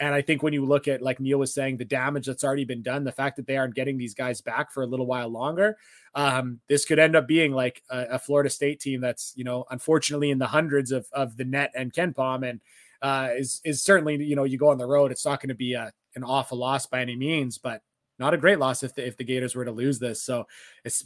And 0.00 0.12
I 0.12 0.22
think 0.22 0.42
when 0.42 0.52
you 0.52 0.64
look 0.64 0.88
at, 0.88 1.02
like 1.02 1.20
Neil 1.20 1.38
was 1.38 1.54
saying, 1.54 1.76
the 1.76 1.84
damage 1.84 2.26
that's 2.26 2.42
already 2.42 2.64
been 2.64 2.82
done, 2.82 3.04
the 3.04 3.12
fact 3.12 3.36
that 3.36 3.46
they 3.46 3.56
aren't 3.56 3.76
getting 3.76 3.96
these 3.96 4.14
guys 4.14 4.40
back 4.40 4.72
for 4.72 4.82
a 4.82 4.86
little 4.86 5.06
while 5.06 5.28
longer, 5.28 5.76
um, 6.16 6.58
this 6.68 6.84
could 6.84 6.98
end 6.98 7.14
up 7.14 7.28
being 7.28 7.52
like 7.52 7.80
a, 7.90 8.06
a, 8.10 8.18
Florida 8.18 8.50
State 8.50 8.80
team 8.80 9.00
that's, 9.00 9.32
you 9.36 9.44
know, 9.44 9.64
unfortunately 9.70 10.32
in 10.32 10.38
the 10.38 10.48
hundreds 10.48 10.90
of, 10.90 11.06
of 11.12 11.36
the 11.36 11.44
net 11.44 11.70
and 11.76 11.92
KenPom 11.92 12.48
and 12.48 12.60
uh, 13.02 13.28
is, 13.36 13.60
is 13.64 13.84
certainly, 13.84 14.16
you 14.16 14.34
know, 14.34 14.42
you 14.42 14.58
go 14.58 14.70
on 14.70 14.78
the 14.78 14.86
road, 14.86 15.12
it's 15.12 15.24
not 15.24 15.40
going 15.40 15.48
to 15.48 15.54
be 15.54 15.74
a, 15.74 15.92
an 16.16 16.24
awful 16.24 16.58
loss 16.58 16.86
by 16.86 17.00
any 17.00 17.14
means, 17.14 17.58
but 17.58 17.82
not 18.24 18.34
a 18.34 18.38
great 18.38 18.58
loss 18.58 18.82
if 18.82 18.94
the, 18.94 19.06
if 19.06 19.16
the 19.18 19.24
Gators 19.24 19.54
were 19.54 19.66
to 19.66 19.70
lose 19.70 19.98
this. 19.98 20.22
So 20.22 20.46
it's 20.82 21.04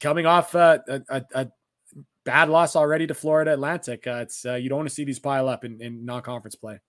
coming 0.00 0.26
off 0.26 0.54
uh, 0.54 0.78
a, 0.88 1.00
a, 1.08 1.24
a 1.34 1.48
bad 2.24 2.48
loss 2.48 2.74
already 2.74 3.06
to 3.06 3.14
Florida 3.14 3.52
Atlantic. 3.52 4.06
Uh, 4.06 4.20
it's 4.22 4.44
uh, 4.44 4.54
you 4.54 4.68
don't 4.68 4.78
want 4.78 4.88
to 4.88 4.94
see 4.94 5.04
these 5.04 5.20
pile 5.20 5.48
up 5.48 5.64
in, 5.64 5.80
in 5.80 6.04
non-conference 6.04 6.56
play. 6.56 6.80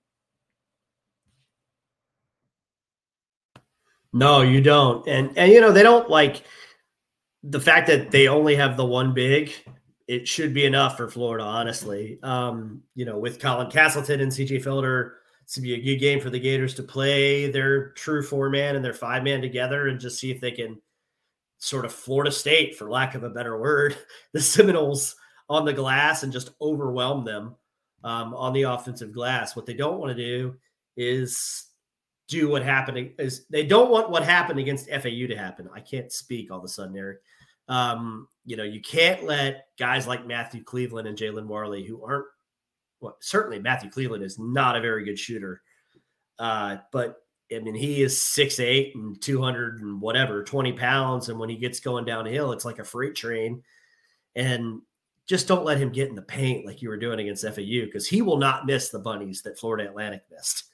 No, 4.13 4.41
you 4.41 4.61
don't. 4.61 5.07
And 5.07 5.37
and 5.37 5.51
you 5.51 5.61
know, 5.61 5.71
they 5.71 5.83
don't 5.83 6.09
like 6.09 6.43
the 7.43 7.59
fact 7.59 7.87
that 7.87 8.09
they 8.09 8.27
only 8.27 8.55
have 8.55 8.77
the 8.77 8.85
one 8.85 9.13
big, 9.13 9.51
it 10.07 10.27
should 10.27 10.53
be 10.55 10.65
enough 10.65 10.97
for 10.97 11.07
Florida, 11.07 11.45
honestly. 11.45 12.19
Um, 12.23 12.81
you 12.95 13.05
know, 13.05 13.19
with 13.19 13.39
Colin 13.39 13.69
Castleton 13.69 14.21
and 14.21 14.31
CJ 14.31 14.63
Felder, 14.63 15.13
to 15.51 15.61
be 15.61 15.73
a 15.73 15.81
good 15.81 15.97
game 15.97 16.19
for 16.19 16.29
the 16.29 16.39
Gators 16.39 16.73
to 16.75 16.83
play 16.83 17.51
their 17.51 17.89
true 17.89 18.23
four 18.23 18.49
man 18.49 18.75
and 18.75 18.83
their 18.83 18.93
five 18.93 19.23
man 19.23 19.41
together 19.41 19.87
and 19.87 19.99
just 19.99 20.19
see 20.19 20.31
if 20.31 20.39
they 20.39 20.51
can 20.51 20.81
sort 21.57 21.85
of 21.85 21.93
Florida 21.93 22.31
State, 22.31 22.75
for 22.75 22.89
lack 22.89 23.15
of 23.15 23.23
a 23.23 23.29
better 23.29 23.59
word, 23.59 23.95
the 24.33 24.41
Seminoles 24.41 25.15
on 25.49 25.65
the 25.65 25.73
glass 25.73 26.23
and 26.23 26.31
just 26.31 26.51
overwhelm 26.61 27.25
them 27.25 27.55
um, 28.03 28.33
on 28.33 28.53
the 28.53 28.63
offensive 28.63 29.11
glass. 29.11 29.55
What 29.55 29.65
they 29.65 29.73
don't 29.73 29.99
want 29.99 30.15
to 30.15 30.23
do 30.23 30.55
is 30.95 31.67
do 32.27 32.49
what 32.49 32.63
happened 32.63 33.11
is 33.19 33.45
they 33.49 33.65
don't 33.65 33.91
want 33.91 34.09
what 34.09 34.23
happened 34.23 34.59
against 34.59 34.89
FAU 34.89 35.27
to 35.27 35.35
happen. 35.35 35.69
I 35.75 35.81
can't 35.81 36.11
speak 36.11 36.49
all 36.49 36.59
of 36.59 36.63
a 36.63 36.69
sudden, 36.69 36.95
Eric. 36.95 37.19
Um, 37.67 38.27
you 38.45 38.55
know, 38.55 38.63
you 38.63 38.81
can't 38.81 39.25
let 39.25 39.65
guys 39.77 40.07
like 40.07 40.25
Matthew 40.25 40.63
Cleveland 40.63 41.07
and 41.07 41.17
Jalen 41.17 41.45
Warley, 41.45 41.83
who 41.83 42.03
aren't 42.03 42.25
well, 43.01 43.17
certainly 43.19 43.59
Matthew 43.59 43.89
Cleveland 43.89 44.23
is 44.23 44.39
not 44.39 44.77
a 44.77 44.81
very 44.81 45.03
good 45.03 45.19
shooter. 45.19 45.61
Uh, 46.39 46.77
but 46.91 47.17
I 47.53 47.59
mean, 47.59 47.75
he 47.75 48.01
is 48.01 48.21
six 48.21 48.59
eight 48.59 48.95
and 48.95 49.19
200 49.21 49.81
and 49.81 49.99
whatever, 49.99 50.43
20 50.43 50.73
pounds. 50.73 51.29
And 51.29 51.37
when 51.37 51.49
he 51.49 51.57
gets 51.57 51.79
going 51.79 52.05
downhill, 52.05 52.51
it's 52.51 52.65
like 52.65 52.79
a 52.79 52.83
freight 52.83 53.15
train. 53.15 53.63
And 54.35 54.81
just 55.27 55.47
don't 55.47 55.65
let 55.65 55.77
him 55.77 55.91
get 55.91 56.09
in 56.09 56.15
the 56.15 56.21
paint 56.21 56.65
like 56.65 56.81
you 56.81 56.89
were 56.89 56.97
doing 56.97 57.19
against 57.19 57.43
FAU 57.43 57.85
because 57.85 58.07
he 58.07 58.21
will 58.21 58.37
not 58.37 58.65
miss 58.65 58.89
the 58.89 58.99
bunnies 58.99 59.41
that 59.41 59.59
Florida 59.59 59.89
Atlantic 59.89 60.23
missed. 60.31 60.65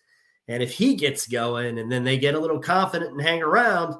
And 0.47 0.61
if 0.63 0.71
he 0.71 0.95
gets 0.95 1.27
going 1.27 1.79
and 1.79 1.91
then 1.91 2.03
they 2.03 2.17
get 2.17 2.35
a 2.35 2.39
little 2.39 2.59
confident 2.59 3.11
and 3.11 3.21
hang 3.21 3.41
around, 3.41 3.95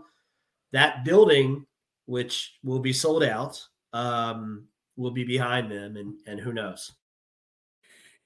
that 0.71 1.03
building, 1.03 1.65
which 2.05 2.57
will 2.63 2.79
be 2.79 2.93
sold 2.93 3.23
out, 3.23 3.61
um, 3.93 4.67
will 4.95 5.11
be 5.11 5.23
behind 5.23 5.71
them. 5.71 5.97
And, 5.97 6.15
and 6.25 6.39
who 6.39 6.53
knows? 6.53 6.91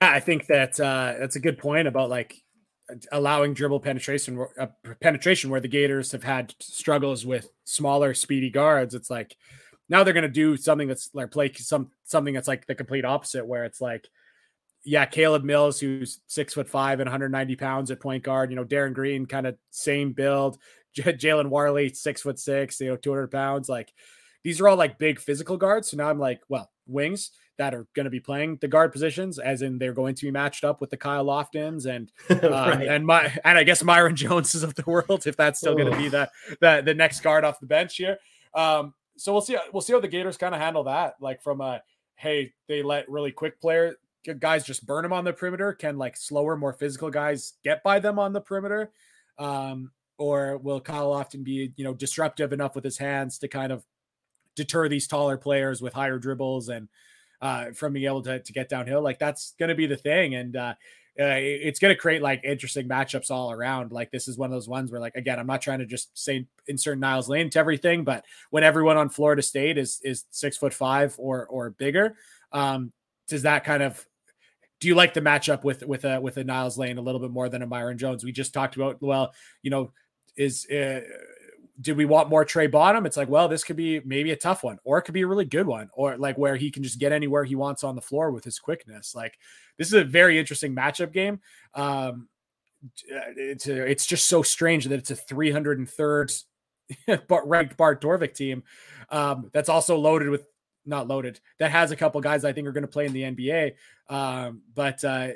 I 0.01 0.19
think 0.19 0.47
that 0.47 0.79
uh, 0.79 1.15
that's 1.19 1.35
a 1.35 1.39
good 1.39 1.59
point 1.59 1.87
about 1.87 2.09
like 2.09 2.35
allowing 3.11 3.53
dribble 3.53 3.79
penetration 3.79 4.43
uh, 4.59 4.67
penetration 4.99 5.49
where 5.49 5.61
the 5.61 5.67
Gators 5.67 6.11
have 6.11 6.23
had 6.23 6.53
struggles 6.59 7.25
with 7.25 7.49
smaller, 7.63 8.13
speedy 8.13 8.49
guards. 8.49 8.95
It's 8.95 9.09
like 9.09 9.35
now 9.89 10.03
they're 10.03 10.13
going 10.13 10.23
to 10.23 10.29
do 10.29 10.57
something 10.57 10.87
that's 10.87 11.11
like 11.13 11.31
play 11.31 11.51
some 11.53 11.91
something 12.03 12.33
that's 12.33 12.47
like 12.47 12.65
the 12.65 12.75
complete 12.75 13.05
opposite, 13.05 13.45
where 13.45 13.63
it's 13.63 13.79
like 13.79 14.07
yeah, 14.83 15.05
Caleb 15.05 15.43
Mills, 15.43 15.79
who's 15.79 16.21
six 16.25 16.55
foot 16.55 16.67
five 16.67 16.99
and 16.99 17.07
190 17.07 17.55
pounds 17.55 17.91
at 17.91 17.99
point 17.99 18.23
guard. 18.23 18.49
You 18.49 18.55
know, 18.55 18.63
Darin 18.63 18.93
Green, 18.93 19.27
kind 19.27 19.45
of 19.45 19.55
same 19.69 20.13
build. 20.13 20.57
J- 20.93 21.13
Jalen 21.13 21.47
Warley, 21.47 21.89
six 21.93 22.21
foot 22.21 22.37
six, 22.39 22.81
you 22.81 22.89
know, 22.89 22.97
200 22.97 23.31
pounds. 23.31 23.69
Like 23.69 23.93
these 24.43 24.59
are 24.59 24.67
all 24.67 24.75
like 24.75 24.97
big 24.97 25.19
physical 25.19 25.55
guards. 25.55 25.91
So 25.91 25.97
now 25.97 26.09
I'm 26.09 26.19
like, 26.19 26.41
well, 26.49 26.69
wings 26.87 27.31
that 27.61 27.75
are 27.75 27.85
going 27.93 28.05
to 28.05 28.09
be 28.09 28.19
playing 28.19 28.57
the 28.59 28.67
guard 28.67 28.91
positions, 28.91 29.37
as 29.37 29.61
in 29.61 29.77
they're 29.77 29.93
going 29.93 30.15
to 30.15 30.25
be 30.25 30.31
matched 30.31 30.63
up 30.63 30.81
with 30.81 30.89
the 30.89 30.97
Kyle 30.97 31.23
Loftons 31.23 31.85
and 31.85 32.11
uh, 32.43 32.49
right. 32.49 32.87
and 32.87 33.05
my 33.05 33.31
and 33.45 33.55
I 33.55 33.63
guess 33.63 33.83
Myreon 33.83 34.15
Joneses 34.15 34.63
of 34.63 34.73
the 34.73 34.83
world, 34.87 35.27
if 35.27 35.37
that's 35.37 35.59
still 35.59 35.75
going 35.75 35.91
to 35.91 35.97
be 35.97 36.09
the, 36.09 36.27
the 36.59 36.81
the 36.83 36.95
next 36.95 37.21
guard 37.21 37.45
off 37.45 37.59
the 37.59 37.67
bench 37.67 37.97
here. 37.97 38.17
Um, 38.55 38.95
so 39.15 39.31
we'll 39.31 39.41
see. 39.41 39.57
We'll 39.71 39.81
see 39.81 39.93
how 39.93 39.99
the 39.99 40.07
Gators 40.07 40.37
kind 40.37 40.55
of 40.55 40.59
handle 40.59 40.85
that. 40.85 41.17
Like 41.21 41.43
from 41.43 41.61
a 41.61 41.83
hey, 42.15 42.53
they 42.67 42.81
let 42.81 43.07
really 43.09 43.31
quick 43.31 43.61
player 43.61 43.95
guys 44.39 44.63
just 44.63 44.85
burn 44.85 45.03
them 45.03 45.13
on 45.13 45.23
the 45.23 45.33
perimeter? 45.33 45.73
Can 45.73 45.97
like 45.97 46.15
slower, 46.15 46.55
more 46.55 46.73
physical 46.73 47.09
guys 47.09 47.53
get 47.63 47.83
by 47.83 47.99
them 47.99 48.19
on 48.19 48.33
the 48.33 48.41
perimeter? 48.41 48.91
Um, 49.37 49.91
or 50.17 50.57
will 50.57 50.79
Kyle 50.79 51.11
Lofton 51.11 51.43
be, 51.43 51.73
you 51.75 51.83
know, 51.83 51.93
disruptive 51.93 52.53
enough 52.53 52.75
with 52.75 52.83
his 52.83 52.97
hands 52.97 53.39
to 53.39 53.47
kind 53.47 53.71
of 53.71 53.83
deter 54.55 54.87
these 54.87 55.07
taller 55.07 55.37
players 55.37 55.81
with 55.81 55.93
higher 55.93 56.19
dribbles 56.19 56.69
and 56.69 56.89
uh, 57.41 57.71
from 57.71 57.93
being 57.93 58.05
able 58.05 58.21
to, 58.23 58.39
to 58.39 58.53
get 58.53 58.69
downhill? 58.69 59.01
Like 59.01 59.19
that's 59.19 59.53
going 59.59 59.69
to 59.69 59.75
be 59.75 59.87
the 59.87 59.97
thing. 59.97 60.35
And 60.35 60.55
uh, 60.55 60.73
uh, 61.19 61.35
it's 61.37 61.79
going 61.79 61.93
to 61.93 61.99
create 61.99 62.21
like 62.21 62.43
interesting 62.43 62.87
matchups 62.87 63.31
all 63.31 63.51
around. 63.51 63.91
Like 63.91 64.11
this 64.11 64.27
is 64.27 64.37
one 64.37 64.49
of 64.49 64.53
those 64.53 64.69
ones 64.69 64.91
where, 64.91 65.01
like, 65.01 65.15
again, 65.15 65.39
I'm 65.39 65.47
not 65.47 65.61
trying 65.61 65.79
to 65.79 65.85
just 65.85 66.17
say 66.17 66.47
insert 66.67 66.99
Niles 66.99 67.27
Lane 67.27 67.49
to 67.49 67.59
everything, 67.59 68.03
but 68.03 68.23
when 68.49 68.63
everyone 68.63 68.97
on 68.97 69.09
Florida 69.09 69.41
State 69.41 69.77
is 69.77 69.99
is 70.03 70.25
six 70.31 70.55
foot 70.55 70.73
five 70.73 71.15
or 71.17 71.45
or 71.47 71.71
bigger, 71.71 72.15
um, 72.53 72.93
does 73.27 73.41
that 73.41 73.65
kind 73.65 73.83
of 73.83 74.05
do 74.79 74.87
you 74.87 74.95
like 74.95 75.13
the 75.13 75.21
matchup 75.21 75.63
with 75.63 75.85
with 75.85 76.05
a 76.05 76.19
with 76.19 76.37
a 76.37 76.43
Niles 76.43 76.77
Lane 76.77 76.97
a 76.97 77.01
little 77.01 77.19
bit 77.21 77.31
more 77.31 77.49
than 77.49 77.61
a 77.61 77.67
Myreon 77.67 77.97
Jones? 77.97 78.23
We 78.23 78.31
just 78.31 78.53
talked 78.53 78.75
about 78.75 79.01
well, 79.01 79.33
you 79.61 79.69
know, 79.69 79.91
is 80.37 80.65
uh, 80.69 81.01
do 81.81 81.95
we 81.95 82.05
want 82.05 82.29
more 82.29 82.45
Trey 82.45 82.67
Bonham? 82.67 83.05
It's 83.05 83.17
like, 83.17 83.29
well, 83.29 83.47
this 83.47 83.63
could 83.63 83.75
be 83.75 83.99
maybe 84.01 84.31
a 84.31 84.35
tough 84.35 84.63
one, 84.63 84.79
or 84.83 84.97
it 84.97 85.03
could 85.03 85.13
be 85.13 85.21
a 85.21 85.27
really 85.27 85.45
good 85.45 85.65
one, 85.65 85.89
or 85.93 86.17
like 86.17 86.37
where 86.37 86.55
he 86.55 86.69
can 86.69 86.83
just 86.83 86.99
get 86.99 87.11
anywhere 87.11 87.43
he 87.43 87.55
wants 87.55 87.83
on 87.83 87.95
the 87.95 88.01
floor 88.01 88.31
with 88.31 88.43
his 88.43 88.59
quickness. 88.59 89.15
Like 89.15 89.37
this 89.77 89.87
is 89.87 89.93
a 89.93 90.03
very 90.03 90.37
interesting 90.37 90.75
matchup 90.75 91.11
game. 91.11 91.39
Um, 91.73 92.27
it's 93.07 93.67
a, 93.67 93.85
it's 93.85 94.05
just 94.05 94.27
so 94.27 94.41
strange 94.41 94.85
that 94.85 94.99
it's 94.99 95.11
a 95.11 95.15
303rd 95.15 96.43
ranked 97.45 97.77
Bart 97.77 98.01
Torvik 98.01 98.33
team 98.33 98.63
um, 99.09 99.49
that's 99.53 99.69
also 99.69 99.97
loaded 99.97 100.29
with 100.29 100.45
not 100.85 101.07
loaded 101.07 101.39
that 101.59 101.71
has 101.71 101.91
a 101.91 101.95
couple 101.95 102.19
guys 102.21 102.43
I 102.43 102.53
think 102.53 102.67
are 102.67 102.71
going 102.71 102.81
to 102.81 102.87
play 102.87 103.05
in 103.05 103.13
the 103.13 103.23
NBA. 103.23 103.73
Um, 104.09 104.61
but 104.73 105.03
uh, 105.03 105.29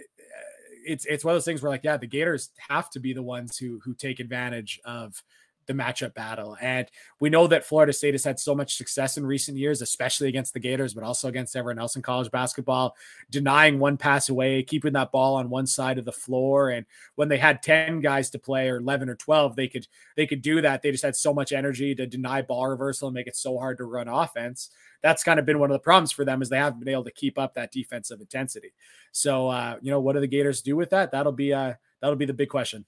it's 0.85 1.05
it's 1.05 1.23
one 1.23 1.33
of 1.33 1.35
those 1.35 1.45
things 1.45 1.61
where 1.61 1.71
like 1.71 1.83
yeah, 1.83 1.97
the 1.97 2.07
Gators 2.07 2.49
have 2.69 2.89
to 2.91 2.99
be 2.99 3.13
the 3.13 3.23
ones 3.23 3.57
who 3.57 3.79
who 3.83 3.93
take 3.93 4.19
advantage 4.19 4.79
of 4.85 5.21
the 5.67 5.73
matchup 5.73 6.13
battle. 6.13 6.57
And 6.61 6.87
we 7.19 7.29
know 7.29 7.47
that 7.47 7.65
Florida 7.65 7.93
State 7.93 8.13
has 8.13 8.23
had 8.23 8.39
so 8.39 8.55
much 8.55 8.75
success 8.75 9.17
in 9.17 9.25
recent 9.25 9.57
years, 9.57 9.81
especially 9.81 10.27
against 10.27 10.53
the 10.53 10.59
Gators, 10.59 10.93
but 10.93 11.03
also 11.03 11.27
against 11.27 11.55
everyone 11.55 11.79
else 11.79 11.95
in 11.95 12.01
college 12.01 12.31
basketball, 12.31 12.95
denying 13.29 13.79
one 13.79 13.97
pass 13.97 14.29
away, 14.29 14.63
keeping 14.63 14.93
that 14.93 15.11
ball 15.11 15.35
on 15.35 15.49
one 15.49 15.67
side 15.67 15.97
of 15.97 16.05
the 16.05 16.11
floor. 16.11 16.69
And 16.69 16.85
when 17.15 17.29
they 17.29 17.37
had 17.37 17.63
10 17.63 18.01
guys 18.01 18.29
to 18.31 18.39
play 18.39 18.69
or 18.69 18.77
11 18.77 19.09
or 19.09 19.15
12, 19.15 19.55
they 19.55 19.67
could 19.67 19.87
they 20.15 20.27
could 20.27 20.41
do 20.41 20.61
that. 20.61 20.81
They 20.81 20.91
just 20.91 21.03
had 21.03 21.15
so 21.15 21.33
much 21.33 21.51
energy 21.51 21.95
to 21.95 22.07
deny 22.07 22.41
ball 22.41 22.67
reversal 22.67 23.07
and 23.07 23.15
make 23.15 23.27
it 23.27 23.35
so 23.35 23.57
hard 23.57 23.77
to 23.77 23.85
run 23.85 24.07
offense. 24.07 24.69
That's 25.01 25.23
kind 25.23 25.39
of 25.39 25.45
been 25.45 25.59
one 25.59 25.69
of 25.69 25.75
the 25.75 25.79
problems 25.79 26.11
for 26.11 26.25
them 26.25 26.41
is 26.41 26.49
they 26.49 26.57
haven't 26.57 26.79
been 26.79 26.89
able 26.89 27.03
to 27.03 27.11
keep 27.11 27.37
up 27.37 27.53
that 27.53 27.71
defensive 27.71 28.21
intensity. 28.21 28.73
So 29.11 29.49
uh, 29.49 29.77
you 29.81 29.91
know, 29.91 29.99
what 29.99 30.13
do 30.13 30.19
the 30.19 30.27
Gators 30.27 30.61
do 30.61 30.75
with 30.75 30.89
that? 30.91 31.11
That'll 31.11 31.31
be 31.31 31.53
uh 31.53 31.73
that'll 32.01 32.15
be 32.15 32.25
the 32.25 32.33
big 32.33 32.49
question. 32.49 32.85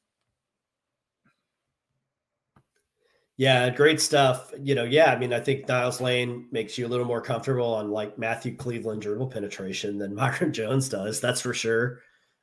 Yeah, 3.37 3.69
great 3.69 4.01
stuff. 4.01 4.51
You 4.59 4.73
know, 4.73 4.83
yeah, 4.83 5.13
I 5.13 5.17
mean, 5.17 5.31
I 5.31 5.39
think 5.39 5.67
Niles 5.67 6.01
Lane 6.01 6.47
makes 6.51 6.75
you 6.75 6.87
a 6.87 6.89
little 6.89 7.05
more 7.05 7.21
comfortable 7.21 7.75
on 7.75 7.91
like 7.91 8.17
Matthew 8.17 8.55
Cleveland 8.55 9.03
dribble 9.03 9.27
penetration 9.27 9.99
than 9.99 10.15
Myreon 10.15 10.51
Jones 10.51 10.89
does. 10.89 11.21
That's 11.21 11.41
for 11.41 11.53
sure. 11.53 11.99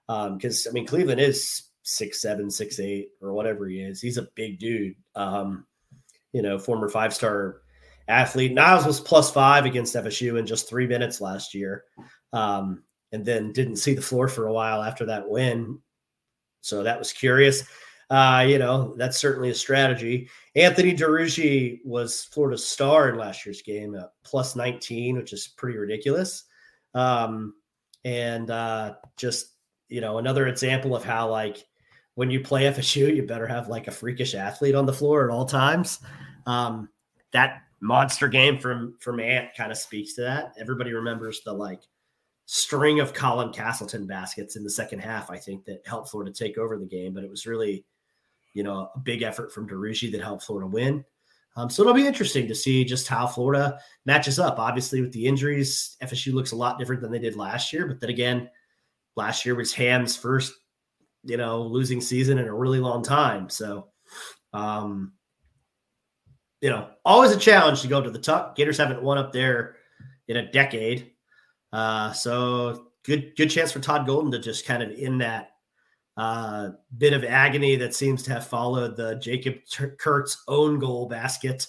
Because 0.07 0.67
um, 0.67 0.71
I 0.71 0.73
mean, 0.73 0.87
Cleveland 0.87 1.21
is 1.21 1.71
six 1.83 2.23
seven, 2.23 2.49
six 2.49 2.79
eight, 2.79 3.09
or 3.21 3.33
whatever 3.33 3.67
he 3.67 3.81
is. 3.81 4.01
He's 4.01 4.19
a 4.19 4.29
big 4.37 4.61
dude. 4.61 4.95
Um, 5.17 5.67
you 6.33 6.43
know, 6.43 6.59
former 6.61 6.89
five 6.89 7.13
star 7.13 7.63
athlete. 8.07 8.53
Niles 8.53 8.87
was 8.87 9.01
plus 9.01 9.33
five 9.33 9.65
against 9.65 9.97
FSU 9.97 10.39
in 10.39 10.47
just 10.47 10.69
three 10.69 10.87
minutes 10.87 11.21
last 11.21 11.55
year, 11.55 11.85
um, 12.33 12.85
and 13.11 13.25
then 13.25 13.53
didn't 13.53 13.77
see 13.77 13.95
the 13.95 14.03
floor 14.03 14.29
for 14.29 14.47
a 14.47 14.53
while 14.53 14.83
after 14.83 15.07
that 15.07 15.29
win. 15.29 15.81
So 16.61 16.85
that 16.85 16.99
was 16.99 17.13
curious 17.13 17.65
uh, 18.11 18.45
you 18.47 18.59
know, 18.59 18.95
that's 18.97 19.19
certainly 19.19 19.51
a 19.51 19.55
strategy. 19.55 20.29
Anthony 20.57 20.95
Duruji 20.95 21.81
was 21.85 22.25
Florida's 22.25 22.67
star 22.67 23.09
in 23.09 23.17
last 23.17 23.45
year's 23.45 23.63
game 23.63 23.95
at 23.95 24.13
plus 24.25 24.57
19, 24.57 25.17
which 25.17 25.33
is 25.33 25.49
pretty 25.49 25.79
ridiculous. 25.79 26.45
Um, 26.95 27.55
and 28.05 28.51
uh, 28.51 28.95
just 29.17 29.53
you 29.89 30.01
know 30.01 30.19
another 30.19 30.47
example 30.47 30.95
of 30.95 31.05
how 31.05 31.31
like 31.31 31.67
when 32.15 32.31
you 32.31 32.41
play 32.41 32.63
FSU, 32.73 33.15
you 33.15 33.25
better 33.25 33.47
have 33.47 33.69
like 33.69 33.89
a 33.89 33.93
freakish 33.93 34.35
athlete 34.35 34.75
on 34.75 34.87
the 34.87 34.93
floor 34.93 35.25
at 35.25 35.35
all 35.35 35.47
times. 35.47 36.01
Um, 36.47 36.89
that 37.33 37.63
monster 37.81 38.29
game 38.29 38.59
from 38.59 38.97
from 39.01 39.21
Ant 39.21 39.55
kind 39.57 39.73
of 39.73 39.79
speaks 39.79 40.15
to 40.15 40.23
that. 40.23 40.55
Everybody 40.59 40.93
remembers 40.93 41.41
the 41.45 41.53
like 41.53 41.83
string 42.47 43.01
of 43.01 43.15
Colin 43.15 43.53
Castleton 43.53 44.07
baskets 44.07 44.57
in 44.57 44.65
the 44.65 44.71
second 44.71 45.01
half. 45.01 45.31
I 45.31 45.39
think 45.39 45.65
that 45.65 45.87
helped 45.87 46.11
Florida 46.11 46.33
take 46.33 46.59
over 46.59 46.79
the 46.79 46.87
game, 46.87 47.15
but 47.15 47.25
it 47.25 47.31
was 47.31 47.47
really, 47.47 47.85
you 48.55 48.63
know, 48.63 48.91
a 48.95 48.99
big 49.01 49.23
effort 49.23 49.53
from 49.53 49.69
Duruji 49.69 50.11
that 50.13 50.23
helped 50.23 50.45
Florida 50.45 50.67
win. 50.67 51.05
Um, 51.57 51.71
so 51.71 51.83
it'll 51.83 51.95
be 51.95 52.07
interesting 52.07 52.49
to 52.49 52.55
see 52.55 52.85
just 52.85 53.07
how 53.07 53.27
Florida 53.27 53.79
matches 54.07 54.39
up. 54.39 54.59
Obviously, 54.59 55.01
with 55.01 55.13
the 55.13 55.27
injuries, 55.27 55.97
FSU 56.03 56.33
looks 56.33 56.53
a 56.53 56.57
lot 56.57 56.79
different 56.79 57.03
than 57.03 57.13
they 57.13 57.19
did 57.19 57.37
last 57.37 57.73
year. 57.73 57.87
But 57.87 58.01
then 58.01 58.11
again, 58.11 58.49
last 59.17 59.45
year 59.45 59.55
was 59.55 59.73
Ham's 59.73 60.17
first, 60.17 60.53
you 61.23 61.37
know, 61.37 61.63
losing 61.63 62.01
season 62.01 62.39
in 62.39 62.47
a 62.47 62.55
really 62.55 62.81
long 62.81 63.03
time. 63.03 63.49
So, 63.49 63.89
um, 64.53 65.13
you 66.61 66.71
know, 66.71 66.89
always 67.05 67.31
a 67.31 67.39
challenge 67.39 67.83
to 67.83 67.89
go 67.89 68.01
to 68.01 68.11
the 68.11 68.19
tuck. 68.19 68.57
Gators 68.57 68.79
haven't 68.79 69.03
won 69.03 69.19
up 69.19 69.33
there 69.33 69.77
in 70.27 70.39
a 70.39 70.51
decade. 70.51 71.13
Uh, 71.73 72.13
so 72.13 72.89
good, 73.05 73.37
good 73.37 73.49
chance 73.49 73.71
for 73.71 73.81
Todd 73.81 74.07
Golden 74.07 74.33
to 74.33 74.39
just 74.39 74.67
kind 74.67 74.83
of 74.83 74.91
in 74.91 75.19
that 75.19 75.51
uh, 76.17 76.71
bit 76.97 77.13
of 77.13 77.25
agony 77.25 77.77
that 77.77 77.95
seems 77.95 78.23
to 78.23 78.33
have 78.33 78.47
followed 78.47 78.97
the 78.97 79.17
Jacob 79.17 79.57
Kurtz 79.99 80.43
own 80.49 80.79
goal 80.79 81.09
basket 81.09 81.67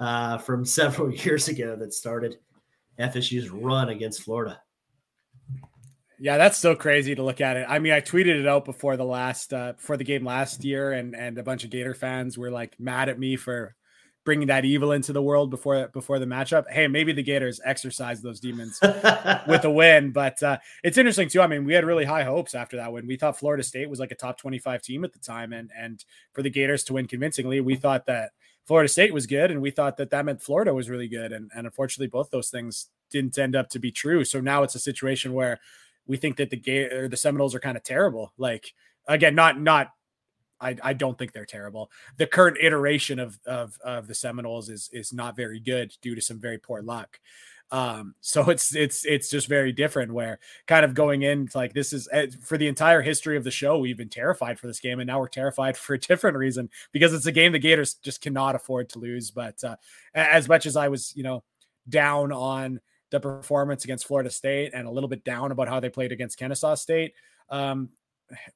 uh, 0.00 0.38
from 0.38 0.64
several 0.64 1.12
years 1.12 1.48
ago 1.48 1.76
that 1.76 1.92
started 1.92 2.36
FSU's 2.98 3.50
run 3.50 3.88
against 3.88 4.22
Florida. 4.22 4.60
Yeah, 6.20 6.36
that's 6.36 6.58
so 6.58 6.76
crazy 6.76 7.16
to 7.16 7.22
look 7.24 7.40
at 7.40 7.56
it. 7.56 7.66
I 7.68 7.80
mean, 7.80 7.92
I 7.92 8.00
tweeted 8.00 8.38
it 8.38 8.46
out 8.46 8.64
before 8.64 8.96
the 8.96 9.04
last 9.04 9.52
uh, 9.52 9.72
before 9.72 9.96
the 9.96 10.04
game 10.04 10.24
last 10.24 10.62
year, 10.62 10.92
and 10.92 11.16
and 11.16 11.36
a 11.36 11.42
bunch 11.42 11.64
of 11.64 11.70
Gator 11.70 11.94
fans 11.94 12.38
were 12.38 12.50
like 12.50 12.78
mad 12.78 13.08
at 13.08 13.18
me 13.18 13.34
for 13.34 13.74
bringing 14.24 14.48
that 14.48 14.64
evil 14.64 14.92
into 14.92 15.12
the 15.12 15.22
world 15.22 15.50
before 15.50 15.88
before 15.88 16.18
the 16.18 16.26
matchup. 16.26 16.70
Hey, 16.70 16.86
maybe 16.86 17.12
the 17.12 17.22
Gators 17.22 17.60
exercise 17.64 18.22
those 18.22 18.40
demons 18.40 18.78
with 18.82 19.64
a 19.64 19.70
win, 19.74 20.10
but 20.12 20.42
uh, 20.42 20.58
it's 20.84 20.98
interesting 20.98 21.28
too. 21.28 21.40
I 21.40 21.46
mean, 21.46 21.64
we 21.64 21.74
had 21.74 21.84
really 21.84 22.04
high 22.04 22.24
hopes 22.24 22.54
after 22.54 22.76
that 22.76 22.92
win. 22.92 23.06
We 23.06 23.16
thought 23.16 23.38
Florida 23.38 23.62
State 23.62 23.90
was 23.90 24.00
like 24.00 24.12
a 24.12 24.16
top 24.16 24.38
twenty 24.38 24.58
five 24.58 24.82
team 24.82 25.04
at 25.04 25.12
the 25.12 25.18
time, 25.18 25.52
and 25.52 25.70
and 25.76 26.04
for 26.32 26.42
the 26.42 26.50
Gators 26.50 26.84
to 26.84 26.94
win 26.94 27.06
convincingly, 27.06 27.60
we 27.60 27.76
thought 27.76 28.06
that 28.06 28.30
Florida 28.66 28.88
State 28.88 29.12
was 29.12 29.26
good, 29.26 29.50
and 29.50 29.60
we 29.60 29.70
thought 29.70 29.96
that 29.96 30.10
that 30.10 30.24
meant 30.24 30.42
Florida 30.42 30.72
was 30.72 30.88
really 30.88 31.08
good, 31.08 31.32
and 31.32 31.50
and 31.54 31.66
unfortunately, 31.66 32.08
both 32.08 32.30
those 32.30 32.50
things 32.50 32.88
didn't 33.10 33.38
end 33.38 33.56
up 33.56 33.68
to 33.70 33.78
be 33.78 33.90
true. 33.90 34.24
So 34.24 34.40
now 34.40 34.62
it's 34.62 34.74
a 34.74 34.80
situation 34.80 35.32
where 35.32 35.60
we 36.06 36.16
think 36.16 36.36
that 36.36 36.50
the 36.50 36.56
Gator 36.56 37.04
or 37.04 37.08
the 37.08 37.16
Seminoles 37.16 37.54
are 37.54 37.60
kind 37.60 37.76
of 37.76 37.82
terrible. 37.82 38.32
Like 38.38 38.72
again, 39.08 39.34
not 39.34 39.60
not 39.60 39.88
I, 40.62 40.76
I 40.82 40.92
don't 40.92 41.18
think 41.18 41.32
they're 41.32 41.44
terrible. 41.44 41.90
The 42.16 42.26
current 42.26 42.56
iteration 42.60 43.18
of, 43.18 43.38
of 43.46 43.76
of 43.84 44.06
the 44.06 44.14
Seminoles 44.14 44.68
is 44.68 44.88
is 44.92 45.12
not 45.12 45.36
very 45.36 45.60
good 45.60 45.94
due 46.00 46.14
to 46.14 46.20
some 46.20 46.38
very 46.38 46.58
poor 46.58 46.80
luck. 46.82 47.18
Um, 47.70 48.14
so 48.20 48.48
it's 48.50 48.74
it's 48.74 49.04
it's 49.04 49.28
just 49.28 49.48
very 49.48 49.72
different. 49.72 50.12
Where 50.12 50.38
kind 50.66 50.84
of 50.84 50.94
going 50.94 51.22
in 51.22 51.48
like 51.54 51.74
this 51.74 51.92
is 51.92 52.08
eh, 52.12 52.28
for 52.42 52.56
the 52.56 52.68
entire 52.68 53.02
history 53.02 53.36
of 53.36 53.44
the 53.44 53.50
show, 53.50 53.78
we've 53.78 53.96
been 53.96 54.08
terrified 54.08 54.58
for 54.58 54.68
this 54.68 54.80
game, 54.80 55.00
and 55.00 55.06
now 55.06 55.18
we're 55.18 55.28
terrified 55.28 55.76
for 55.76 55.94
a 55.94 55.98
different 55.98 56.36
reason 56.36 56.70
because 56.92 57.12
it's 57.12 57.26
a 57.26 57.32
game 57.32 57.52
the 57.52 57.58
Gators 57.58 57.94
just 57.94 58.20
cannot 58.20 58.54
afford 58.54 58.88
to 58.90 58.98
lose. 58.98 59.30
But 59.30 59.62
uh, 59.64 59.76
as 60.14 60.48
much 60.48 60.66
as 60.66 60.76
I 60.76 60.88
was, 60.88 61.12
you 61.16 61.24
know, 61.24 61.42
down 61.88 62.32
on 62.32 62.80
the 63.10 63.20
performance 63.20 63.84
against 63.84 64.06
Florida 64.06 64.30
State 64.30 64.72
and 64.74 64.86
a 64.86 64.90
little 64.90 65.08
bit 65.08 65.22
down 65.22 65.52
about 65.52 65.68
how 65.68 65.80
they 65.80 65.90
played 65.90 66.12
against 66.12 66.38
Kennesaw 66.38 66.74
State. 66.74 67.12
Um, 67.50 67.90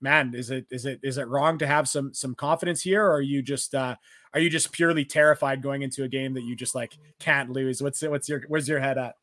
man, 0.01 0.35
is 0.35 0.51
it 0.51 0.67
is 0.71 0.87
it 0.87 1.01
is 1.03 1.19
it 1.19 1.29
wrong 1.29 1.59
to 1.59 1.67
have 1.67 1.89
some 1.89 2.13
some 2.15 2.35
confidence 2.35 2.83
here, 2.83 3.05
or 3.05 3.15
are 3.15 3.23
you 3.23 3.43
just 3.43 3.75
uh, 3.75 3.97
are 4.35 4.41
you 4.41 4.51
just 4.51 4.73
purely 4.73 5.05
terrified 5.05 5.63
going 5.63 5.83
into 5.83 6.05
a 6.05 6.09
game 6.09 6.35
that 6.35 6.43
you 6.43 6.57
just 6.57 6.75
like 6.75 6.97
can't 7.19 7.51
lose? 7.51 7.83
What's 7.83 8.03
what's 8.03 8.29
your 8.29 8.43
where's 8.49 8.69
your 8.69 8.81
head 8.81 8.99
at? 8.99 9.17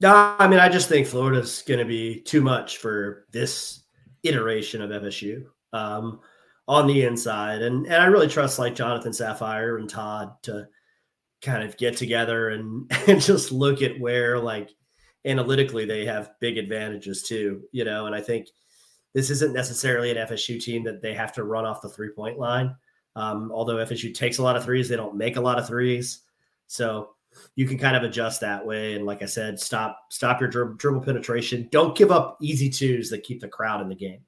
No, 0.00 0.36
I 0.38 0.48
mean 0.48 0.60
I 0.60 0.68
just 0.68 0.88
think 0.88 1.06
Florida's 1.06 1.62
going 1.62 1.80
to 1.80 1.86
be 1.86 2.20
too 2.20 2.40
much 2.40 2.78
for 2.78 3.26
this 3.30 3.84
iteration 4.22 4.82
of 4.82 4.90
FSU 4.90 5.44
um, 5.72 6.20
on 6.68 6.86
the 6.86 7.04
inside, 7.04 7.62
and 7.62 7.86
and 7.86 7.96
I 7.96 8.06
really 8.06 8.28
trust 8.28 8.58
like 8.58 8.74
Jonathan 8.74 9.12
Safir 9.12 9.78
and 9.78 9.88
Todd 9.88 10.32
to 10.42 10.68
kind 11.42 11.62
of 11.62 11.76
get 11.76 11.96
together 11.96 12.50
and 12.50 12.90
and 13.08 13.20
just 13.20 13.52
look 13.52 13.82
at 13.82 13.98
where 13.98 14.38
like 14.38 14.70
analytically 15.24 15.84
they 15.84 16.06
have 16.06 16.32
big 16.40 16.58
advantages 16.58 17.22
too, 17.22 17.62
you 17.72 17.84
know, 17.84 18.06
and 18.06 18.14
I 18.14 18.20
think 18.20 18.48
this 19.12 19.30
isn't 19.30 19.52
necessarily 19.52 20.10
an 20.10 20.26
FSU 20.28 20.60
team 20.60 20.84
that 20.84 21.02
they 21.02 21.14
have 21.14 21.32
to 21.34 21.44
run 21.44 21.64
off 21.64 21.82
the 21.82 21.88
three 21.88 22.10
point 22.10 22.38
line. 22.38 22.74
Um, 23.16 23.50
although 23.52 23.76
FSU 23.76 24.14
takes 24.14 24.38
a 24.38 24.42
lot 24.42 24.56
of 24.56 24.64
threes, 24.64 24.88
they 24.88 24.96
don't 24.96 25.16
make 25.16 25.36
a 25.36 25.40
lot 25.40 25.58
of 25.58 25.66
threes. 25.66 26.20
So 26.66 27.10
you 27.54 27.66
can 27.66 27.78
kind 27.78 27.96
of 27.96 28.02
adjust 28.02 28.40
that 28.40 28.64
way. 28.64 28.94
And 28.94 29.06
like 29.06 29.22
I 29.22 29.26
said, 29.26 29.58
stop 29.58 29.98
stop 30.10 30.40
your 30.40 30.48
dribble, 30.48 31.00
penetration. 31.00 31.68
Don't 31.72 31.96
give 31.96 32.10
up 32.10 32.38
easy 32.40 32.68
twos 32.68 33.10
that 33.10 33.24
keep 33.24 33.40
the 33.40 33.48
crowd 33.48 33.80
in 33.80 33.88
the 33.88 33.94
game. 33.94 34.20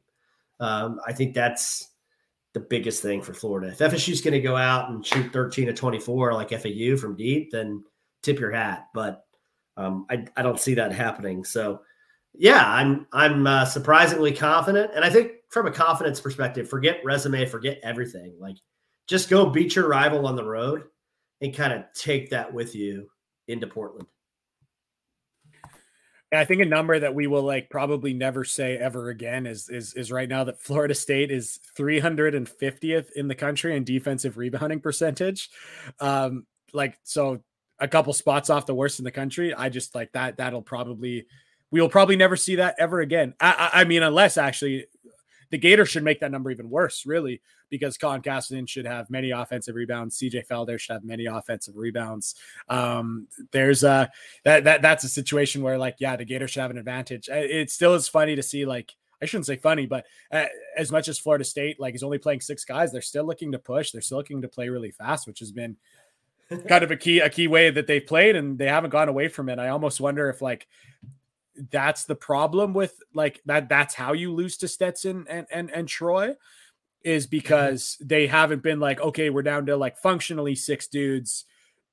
Um, 0.61 1.01
I 1.07 1.13
think 1.13 1.35
that's 1.35 1.89
the 2.53 2.61
biggest 2.61 3.03
thing 3.03 3.23
for 3.23 3.35
Florida. 3.35 3.69
If 3.69 3.79
FSU 3.79 4.13
is 4.13 4.21
going 4.21 4.35
to 4.35 4.41
go 4.41 4.57
out 4.57 4.91
and 4.91 5.05
shoot 5.05 5.33
13 5.33 5.67
to 5.67 5.73
24 5.73 6.35
like 6.35 6.51
FAU 6.51 6.97
from 6.97 7.17
deep, 7.17 7.51
then 7.51 7.83
tip 8.23 8.39
your 8.39 8.53
hat. 8.53 8.89
But 8.95 9.25
um, 9.77 10.07
I, 10.11 10.27
I 10.37 10.43
don't 10.43 10.61
see 10.61 10.75
that 10.75 10.93
happening. 10.93 11.45
So 11.45 11.81
yeah, 12.35 12.67
I'm 12.67 13.07
I'm 13.13 13.47
uh, 13.47 13.65
surprisingly 13.65 14.33
confident, 14.33 14.93
and 14.95 15.05
I 15.05 15.11
think 15.11 15.33
from 15.49 15.67
a 15.67 15.71
confidence 15.71 16.21
perspective, 16.21 16.69
forget 16.69 17.01
resume, 17.05 17.45
forget 17.47 17.79
everything. 17.83 18.35
Like, 18.41 18.57
just 19.07 19.29
go 19.29 19.51
beat 19.51 19.77
your 19.77 19.89
rival 19.89 20.27
on 20.27 20.37
the 20.37 20.45
road, 20.45 20.85
and 21.41 21.55
kind 21.55 21.73
of 21.73 21.85
take 21.95 22.31
that 22.31 22.53
with 22.53 22.75
you 22.75 23.09
into 23.49 23.67
Portland. 23.67 24.07
I 26.35 26.47
think 26.47 26.63
a 26.63 26.67
number 26.67 26.99
that 26.99 27.15
we 27.15 27.27
will 27.27 27.43
like 27.43 27.69
probably 27.69 28.15
never 28.15 28.43
say 28.45 28.79
ever 28.79 29.11
again 29.11 29.47
is 29.47 29.69
is 29.69 29.93
is 29.95 30.11
right 30.11 30.29
now 30.29 30.45
that 30.45 30.61
Florida 30.61 30.95
State 30.95 31.31
is 31.31 31.61
350th 31.77 33.13
in 33.13 33.29
the 33.29 33.35
country 33.35 33.77
in 33.77 33.85
defensive 33.85 34.39
rebounding 34.39 34.81
percentage. 34.81 35.51
Um, 36.01 36.47
like 36.73 36.99
so 37.03 37.43
a 37.79 37.89
couple 37.89 38.15
spots 38.15 38.49
off 38.49 38.65
the 38.65 38.75
worst 38.75 38.99
in 38.99 39.05
the 39.05 39.11
country. 39.11 39.53
I 39.53 39.69
just 39.69 39.95
like 39.95 40.13
that 40.13 40.39
that'll 40.39 40.63
probably 40.63 41.27
we 41.73 41.81
will 41.81 41.89
probably 41.89 42.17
never 42.17 42.37
see 42.37 42.57
that 42.57 42.77
ever 42.79 43.01
again. 43.01 43.35
I, 43.41 43.71
I, 43.73 43.81
I 43.81 43.85
mean, 43.85 44.03
unless 44.03 44.37
actually 44.37 44.87
the 45.51 45.59
Gators 45.59 45.89
should 45.89 46.05
make 46.05 46.21
that 46.21 46.31
number 46.31 46.51
even 46.51 46.71
worse, 46.71 47.05
really, 47.07 47.41
because 47.71 47.99
Colin 47.99 48.21
Castleton 48.21 48.67
should 48.67 48.87
have 48.87 49.11
many 49.11 49.31
offensive 49.31 49.75
rebounds. 49.75 50.19
CJ 50.19 50.47
Felder 50.47 50.79
should 50.79 50.93
have 50.93 51.05
many 51.05 51.27
offensive 51.27 51.77
rebounds. 51.77 52.35
Um, 52.69 53.27
there's 53.53 53.83
a 53.85 54.11
that 54.45 54.65
that 54.65 54.83
that's 54.83 55.05
a 55.05 55.09
situation 55.09 55.63
where 55.63 55.79
like, 55.79 55.97
yeah, 55.99 56.15
the 56.15 56.27
Gators 56.27 56.51
should 56.51 56.61
have 56.61 56.71
an 56.71 56.79
advantage. 56.79 57.29
It 57.29 57.71
still 57.71 57.95
is 57.95 58.09
funny 58.09 58.37
to 58.37 58.43
see 58.43 58.65
like. 58.65 58.93
I 59.21 59.25
shouldn't 59.25 59.47
say 59.47 59.55
funny, 59.55 59.87
but 59.87 60.05
uh, 60.33 60.47
as 60.77 60.91
much 60.91 61.07
as 61.07 61.17
Florida 61.17 61.45
State 61.45 61.79
like 61.79 61.95
is 61.95 62.03
only 62.03 62.19
playing 62.19 62.41
six 62.41 62.65
guys, 62.65 62.91
they're 62.91 63.01
still 63.01 63.25
looking 63.25 63.53
to 63.53 63.59
push. 63.61 63.93
They're 63.93 64.01
still 64.01 64.19
looking 64.19 64.43
to 64.43 64.49
play 64.49 64.69
really 64.69 64.91
fast, 64.91 65.29
which 65.29 65.39
has 65.39 65.53
been 65.53 65.77
kind 66.69 66.83
of 66.83 66.91
a 66.91 66.97
key 66.97 67.21
a 67.21 67.31
key 67.31 67.47
way 67.47 67.71
that 67.71 67.87
they've 67.87 68.05
played, 68.05 68.35
and 68.35 68.59
they 68.59 68.67
haven't 68.67 68.91
gone 68.91 69.09
away 69.09 69.29
from 69.29 69.49
it. 69.49 69.61
I 69.61 69.69
almost 69.69 70.01
wonder 70.01 70.29
if 70.29 70.43
like 70.43 70.67
that's 71.71 72.05
the 72.05 72.15
problem 72.15 72.73
with 72.73 72.95
like 73.15 73.41
that 73.45 73.69
that's 73.69 73.95
how 73.95 74.13
you 74.13 74.33
lose 74.33 74.57
to 74.59 74.69
Stetson 74.69 75.27
and 75.29 75.47
and 75.51 75.71
and 75.71 75.89
Troy 75.89 76.35
is 77.05 77.27
mm-hmm. 77.27 77.31
because 77.31 77.97
they 78.01 78.27
haven't 78.27 78.63
been 78.63 78.81
like 78.81 79.01
okay 79.01 79.31
we're 79.31 79.43
down 79.43 79.67
to 79.67 79.77
like 79.77 79.99
functionally 79.99 80.55
six 80.55 80.87
dudes 80.89 81.45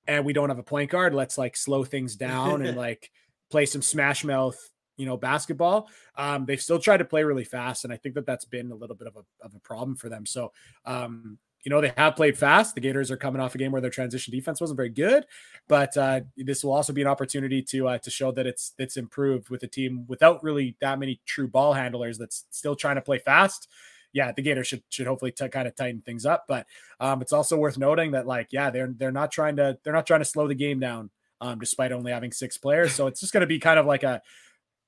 and 0.07 0.25
we 0.25 0.33
don't 0.33 0.49
have 0.49 0.59
a 0.59 0.63
point 0.63 0.89
guard. 0.89 1.13
Let's 1.13 1.37
like 1.37 1.55
slow 1.55 1.83
things 1.83 2.15
down 2.15 2.65
and 2.65 2.77
like 2.87 3.11
play 3.51 3.65
some 3.65 3.81
smash 3.81 4.23
mouth 4.23 4.57
you 4.97 5.05
know 5.05 5.17
basketball. 5.17 5.89
Um 6.15 6.45
they've 6.45 6.61
still 6.61 6.79
tried 6.79 6.97
to 6.97 7.05
play 7.05 7.23
really 7.23 7.45
fast 7.45 7.83
and 7.83 7.93
i 7.93 7.97
think 7.97 8.15
that 8.15 8.25
that's 8.25 8.45
been 8.45 8.71
a 8.71 8.75
little 8.75 8.95
bit 8.95 9.07
of 9.07 9.15
a, 9.15 9.45
of 9.45 9.53
a 9.55 9.59
problem 9.59 9.95
for 9.95 10.09
them. 10.09 10.25
So 10.25 10.51
um 10.85 11.37
you 11.63 11.69
know, 11.69 11.81
they 11.81 11.91
have 11.97 12.15
played 12.15 12.37
fast. 12.37 12.75
The 12.75 12.81
Gators 12.81 13.11
are 13.11 13.17
coming 13.17 13.41
off 13.41 13.55
a 13.55 13.57
game 13.57 13.71
where 13.71 13.81
their 13.81 13.89
transition 13.89 14.31
defense 14.31 14.61
wasn't 14.61 14.77
very 14.77 14.89
good, 14.89 15.25
but 15.67 15.95
uh, 15.97 16.21
this 16.37 16.63
will 16.63 16.71
also 16.71 16.93
be 16.93 17.01
an 17.01 17.07
opportunity 17.07 17.61
to 17.63 17.87
uh, 17.89 17.97
to 17.99 18.09
show 18.09 18.31
that 18.31 18.47
it's 18.47 18.73
it's 18.77 18.97
improved 18.97 19.49
with 19.49 19.63
a 19.63 19.67
team 19.67 20.05
without 20.07 20.43
really 20.43 20.75
that 20.81 20.99
many 20.99 21.19
true 21.25 21.47
ball 21.47 21.73
handlers 21.73 22.17
that's 22.17 22.45
still 22.49 22.75
trying 22.75 22.95
to 22.95 23.01
play 23.01 23.19
fast. 23.19 23.67
Yeah, 24.13 24.31
the 24.31 24.41
Gators 24.41 24.67
should 24.67 24.83
should 24.89 25.07
hopefully 25.07 25.31
t- 25.31 25.49
kind 25.49 25.67
of 25.67 25.75
tighten 25.75 26.01
things 26.01 26.25
up, 26.25 26.45
but 26.47 26.65
um, 26.99 27.21
it's 27.21 27.33
also 27.33 27.57
worth 27.57 27.77
noting 27.77 28.11
that 28.11 28.25
like 28.25 28.47
yeah, 28.51 28.69
they're 28.69 28.93
they're 28.97 29.11
not 29.11 29.31
trying 29.31 29.57
to 29.57 29.77
they're 29.83 29.93
not 29.93 30.07
trying 30.07 30.21
to 30.21 30.25
slow 30.25 30.47
the 30.47 30.55
game 30.55 30.79
down 30.79 31.09
um, 31.41 31.59
despite 31.59 31.91
only 31.91 32.11
having 32.11 32.31
six 32.31 32.57
players. 32.57 32.93
So 32.93 33.07
it's 33.07 33.19
just 33.19 33.33
going 33.33 33.41
to 33.41 33.47
be 33.47 33.59
kind 33.59 33.79
of 33.79 33.85
like 33.85 34.03
a 34.03 34.21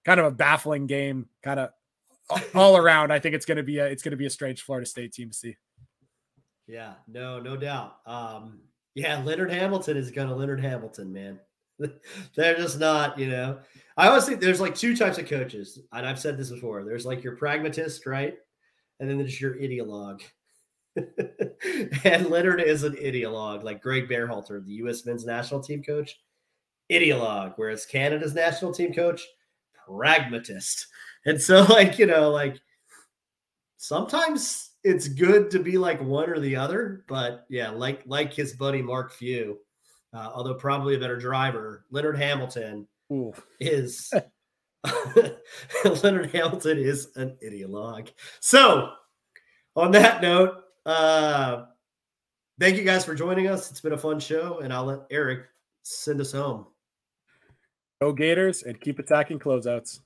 kind 0.05 0.19
of 0.19 0.25
a 0.25 0.31
baffling 0.31 0.87
game, 0.87 1.27
kind 1.43 1.59
of 1.59 1.69
all 2.55 2.77
around. 2.77 3.11
I 3.11 3.19
think 3.19 3.35
it's 3.35 3.45
going 3.45 3.57
to 3.57 3.63
be 3.63 3.79
a 3.79 3.85
it's 3.85 4.03
going 4.03 4.11
to 4.11 4.17
be 4.17 4.25
a 4.25 4.29
strange 4.29 4.61
Florida 4.61 4.85
State 4.85 5.13
team 5.13 5.29
to 5.29 5.35
see. 5.35 5.57
Yeah, 6.71 6.93
no, 7.05 7.37
no 7.37 7.57
doubt. 7.57 7.97
Um, 8.05 8.61
yeah, 8.95 9.21
Leonard 9.25 9.51
Hamilton 9.51 9.97
is 9.97 10.09
gonna 10.09 10.33
Leonard 10.33 10.61
Hamilton, 10.61 11.11
man. 11.11 11.37
They're 12.35 12.55
just 12.55 12.79
not, 12.79 13.19
you 13.19 13.27
know. 13.27 13.59
I 13.97 14.07
always 14.07 14.25
think 14.25 14.39
there's 14.39 14.61
like 14.61 14.73
two 14.73 14.95
types 14.95 15.17
of 15.17 15.27
coaches, 15.27 15.79
and 15.91 16.05
I've 16.05 16.19
said 16.19 16.37
this 16.37 16.49
before. 16.49 16.85
There's 16.85 17.05
like 17.05 17.25
your 17.25 17.35
pragmatist, 17.35 18.05
right? 18.05 18.37
And 19.01 19.09
then 19.09 19.17
there's 19.17 19.41
your 19.41 19.55
ideologue. 19.55 20.21
and 22.05 22.27
Leonard 22.29 22.61
is 22.61 22.83
an 22.83 22.95
ideologue, 22.95 23.63
like 23.63 23.81
Gregg 23.81 24.07
Berhalter, 24.07 24.63
the 24.63 24.73
U.S. 24.73 25.05
men's 25.05 25.25
national 25.25 25.59
team 25.59 25.83
coach, 25.83 26.21
ideologue, 26.89 27.53
whereas 27.57 27.85
Canada's 27.85 28.33
national 28.33 28.73
team 28.73 28.93
coach, 28.93 29.21
pragmatist. 29.85 30.87
And 31.25 31.41
so, 31.41 31.63
like, 31.63 31.99
you 31.99 32.05
know, 32.05 32.31
like 32.31 32.61
sometimes 33.75 34.70
it's 34.83 35.07
good 35.07 35.51
to 35.51 35.59
be 35.59 35.77
like 35.77 36.01
one 36.01 36.29
or 36.29 36.39
the 36.39 36.55
other, 36.55 37.05
but 37.07 37.45
yeah, 37.49 37.69
like 37.69 38.01
like 38.05 38.33
his 38.33 38.53
buddy 38.53 38.81
Mark 38.81 39.11
Few, 39.11 39.59
uh, 40.13 40.29
although 40.33 40.55
probably 40.55 40.95
a 40.95 40.99
better 40.99 41.17
driver, 41.17 41.85
Leonard 41.91 42.17
Hamilton 42.17 42.87
Ooh. 43.11 43.33
is 43.59 44.11
Leonard 46.03 46.31
Hamilton 46.31 46.77
is 46.77 47.09
an 47.15 47.37
ideologue. 47.43 48.09
So, 48.39 48.91
on 49.75 49.91
that 49.91 50.21
note, 50.21 50.55
uh, 50.85 51.65
thank 52.59 52.77
you 52.77 52.83
guys 52.83 53.05
for 53.05 53.13
joining 53.13 53.47
us. 53.47 53.69
It's 53.69 53.81
been 53.81 53.93
a 53.93 53.97
fun 53.97 54.19
show, 54.19 54.59
and 54.59 54.73
I'll 54.73 54.85
let 54.85 55.01
Eric 55.11 55.45
send 55.83 56.19
us 56.21 56.31
home. 56.31 56.65
Go 58.01 58.13
Gators 58.13 58.63
and 58.63 58.79
keep 58.81 58.97
attacking 58.97 59.37
closeouts. 59.37 59.99